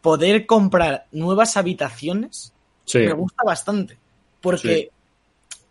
poder 0.01 0.45
comprar 0.45 1.05
nuevas 1.13 1.55
habitaciones 1.55 2.53
me 2.93 3.13
gusta 3.13 3.43
bastante. 3.45 3.97
Porque 4.41 4.89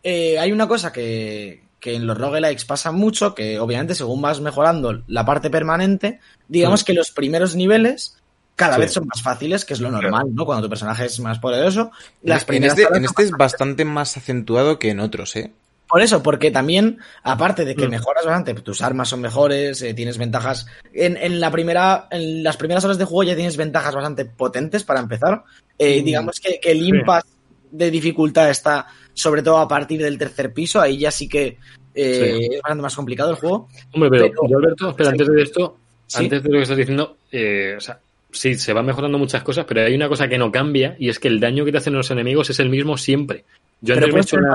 eh, 0.02 0.38
hay 0.38 0.50
una 0.50 0.66
cosa 0.66 0.90
que, 0.92 1.62
que 1.82 1.94
en 1.96 2.06
los 2.06 2.16
roguelikes 2.16 2.64
pasa 2.64 2.92
mucho, 2.92 3.34
que 3.34 3.58
obviamente 3.58 3.94
según 3.96 4.22
vas 4.22 4.40
mejorando 4.40 5.02
la 5.08 5.26
parte 5.26 5.50
permanente, 5.50 6.20
digamos 6.48 6.82
Mm. 6.82 6.84
que 6.86 6.92
los 6.94 7.10
primeros 7.10 7.56
niveles 7.56 8.16
cada 8.54 8.76
Sí. 8.76 8.82
vez 8.82 8.92
son 8.92 9.06
más 9.12 9.20
fáciles, 9.22 9.64
que 9.64 9.74
es 9.74 9.80
lo 9.80 9.90
normal, 9.90 10.26
¿no? 10.32 10.44
Cuando 10.46 10.62
tu 10.62 10.68
personaje 10.70 11.06
es 11.06 11.18
más 11.20 11.38
poderoso. 11.40 11.90
Las 12.22 12.42
en 12.42 12.46
primeras 12.46 12.78
este, 12.78 12.96
en 12.96 13.04
este 13.04 13.22
es 13.24 13.30
bastante 13.32 13.84
más 13.84 14.16
acentuado 14.16 14.78
que 14.78 14.90
en 14.90 15.00
otros, 15.00 15.34
¿eh? 15.36 15.52
por 15.88 16.00
eso, 16.00 16.22
porque 16.22 16.50
también, 16.50 17.00
aparte 17.22 17.66
de 17.66 17.74
que 17.76 17.86
Mm. 17.86 17.90
mejoras 17.90 18.24
bastante, 18.24 18.54
tus 18.54 18.80
armas 18.80 19.10
son 19.10 19.20
mejores, 19.20 19.82
eh, 19.82 19.92
tienes 19.92 20.16
ventajas. 20.16 20.66
En, 20.94 21.18
en 21.18 21.38
la 21.38 21.50
primera, 21.50 22.06
en 22.10 22.42
las 22.42 22.56
primeras 22.56 22.82
horas 22.84 22.96
de 22.96 23.04
juego 23.04 23.24
ya 23.24 23.34
tienes 23.34 23.58
ventajas 23.58 23.94
bastante 23.94 24.24
potentes 24.24 24.84
para 24.84 25.00
empezar. 25.00 25.42
Eh, 25.78 26.00
Mm. 26.00 26.04
Digamos 26.04 26.40
que, 26.40 26.58
que 26.60 26.70
el 26.70 26.78
Sí. 26.80 26.88
impasse 26.88 27.28
de 27.72 27.90
dificultad 27.90 28.48
está 28.48 28.86
sobre 29.14 29.42
todo 29.42 29.58
a 29.58 29.68
partir 29.68 30.00
del 30.02 30.18
tercer 30.18 30.52
piso, 30.52 30.80
ahí 30.80 30.98
ya 30.98 31.10
sí 31.10 31.28
que 31.28 31.58
eh, 31.94 32.48
es 32.50 32.62
bastante 32.62 32.82
más 32.82 32.96
complicado 32.96 33.30
el 33.30 33.36
juego. 33.36 33.68
Hombre, 33.92 34.10
pero, 34.10 34.24
Pero- 34.30 34.48
yo, 34.48 34.58
Alberto, 34.58 34.88
espera, 34.90 35.10
Sí. 35.10 35.12
antes 35.12 35.28
de 35.28 35.42
esto, 35.42 35.76
Sí. 36.06 36.18
antes 36.24 36.42
de 36.42 36.48
lo 36.48 36.56
que 36.56 36.62
estás 36.62 36.76
diciendo, 36.78 37.16
eh, 37.30 37.74
o 37.76 37.80
sea, 37.80 37.98
sí, 38.30 38.54
se 38.54 38.72
van 38.72 38.86
mejorando 38.86 39.18
muchas 39.18 39.42
cosas, 39.42 39.64
pero 39.66 39.82
hay 39.82 39.94
una 39.94 40.08
cosa 40.08 40.28
que 40.28 40.38
no 40.38 40.50
cambia 40.50 40.96
y 40.98 41.08
es 41.10 41.18
que 41.18 41.28
el 41.28 41.38
daño 41.40 41.64
que 41.64 41.72
te 41.72 41.78
hacen 41.78 41.92
los 41.94 42.10
enemigos 42.10 42.48
es 42.50 42.60
el 42.60 42.70
mismo 42.70 42.96
siempre. 42.96 43.44
Yo 43.80 43.94
Pero 43.94 44.06
antes 44.06 44.14
me 44.14 44.20
he 44.20 44.22
hecho 44.22 44.36
una... 44.36 44.54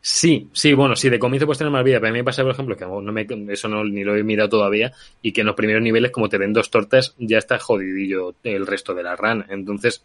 Sí, 0.00 0.48
sí, 0.52 0.72
bueno, 0.74 0.94
sí, 0.94 1.10
de 1.10 1.18
comienzo 1.18 1.44
puedes 1.44 1.58
tener 1.58 1.72
más 1.72 1.84
vida, 1.84 1.98
pero 1.98 2.10
a 2.10 2.12
mí 2.12 2.18
me 2.20 2.24
pasa, 2.24 2.42
por 2.42 2.52
ejemplo, 2.52 2.76
que 2.76 2.86
no 2.86 3.00
me, 3.12 3.26
eso 3.52 3.68
no, 3.68 3.84
ni 3.84 4.04
lo 4.04 4.14
he 4.16 4.22
mirado 4.22 4.48
todavía, 4.48 4.92
y 5.20 5.32
que 5.32 5.40
en 5.40 5.48
los 5.48 5.56
primeros 5.56 5.82
niveles, 5.82 6.12
como 6.12 6.28
te 6.28 6.38
den 6.38 6.52
dos 6.52 6.70
tortas, 6.70 7.14
ya 7.18 7.36
está 7.36 7.58
jodidillo 7.58 8.34
el 8.44 8.66
resto 8.66 8.94
de 8.94 9.02
la 9.02 9.16
run. 9.16 9.44
Entonces, 9.50 10.02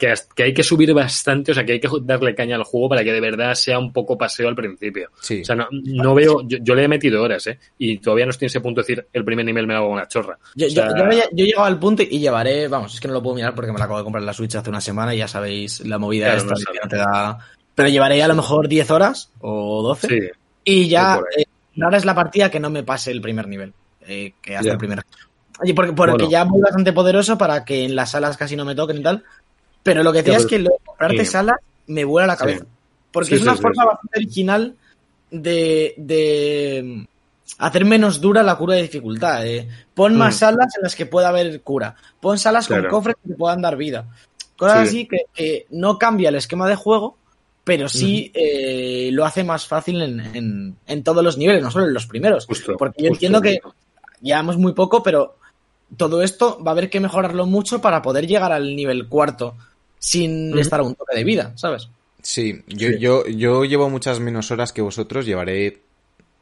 que, 0.00 0.42
hay 0.42 0.52
que 0.54 0.62
subir 0.64 0.92
bastante, 0.92 1.52
o 1.52 1.54
sea, 1.54 1.64
que 1.64 1.74
hay 1.74 1.80
que 1.80 1.88
darle 2.02 2.34
caña 2.34 2.56
al 2.56 2.64
juego 2.64 2.88
para 2.88 3.04
que 3.04 3.12
de 3.12 3.20
verdad 3.20 3.54
sea 3.54 3.78
un 3.78 3.92
poco 3.92 4.18
paseo 4.18 4.48
al 4.48 4.56
principio. 4.56 5.10
Sí. 5.20 5.42
O 5.42 5.44
sea, 5.44 5.54
no, 5.54 5.68
no 5.70 6.14
veo, 6.14 6.40
yo, 6.48 6.58
yo 6.60 6.74
le 6.74 6.82
he 6.84 6.88
metido 6.88 7.22
horas, 7.22 7.46
¿eh? 7.46 7.58
Y 7.78 7.98
todavía 7.98 8.24
no 8.24 8.30
estoy 8.30 8.46
en 8.46 8.50
ese 8.50 8.60
punto 8.60 8.80
de 8.80 8.86
decir, 8.88 9.06
el 9.12 9.24
primer 9.24 9.44
nivel 9.46 9.66
me 9.68 9.74
lo 9.74 9.80
hago 9.80 9.88
una 9.90 10.08
chorra. 10.08 10.38
Yo, 10.56 10.66
O 10.66 10.70
sea, 10.70 10.88
yo, 10.88 11.04
yo 11.32 11.44
he 11.44 11.46
llegado 11.46 11.66
al 11.66 11.78
punto 11.78 12.02
y 12.02 12.18
llevaré, 12.18 12.66
vamos, 12.66 12.94
es 12.94 13.00
que 13.00 13.06
no 13.06 13.14
lo 13.14 13.22
puedo 13.22 13.36
mirar 13.36 13.54
porque 13.54 13.70
me 13.70 13.78
la 13.78 13.84
acabo 13.84 13.98
de 13.98 14.04
comprar 14.04 14.22
en 14.22 14.26
la 14.26 14.32
Switch 14.32 14.54
hace 14.56 14.70
una 14.70 14.80
semana 14.80 15.14
y 15.14 15.18
ya 15.18 15.28
sabéis 15.28 15.80
la 15.86 15.98
movida 15.98 16.24
Claro, 16.34 16.38
esta 16.40 16.50
no 16.54 16.58
de 16.58 16.64
que 16.64 16.64
sabes. 16.64 16.80
no 16.82 16.88
te 16.88 16.96
da... 16.96 17.38
Pero 17.74 17.88
llevaré 17.88 18.22
a 18.22 18.28
lo 18.28 18.34
mejor 18.34 18.66
10 18.68 18.90
horas 18.90 19.30
o 19.40 19.82
12 19.82 20.08
Sí, 20.08 20.18
y 20.64 20.88
ya 20.88 21.20
eh, 21.38 21.44
ahora 21.82 21.96
es 21.98 22.04
la 22.04 22.14
partida 22.14 22.50
que 22.50 22.58
no 22.60 22.68
me 22.70 22.82
pase 22.82 23.10
el 23.10 23.20
primer 23.20 23.46
nivel, 23.48 23.72
eh, 24.06 24.32
que 24.42 24.56
hasta 24.56 24.66
Ya. 24.66 24.72
el 24.72 24.78
primer. 24.78 25.00
Oye, 25.62 25.74
porque, 25.74 25.92
porque 25.92 26.12
Bueno. 26.12 26.30
ya 26.30 26.44
voy 26.44 26.60
bastante 26.62 26.92
poderoso 26.92 27.36
para 27.36 27.64
que 27.66 27.84
en 27.84 27.94
las 27.94 28.10
salas 28.12 28.36
casi 28.38 28.56
no 28.56 28.64
me 28.64 28.74
toquen 28.74 28.98
y 28.98 29.02
tal. 29.02 29.24
Pero 29.82 30.02
lo 30.02 30.12
que 30.12 30.18
decía 30.18 30.34
Ya, 30.34 30.38
es 30.40 30.46
que 30.46 30.58
lo 30.58 30.70
de 30.70 30.76
comprarte 30.84 31.24
salas 31.24 31.56
me 31.86 32.04
vuela 32.04 32.26
la 32.26 32.36
cabeza. 32.36 32.64
Porque 33.12 33.34
es 33.36 33.42
una 33.42 33.56
forma 33.56 33.84
bastante 33.86 34.18
original 34.18 34.76
de, 35.30 35.94
de 35.96 37.06
hacer 37.58 37.84
menos 37.84 38.20
dura 38.20 38.42
la 38.42 38.56
cura 38.56 38.74
de 38.76 38.82
dificultad. 38.82 39.46
eh. 39.46 39.68
Pon 39.94 40.16
más 40.16 40.36
Mm. 40.36 40.38
salas 40.38 40.76
en 40.76 40.82
las 40.82 40.94
que 40.94 41.06
pueda 41.06 41.28
haber 41.28 41.60
cura. 41.62 41.96
Pon 42.20 42.38
salas 42.38 42.68
con 42.68 42.84
cofres 42.88 43.16
que 43.22 43.30
te 43.30 43.36
puedan 43.36 43.62
dar 43.62 43.76
vida. 43.76 44.06
Cosas 44.56 44.88
Sí. 44.88 44.96
así 44.98 45.08
que, 45.08 45.18
que 45.34 45.66
no 45.70 45.98
cambia 45.98 46.28
el 46.28 46.34
esquema 46.36 46.68
de 46.68 46.74
juego, 46.76 47.16
pero 47.64 47.88
sí 47.88 48.30
eh, 48.34 49.08
lo 49.12 49.24
hace 49.24 49.42
más 49.44 49.66
fácil 49.66 50.02
en, 50.02 50.20
en- 50.36 50.76
en 50.86 51.02
todos 51.02 51.24
los 51.24 51.38
niveles, 51.38 51.62
no 51.62 51.70
solo 51.70 51.86
en 51.86 51.94
los 51.94 52.06
primeros. 52.06 52.46
justo. 52.46 52.76
Porque 52.76 53.02
yo 53.02 53.08
justo, 53.08 53.16
entiendo 53.16 53.40
que 53.40 53.60
llevamos 54.20 54.56
muy 54.58 54.72
poco, 54.72 55.02
pero 55.02 55.36
todo 55.96 56.22
esto 56.22 56.62
va 56.62 56.70
a 56.70 56.74
haber 56.74 56.90
que 56.90 57.00
mejorarlo 57.00 57.46
mucho 57.46 57.80
para 57.80 58.02
poder 58.02 58.26
llegar 58.26 58.52
al 58.52 58.76
nivel 58.76 59.08
cuarto 59.08 59.56
sin 60.00 60.58
estar 60.58 60.80
a 60.80 60.82
un 60.82 60.96
toque 60.96 61.16
de 61.16 61.22
vida, 61.22 61.52
¿sabes? 61.54 61.88
Sí, 62.22 62.62
yo, 62.66 62.88
Sí. 62.88 62.98
Yo, 62.98 63.26
yo 63.28 63.64
llevo 63.64 63.88
muchas 63.88 64.18
menos 64.18 64.50
horas 64.50 64.72
que 64.72 64.82
vosotros, 64.82 65.24
llevaré 65.24 65.78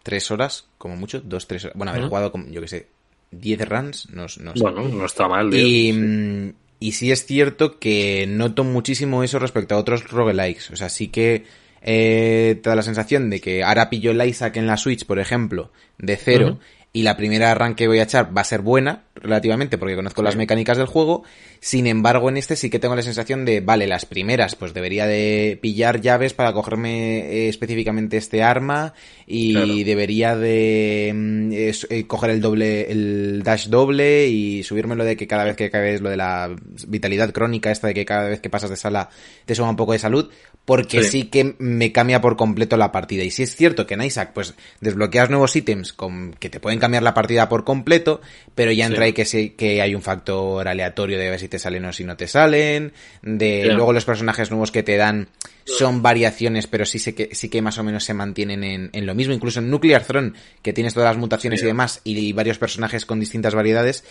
tres 0.03 0.31
horas, 0.31 0.67
como 0.79 0.97
mucho, 0.97 1.21
dos, 1.21 1.47
tres 1.47 1.65
horas. 1.65 1.77
Bueno, 1.77 1.93
haber 1.93 2.09
jugado, 2.09 2.33
como, 2.33 2.49
yo 2.49 2.63
que 2.63 2.69
sé, 2.69 2.87
diez 3.31 3.69
runs, 3.69 4.09
no, 4.11 4.23
no 4.23 4.29
sé. 4.29 4.63
Bueno, 4.63 4.89
no 4.89 5.05
está 5.05 5.29
mal. 5.29 5.53
y. 5.53 5.93
Sí. 5.93 5.93
mm, 5.93 6.53
y 6.81 6.93
sí 6.93 7.11
es 7.11 7.27
cierto 7.27 7.79
que 7.79 8.27
noto 8.29 8.63
muchísimo 8.63 9.25
eso 9.25 9.39
respecto 9.39 9.75
a 9.75 9.79
otros 9.79 10.09
roguelikes. 10.09 10.73
O 10.73 10.77
sea, 10.77 10.89
sí 10.89 11.09
que 11.09 11.45
eh, 11.83 12.61
te 12.63 12.71
da 12.71 12.77
la 12.77 12.83
sensación 12.83 13.31
de 13.31 13.41
que 13.41 13.65
ahora 13.65 13.91
pillo 13.91 14.13
el 14.13 14.29
Isaac 14.29 14.57
en 14.57 14.67
la 14.67 14.77
Switch, 14.77 15.05
por 15.05 15.19
ejemplo, 15.19 15.73
de 15.99 16.17
cero. 16.17 16.59
Y 16.93 17.03
la 17.03 17.17
primera 17.17 17.55
run 17.55 17.75
que 17.75 17.87
voy 17.87 17.99
a 17.99 18.05
echar 18.05 18.37
va 18.37 18.41
a 18.41 18.45
ser 18.45 18.63
buena, 18.63 19.05
relativamente, 19.15 19.77
porque 19.79 19.95
conozco 19.95 20.23
las 20.23 20.37
mecánicas 20.37 20.79
del 20.79 20.87
juego. 20.87 21.23
Sin 21.61 21.87
embargo, 21.87 22.29
en 22.29 22.37
este 22.39 22.57
sí 22.57 22.71
que 22.71 22.79
tengo 22.79 22.97
la 22.97 23.03
sensación 23.03 23.45
de, 23.45 23.61
vale, 23.61 23.87
las 23.87 24.07
primeras, 24.07 24.55
pues 24.57 24.73
debería 24.75 25.07
de 25.07 25.59
pillar 25.61 26.01
llaves 26.01 26.33
para 26.35 26.53
cogerme 26.53 27.19
eh, 27.19 27.49
específicamente 27.49 28.17
este 28.17 28.43
arma 28.43 28.95
y 29.27 29.53
Claro. 29.53 29.75
debería 29.85 30.37
de 30.37 31.13
mm, 31.15 31.51
eh, 31.53 32.07
coger 32.07 32.31
el 32.31 32.41
doble, 32.41 32.91
el 32.91 33.43
dash 33.45 33.69
doble 33.69 34.29
y 34.29 34.63
subírmelo 34.63 35.05
de 35.05 35.17
que 35.17 35.27
cada 35.27 35.45
vez 35.45 35.57
que 35.57 35.67
acabes 35.67 36.01
lo 36.01 36.09
de 36.11 36.17
la 36.17 36.57
vitalidad 36.87 37.33
crónica, 37.33 37.71
esta 37.71 37.89
de 37.89 37.95
que 37.95 38.05
cada 38.07 38.29
vez 38.29 38.41
que 38.41 38.51
pasas 38.51 38.71
de 38.71 38.77
sala 38.77 39.11
te 39.45 39.55
suma 39.55 39.71
un 39.71 39.77
poco 39.77 39.93
de 39.93 39.99
salud, 39.99 40.31
porque 40.69 41.03
sí. 41.03 41.09
Sí. 41.11 41.25
que 41.25 41.55
me 41.59 41.93
cambia 41.93 42.21
por 42.21 42.37
completo 42.37 42.77
la 42.77 42.93
partida. 42.93 43.25
Y 43.25 43.31
si 43.31 43.43
es 43.43 43.57
cierto 43.57 43.87
que 43.87 43.95
en 43.95 44.03
Isaac, 44.03 44.33
pues 44.35 44.53
desbloqueas 44.81 45.31
nuevos 45.31 45.57
ítems 45.57 45.95
con, 45.95 46.35
que 46.39 46.51
te 46.51 46.61
pueden 46.61 46.79
cambiar 46.79 47.03
la 47.03 47.15
partida 47.15 47.49
por 47.49 47.65
completo, 47.65 48.21
pero 48.55 48.71
ya 48.71 48.85
entra 48.85 49.01
Sí. 49.01 49.05
ahí 49.07 49.13
que, 49.15 49.25
sí- 49.25 49.51
que 49.57 49.81
hay 49.81 49.95
un 49.95 50.03
factor 50.03 50.69
aleatorio 50.69 51.19
de 51.19 51.31
ver 51.31 51.41
si 51.41 51.49
te 51.49 51.59
salen 51.59 51.87
o 51.87 51.93
si 51.95 52.05
no 52.05 52.19
te 52.19 52.29
salen, 52.29 52.93
de 53.23 53.65
luego 53.73 53.95
los 53.95 54.05
personajes 54.05 54.51
nuevos 54.51 54.71
que 54.71 54.83
te 54.83 54.99
dan 54.99 55.29
son 55.65 56.03
variaciones, 56.03 56.67
pero 56.67 56.85
sí, 56.85 56.99
sé 56.99 57.15
que, 57.15 57.31
sí 57.35 57.49
que 57.49 57.63
más 57.63 57.79
o 57.79 57.83
menos 57.83 58.05
se 58.05 58.13
mantienen 58.13 58.63
en, 58.63 58.91
en 58.93 59.07
lo 59.07 59.15
mismo. 59.15 59.33
Incluso 59.33 59.61
en 59.61 59.71
Nuclear 59.71 60.05
Throne, 60.05 60.33
que 60.61 60.75
tienes 60.75 60.93
todas 60.93 61.09
las 61.09 61.17
mutaciones 61.19 61.61
Sí. 61.61 61.65
y 61.65 61.69
demás, 61.69 62.01
y 62.05 62.33
varios 62.35 62.59
personajes 62.59 63.07
con 63.07 63.19
distintas 63.21 63.55
variedades, 63.55 64.05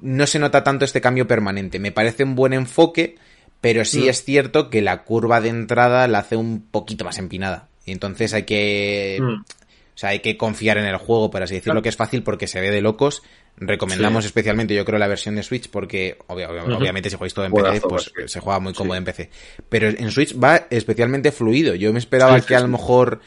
no 0.00 0.26
se 0.26 0.38
nota 0.38 0.64
tanto 0.64 0.84
este 0.86 1.00
cambio 1.02 1.26
permanente. 1.26 1.78
Me 1.78 1.92
parece 1.92 2.24
un 2.24 2.34
buen 2.34 2.52
enfoque, 2.54 3.16
pero 3.64 3.86
sí 3.86 4.02
Mm. 4.02 4.08
es 4.10 4.22
cierto 4.24 4.68
que 4.68 4.82
la 4.82 5.04
curva 5.04 5.40
de 5.40 5.48
entrada 5.48 6.06
la 6.06 6.18
hace 6.18 6.36
un 6.36 6.60
poquito 6.70 7.02
más 7.06 7.16
empinada. 7.18 7.68
Y 7.86 7.92
entonces 7.92 8.34
hay 8.34 8.42
que... 8.42 9.18
Mm. 9.22 9.40
O 9.40 9.96
sea, 9.96 10.10
hay 10.10 10.18
que 10.18 10.36
confiar 10.36 10.76
en 10.76 10.84
el 10.84 10.96
juego, 10.98 11.30
por 11.30 11.42
así 11.42 11.54
decirlo, 11.54 11.74
Claro. 11.74 11.82
que 11.82 11.88
es 11.88 11.96
fácil 11.96 12.22
porque 12.22 12.46
se 12.46 12.60
ve 12.60 12.70
de 12.70 12.82
locos. 12.82 13.22
Recomendamos 13.56 14.24
Sí. 14.24 14.26
especialmente, 14.26 14.74
yo 14.74 14.84
creo, 14.84 14.98
la 14.98 15.06
versión 15.06 15.34
de 15.36 15.42
Switch 15.42 15.70
porque 15.70 16.18
obviamente 16.26 17.08
si 17.08 17.16
jugáis 17.16 17.32
todo 17.32 17.46
en 17.46 17.52
PC, 17.52 17.80
pues 17.88 18.12
se 18.26 18.40
juega 18.40 18.58
muy 18.58 18.72
sí. 18.74 18.78
cómodo 18.78 18.98
en 18.98 19.04
PC. 19.04 19.30
Pero 19.70 19.88
en 19.88 20.10
Switch 20.10 20.36
va 20.38 20.66
especialmente 20.68 21.32
fluido. 21.32 21.74
Yo 21.74 21.90
me 21.92 22.00
esperaba 22.00 22.38
que 22.40 22.54
a 22.54 22.60
lo 22.60 22.68
mejor. 22.68 23.20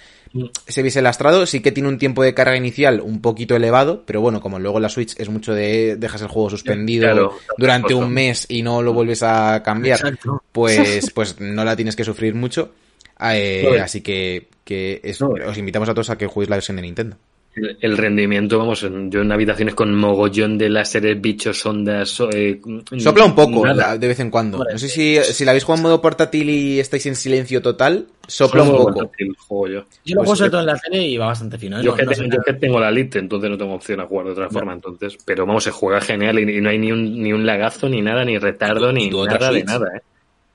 Se 0.67 0.81
viese 0.81 1.01
lastrado. 1.01 1.45
Sí 1.45 1.59
que 1.61 1.71
tiene 1.71 1.89
un 1.89 1.97
tiempo 1.97 2.23
de 2.23 2.33
carga 2.33 2.55
inicial 2.55 3.01
un 3.01 3.21
poquito 3.21 3.55
elevado, 3.55 4.03
pero 4.05 4.21
bueno, 4.21 4.41
como 4.41 4.59
luego 4.59 4.79
la 4.79 4.89
Switch 4.89 5.15
es 5.19 5.29
mucho 5.29 5.53
de 5.53 5.95
dejas 5.97 6.21
el 6.21 6.27
juego 6.27 6.49
suspendido 6.49 7.03
Claro, 7.03 7.33
durante 7.57 7.93
un 7.93 8.11
mes 8.11 8.45
y 8.49 8.61
no 8.63 8.81
lo 8.81 8.93
vuelves 8.93 9.23
a 9.23 9.61
cambiar, 9.63 9.99
Exacto. 9.99 10.43
pues, 10.51 11.11
pues 11.15 11.39
no 11.39 11.63
la 11.63 11.75
tienes 11.75 11.95
que 11.95 12.03
sufrir 12.03 12.35
mucho. 12.35 12.71
Eh, 13.19 13.67
No, 13.77 13.83
así 13.83 14.01
que, 14.01 14.47
que 14.63 15.01
es- 15.03 15.19
No, 15.21 15.29
os 15.29 15.57
invitamos 15.57 15.89
a 15.89 15.93
todos 15.93 16.09
a 16.09 16.17
que 16.17 16.27
juguéis 16.27 16.49
la 16.49 16.55
versión 16.57 16.75
de 16.77 16.83
Nintendo. 16.83 17.17
El, 17.57 17.77
el 17.81 17.97
rendimiento, 17.97 18.59
vamos, 18.59 18.83
en- 18.83 19.09
yo 19.09 19.21
en 19.21 19.31
habitaciones 19.31 19.73
con 19.73 19.95
mogollón 19.95 20.57
de 20.57 20.69
láseres, 20.69 21.19
bichos, 21.19 21.65
ondas. 21.65 22.07
so- 22.09 22.29
eh, 22.31 22.61
Sopla 22.99 23.25
un 23.25 23.33
poco 23.35 23.65
nada. 23.65 23.93
la- 23.93 23.97
de 23.97 24.07
vez 24.07 24.19
en 24.19 24.29
cuando. 24.29 24.59
No 24.59 24.77
sé 24.77 24.87
si, 24.87 25.17
si 25.23 25.43
la 25.43 25.51
habéis 25.51 25.63
jugado 25.63 25.79
en 25.79 25.83
modo 25.83 26.01
portátil 26.01 26.49
y 26.49 26.79
estáis 26.79 27.05
en 27.07 27.15
silencio 27.15 27.61
total, 27.61 28.05
sopla 28.27 28.63
Solo 28.63 28.71
un 28.73 28.77
poco. 28.85 28.93
portátil 28.93 29.35
juego 29.37 29.67
yo. 29.67 29.73
Yo 29.73 29.79
lo 29.79 29.85
Pues 29.85 30.15
juego 30.15 30.35
sobre 30.35 30.47
yo- 30.47 30.51
todo 30.51 30.61
en 30.61 30.67
la 30.67 30.77
tele 30.79 31.07
y 31.07 31.17
va 31.17 31.25
bastante 31.27 31.57
fino. 31.57 31.79
¿eh? 31.79 31.83
Yo, 31.83 31.91
No- 31.91 31.97
que 31.97 32.03
no 32.03 32.09
te- 32.09 32.15
sé 32.15 32.29
yo 32.29 32.37
que 32.45 32.53
tengo 32.53 32.79
la 32.79 32.91
Lite, 32.91 33.19
entonces 33.19 33.49
no 33.49 33.57
tengo 33.57 33.73
opción 33.73 33.99
a 34.01 34.05
jugar 34.05 34.25
de 34.27 34.31
otra 34.33 34.49
forma, 34.49 34.73
entonces. 34.73 35.17
Pero 35.25 35.45
vamos, 35.45 35.63
se 35.63 35.71
juega 35.71 35.99
genial 35.99 36.37
y, 36.39 36.57
y 36.57 36.61
no 36.61 36.69
hay 36.69 36.77
ni 36.77 36.91
un, 36.91 37.21
ni 37.23 37.33
un 37.33 37.45
lagazo, 37.45 37.89
ni 37.89 38.01
nada, 38.01 38.23
ni 38.23 38.37
retardo, 38.37 38.91
¿Y 38.91 38.93
ni 38.93 39.09
nada 39.09 39.37
de 39.51 39.59
Switch? 39.61 39.65
nada, 39.65 39.87
¿eh? 39.97 40.01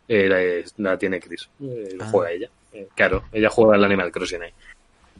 Eh, 0.08 0.62
la, 0.76 0.90
la 0.90 0.98
tiene 0.98 1.18
Chris. 1.20 1.48
Eh, 1.62 1.96
Ah. 2.00 2.08
juega 2.10 2.30
ella. 2.32 2.48
Eh, 2.74 2.88
claro, 2.94 3.24
ella 3.32 3.48
juega 3.50 3.74
al 3.74 3.84
Animal 3.84 4.10
Crossing 4.10 4.42
ahí. 4.42 4.50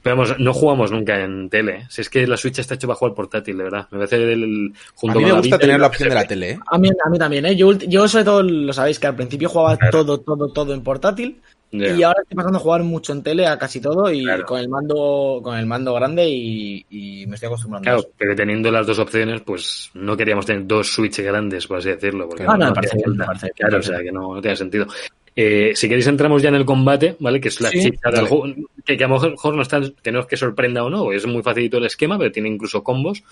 Pero 0.03 0.17
vamos, 0.17 0.39
no 0.41 0.53
jugamos 0.53 0.91
nunca 0.91 1.23
en 1.23 1.49
tele. 1.49 1.87
Si 1.89 2.01
es 2.01 2.11
que 2.11 2.27
la 2.27 2.37
Switch 2.37 2.59
está 2.59 2.75
hecho 2.75 2.89
para 2.89 2.97
jugar 2.97 3.15
portátil, 3.15 3.57
de 3.57 3.65
verdad. 3.65 3.87
Me 3.93 3.99
parece 3.99 4.17
el, 4.17 4.43
el- 4.43 4.73
A 4.75 4.91
junto 4.97 5.19
mí 5.19 5.25
me 5.25 5.31
la 5.31 5.37
gusta 5.39 5.47
Vita 5.57 5.59
tener 5.59 5.81
la 5.81 5.87
opción 5.87 6.09
de 6.09 6.15
la 6.17 6.25
tele, 6.27 6.51
¿eh? 6.51 6.59
A 6.67 6.79
mí, 6.79 6.89
a 6.89 7.09
mí 7.09 7.19
también, 7.19 7.47
¿eh? 7.47 7.55
Yo, 7.57 7.69
ulti- 7.69 7.87
yo 7.89 8.09
sobre 8.09 8.25
todo 8.25 8.43
lo 8.43 8.73
sabéis 8.73 8.99
que 8.99 9.07
al 9.07 9.15
principio 9.17 9.49
jugaba 9.49 9.77
Claro. 9.77 10.05
todo, 10.05 10.19
todo, 10.21 10.49
todo 10.53 10.75
en 10.75 10.83
portátil 10.83 11.41
Ya. 11.71 11.95
y 11.97 12.03
ahora 12.03 12.21
estoy 12.23 12.37
pasando 12.37 12.59
a 12.59 12.61
jugar 12.61 12.83
mucho 12.83 13.13
en 13.13 13.23
tele 13.23 13.47
a 13.47 13.57
casi 13.59 13.81
todo 13.81 14.13
y 14.13 14.25
Claro. 14.25 14.45
con 14.45 14.59
el 14.59 14.69
mando 14.69 15.41
con 15.43 15.57
el 15.57 15.67
mando 15.67 15.95
grande 15.95 16.29
y, 16.29 16.85
y 16.91 17.27
me 17.29 17.37
estoy 17.37 17.47
acostumbrando 17.47 17.89
a 17.89 17.93
Claro, 17.93 18.01
eso. 18.01 18.11
pero 18.19 18.35
teniendo 18.35 18.71
las 18.73 18.87
dos 18.87 18.99
opciones, 18.99 19.41
pues 19.43 19.91
no 19.95 20.17
queríamos 20.17 20.45
tener 20.47 20.67
dos 20.67 20.93
Switch 20.93 21.21
grandes, 21.21 21.67
por 21.69 21.79
así 21.79 21.91
decirlo. 21.91 22.29
Porque 22.29 22.43
Ah, 22.43 22.57
no, 22.57 22.57
no 22.59 22.67
me 22.67 22.73
parece 22.75 22.97
me 23.07 23.25
parece 23.25 23.51
Claro, 23.53 23.73
me 23.75 23.79
o 23.79 23.83
sea, 23.83 23.99
que 24.03 24.11
no, 24.13 24.35
no 24.35 24.41
tiene 24.43 24.57
sentido. 24.57 24.87
Eh, 25.35 25.73
si 25.75 25.89
queréis 25.89 26.07
entramos 26.07 26.43
ya 26.43 26.51
en 26.51 26.57
el 26.57 26.65
combate, 26.65 27.17
¿vale? 27.19 27.41
Que 27.41 27.49
es 27.49 27.61
la 27.61 27.71
Sí, 27.71 27.81
chica 27.81 28.11
del 28.11 28.27
juego, 28.27 28.55
que, 28.85 28.97
que 28.97 29.05
a 29.05 29.09
lo 29.09 29.19
mejor 29.19 29.55
no 29.55 29.63
está, 29.63 29.81
que 30.03 30.13
no 30.13 30.21
es 30.21 30.27
que 30.27 30.37
sorprenda 30.37 30.85
o 30.85 30.91
no, 30.91 31.11
es 31.13 31.27
muy 31.27 31.43
facilito 31.43 31.79
el 31.79 31.87
esquema, 31.87 32.19
pero 32.19 32.31
tiene 32.31 32.49
incluso 32.51 32.83
combos. 32.83 33.23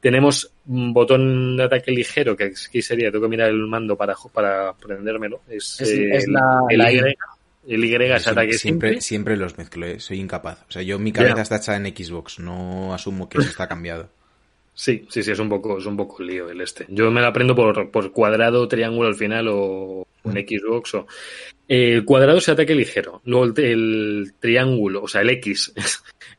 Tenemos 0.00 0.52
un 0.66 0.92
botón 0.92 1.56
de 1.56 1.64
ataque 1.64 1.92
ligero, 1.92 2.36
que 2.36 2.52
aquí 2.68 2.82
sería, 2.82 3.10
tengo 3.10 3.24
que 3.24 3.30
mirar 3.30 3.50
el 3.50 3.66
mando 3.66 3.96
para, 3.96 4.14
para 4.32 4.72
prendérmelo. 4.72 5.42
Es, 5.48 5.80
Es, 5.80 5.90
eh, 5.90 6.10
es 6.12 6.28
la, 6.28 6.60
el, 6.68 6.78
la 6.78 6.92
Y. 6.92 7.00
El 7.68 7.84
Y 7.84 7.94
es 7.94 8.26
ataque 8.26 8.54
siempre, 8.54 8.88
simple. 8.90 9.00
siempre 9.00 9.36
los 9.36 9.56
mezclo, 9.56 9.86
¿eh? 9.86 10.00
soy 10.00 10.18
incapaz. 10.18 10.64
O 10.68 10.72
sea, 10.72 10.82
yo 10.82 10.98
mi 10.98 11.12
cabeza 11.12 11.42
está 11.42 11.56
hecha 11.58 11.76
en 11.76 11.86
Xbox, 11.86 12.40
no 12.40 12.92
asumo 12.92 13.28
que 13.28 13.38
eso 13.38 13.50
está 13.50 13.68
cambiado. 13.68 14.08
Sí, 14.74 15.06
sí, 15.08 15.22
sí, 15.22 15.30
es 15.30 15.38
un 15.38 15.48
poco, 15.48 15.78
es 15.78 15.86
un 15.86 15.96
poco 15.96 16.22
lío 16.22 16.50
el 16.50 16.60
este. 16.60 16.86
Yo 16.88 17.08
me 17.12 17.20
lo 17.20 17.28
aprendo 17.28 17.54
por, 17.54 17.90
por 17.90 18.10
cuadrado, 18.10 18.66
triángulo 18.66 19.06
al 19.08 19.14
final 19.14 19.46
o 19.50 20.04
en 20.24 20.32
Xbox 20.32 20.94
o. 20.94 21.06
Eh, 21.68 21.94
El 21.94 22.04
cuadrado 22.04 22.38
es 22.38 22.48
el 22.48 22.54
ataque 22.54 22.74
ligero. 22.74 23.22
Luego 23.24 23.44
el, 23.46 23.64
el 23.64 24.34
triángulo, 24.38 25.02
o 25.02 25.08
sea, 25.08 25.22
el 25.22 25.30
X 25.30 25.72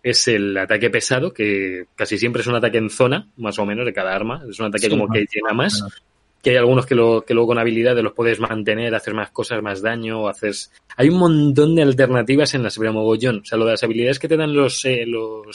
es 0.04 0.28
el 0.28 0.58
ataque 0.58 0.90
pesado, 0.90 1.34
que 1.34 1.86
casi 1.96 2.18
siempre 2.18 2.42
es 2.42 2.48
un 2.48 2.56
ataque 2.56 2.78
en 2.78 2.90
zona, 2.90 3.28
más 3.38 3.58
o 3.60 3.66
menos, 3.66 3.86
de 3.86 3.94
cada 3.94 4.14
arma. 4.16 4.44
Es 4.50 4.60
un 4.60 4.68
ataque 4.68 4.86
Sí, 4.86 4.90
como 4.90 5.08
más- 5.08 5.18
que 5.18 5.26
llena 5.34 5.54
más. 5.54 5.74
menos. 5.82 6.04
que 6.44 6.50
hay 6.50 6.58
algunos 6.58 6.86
que, 6.86 6.94
lo, 6.94 7.22
que 7.26 7.34
luego 7.34 7.48
con 7.48 7.58
habilidades 7.58 8.04
los 8.04 8.12
puedes 8.12 8.38
mantener, 8.38 8.94
hacer 8.94 9.14
más 9.14 9.32
cosas, 9.32 9.64
más 9.64 9.82
daño, 9.82 10.28
haces... 10.28 10.74
Hay 10.98 11.08
un 11.08 11.18
montón 11.18 11.74
de 11.74 11.84
alternativas 11.84 12.54
en 12.54 12.64
la 12.64 12.70
Sabrina 12.70 12.92
Mogollón. 12.92 13.40
O 13.40 13.46
sea, 13.46 13.58
lo 13.58 13.64
de 13.66 13.72
las 13.72 13.84
habilidades 13.84 14.20
que 14.20 14.28
te 14.28 14.36
dan 14.36 14.54
los, 14.54 14.84
eh, 14.84 15.06
los, 15.08 15.46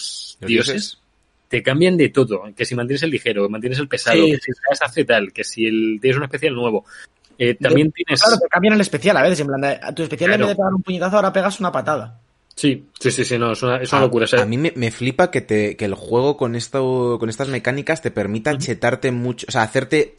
¿Los 0.41 0.49
dioses, 0.49 0.75
dioses? 0.75 0.99
te 1.49 1.63
cambian 1.63 1.99
de 1.99 2.09
todo. 2.09 2.43
Que 2.57 2.65
si 2.65 2.75
mantienes 2.75 3.03
el 3.03 3.11
ligero, 3.11 3.43
que 3.43 3.51
mantienes 3.51 3.79
el 3.81 3.87
pesado, 3.87 4.25
Sí, 4.25 4.31
que 4.33 4.39
si 4.39 4.53
hace 4.83 5.05
tal, 5.05 5.31
que 5.31 5.45
si 5.45 5.67
el, 5.67 5.99
tienes 6.01 6.17
un 6.17 6.25
especial 6.25 6.55
nuevo. 6.55 6.87
Eh, 7.39 7.55
también 7.55 7.93
tienes... 7.93 8.21
Claro, 8.21 8.39
te 8.39 8.49
cambian 8.49 8.75
el 8.75 8.81
especial 8.81 9.17
a 9.17 9.23
veces. 9.23 9.41
En 9.41 9.47
plan, 9.47 9.61
de- 9.61 9.79
a 9.81 9.95
tu 9.95 10.03
especial 10.03 10.31
en 10.33 10.37
Claro. 10.37 10.47
vez 10.49 10.57
de 10.57 10.57
pegar 10.61 10.75
un 10.75 10.83
puñetazo, 10.83 11.17
ahora 11.17 11.33
pegas 11.33 11.61
una 11.61 11.71
patada. 11.73 12.21
Sí, 12.57 12.87
sí, 12.99 13.13
sí, 13.13 13.25
sí, 13.25 13.39
no, 13.39 13.53
es 13.53 13.63
una, 13.63 13.77
es 13.77 13.93
una 13.93 14.01
A- 14.01 14.05
locura. 14.05 14.25
O 14.25 14.27
sea, 14.29 14.43
a 14.43 14.47
mí 14.47 14.59
me, 14.59 14.73
me 14.75 14.91
flipa 14.91 15.31
que, 15.31 15.41
te, 15.41 15.77
que 15.77 15.85
el 15.85 15.95
juego 15.95 16.37
con, 16.37 16.57
esto, 16.57 17.17
con 17.21 17.29
estas 17.31 17.47
mecánicas 17.49 18.03
te 18.03 18.11
permita 18.11 18.59
chetarte 18.59 19.13
mucho, 19.13 19.47
o 19.49 19.53
sea, 19.53 19.63
hacerte 19.63 20.15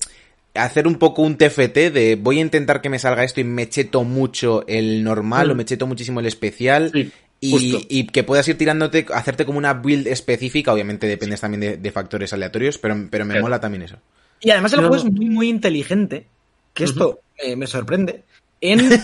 hacer 0.56 0.88
un 0.88 0.96
poco 0.96 1.22
un 1.22 1.38
TFT 1.38 1.92
de 1.92 2.18
voy 2.20 2.40
a 2.40 2.42
intentar 2.42 2.82
que 2.82 2.90
me 2.90 2.98
salga 2.98 3.24
esto 3.26 3.42
y 3.42 3.44
me 3.44 3.68
cheto 3.70 4.04
mucho 4.06 4.66
el 4.68 5.04
normal 5.04 5.50
Mm. 5.50 5.52
o 5.52 5.56
me 5.56 5.66
cheto 5.66 5.86
muchísimo 5.86 6.22
el 6.22 6.26
especial 6.26 6.90
sí, 6.94 7.12
y, 7.42 7.86
y 7.90 8.08
que 8.08 8.24
puedas 8.24 8.48
ir 8.48 8.58
tirándote, 8.58 9.06
hacerte 9.14 9.46
como 9.46 9.58
una 9.60 9.74
build 9.74 10.08
específica, 10.08 10.74
obviamente 10.74 11.08
dependes 11.08 11.42
también 11.42 11.62
de, 11.62 11.78
de 11.78 11.92
factores 11.92 12.32
aleatorios, 12.34 12.78
pero, 12.78 12.96
pero 13.12 13.26
me 13.26 13.34
Claro. 13.34 13.44
mola 13.46 13.60
también 13.60 13.84
eso. 13.84 13.98
Y 14.42 14.50
además 14.52 14.72
el 14.74 14.82
No, 14.82 14.88
juego 14.88 15.06
es 15.06 15.12
muy, 15.12 15.30
muy 15.30 15.50
inteligente. 15.50 16.26
Que 16.74 16.84
esto 16.86 17.20
eh, 17.38 17.56
me 17.56 17.68
sorprende. 17.68 18.24
En. 18.62 18.90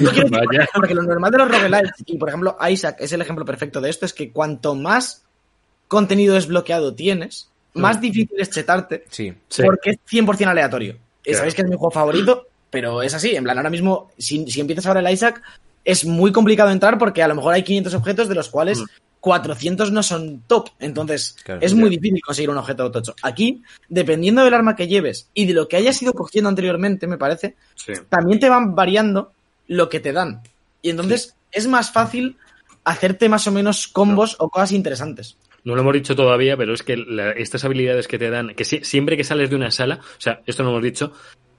No 0.00 0.10
quiero 0.10 0.28
decir, 0.28 0.46
Vaya. 0.46 0.68
porque 0.74 0.94
lo 0.94 1.02
normal 1.02 1.30
de 1.30 1.38
los 1.38 1.48
roguelites, 1.48 1.92
y 2.04 2.18
por 2.18 2.28
ejemplo, 2.28 2.56
Isaac 2.68 2.96
es 2.98 3.12
el 3.12 3.22
ejemplo 3.22 3.44
perfecto 3.46 3.80
de 3.80 3.88
esto, 3.88 4.04
es 4.04 4.12
que 4.12 4.30
cuanto 4.30 4.74
más 4.74 5.24
contenido 5.86 6.34
desbloqueado 6.34 6.94
tienes, 6.94 7.48
más 7.74 7.98
difícil 8.00 8.36
es 8.36 8.50
chetarte, 8.50 9.04
Sí. 9.08 9.32
Sí. 9.48 9.62
porque 9.62 9.90
es 9.90 9.96
100% 10.10 10.48
aleatorio. 10.48 10.92
Eh, 10.92 10.98
Claro. 11.22 11.38
Sabéis 11.38 11.54
que 11.54 11.62
es 11.62 11.68
mi 11.68 11.76
juego 11.76 11.90
favorito, 11.90 12.46
pero 12.68 13.00
es 13.02 13.14
así. 13.14 13.34
En 13.36 13.44
plan, 13.44 13.56
ahora 13.56 13.70
mismo, 13.70 14.10
si, 14.18 14.50
si 14.50 14.60
empiezas 14.60 14.84
ahora 14.86 15.00
el 15.00 15.10
Isaac, 15.12 15.40
es 15.84 16.04
muy 16.04 16.32
complicado 16.32 16.70
entrar 16.70 16.98
porque 16.98 17.22
a 17.22 17.28
lo 17.28 17.34
mejor 17.34 17.54
hay 17.54 17.62
500 17.62 17.94
objetos 17.94 18.28
de 18.28 18.34
los 18.34 18.48
cuales 18.48 18.80
Mm. 18.80 18.84
400 19.20 19.90
no 19.90 20.02
son 20.02 20.42
top. 20.46 20.68
Entonces, 20.78 21.36
Claro, 21.44 21.60
es 21.60 21.74
muy 21.74 21.90
difícil 21.90 22.20
conseguir 22.24 22.50
un 22.50 22.56
objeto 22.58 22.90
tocho. 22.90 23.14
Aquí, 23.22 23.62
dependiendo 23.88 24.44
del 24.44 24.54
arma 24.54 24.76
que 24.76 24.86
lleves 24.86 25.28
y 25.34 25.46
de 25.46 25.54
lo 25.54 25.66
que 25.68 25.76
hayas 25.76 26.00
ido 26.02 26.12
cogiendo 26.12 26.48
anteriormente, 26.48 27.06
me 27.06 27.18
parece, 27.18 27.56
sí. 27.74 27.92
también 28.08 28.38
te 28.38 28.48
van 28.48 28.74
variando 28.76 29.32
lo 29.66 29.88
que 29.88 29.98
te 30.00 30.12
dan. 30.12 30.42
Y 30.82 30.90
entonces 30.90 31.34
es 31.50 31.66
más 31.66 31.90
fácil 31.92 32.36
hacerte 32.84 33.28
más 33.28 33.46
o 33.46 33.52
menos 33.52 33.88
combos 33.88 34.36
o 34.38 34.48
cosas 34.48 34.72
interesantes. 34.72 35.36
No 35.64 35.74
lo 35.74 35.80
hemos 35.82 35.94
dicho 35.94 36.14
todavía, 36.14 36.56
pero 36.56 36.72
es 36.72 36.82
que 36.84 36.96
la- 36.96 37.32
estas 37.32 37.64
habilidades 37.64 38.06
que 38.06 38.18
te 38.18 38.30
dan, 38.30 38.54
que 38.54 38.64
si- 38.64 38.84
siempre 38.84 39.16
que 39.16 39.24
sales 39.24 39.50
de 39.50 39.56
una 39.56 39.70
sala, 39.72 39.96
o 40.00 40.20
sea, 40.20 40.40
esto 40.46 40.62
no 40.62 40.70
lo 40.70 40.76
hemos 40.76 40.84
dicho, 40.84 41.12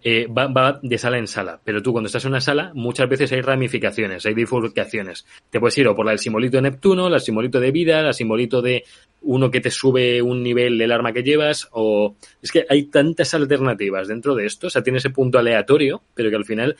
eh, 0.03 0.27
va, 0.27 0.47
va 0.47 0.79
de 0.81 0.97
sala 0.97 1.17
en 1.17 1.27
sala. 1.27 1.59
Pero 1.63 1.81
tú 1.81 1.91
cuando 1.91 2.07
estás 2.07 2.25
en 2.25 2.31
una 2.31 2.41
sala, 2.41 2.71
muchas 2.73 3.09
veces 3.09 3.31
hay 3.31 3.41
ramificaciones, 3.41 4.25
hay 4.25 4.33
bifurcaciones. 4.33 5.25
Te 5.49 5.59
puedes 5.59 5.77
ir 5.77 5.87
o 5.87 5.95
por 5.95 6.05
la 6.05 6.11
del 6.11 6.19
simbolito 6.19 6.57
de 6.57 6.63
Neptuno, 6.63 7.09
la 7.09 7.19
simbolito 7.19 7.59
de 7.59 7.71
vida, 7.71 8.01
la 8.01 8.13
simbolito 8.13 8.61
de 8.61 8.83
uno 9.21 9.51
que 9.51 9.61
te 9.61 9.71
sube 9.71 10.21
un 10.21 10.41
nivel 10.43 10.77
del 10.77 10.91
arma 10.91 11.11
que 11.11 11.23
llevas, 11.23 11.67
o 11.71 12.15
es 12.41 12.51
que 12.51 12.65
hay 12.69 12.83
tantas 12.83 13.33
alternativas 13.33 14.07
dentro 14.07 14.35
de 14.35 14.45
esto, 14.45 14.67
o 14.67 14.69
sea, 14.69 14.81
tiene 14.81 14.99
ese 14.99 15.09
punto 15.09 15.37
aleatorio, 15.37 16.01
pero 16.13 16.29
que 16.29 16.35
al 16.37 16.45
final 16.45 16.77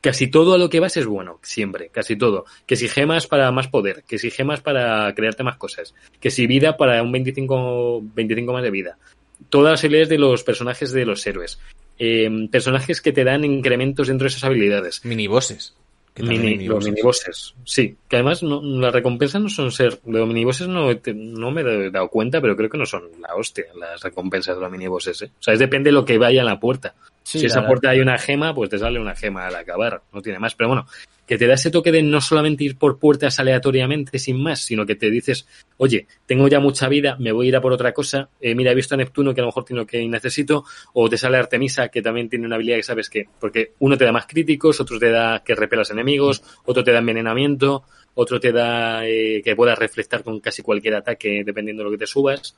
casi 0.00 0.26
todo 0.26 0.54
a 0.54 0.58
lo 0.58 0.68
que 0.68 0.80
vas 0.80 0.96
es 0.96 1.06
bueno, 1.06 1.38
siempre, 1.42 1.88
casi 1.88 2.16
todo. 2.16 2.44
Que 2.66 2.76
si 2.76 2.88
gemas 2.88 3.26
para 3.26 3.50
más 3.52 3.68
poder, 3.68 4.02
que 4.06 4.18
si 4.18 4.30
gemas 4.30 4.60
para 4.60 5.14
crearte 5.14 5.44
más 5.44 5.56
cosas, 5.56 5.94
que 6.20 6.30
si 6.30 6.46
vida 6.46 6.76
para 6.76 7.02
un 7.02 7.12
25, 7.12 8.02
25 8.14 8.52
más 8.52 8.62
de 8.62 8.70
vida. 8.70 8.98
Todas 9.48 9.72
las 9.72 9.84
habilidades 9.84 10.08
de 10.08 10.18
los 10.18 10.42
personajes 10.42 10.92
de 10.92 11.06
los 11.06 11.26
héroes. 11.26 11.58
Eh, 12.04 12.48
personajes 12.50 13.00
que 13.00 13.12
te 13.12 13.22
dan 13.22 13.44
incrementos 13.44 14.08
dentro 14.08 14.24
de 14.24 14.30
esas 14.30 14.42
habilidades. 14.42 15.04
Minibosses. 15.04 15.74
que 16.14 16.24
Mini, 16.24 16.66
los 16.66 16.84
minibosses. 16.84 17.54
Sí, 17.64 17.96
que 18.08 18.16
además 18.16 18.42
no, 18.42 18.60
las 18.60 18.92
recompensas 18.92 19.40
no 19.40 19.48
son 19.48 19.70
ser. 19.70 20.00
De 20.04 20.18
los 20.18 20.26
minibosses 20.26 20.66
no, 20.66 20.96
te- 20.96 21.14
no 21.14 21.52
me 21.52 21.60
he 21.62 21.90
dado 21.90 22.08
cuenta, 22.08 22.40
pero 22.40 22.56
creo 22.56 22.68
que 22.68 22.76
no 22.76 22.86
son 22.86 23.04
la 23.20 23.34
hostia 23.36 23.66
las 23.78 24.02
recompensas 24.02 24.56
de 24.56 24.62
los 24.62 24.70
minibosses. 24.70 25.22
¿eh? 25.22 25.30
O 25.38 25.42
sea, 25.42 25.54
es 25.54 25.60
depende 25.60 25.88
de 25.90 25.94
lo 25.94 26.04
que 26.04 26.18
vaya 26.18 26.40
en 26.40 26.46
la 26.46 26.58
puerta. 26.58 26.94
Sí, 27.22 27.38
si 27.38 27.44
la 27.46 27.52
esa 27.52 27.66
puerta 27.66 27.90
hay 27.90 28.00
una 28.00 28.18
gema, 28.18 28.52
pues 28.52 28.68
te 28.68 28.78
sale 28.78 28.98
una 28.98 29.14
gema 29.14 29.46
al 29.46 29.54
acabar, 29.54 30.02
no 30.12 30.20
tiene 30.20 30.40
más. 30.40 30.54
Pero 30.56 30.68
bueno, 30.68 30.86
que 31.26 31.38
te 31.38 31.46
da 31.46 31.54
ese 31.54 31.70
toque 31.70 31.92
de 31.92 32.02
no 32.02 32.20
solamente 32.20 32.64
ir 32.64 32.76
por 32.76 32.98
puertas 32.98 33.38
aleatoriamente 33.38 34.18
sin 34.18 34.42
más, 34.42 34.60
sino 34.60 34.84
que 34.84 34.94
te 34.94 35.10
dices, 35.10 35.46
oye, 35.76 36.06
tengo 36.26 36.48
ya 36.48 36.60
mucha 36.60 36.88
vida, 36.88 37.16
me 37.18 37.32
voy 37.32 37.46
a 37.46 37.48
ir 37.50 37.56
a 37.56 37.60
por 37.60 37.72
otra 37.72 37.92
cosa, 37.92 38.28
eh, 38.40 38.54
mira, 38.54 38.72
he 38.72 38.74
visto 38.74 38.94
a 38.94 38.98
Neptuno 38.98 39.34
que 39.34 39.40
a 39.40 39.44
lo 39.44 39.48
mejor 39.48 39.64
tiene 39.64 39.80
lo 39.80 39.86
que 39.86 40.06
necesito, 40.06 40.64
o 40.94 41.08
te 41.08 41.16
sale 41.16 41.38
Artemisa 41.38 41.88
que 41.88 42.02
también 42.02 42.28
tiene 42.28 42.46
una 42.46 42.56
habilidad 42.56 42.76
que 42.76 42.82
sabes 42.82 43.08
que, 43.08 43.26
porque 43.40 43.72
uno 43.78 43.96
te 43.96 44.04
da 44.04 44.12
más 44.12 44.26
críticos, 44.26 44.80
otro 44.80 44.98
te 44.98 45.10
da 45.10 45.42
que 45.44 45.54
repelas 45.54 45.90
enemigos, 45.90 46.42
otro 46.64 46.82
te 46.82 46.92
da 46.92 46.98
envenenamiento, 46.98 47.84
otro 48.14 48.40
te 48.40 48.52
da 48.52 49.06
eh, 49.06 49.40
que 49.44 49.56
puedas 49.56 49.78
reflectar 49.78 50.22
con 50.22 50.40
casi 50.40 50.62
cualquier 50.62 50.96
ataque 50.96 51.42
dependiendo 51.44 51.82
de 51.82 51.84
lo 51.84 51.90
que 51.92 51.98
te 51.98 52.06
subas 52.06 52.54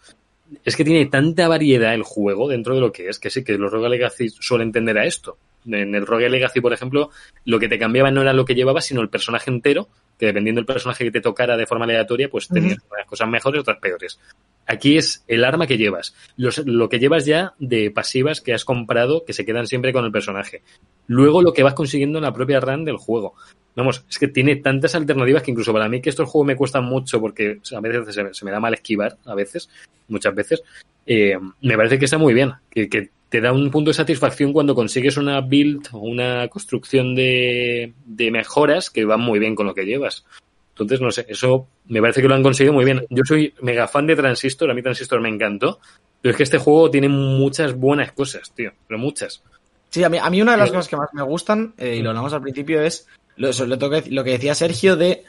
es 0.64 0.76
que 0.76 0.84
tiene 0.84 1.06
tanta 1.06 1.48
variedad 1.48 1.94
el 1.94 2.02
juego 2.02 2.48
dentro 2.48 2.74
de 2.74 2.80
lo 2.80 2.92
que 2.92 3.08
es, 3.08 3.18
que 3.18 3.30
sí, 3.30 3.42
que 3.44 3.56
los 3.58 3.72
Rogue 3.72 4.10
suelen 4.40 4.72
tender 4.72 4.98
a 4.98 5.06
esto. 5.06 5.38
En 5.66 5.94
el 5.94 6.06
Rogue 6.06 6.28
Legacy, 6.28 6.60
por 6.60 6.72
ejemplo, 6.72 7.10
lo 7.44 7.58
que 7.58 7.68
te 7.68 7.78
cambiaba 7.78 8.10
no 8.10 8.22
era 8.22 8.32
lo 8.32 8.44
que 8.44 8.54
llevabas, 8.54 8.84
sino 8.86 9.00
el 9.00 9.08
personaje 9.08 9.50
entero, 9.50 9.88
que 10.18 10.26
dependiendo 10.26 10.60
del 10.60 10.66
personaje 10.66 11.04
que 11.04 11.10
te 11.10 11.20
tocara 11.20 11.56
de 11.56 11.66
forma 11.66 11.84
aleatoria, 11.86 12.28
pues 12.28 12.48
tenías 12.48 12.78
unas 12.90 13.06
cosas 13.06 13.28
mejores, 13.28 13.60
otras 13.60 13.78
peores. 13.78 14.18
Aquí 14.66 14.96
es 14.96 15.24
el 15.28 15.44
arma 15.44 15.66
que 15.66 15.76
llevas, 15.76 16.14
los- 16.36 16.58
lo 16.66 16.88
que 16.88 16.98
llevas 16.98 17.26
ya 17.26 17.52
de 17.58 17.90
pasivas 17.90 18.40
que 18.40 18.54
has 18.54 18.64
comprado, 18.64 19.24
que 19.24 19.32
se 19.32 19.44
quedan 19.44 19.66
siempre 19.66 19.92
con 19.92 20.04
el 20.04 20.12
personaje. 20.12 20.62
Luego 21.06 21.42
lo 21.42 21.52
que 21.52 21.62
vas 21.62 21.74
consiguiendo 21.74 22.18
en 22.18 22.24
la 22.24 22.32
propia 22.32 22.60
run 22.60 22.84
del 22.84 22.96
juego. 22.96 23.34
Vamos, 23.76 24.04
es 24.08 24.18
que 24.18 24.28
tiene 24.28 24.56
tantas 24.56 24.94
alternativas 24.94 25.42
que 25.42 25.50
incluso 25.50 25.72
para 25.72 25.88
mí 25.88 26.00
que 26.00 26.08
estos 26.08 26.28
juegos 26.28 26.46
me 26.46 26.56
cuestan 26.56 26.84
mucho 26.84 27.20
porque 27.20 27.58
a 27.74 27.80
veces 27.80 28.14
se, 28.14 28.32
se 28.34 28.44
me 28.44 28.50
da 28.52 28.60
mal 28.60 28.72
esquivar, 28.72 29.16
a 29.26 29.34
veces, 29.34 29.68
muchas 30.08 30.34
veces, 30.34 30.62
eh, 31.06 31.36
me 31.60 31.76
parece 31.76 31.98
que 31.98 32.04
está 32.04 32.16
muy 32.16 32.32
bien, 32.32 32.52
que, 32.70 32.88
que 32.88 33.10
te 33.34 33.40
da 33.40 33.52
un 33.52 33.68
punto 33.68 33.90
de 33.90 33.94
satisfacción 33.94 34.52
cuando 34.52 34.76
consigues 34.76 35.16
una 35.16 35.40
build 35.40 35.88
o 35.90 35.98
una 35.98 36.46
construcción 36.46 37.16
de, 37.16 37.92
de 38.06 38.30
mejoras 38.30 38.90
que 38.90 39.04
van 39.04 39.22
muy 39.22 39.40
bien 39.40 39.56
con 39.56 39.66
lo 39.66 39.74
que 39.74 39.84
llevas. 39.84 40.24
Entonces, 40.70 41.00
no 41.00 41.10
sé, 41.10 41.26
eso 41.28 41.66
me 41.88 42.00
parece 42.00 42.22
que 42.22 42.28
lo 42.28 42.36
han 42.36 42.44
conseguido 42.44 42.72
muy 42.72 42.84
bien. 42.84 43.04
Yo 43.10 43.24
soy 43.24 43.52
mega 43.60 43.88
fan 43.88 44.06
de 44.06 44.14
Transistor, 44.14 44.70
a 44.70 44.74
mí 44.74 44.82
Transistor 44.82 45.20
me 45.20 45.30
encantó, 45.30 45.80
pero 46.22 46.30
es 46.30 46.36
que 46.36 46.44
este 46.44 46.58
juego 46.58 46.92
tiene 46.92 47.08
muchas 47.08 47.74
buenas 47.74 48.12
cosas, 48.12 48.52
tío, 48.54 48.70
pero 48.86 49.00
muchas. 49.00 49.42
Sí, 49.90 50.04
a 50.04 50.08
mí, 50.08 50.18
a 50.18 50.30
mí 50.30 50.40
una 50.40 50.52
de 50.52 50.58
las 50.58 50.68
Sí. 50.68 50.74
cosas 50.76 50.88
que 50.88 50.96
más 50.96 51.08
me 51.12 51.22
gustan, 51.22 51.74
eh, 51.76 51.96
y 51.96 52.02
lo 52.02 52.10
hablamos 52.10 52.32
al 52.34 52.40
principio, 52.42 52.82
es 52.82 53.08
lo, 53.34 53.48
eso, 53.48 53.66
lo, 53.66 53.76
que, 53.90 54.04
lo 54.12 54.22
que 54.22 54.30
decía 54.30 54.54
Sergio 54.54 54.94
de 54.94 55.24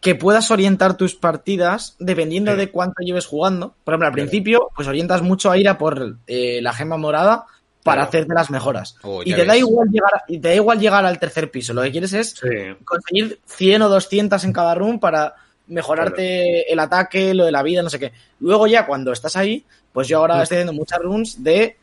que 0.00 0.14
puedas 0.14 0.50
orientar 0.50 0.96
tus 0.96 1.14
partidas 1.14 1.94
dependiendo 1.98 2.52
Sí. 2.52 2.56
de 2.58 2.70
cuánto 2.70 3.02
lleves 3.02 3.26
jugando. 3.26 3.74
Por 3.84 3.92
ejemplo, 3.94 4.06
al 4.08 4.12
principio, 4.14 4.70
pues 4.74 4.88
orientas 4.88 5.20
mucho 5.22 5.50
a 5.50 5.58
ir 5.58 5.68
a 5.68 5.76
por 5.76 6.16
eh, 6.26 6.60
la 6.62 6.72
gema 6.72 6.96
morada 6.96 7.44
para 7.82 7.96
Claro. 8.02 8.08
hacerte 8.08 8.34
las 8.34 8.50
mejoras. 8.50 8.96
Oh, 9.02 9.22
y 9.24 9.34
te 9.34 9.44
da 9.44 9.56
igual 9.56 9.88
llegar 9.90 10.22
y 10.28 10.38
te 10.38 10.48
da 10.48 10.54
igual 10.54 10.78
llegar 10.80 11.04
al 11.04 11.18
tercer 11.18 11.50
piso. 11.50 11.72
Lo 11.74 11.82
que 11.82 11.90
quieres 11.90 12.12
es 12.14 12.30
Sí, 12.30 12.48
conseguir 12.84 13.40
100 13.46 13.82
o 13.82 13.88
200 13.88 14.42
en 14.44 14.52
cada 14.52 14.74
room 14.74 14.98
para 15.00 15.34
mejorarte 15.66 16.70
el 16.72 16.78
ataque, 16.78 17.34
lo 17.34 17.44
de 17.44 17.52
la 17.52 17.62
vida, 17.62 17.82
no 17.82 17.90
sé 17.90 17.98
qué. 17.98 18.12
Luego 18.40 18.66
ya 18.66 18.86
cuando 18.86 19.12
estás 19.12 19.36
ahí, 19.36 19.64
pues 19.92 20.08
yo 20.08 20.18
ahora 20.18 20.36
Mm. 20.38 20.42
estoy 20.42 20.56
haciendo 20.58 20.72
muchas 20.72 20.98
runs 21.00 21.42
de 21.42 21.76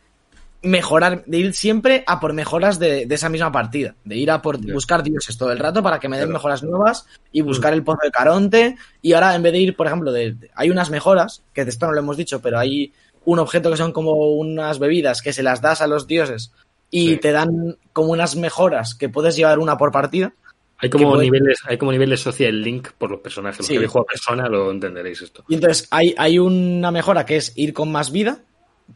mejorar, 0.63 1.23
de 1.25 1.37
ir 1.37 1.53
siempre 1.53 2.03
a 2.07 2.19
por 2.19 2.33
mejoras 2.33 2.79
de, 2.79 3.05
de 3.05 3.15
esa 3.15 3.29
misma 3.29 3.51
partida, 3.51 3.95
de 4.03 4.17
ir 4.17 4.31
a 4.31 4.41
por 4.41 4.57
buscar 4.73 5.03
dioses 5.03 5.37
todo 5.37 5.51
el 5.51 5.59
rato 5.59 5.83
para 5.83 5.99
que 5.99 6.09
me 6.09 6.17
den 6.17 6.25
Claro. 6.27 6.31
Mm. 6.31 6.37
mejoras 6.39 6.63
nuevas 6.63 7.05
y 7.31 7.41
buscar 7.41 7.73
el 7.73 7.83
pozo 7.83 7.99
de 8.03 8.11
Caronte 8.11 8.75
y 9.01 9.13
ahora 9.13 9.35
en 9.35 9.43
vez 9.43 9.53
de 9.53 9.59
ir, 9.59 9.75
por 9.75 9.87
ejemplo, 9.87 10.11
de, 10.11 10.33
de- 10.33 10.49
hay 10.55 10.69
unas 10.69 10.89
mejoras, 10.89 11.43
que 11.53 11.63
de 11.63 11.69
esto 11.69 11.85
no 11.85 11.93
lo 11.93 11.99
hemos 11.99 12.17
dicho, 12.17 12.41
pero 12.41 12.57
hay 12.59 12.91
un 13.25 13.39
objeto 13.39 13.69
que 13.69 13.77
son 13.77 13.91
como 13.91 14.13
unas 14.35 14.79
bebidas 14.79 15.21
que 15.21 15.33
se 15.33 15.43
las 15.43 15.61
das 15.61 15.81
a 15.81 15.87
los 15.87 16.07
dioses 16.07 16.51
y 16.89 17.09
Sí. 17.09 17.17
te 17.17 17.31
dan 17.31 17.77
como 17.93 18.11
unas 18.11 18.35
mejoras 18.35 18.95
que 18.95 19.09
puedes 19.09 19.35
llevar 19.35 19.59
una 19.59 19.77
por 19.77 19.91
partida. 19.91 20.33
Hay 20.79 20.89
como 20.89 21.09
puede- 21.11 21.23
niveles, 21.25 21.59
hay 21.65 21.77
como 21.77 21.91
niveles 21.91 22.19
social 22.21 22.61
link 22.61 22.89
por 22.97 23.09
los 23.11 23.19
personajes. 23.19 23.59
Los 23.59 23.67
Sí. 23.67 23.73
que 23.73 23.77
habéis 23.77 23.91
jugado 23.91 24.05
a 24.07 24.11
persona 24.11 24.47
lo 24.47 24.71
entenderéis 24.71 25.21
esto. 25.21 25.43
Y 25.49 25.55
entonces 25.55 25.87
hay, 25.91 26.13
hay 26.17 26.39
una 26.39 26.91
mejora 26.91 27.25
que 27.25 27.35
es 27.35 27.51
ir 27.57 27.73
con 27.73 27.91
más 27.91 28.11
vida 28.11 28.39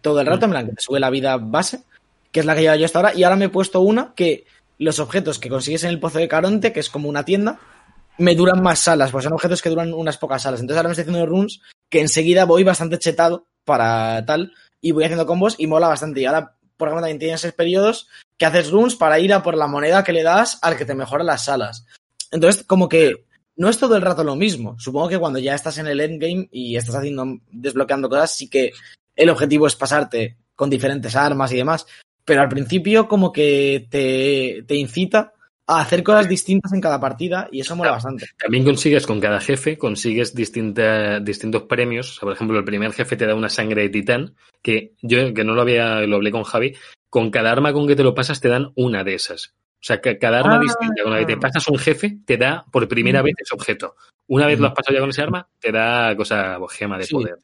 todo 0.01 0.21
el 0.21 0.27
rato, 0.27 0.45
en 0.45 0.51
plan 0.51 0.71
sube 0.77 0.99
la 0.99 1.09
vida 1.09 1.37
base, 1.37 1.83
que 2.31 2.39
es 2.39 2.45
la 2.45 2.55
que 2.55 2.61
llevo 2.61 2.75
yo 2.75 2.85
hasta 2.85 2.99
ahora. 2.99 3.13
Y 3.15 3.23
ahora 3.23 3.35
me 3.35 3.45
he 3.45 3.49
puesto 3.49 3.81
una 3.81 4.13
que 4.15 4.45
los 4.77 4.99
objetos 4.99 5.39
que 5.39 5.49
consigues 5.49 5.83
en 5.83 5.89
el 5.89 5.99
pozo 5.99 6.19
de 6.19 6.27
Caronte, 6.27 6.73
que 6.73 6.79
es 6.79 6.89
como 6.89 7.09
una 7.09 7.25
tienda, 7.25 7.59
me 8.17 8.35
duran 8.35 8.61
más 8.61 8.79
salas, 8.79 9.11
pues 9.11 9.23
son 9.23 9.33
objetos 9.33 9.61
que 9.61 9.69
duran 9.69 9.93
unas 9.93 10.17
pocas 10.17 10.41
salas. 10.41 10.59
Entonces 10.59 10.77
ahora 10.77 10.89
me 10.89 10.93
estoy 10.93 11.03
haciendo 11.03 11.25
runs 11.25 11.61
que 11.89 12.01
enseguida 12.01 12.45
voy 12.45 12.63
bastante 12.63 12.99
chetado 12.99 13.45
para 13.65 14.25
tal 14.25 14.53
y 14.79 14.91
voy 14.91 15.03
haciendo 15.03 15.25
combos 15.25 15.55
y 15.57 15.67
mola 15.67 15.87
bastante. 15.87 16.21
Y 16.21 16.25
ahora, 16.25 16.55
por 16.77 16.87
ejemplo, 16.87 17.01
también 17.01 17.19
tienes 17.19 17.51
periodos 17.53 18.07
que 18.37 18.45
haces 18.45 18.71
runs 18.71 18.95
para 18.95 19.19
ir 19.19 19.33
a 19.33 19.43
por 19.43 19.55
la 19.55 19.67
moneda 19.67 20.03
que 20.03 20.13
le 20.13 20.23
das 20.23 20.59
al 20.61 20.77
que 20.77 20.85
te 20.85 20.95
mejora 20.95 21.23
las 21.23 21.45
salas. 21.45 21.85
Entonces, 22.31 22.63
como 22.63 22.89
que 22.89 23.25
no 23.55 23.69
es 23.69 23.77
todo 23.77 23.95
el 23.95 24.01
rato 24.01 24.23
lo 24.23 24.35
mismo. 24.35 24.79
Supongo 24.79 25.09
que 25.09 25.19
cuando 25.19 25.37
ya 25.37 25.53
estás 25.53 25.77
en 25.77 25.87
el 25.87 25.99
endgame 25.99 26.49
y 26.51 26.75
estás 26.75 26.95
haciendo, 26.95 27.25
desbloqueando 27.51 28.09
cosas, 28.09 28.35
sí 28.35 28.49
que 28.49 28.71
el 29.21 29.29
objetivo 29.29 29.67
es 29.67 29.75
pasarte 29.75 30.37
con 30.55 30.69
diferentes 30.69 31.15
armas 31.15 31.51
y 31.53 31.57
demás. 31.57 31.85
pero 32.23 32.41
al 32.41 32.49
principio 32.49 33.07
como 33.07 33.31
que 33.31 33.87
te, 33.89 34.63
te 34.67 34.75
incita 34.75 35.33
a 35.67 35.81
hacer 35.81 36.03
cosas 36.03 36.27
distintas 36.29 36.71
en 36.73 36.81
cada 36.81 36.99
partida 36.99 37.47
y 37.51 37.61
eso 37.61 37.75
mola 37.75 37.91
bastante. 37.91 38.27
También 38.37 38.63
consigues 38.63 39.07
con 39.07 39.19
cada 39.19 39.39
jefe, 39.39 39.77
consigues 39.77 40.33
distinta, 40.35 41.19
distintos 41.19 41.63
premios. 41.63 42.11
O 42.11 42.13
sea, 42.13 42.21
por 42.21 42.33
ejemplo, 42.33 42.57
el 42.59 42.65
primer 42.65 42.93
jefe 42.93 43.15
te 43.15 43.25
da 43.25 43.35
una 43.35 43.49
sangre 43.49 43.83
de 43.83 43.89
titán, 43.89 44.35
que 44.61 44.93
yo, 45.01 45.33
que 45.33 45.43
no 45.43 45.53
lo 45.53 45.61
había, 45.61 46.01
lo 46.01 46.17
hablé 46.17 46.31
con 46.31 46.43
Javi, 46.43 46.75
con 47.09 47.31
cada 47.31 47.51
arma 47.51 47.73
con 47.73 47.87
que 47.87 47.95
te 47.95 48.03
lo 48.03 48.13
pasas 48.13 48.39
te 48.41 48.49
dan 48.49 48.71
una 48.75 49.03
de 49.03 49.15
esas. 49.15 49.53
O 49.75 49.83
sea, 49.83 49.99
que 49.99 50.17
cada 50.19 50.39
arma 50.39 50.57
Ah. 50.57 50.59
distinta 50.59 51.03
con 51.03 51.13
la 51.13 51.19
que 51.19 51.25
te 51.25 51.37
pasas 51.37 51.67
un 51.69 51.79
jefe 51.79 52.17
te 52.25 52.37
da 52.37 52.63
por 52.71 52.87
primera 52.87 53.21
vez 53.21 53.33
ese 53.39 53.55
objeto. 53.55 53.95
Una 54.27 54.45
vez 54.45 54.59
lo 54.59 54.67
has 54.67 54.73
pasado 54.73 54.93
ya 54.95 55.01
con 55.01 55.09
ese 55.09 55.21
arma, 55.23 55.47
te 55.59 55.71
da 55.71 56.15
cosa, 56.15 56.57
gema 56.69 56.97
de 56.97 57.03
Sí, 57.05 57.13
poder. 57.13 57.35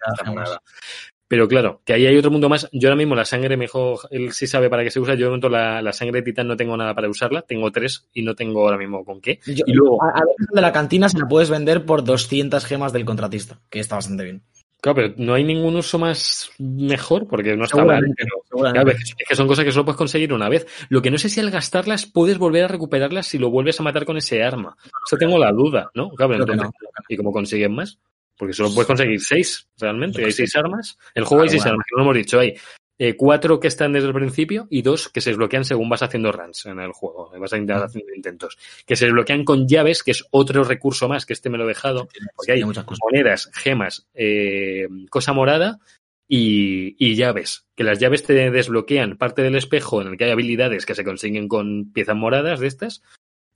Pero 1.29 1.47
claro, 1.47 1.81
que 1.83 1.93
ahí 1.93 2.05
hay 2.05 2.17
otro 2.17 2.31
mundo 2.31 2.47
más. 2.47 2.69
Yo 2.71 2.87
ahora 2.87 2.95
mismo 2.97 3.13
la 3.13 3.25
sangre 3.25 3.57
mejor, 3.57 3.99
él 4.11 4.31
sí 4.31 4.47
sabe 4.47 4.69
para 4.69 4.83
qué 4.83 4.91
se 4.91 4.99
usa. 5.01 5.13
Yo 5.15 5.25
de 5.25 5.29
momento 5.31 5.49
la, 5.49 5.81
la 5.81 5.91
sangre 5.91 6.19
de 6.21 6.25
titán 6.25 6.47
no 6.47 6.55
tengo 6.55 6.77
nada 6.77 6.95
para 6.95 7.09
usarla. 7.09 7.41
Tengo 7.41 7.69
tres 7.71 8.07
y 8.13 8.21
no 8.23 8.33
tengo 8.33 8.61
ahora 8.61 8.77
mismo 8.77 9.03
con 9.03 9.19
qué. 9.19 9.39
Yo- 9.45 9.65
Y 9.67 9.73
luego, 9.73 10.01
a, 10.03 10.09
a 10.09 10.21
veces 10.25 10.47
de 10.53 10.61
la 10.61 10.71
cantina 10.71 11.09
se 11.09 11.19
la 11.19 11.27
puedes 11.27 11.49
vender 11.49 11.83
por 11.85 12.03
200 12.03 12.63
gemas 12.65 12.93
del 12.93 13.03
contratista, 13.03 13.59
que 13.69 13.79
está 13.81 13.95
bastante 13.95 14.23
bien. 14.23 14.41
claro, 14.79 14.95
pero 14.95 15.13
no 15.17 15.33
hay 15.33 15.43
ningún 15.43 15.75
uso 15.75 15.99
más 15.99 16.49
mejor 16.59 17.27
porque 17.27 17.57
no 17.57 17.65
está 17.65 17.83
mal. 17.83 18.05
Pero. 18.15 18.29
Claro, 18.71 18.89
es 18.91 19.13
que 19.27 19.35
son 19.35 19.47
cosas 19.47 19.65
que 19.65 19.71
solo 19.73 19.83
puedes 19.85 19.97
conseguir 19.97 20.31
una 20.31 20.47
vez. 20.47 20.65
Lo 20.87 21.01
que 21.01 21.11
no 21.11 21.17
sé 21.17 21.27
si 21.27 21.41
al 21.41 21.51
gastarlas 21.51 22.05
puedes 22.05 22.37
volver 22.37 22.63
a 22.63 22.67
recuperarlas 22.69 23.27
si 23.27 23.37
lo 23.37 23.49
vuelves 23.51 23.79
a 23.79 23.83
matar 23.83 24.05
con 24.05 24.15
ese 24.15 24.41
arma. 24.43 24.77
Eso 25.05 25.17
tengo 25.17 25.37
la 25.37 25.51
duda, 25.51 25.91
¿no? 25.93 26.09
Claro, 26.11 26.33
entonces, 26.35 26.55
no, 26.57 26.63
no. 26.63 26.71
¿y 27.09 27.17
cómo 27.17 27.31
consiguen 27.33 27.75
más? 27.75 27.99
Porque 28.37 28.53
solo 28.53 28.69
puedes 28.73 28.87
conseguir 28.87 29.19
seis, 29.19 29.67
realmente. 29.79 30.23
Hay 30.23 30.31
seis 30.31 30.55
armas. 30.55 30.97
En 31.15 31.21
el 31.21 31.25
juego 31.25 31.43
hay 31.43 31.47
Ah, 31.47 31.51
seis 31.51 31.63
bueno. 31.63 31.71
armas, 31.73 31.85
que 31.87 31.93
no 31.93 31.97
lo 31.97 32.03
hemos 32.03 32.15
dicho. 32.17 32.39
Hay 32.39 32.53
eh, 32.99 33.15
cuatro 33.15 33.59
que 33.59 33.67
están 33.67 33.93
desde 33.93 34.07
el 34.07 34.13
principio 34.13 34.67
y 34.71 34.81
dos 34.81 35.09
que 35.09 35.21
se 35.21 35.29
desbloquean 35.29 35.63
según 35.65 35.87
vas 35.87 36.01
haciendo 36.01 36.31
runs 36.31 36.65
en 36.65 36.79
el 36.79 36.91
juego. 36.93 37.29
Vas 37.39 37.53
intentar 37.53 37.81
Mm. 37.81 37.85
haciendo 37.85 38.13
intentos. 38.15 38.57
Que 38.85 38.95
se 38.95 39.05
desbloquean 39.05 39.43
con 39.43 39.67
llaves, 39.67 40.01
que 40.03 40.11
es 40.11 40.23
otro 40.31 40.63
recurso 40.63 41.07
más, 41.07 41.25
que 41.25 41.33
este 41.33 41.49
me 41.51 41.57
lo 41.59 41.65
he 41.65 41.67
dejado. 41.67 42.07
Porque 42.35 42.53
hay 42.53 42.57
Tiene 42.57 42.65
muchas 42.65 42.85
cosas. 42.85 42.99
monedas, 43.03 43.51
gemas, 43.53 44.07
eh, 44.15 44.87
cosa 45.11 45.33
morada 45.33 45.79
y, 46.27 46.95
y 46.97 47.15
llaves. 47.15 47.67
Que 47.75 47.83
las 47.83 47.99
llaves 47.99 48.23
te 48.23 48.33
desbloquean 48.51 49.17
parte 49.17 49.43
del 49.43 49.55
espejo 49.55 50.01
en 50.01 50.07
el 50.09 50.17
que 50.17 50.25
hay 50.25 50.31
habilidades 50.31 50.85
que 50.87 50.95
se 50.95 51.03
consiguen 51.03 51.47
con 51.47 51.91
piezas 51.93 52.15
moradas 52.15 52.59
de 52.59 52.67
estas. 52.67 53.03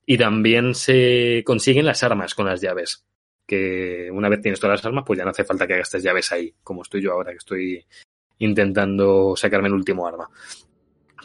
Y 0.05 0.17
también 0.17 0.75
se 0.75 1.43
consiguen 1.45 1.85
las 1.85 2.03
armas 2.03 2.35
con 2.35 2.45
las 2.45 2.61
llaves. 2.61 3.05
Que 3.51 4.09
una 4.09 4.29
vez 4.29 4.39
tienes 4.39 4.61
todas 4.61 4.77
las 4.77 4.85
armas, 4.85 5.03
pues 5.05 5.17
ya 5.17 5.25
no 5.25 5.31
hace 5.31 5.43
falta 5.43 5.67
que 5.67 5.75
gastes 5.75 6.01
llaves 6.01 6.31
ahí, 6.31 6.53
como 6.63 6.83
estoy 6.83 7.01
yo 7.01 7.11
ahora, 7.11 7.31
que 7.31 7.37
estoy 7.39 7.85
intentando 8.39 9.35
sacarme 9.35 9.67
el 9.67 9.73
último 9.73 10.07
arma. 10.07 10.29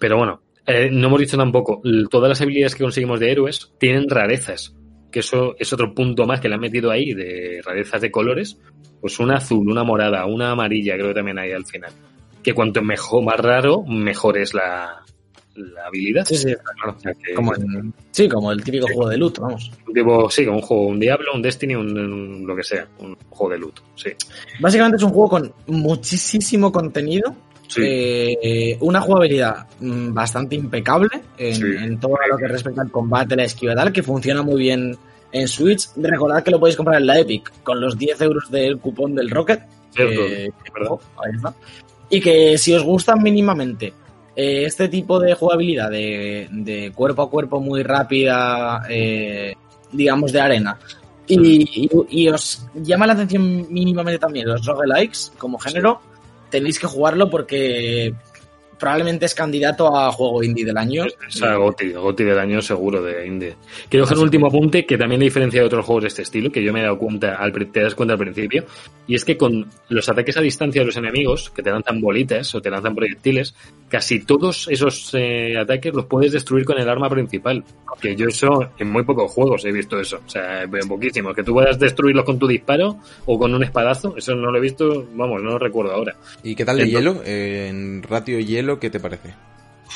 Pero 0.01 0.16
bueno, 0.16 0.43
eh, 0.66 0.91
no 0.91 1.07
hemos 1.07 1.20
dicho 1.20 1.37
tampoco, 1.37 1.81
todas 2.11 2.29
las 2.29 2.41
habilidades 2.41 2.74
que 2.74 2.83
conseguimos 2.83 3.20
de 3.20 3.31
héroes 3.31 3.72
tienen 3.79 4.11
rarezas. 4.11 4.74
Que 5.12 5.20
eso 5.20 5.55
es 5.57 5.72
otro 5.72 5.95
punto 5.95 6.27
más 6.27 6.41
que 6.41 6.49
le 6.49 6.57
han 6.57 6.61
metido 6.61 6.91
ahí 6.91 7.14
de 7.14 7.61
rarezas 7.64 8.01
de 8.01 8.11
colores. 8.11 8.59
Pues 9.01 9.20
una 9.20 9.37
azul, 9.37 9.70
una 9.70 9.85
morada, 9.85 10.27
una 10.27 10.51
amarilla, 10.51 10.95
creo 10.95 11.11
que 11.11 11.14
también 11.14 11.39
hay 11.39 11.53
al 11.53 11.64
final. 11.64 11.93
Que 12.43 12.55
cuanto 12.55 12.83
mejor, 12.83 13.22
más 13.22 13.39
raro, 13.39 13.85
mejor 13.85 14.37
es 14.37 14.53
la, 14.53 15.06
la 15.57 15.87
habilidad. 15.87 16.25
Sí, 16.25 16.37
sí, 16.37 16.55
O 16.55 17.01
sea 17.01 17.13
que- 17.15 17.35
como 17.35 17.55
en- 17.55 17.93
sí, 18.11 18.29
como 18.29 18.53
el 18.53 18.63
típico 18.63 18.87
juego 18.87 19.09
de 19.09 19.17
loot, 19.19 19.39
vamos. 19.39 19.71
un 19.87 19.95
tipo, 19.95 20.31
sí, 20.31 20.47
un 20.47 20.61
juego, 20.61 20.87
un 20.89 21.01
Diablo, 21.01 21.33
un 21.35 21.43
Destiny, 21.43 21.75
un, 21.75 21.99
un- 21.99 22.47
lo 22.47 22.55
que 22.57 22.63
sea, 22.63 22.87
un 23.01 23.17
juego 23.31 23.53
de 23.53 23.59
loot, 23.59 23.81
sí. 23.95 24.11
Básicamente 24.61 24.97
es 24.97 25.03
un 25.03 25.11
juego 25.11 25.29
con 25.29 25.53
muchísimo 25.69 26.71
contenido, 26.71 27.35
Sí. 27.69 27.81
eh, 27.85 28.77
una 28.81 29.01
jugabilidad 29.01 29.67
mm, 29.81 30.15
bastante 30.15 30.55
impecable 30.55 31.09
en, 31.37 31.55
Sí. 31.55 31.63
en 31.81 31.99
todo 31.99 32.15
lo 32.31 32.37
que 32.37 32.47
respecta 32.49 32.81
al 32.83 32.91
combate, 32.91 33.35
la 33.37 33.45
esquiva 33.45 33.73
y 33.73 33.77
tal, 33.77 33.93
que 33.93 34.03
funciona 34.03 34.43
muy 34.43 34.61
bien 34.61 34.97
en 35.33 35.49
Switch. 35.49 35.89
Recordad 35.97 36.43
que 36.45 36.51
lo 36.53 36.61
podéis 36.61 36.77
comprar 36.77 37.01
en 37.01 37.07
la 37.09 37.19
Epic 37.19 37.53
con 37.65 37.81
los 37.81 37.99
10 37.99 38.21
euros 38.21 38.51
del 38.51 38.79
cupón 38.79 39.15
del 39.17 39.29
Rocket. 39.31 39.61
Ahí 39.99 41.35
está. 41.35 41.55
Y 42.09 42.21
que 42.21 42.57
si 42.59 42.73
os 42.75 42.85
gusta 42.85 43.17
mínimamente 43.17 43.93
eh, 44.37 44.64
este 44.66 44.89
tipo 44.89 45.18
de 45.18 45.34
jugabilidad 45.34 45.91
de, 45.91 46.47
de 46.51 46.93
cuerpo 46.95 47.22
a 47.22 47.30
cuerpo 47.30 47.59
muy 47.61 47.82
rápida, 47.82 48.82
eh, 48.89 49.55
digamos 49.91 50.30
de 50.32 50.41
arena, 50.41 50.78
y, 51.26 51.87
y- 51.87 51.91
y 52.11 52.28
os 52.28 52.66
llama 52.74 53.07
la 53.07 53.14
atención 53.14 53.66
mínimamente 53.72 54.18
también 54.20 54.47
los 54.47 54.64
roguelikes 54.64 55.32
como 55.39 55.59
género, 55.59 56.01
tenéis 56.51 56.78
que 56.78 56.87
jugarlo 56.87 57.28
porque 57.30 58.14
probablemente 58.79 59.27
es 59.27 59.35
candidato 59.35 59.97
a 59.97 60.12
juego 60.12 60.43
indie 60.43 60.64
del 60.64 60.77
año. 60.77 61.05
Es 61.29 61.43
a 61.43 61.55
Goti, 61.57 61.93
Goti 61.93 62.24
del 62.24 62.39
año 62.39 62.61
seguro 62.61 63.03
de 63.03 63.27
Indie. 63.27 63.57
Quiero 63.89 64.05
dejar 64.05 64.18
un 64.18 64.24
último 64.24 64.47
apunte 64.47 64.85
que 64.85 64.99
también 64.99 65.20
diferencia 65.20 65.61
de 65.61 65.66
otros 65.66 65.85
juegos 65.85 66.05
de 66.05 66.09
este 66.09 66.22
estilo, 66.22 66.51
que 66.51 66.62
yo 66.62 66.72
me 66.72 66.81
he 66.81 66.83
dado 66.85 66.99
cuenta, 66.99 67.37
al, 67.37 67.53
te 67.53 67.81
das 67.81 67.95
cuenta 67.95 68.14
al 68.14 68.18
principio, 68.18 68.64
y 69.07 69.14
es 69.14 69.24
que 69.24 69.37
con 69.37 69.66
los 69.89 70.09
ataques 70.09 70.37
a 70.37 70.41
distancia 70.41 70.83
de 70.83 70.87
los 70.87 70.97
enemigos, 70.97 71.51
que 71.51 71.62
te 71.62 71.70
lanzan 71.70 72.01
bolitas 72.01 72.55
o 72.55 72.61
te 72.61 72.70
lanzan 72.70 72.95
proyectiles, 72.95 73.55
casi 73.89 74.20
todos 74.24 74.68
esos 74.68 75.11
eh, 75.14 75.57
ataques 75.59 75.95
los 75.95 76.07
puedes 76.07 76.33
destruir 76.33 76.64
con 76.64 76.79
el 76.79 76.89
arma 76.89 77.09
principal. 77.09 77.64
Que 78.01 78.14
yo 78.14 78.27
eso, 78.29 78.49
en 78.79 78.91
muy 78.91 79.05
pocos 79.05 79.33
juegos 79.33 79.64
he 79.64 79.72
visto 79.72 79.99
eso, 79.99 80.20
o 80.27 80.29
sea, 80.29 80.62
en 80.62 80.89
poquísimos. 80.89 81.35
Que 81.35 81.43
tú 81.43 81.53
puedas 81.55 81.79
destruirlos 81.79 82.24
con 82.24 82.39
tu 82.39 82.47
disparo 82.47 82.99
o 83.24 83.39
con 83.39 83.55
un 83.55 83.62
espadazo, 83.62 84.14
eso 84.16 84.35
no 84.35 84.51
lo 84.51 84.59
he 84.59 84.61
visto, 84.61 85.07
vamos, 85.14 85.43
no 85.43 85.53
lo 85.53 85.59
recuerdo 85.59 85.93
ahora. 85.93 86.16
¿Y 86.43 86.55
qué 86.55 86.64
tal 86.64 86.77
de 86.77 86.85
Entonces- 86.85 87.12
hielo? 87.14 87.22
Eh, 87.24 87.68
en 87.68 88.03
ratio 88.03 88.39
hielo, 88.39 88.66
¿qué 88.79 88.91
te 88.91 89.01
parece? 89.01 89.35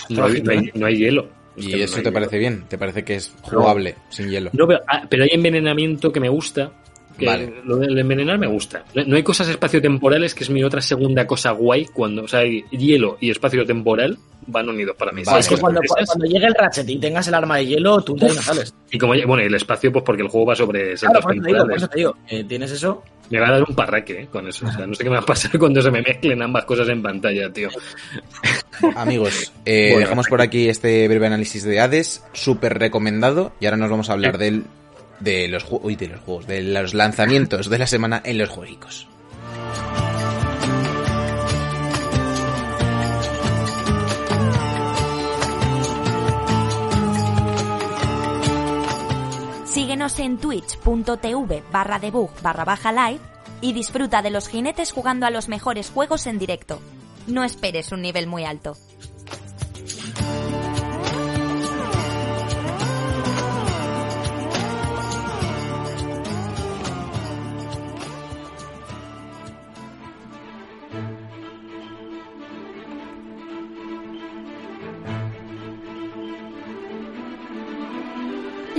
No 0.09 0.25
hay, 0.25 0.43
no 0.43 0.53
hay- 0.53 0.71
no 0.75 0.87
hay 0.87 0.97
hielo. 0.97 1.29
¿Y 1.57 1.68
no 1.73 1.77
eso 1.79 1.95
te 1.97 2.01
hielo. 2.03 2.12
parece 2.12 2.39
bien? 2.39 2.64
¿Te 2.68 2.79
parece 2.79 3.05
que 3.05 3.16
es 3.16 3.33
jugable 3.43 3.97
sin 4.09 4.29
hielo? 4.31 4.51
No, 4.53 4.66
pero, 4.66 4.81
ah, 4.87 5.03
pero 5.11 5.25
hay 5.25 5.31
envenenamiento 5.33 6.12
que 6.12 6.21
me 6.21 6.29
gusta. 6.29 6.71
Que 7.18 7.27
Vale. 7.27 7.53
Lo 7.64 7.77
del 7.77 7.99
envenenar 7.99 8.39
me 8.39 8.47
gusta. 8.47 8.85
No, 8.95 9.05
no 9.05 9.16
hay 9.16 9.23
cosas 9.23 9.49
espaciotemporales, 9.49 10.35
que 10.35 10.45
es 10.45 10.49
mi 10.51 10.62
otra 10.64 10.81
segunda 10.81 11.27
cosa 11.27 11.51
guay. 11.51 11.87
Cuando, 11.93 12.23
o 12.25 12.29
sea, 12.29 12.41
hay 12.41 12.62
hielo 12.71 13.18
y 13.21 13.31
espacio 13.31 13.66
temporal 13.66 14.16
van 14.51 14.69
unidos 14.69 14.97
para 14.97 15.13
mí. 15.13 15.23
Vale, 15.25 15.41
es 15.41 15.49
que 15.49 15.57
cuando, 15.57 15.81
llegue 16.27 16.47
el 16.47 16.55
Ratchet 16.55 16.89
y 16.89 16.99
tengas 16.99 17.27
el 17.29 17.35
arma 17.35 17.57
de 17.57 17.67
hielo, 17.67 18.01
tú 18.03 18.17
de 18.17 18.27
ahí 18.27 18.35
no 18.35 18.43
sales. 18.43 18.75
Y 18.91 18.99
como, 18.99 19.15
bueno, 19.27 19.43
y 19.43 19.47
el 19.47 19.55
espacio, 19.55 19.93
pues 19.93 20.05
porque 20.05 20.23
el 20.23 20.29
juego 20.29 20.47
va 20.47 20.57
sobre 20.57 20.95
Claro, 20.95 21.21
por 21.21 21.33
eso 21.35 21.43
te 21.43 21.49
digo, 21.49 21.59
por 21.59 21.69
temporales. 21.69 21.77
eso 21.77 21.89
te 21.89 21.99
digo. 21.99 22.17
eh, 22.29 22.45
tienes 22.45 22.71
eso. 22.71 23.03
Me 23.31 23.39
va 23.39 23.49
a 23.49 23.53
dar 23.53 23.63
un 23.63 23.77
parraque 23.77 24.23
eh, 24.23 24.29
con 24.31 24.49
eso. 24.49 24.67
O 24.67 24.73
sea, 24.73 24.87
no 24.87 24.95
sé 24.95 25.05
qué 25.05 25.11
me 25.11 25.17
va 25.17 25.23
a 25.23 25.27
pasar 25.27 25.53
cuando 25.59 25.81
se 25.81 25.91
me 25.91 26.03
mezclen 26.03 26.43
ambas 26.43 26.65
cosas 26.65 26.89
en 26.89 27.03
pantalla, 27.03 27.53
tío. 27.53 27.69
Amigos, 28.97 29.53
eh, 29.65 29.91
Bueno, 29.93 30.01
dejamos 30.01 30.27
por 30.27 30.41
aquí 30.41 30.69
este 30.69 31.07
breve 31.07 31.27
análisis 31.27 31.63
de 31.65 31.81
Hades, 31.81 32.25
súper 32.33 32.79
recomendado, 32.79 33.53
y 33.61 33.67
ahora 33.67 33.77
nos 33.77 33.91
vamos 33.91 34.11
a 34.11 34.15
hablar 34.15 34.39
del, 34.39 34.65
de, 35.21 35.49
los, 35.49 35.65
uy, 35.71 35.95
de 35.95 36.09
los 36.09 36.21
juegos, 36.21 36.47
de 36.47 36.63
los 36.63 36.95
lanzamientos 36.95 37.71
de 37.71 37.79
la 37.79 37.87
semana 37.87 38.21
en 38.25 38.39
los 38.39 38.49
jueguicos. 38.49 39.07
Síguenos 49.71 50.18
en 50.18 50.39
twitch.tv 50.39 51.62
barra 51.71 52.01
debug 52.01 52.31
barra 52.43 52.64
baja 52.64 52.91
live 52.91 53.21
y 53.61 53.73
disfruta 53.73 54.21
de 54.21 54.31
los 54.31 54.49
jinetes 54.49 54.91
jugando 54.91 55.27
a 55.27 55.31
los 55.31 55.49
mejores 55.49 55.91
juegos 55.91 56.27
en 56.27 56.41
directo. 56.41 56.81
No 57.29 57.45
esperes 57.45 57.93
un 57.93 58.03
nivel 58.03 58.27
muy 58.27 58.45
alto. 58.45 58.77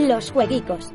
Los 0.07 0.31
jueguicos. 0.31 0.91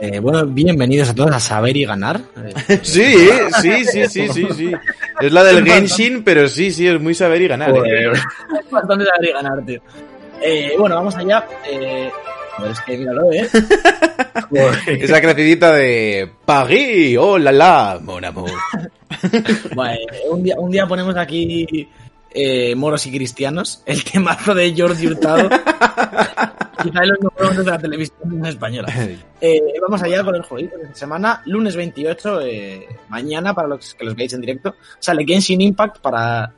Eh, 0.00 0.20
bueno, 0.20 0.46
bienvenidos 0.46 1.10
a 1.10 1.14
todos 1.14 1.32
a 1.32 1.40
Saber 1.40 1.76
y 1.76 1.84
Ganar. 1.84 2.20
Sí, 2.82 3.14
sí, 3.60 3.84
sí, 3.84 4.06
sí, 4.08 4.28
sí, 4.28 4.46
sí. 4.56 4.72
Es 5.20 5.32
la 5.32 5.42
del 5.42 5.64
Genshin, 5.64 6.22
pero 6.22 6.48
sí, 6.48 6.70
sí, 6.70 6.86
es 6.86 7.00
muy 7.00 7.14
saber 7.14 7.42
y 7.42 7.48
ganar. 7.48 7.70
¿eh? 7.70 7.72
Joder. 7.72 8.12
bastante 8.70 9.04
Saber 9.04 9.28
y 9.28 9.32
Ganar, 9.32 9.64
tío. 9.66 9.80
Eh, 10.40 10.74
bueno, 10.78 10.94
vamos 10.94 11.16
allá. 11.16 11.44
Eh, 11.68 12.10
a 12.56 12.62
ver, 12.62 12.70
es 12.70 12.80
que 12.80 12.98
míralo, 12.98 13.32
¿eh? 13.32 13.48
Esa 14.86 15.20
crecidita 15.20 15.72
de 15.72 16.30
Pagui, 16.44 17.16
oh 17.16 17.36
la 17.36 17.52
la, 17.52 17.98
mon 18.00 18.24
amour. 18.24 18.50
Vale, 19.74 19.98
un, 20.30 20.42
día, 20.42 20.54
un 20.56 20.70
día 20.70 20.86
ponemos 20.86 21.16
aquí 21.16 21.88
eh, 22.32 22.74
moros 22.74 23.06
y 23.06 23.10
cristianos, 23.12 23.82
el 23.86 24.04
temazo 24.04 24.54
de 24.54 24.72
George 24.74 25.06
Hurtado. 25.06 25.48
y 26.84 26.90
trae 26.90 27.06
los 27.06 27.18
números 27.20 27.56
de 27.56 27.64
la 27.64 27.78
televisión 27.78 28.46
española. 28.46 28.88
Eh, 29.42 29.58
vamos 29.80 30.02
allá 30.02 30.22
con 30.22 30.34
el 30.36 30.42
jueguito 30.42 30.76
de 30.76 30.82
esta 30.82 30.96
semana. 30.96 31.40
Lunes 31.46 31.74
28, 31.74 32.42
eh, 32.42 32.86
mañana, 33.08 33.54
para 33.54 33.68
los 33.68 33.94
que 33.94 34.04
los 34.04 34.14
veáis 34.14 34.34
en 34.34 34.42
directo, 34.42 34.74
sale 34.98 35.24
Genshin 35.24 35.62
Impact 35.62 35.98
para, 36.00 36.52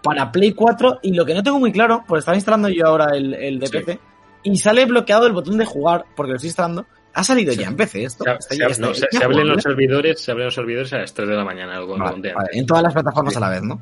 para 0.00 0.30
Play 0.30 0.52
4. 0.52 1.00
Y 1.02 1.14
lo 1.14 1.26
que 1.26 1.34
no 1.34 1.42
tengo 1.42 1.58
muy 1.58 1.72
claro, 1.72 2.04
pues 2.06 2.20
estaba 2.20 2.36
instalando 2.36 2.68
yo 2.68 2.86
ahora 2.86 3.16
el, 3.16 3.34
el 3.34 3.58
de 3.58 3.66
Sí. 3.66 3.98
Y 4.44 4.56
sale 4.56 4.86
bloqueado 4.86 5.26
el 5.26 5.32
botón 5.32 5.58
de 5.58 5.64
jugar, 5.64 6.04
porque 6.14 6.30
lo 6.30 6.36
estoy 6.36 6.50
instalando. 6.50 6.86
¿Ha 7.12 7.24
salido 7.24 7.52
ya 7.52 7.66
en 7.66 7.76
PC 7.76 8.04
esto? 8.04 8.24
Se, 8.38 8.54
se- 8.54 8.80
no, 8.80 8.92
abren 9.24 9.48
los 9.48 9.60
servidores, 9.60 10.20
se 10.20 10.30
abren 10.30 10.44
los 10.46 10.54
servidores 10.54 10.92
a 10.92 10.98
las 10.98 11.12
3 11.12 11.28
de 11.28 11.34
la 11.34 11.44
mañana, 11.44 11.74
algo 11.76 11.98
Vale, 11.98 12.32
en 12.52 12.64
todas 12.66 12.84
las 12.84 12.92
plataformas 12.92 13.36
a 13.36 13.40
la 13.40 13.48
vez, 13.48 13.62
¿no? 13.62 13.80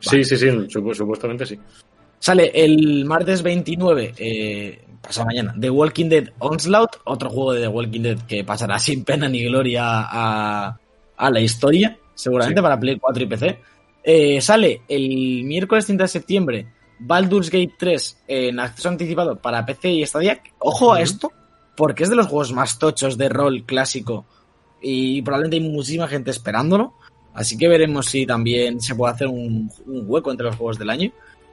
Sí, 0.00 0.24
sí, 0.24 0.36
sí, 0.36 0.46
supu- 0.46 0.94
supuestamente 0.94 1.46
sí. 1.46 1.58
Sale 2.20 2.50
el 2.54 3.04
martes 3.04 3.42
29, 3.42 4.14
eh, 4.18 4.80
pasado 5.00 5.26
mañana, 5.26 5.54
The 5.58 5.70
Walking 5.70 6.08
Dead 6.08 6.30
Onslaught, 6.40 6.96
otro 7.04 7.30
juego 7.30 7.52
de 7.52 7.60
The 7.62 7.68
Walking 7.68 8.00
Dead 8.02 8.18
que 8.26 8.44
pasará 8.44 8.78
sin 8.78 9.04
pena 9.04 9.28
ni 9.28 9.44
gloria 9.44 9.82
a, 9.84 10.78
a 11.16 11.30
la 11.30 11.40
historia, 11.40 11.96
seguramente 12.14 12.60
Sí. 12.60 12.62
para 12.62 12.78
Play 12.80 12.98
4 12.98 13.22
y 13.22 13.26
PC. 13.26 13.58
Eh, 14.04 14.40
sale 14.40 14.82
el 14.88 15.44
miércoles 15.44 15.84
30 15.86 16.04
de 16.04 16.08
septiembre 16.08 16.66
Baldur's 17.00 17.50
Gate 17.50 17.74
3 17.78 18.18
en 18.28 18.58
acceso 18.60 18.88
anticipado 18.88 19.36
para 19.36 19.64
PC 19.66 19.90
y 19.90 20.06
Stadia. 20.06 20.40
Ojo 20.60 20.92
a 20.94 21.00
esto, 21.02 21.30
porque 21.76 22.04
es 22.04 22.08
de 22.10 22.16
los 22.16 22.26
juegos 22.26 22.52
más 22.52 22.78
tochos 22.78 23.16
de 23.18 23.28
rol 23.28 23.64
clásico 23.64 24.24
y 24.82 25.22
probablemente 25.22 25.56
hay 25.56 25.70
muchísima 25.70 26.08
gente 26.08 26.30
esperándolo. 26.30 26.94
Así 27.38 27.56
que 27.56 27.68
veremos 27.68 28.06
si 28.06 28.26
también 28.26 28.80
se 28.80 28.94
puede 28.94 29.12
hacer 29.14 29.28
un, 29.28 29.70
un 29.86 30.04
hueco 30.06 30.30
entre 30.30 30.46
los 30.46 30.56
juegos 30.56 30.78
del 30.78 30.90
año. 30.90 31.10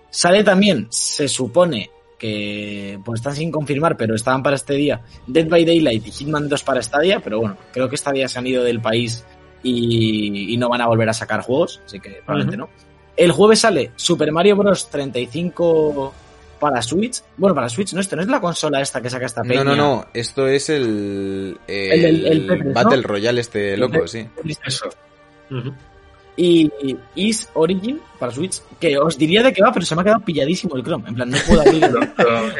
Sale 0.09 0.43
también, 0.43 0.87
se 0.89 1.27
supone 1.27 1.89
que 2.17 2.97
pues 3.03 3.19
están 3.19 3.35
sin 3.35 3.51
confirmar, 3.51 3.97
pero 3.97 4.15
estaban 4.15 4.41
para 4.41 4.55
este 4.55 4.73
día 4.75 5.01
Dead 5.27 5.47
by 5.47 5.65
Daylight 5.65 6.07
y 6.07 6.11
Hitman 6.11 6.47
2 6.47 6.63
para 6.63 6.81
Stadia, 6.81 7.19
pero 7.19 7.39
bueno, 7.39 7.57
creo 7.73 7.89
que 7.89 7.97
Stadia 7.97 8.27
se 8.29 8.39
han 8.39 8.47
ido 8.47 8.63
del 8.63 8.81
país 8.81 9.25
y, 9.63 10.53
y 10.53 10.57
no 10.57 10.69
van 10.69 10.81
a 10.81 10.87
volver 10.87 11.09
a 11.09 11.13
sacar 11.13 11.41
juegos, 11.41 11.81
así 11.85 11.99
que 11.99 12.21
probablemente 12.25 12.57
no. 12.57 12.69
El 13.17 13.31
jueves 13.31 13.59
sale 13.59 13.91
Super 13.95 14.31
Mario 14.31 14.55
Bros. 14.55 14.89
35 14.89 16.13
para 16.59 16.81
Switch. 16.81 17.21
Bueno, 17.37 17.53
para 17.55 17.69
Switch, 17.69 17.93
no, 17.93 17.99
esto 18.01 18.15
no 18.15 18.21
es 18.21 18.27
la 18.27 18.39
consola 18.41 18.81
esta 18.81 19.01
que 19.01 19.09
saca 19.09 19.25
esta 19.25 19.41
peña. 19.43 19.63
No, 19.63 19.75
no, 19.75 19.75
no. 19.75 20.05
Esto 20.13 20.47
es 20.47 20.69
el. 20.69 21.57
El, 21.67 21.91
El- 21.91 22.05
el- 22.05 22.25
el 22.25 22.47
Tetris, 22.47 22.65
¿no? 22.65 22.73
Battle 22.73 23.01
Royale 23.01 23.41
este 23.41 23.77
loco, 23.77 24.07
sí. 24.07 24.25
Eso. 24.65 24.85
Ujú. 25.51 25.73
Y 26.37 26.69
Is 27.15 27.49
Origin 27.53 28.01
para 28.19 28.29
Switch, 28.33 28.61
que 28.77 28.97
os 28.97 29.17
diría 29.17 29.41
de 29.41 29.53
qué 29.53 29.61
va, 29.63 29.71
pero 29.71 29.85
se 29.85 29.95
me 29.95 30.01
ha 30.01 30.03
quedado 30.03 30.19
pilladísimo 30.19 30.75
el 30.75 30.83
Chrome. 30.83 31.07
En 31.07 31.15
plan, 31.15 31.29
no 31.29 31.37
puedo 31.47 31.61
abrirlo. 31.61 31.99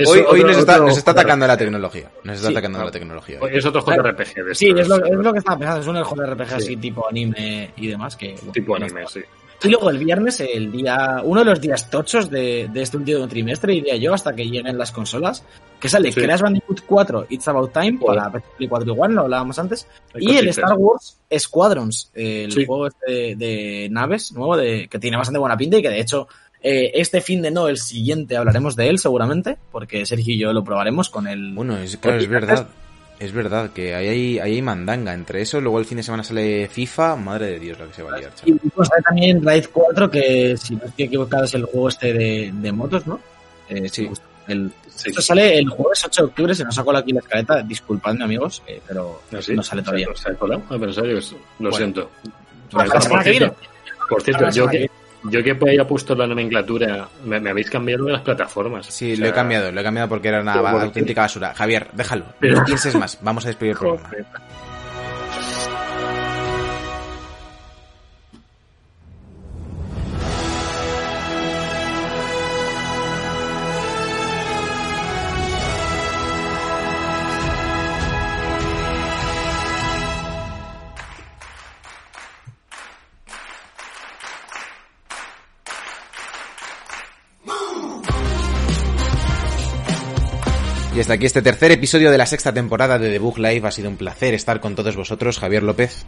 Hoy, 0.07 0.19
hoy 0.19 0.23
otro- 0.25 0.47
nos, 0.47 0.57
está, 0.57 0.73
otro 0.75 0.85
nos 0.87 0.97
está 0.97 1.11
atacando 1.11 1.45
la 1.45 1.57
tecnología. 1.57 2.09
Nos 2.23 2.35
está 2.37 2.47
Sí, 2.47 2.53
atacando 2.53 2.79
no. 2.79 2.85
la 2.85 2.91
tecnología. 2.91 3.37
Hoy 3.41 3.51
Es 3.53 3.65
otro 3.65 3.81
JRPG 3.81 4.45
de 4.45 4.55
Sí, 4.55 4.69
es 4.69 4.87
lo, 4.87 4.95
es 5.03 5.11
lo 5.17 5.33
que 5.33 5.39
estaba 5.39 5.57
pensando. 5.59 5.81
Es 5.81 5.87
un 5.87 5.95
JRPG 6.17 6.47
Sí. 6.47 6.55
así 6.55 6.77
tipo 6.77 7.05
anime 7.09 7.71
y 7.75 7.87
demás. 7.87 8.15
Que, 8.15 8.35
bueno, 8.35 8.51
Tipo 8.53 8.75
anime, 8.77 9.01
está. 9.03 9.11
sí. 9.19 9.25
Y 9.65 9.69
luego 9.71 9.89
el 9.89 9.97
viernes, 9.97 10.39
el 10.39 10.71
día, 10.71 11.21
uno 11.23 11.41
de 11.41 11.45
los 11.45 11.59
días 11.61 11.89
tochos 11.89 12.29
de, 12.29 12.69
de 12.71 12.81
este 12.81 12.97
último 12.97 13.27
trimestre, 13.27 13.73
diría 13.73 13.95
yo, 13.95 14.13
hasta 14.13 14.33
que 14.35 14.45
lleguen 14.45 14.77
las 14.77 14.91
consolas, 14.91 15.43
que 15.79 15.89
sale 15.89 16.11
Sí. 16.11 16.21
Crash 16.21 16.41
Bandicoot 16.41 16.81
4 16.85 17.27
It's 17.29 17.47
About 17.47 17.73
Time 17.73 17.97
Joder. 17.99 18.19
para 18.21 18.31
Play 18.39 18.67
4 18.69 18.91
igual, 18.93 19.13
lo 19.13 19.21
hablábamos 19.21 19.57
antes, 19.59 19.87
Hay 20.13 20.23
y 20.23 20.37
el. 20.37 20.47
Star 20.49 20.73
Wars 20.77 21.19
Squadrons, 21.37 22.11
el 22.13 22.51
Sí. 22.51 22.65
juego 22.65 22.87
este 22.87 23.11
de, 23.11 23.35
de 23.35 23.87
naves 23.91 24.31
nuevo, 24.31 24.55
de, 24.57 24.87
que 24.87 24.99
tiene 24.99 25.17
bastante 25.17 25.39
buena 25.39 25.57
pinta 25.57 25.77
y 25.77 25.81
que 25.81 25.89
de 25.89 25.99
hecho 25.99 26.27
eh, 26.61 26.91
este 26.95 27.21
fin 27.21 27.41
de 27.43 27.51
no, 27.51 27.67
el 27.67 27.77
siguiente 27.77 28.37
hablaremos 28.37 28.75
de 28.75 28.89
él 28.89 28.97
seguramente, 28.99 29.57
porque 29.71 30.05
Sergio 30.05 30.33
y 30.33 30.39
yo 30.39 30.51
lo 30.53 30.63
probaremos 30.63 31.09
con 31.09 31.27
el... 31.27 31.53
Bueno, 31.53 31.77
es, 31.77 31.97
claro, 31.97 32.17
es 32.17 32.27
verdad. 32.27 32.67
Es 33.19 33.31
verdad 33.31 33.69
que 33.71 33.95
ahí 33.95 34.07
hay, 34.07 34.39
ahí 34.39 34.53
hay 34.55 34.61
mandanga 34.61 35.13
entre 35.13 35.41
eso. 35.41 35.61
Luego 35.61 35.79
el 35.79 35.85
fin 35.85 35.97
de 35.97 36.03
semana 36.03 36.23
sale 36.23 36.67
FIFA. 36.67 37.15
Madre 37.15 37.47
de 37.51 37.59
Dios, 37.59 37.79
la 37.79 37.85
que 37.85 37.93
se 37.93 38.03
va 38.03 38.13
a 38.15 38.19
liar, 38.19 38.31
Y 38.45 38.53
pues 38.53 38.89
también 39.05 39.43
Raid 39.43 39.65
4, 39.71 40.11
que 40.11 40.57
si 40.57 40.75
no 40.75 40.85
estoy 40.85 41.05
equivocado 41.05 41.45
es 41.45 41.53
el 41.53 41.63
juego 41.65 41.87
este 41.89 42.13
de, 42.13 42.51
de 42.53 42.71
motos, 42.71 43.07
¿no? 43.07 43.19
Eh, 43.69 43.87
sí, 43.89 44.07
justo. 44.07 44.25
El, 44.47 44.71
Sí. 44.95 45.09
Esto 45.09 45.21
sale 45.21 45.57
el 45.59 45.67
jueves 45.67 46.05
8 46.05 46.21
de 46.21 46.27
octubre, 46.29 46.55
se 46.55 46.63
nos 46.63 46.73
sacó 46.73 46.95
aquí 46.95 47.11
la 47.11 47.19
escaleta, 47.19 47.61
disculpadme 47.61 48.23
amigos, 48.23 48.63
eh, 48.65 48.79
pero 48.87 49.23
¿Ah, 49.33 49.41
sí? 49.41 49.53
no 49.53 49.61
sale 49.61 49.81
todavía. 49.81 50.07
¿Se 50.15 50.31
ha 50.31 50.35
colado? 50.35 50.61
Ah, 50.69 50.77
pero 50.79 50.85
en 50.85 50.93
serio, 50.93 51.15
lo 51.59 51.69
Bueno. 51.69 51.75
siento. 51.75 52.11
Por 54.09 54.21
cierto, 54.23 54.49
yo 54.51 54.67
que, 54.69 54.89
yo 55.29 55.43
que 55.43 55.55
pues 55.55 55.71
haya 55.73 55.87
puesto 55.87 56.15
la 56.15 56.27
nomenclatura, 56.27 57.07
me, 57.25 57.39
me 57.39 57.49
habéis 57.49 57.69
cambiado 57.69 58.05
de 58.05 58.13
las 58.13 58.21
plataformas. 58.21 58.85
Sí, 58.87 59.13
O 59.13 59.17
lo 59.19 59.27
he 59.27 59.31
cambiado, 59.33 59.71
lo 59.71 59.79
he 59.79 59.83
cambiado 59.83 60.09
porque 60.09 60.27
era 60.29 60.41
una 60.41 60.53
auténtica 60.53 61.21
basura. 61.21 61.53
Javier, 61.53 61.87
déjalo. 61.93 62.25
Pero- 62.39 62.57
No 62.59 62.65
pienses 62.65 62.95
más. 62.95 63.17
Vamos 63.21 63.45
a 63.45 63.49
despedir 63.49 63.71
el 63.73 63.77
programa. 63.79 64.09
Y 90.95 90.99
hasta 91.01 91.13
aquí 91.13 91.25
este 91.25 91.41
tercer 91.41 91.71
episodio 91.71 92.09
de 92.09 92.17
la 92.17 92.25
sexta 92.25 92.53
temporada 92.53 92.97
de 92.97 93.09
The 93.11 93.19
Book 93.19 93.37
Live. 93.37 93.67
Ha 93.67 93.71
sido 93.71 93.89
un 93.89 93.97
placer 93.97 94.33
estar 94.33 94.61
con 94.61 94.75
todos 94.75 94.95
vosotros. 94.95 95.39
Javier 95.39 95.61
López. 95.63 96.05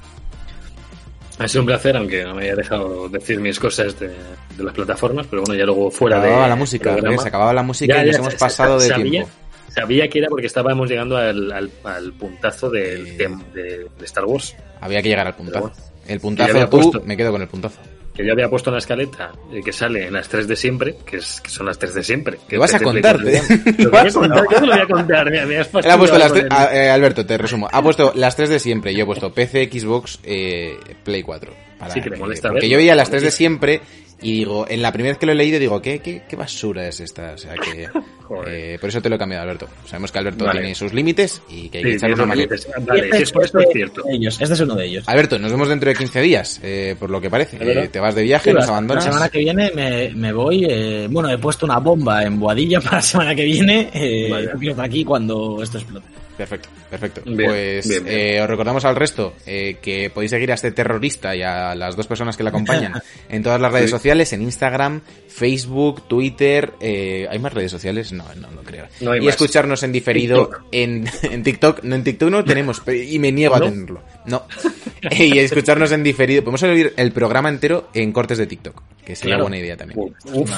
Ha 1.39 1.47
sido 1.47 1.61
un 1.61 1.67
placer, 1.67 1.95
aunque 1.97 2.23
no 2.23 2.33
me 2.35 2.43
haya 2.43 2.55
dejado 2.55 3.09
decir 3.09 3.39
mis 3.39 3.59
cosas 3.59 3.99
de, 3.99 4.07
de 4.07 4.63
las 4.63 4.73
plataformas, 4.73 5.27
pero 5.29 5.43
bueno, 5.43 5.59
ya 5.59 5.65
luego 5.65 5.91
fuera 5.91 6.19
acababa 6.19 6.43
de 6.43 6.49
la 6.49 6.55
música. 6.55 6.95
Se 7.21 7.27
acababa 7.27 7.53
la 7.53 7.63
música 7.63 7.95
Ya, 7.95 8.03
y 8.03 8.05
nos 8.07 8.15
ya, 8.15 8.19
hemos 8.21 8.33
sa- 8.33 8.39
pasado 8.39 8.79
de 8.79 8.87
sabía- 8.87 9.11
tiempo. 9.11 9.29
Sabía 9.75 10.07
que 10.09 10.19
era 10.19 10.29
porque 10.29 10.47
estábamos 10.47 10.89
llegando 10.89 11.17
al, 11.17 11.51
al, 11.51 11.69
al 11.83 12.13
puntazo 12.13 12.69
del 12.71 13.05
Eh. 13.07 13.29
de, 13.53 13.87
de 13.99 14.05
Star 14.05 14.25
Wars. 14.25 14.55
Había 14.81 15.03
que 15.03 15.09
llegar 15.09 15.27
al 15.27 15.35
puntazo. 15.35 15.59
bueno. 15.67 15.75
El 16.07 16.19
puntazo 16.21 16.51
había 16.51 16.69
tú, 16.69 16.77
puesto- 16.79 17.01
me 17.05 17.15
quedo 17.17 17.31
con 17.31 17.41
el 17.41 17.47
puntazo. 17.49 17.77
Que 18.17 18.25
yo 18.25 18.33
había 18.33 18.49
puesto 18.49 18.71
en 18.71 18.73
la 18.73 18.79
escaleta 18.79 19.31
eh, 19.53 19.61
que 19.63 19.71
sale 19.71 20.07
en 20.07 20.13
las 20.13 20.27
3 20.27 20.47
de 20.47 20.55
siempre, 20.55 20.95
que, 21.05 21.17
es, 21.17 21.39
que 21.39 21.49
son 21.51 21.67
las 21.67 21.77
3 21.77 21.93
de 21.93 22.03
siempre. 22.03 22.39
¿Qué 22.49 22.57
vas 22.57 22.73
a 22.73 22.79
Play 22.79 22.93
contar? 22.93 23.19
4 23.21 23.75
Lo 23.77 23.89
voy 23.91 23.99
a 23.99 24.11
contar, 24.11 24.43
yo 24.51 24.59
te 24.59 24.65
lo 24.65 24.73
voy 24.73 24.81
a 24.81 24.87
contar, 24.87 25.31
me, 25.31 25.45
me 25.45 25.57
has 25.59 25.69
Él 25.73 25.91
ha 25.91 25.97
puesto 25.97 26.17
las 26.17 26.31
el- 26.31 26.47
ah, 26.49 26.69
eh, 26.73 26.89
Alberto, 26.89 27.25
te 27.25 27.37
resumo. 27.37 27.69
Ha 27.71 27.81
puesto 27.83 28.11
las 28.15 28.35
tres 28.35 28.49
de 28.49 28.59
siempre. 28.59 28.93
Yo 28.95 29.03
he 29.03 29.05
puesto 29.05 29.31
PC, 29.31 29.69
Xbox, 29.71 30.19
eh, 30.23 30.77
Play 31.03 31.21
4. 31.21 31.66
Para 31.79 31.93
Sí, 31.93 32.01
que 32.01 32.09
le 32.09 32.17
molesta 32.17 32.49
porque 32.49 32.61
verlo. 32.61 32.71
yo 32.73 32.77
veía 32.77 32.95
las 32.95 33.09
tres 33.09 33.23
de 33.23 33.31
siempre 33.31 33.81
y 34.21 34.39
digo, 34.39 34.65
en 34.67 34.81
la 34.81 34.91
primera 34.91 35.11
vez 35.13 35.19
que 35.19 35.25
lo 35.27 35.31
he 35.33 35.35
leído 35.35 35.59
digo, 35.59 35.79
¿qué, 35.81 35.99
qué, 35.99 36.23
qué 36.27 36.35
basura 36.35 36.87
es 36.87 36.99
esta? 36.99 37.33
O 37.33 37.37
sea 37.37 37.53
que... 37.55 37.87
Eh, 38.45 38.77
por 38.81 38.89
eso 38.89 39.01
te 39.01 39.07
lo 39.07 39.15
he 39.15 39.17
cambiado, 39.17 39.43
Alberto. 39.43 39.69
Sabemos 39.85 40.11
que 40.11 40.19
Alberto 40.19 40.43
Vale. 40.43 40.59
tiene 40.59 40.75
sus 40.75 40.91
límites 40.91 41.41
y 41.49 41.69
que 41.69 41.77
hay 41.77 41.83
que 41.85 41.89
Sí, 41.91 41.95
echarle 41.95 42.15
sí, 42.17 42.21
una 42.23 42.33
eso 42.33 42.69
mano. 42.75 42.85
Vale, 42.85 43.09
Este 43.09 43.23
es 43.23 43.31
cierto. 43.71 44.03
ellos, 44.11 44.41
este 44.41 44.53
es 44.53 44.59
uno 44.59 44.75
de 44.75 44.85
ellos. 44.85 45.07
Alberto, 45.07 45.39
nos 45.39 45.49
vemos 45.49 45.69
dentro 45.69 45.89
de 45.89 45.95
15 45.95 46.19
días, 46.21 46.59
eh, 46.61 46.97
por 46.99 47.09
lo 47.09 47.21
que 47.21 47.29
parece. 47.29 47.55
Eh, 47.61 47.87
te 47.87 48.01
vas 48.01 48.15
de 48.15 48.23
viaje, 48.23 48.49
Sí, 48.49 48.53
nos 48.53 48.67
abandonas. 48.67 49.05
La 49.05 49.11
semana 49.13 49.29
que 49.29 49.39
viene 49.39 49.71
me, 49.73 50.09
me 50.13 50.33
voy. 50.33 50.65
eh, 50.69 51.07
bueno, 51.09 51.29
he 51.29 51.37
puesto 51.37 51.65
una 51.65 51.77
bomba 51.79 52.21
en 52.25 52.37
Boadilla 52.37 52.81
para 52.83 52.97
la 52.97 53.01
semana 53.01 53.33
que 53.33 53.45
viene. 53.45 53.89
Eh, 53.93 54.49
por 54.75 54.81
aquí 54.83 55.05
cuando 55.05 55.63
esto 55.63 55.77
explote. 55.77 56.05
Perfecto, 56.37 56.69
perfecto. 56.89 57.21
Bien, 57.25 57.35
pues 57.49 57.87
bien, 57.89 58.03
bien. 58.05 58.15
eh, 58.19 58.41
os 58.41 58.47
recordamos 58.47 58.85
al 58.85 58.95
resto 58.95 59.33
eh, 59.47 59.77
que 59.81 60.09
podéis 60.11 60.29
seguir 60.31 60.51
a 60.51 60.55
este 60.55 60.71
terrorista 60.71 61.35
y 61.35 61.41
a 61.41 61.73
las 61.73 61.95
dos 61.95 62.05
personas 62.05 62.37
que 62.37 62.43
le 62.43 62.49
acompañan 62.49 62.93
en 63.29 63.41
todas 63.43 63.59
las 63.59 63.71
redes 63.71 63.89
Sí. 63.89 63.91
sociales, 63.95 64.31
en 64.33 64.43
Instagram, 64.43 65.01
Facebook, 65.27 66.07
Twitter. 66.07 66.73
eh, 66.79 67.27
¿Hay 67.29 67.39
más 67.39 67.53
redes 67.53 67.71
sociales? 67.71 68.11
No, 68.13 68.23
no 68.35 68.51
lo 68.51 68.61
creo. 68.63 68.85
No 69.01 69.11
hay 69.11 69.19
y 69.21 69.25
más. 69.25 69.35
escucharnos 69.35 69.81
en 69.83 69.91
diferido 69.91 70.47
TikTok. 70.47 70.63
en, 70.71 71.05
en 71.31 71.43
TikTok. 71.43 71.83
No, 71.83 71.95
en 71.95 72.03
TikTok 72.03 72.29
no 72.29 72.43
tenemos 72.43 72.81
y 72.87 73.17
me 73.19 73.31
niego 73.31 73.57
¿No? 73.57 73.65
a 73.65 73.69
tenerlo. 73.69 74.03
No. 74.27 74.43
y 75.11 75.39
escucharnos 75.39 75.91
en 75.91 76.03
diferido. 76.03 76.43
Podemos 76.43 76.61
oír 76.63 76.93
el 76.97 77.11
programa 77.11 77.49
entero 77.49 77.89
en 77.93 78.11
cortes 78.11 78.37
de 78.37 78.45
TikTok, 78.47 78.81
que 79.03 79.15
sería 79.15 79.35
Claro. 79.35 79.43
buena 79.45 79.57
idea 79.57 79.75
también. 79.77 79.99
Uf, 80.33 80.51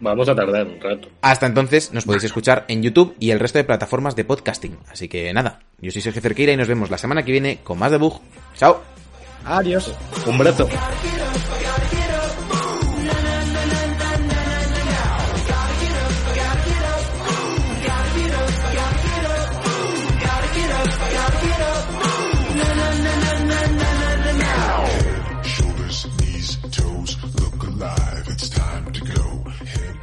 vamos 0.00 0.28
a 0.28 0.34
tardar 0.34 0.66
un 0.66 0.80
rato. 0.80 1.08
Hasta 1.22 1.46
entonces 1.46 1.92
nos 1.92 2.04
podéis 2.04 2.24
escuchar 2.24 2.64
en 2.68 2.82
YouTube 2.82 3.14
y 3.20 3.30
el 3.30 3.38
resto 3.38 3.58
de 3.58 3.64
plataformas 3.64 4.16
de 4.16 4.24
podcasting. 4.24 4.76
Así 4.90 5.08
que 5.08 5.32
nada, 5.32 5.60
yo 5.80 5.90
soy 5.90 6.02
Sergio 6.02 6.22
Cerqueira 6.22 6.52
y 6.52 6.56
nos 6.56 6.68
vemos 6.68 6.90
la 6.90 6.98
semana 6.98 7.22
que 7.24 7.32
viene 7.32 7.58
con 7.62 7.78
más 7.78 7.90
de 7.92 7.98
Bug. 7.98 8.20
Chao. 8.56 8.82
Adiós. 9.44 9.92
Un 10.26 10.36
brazo. 10.38 10.68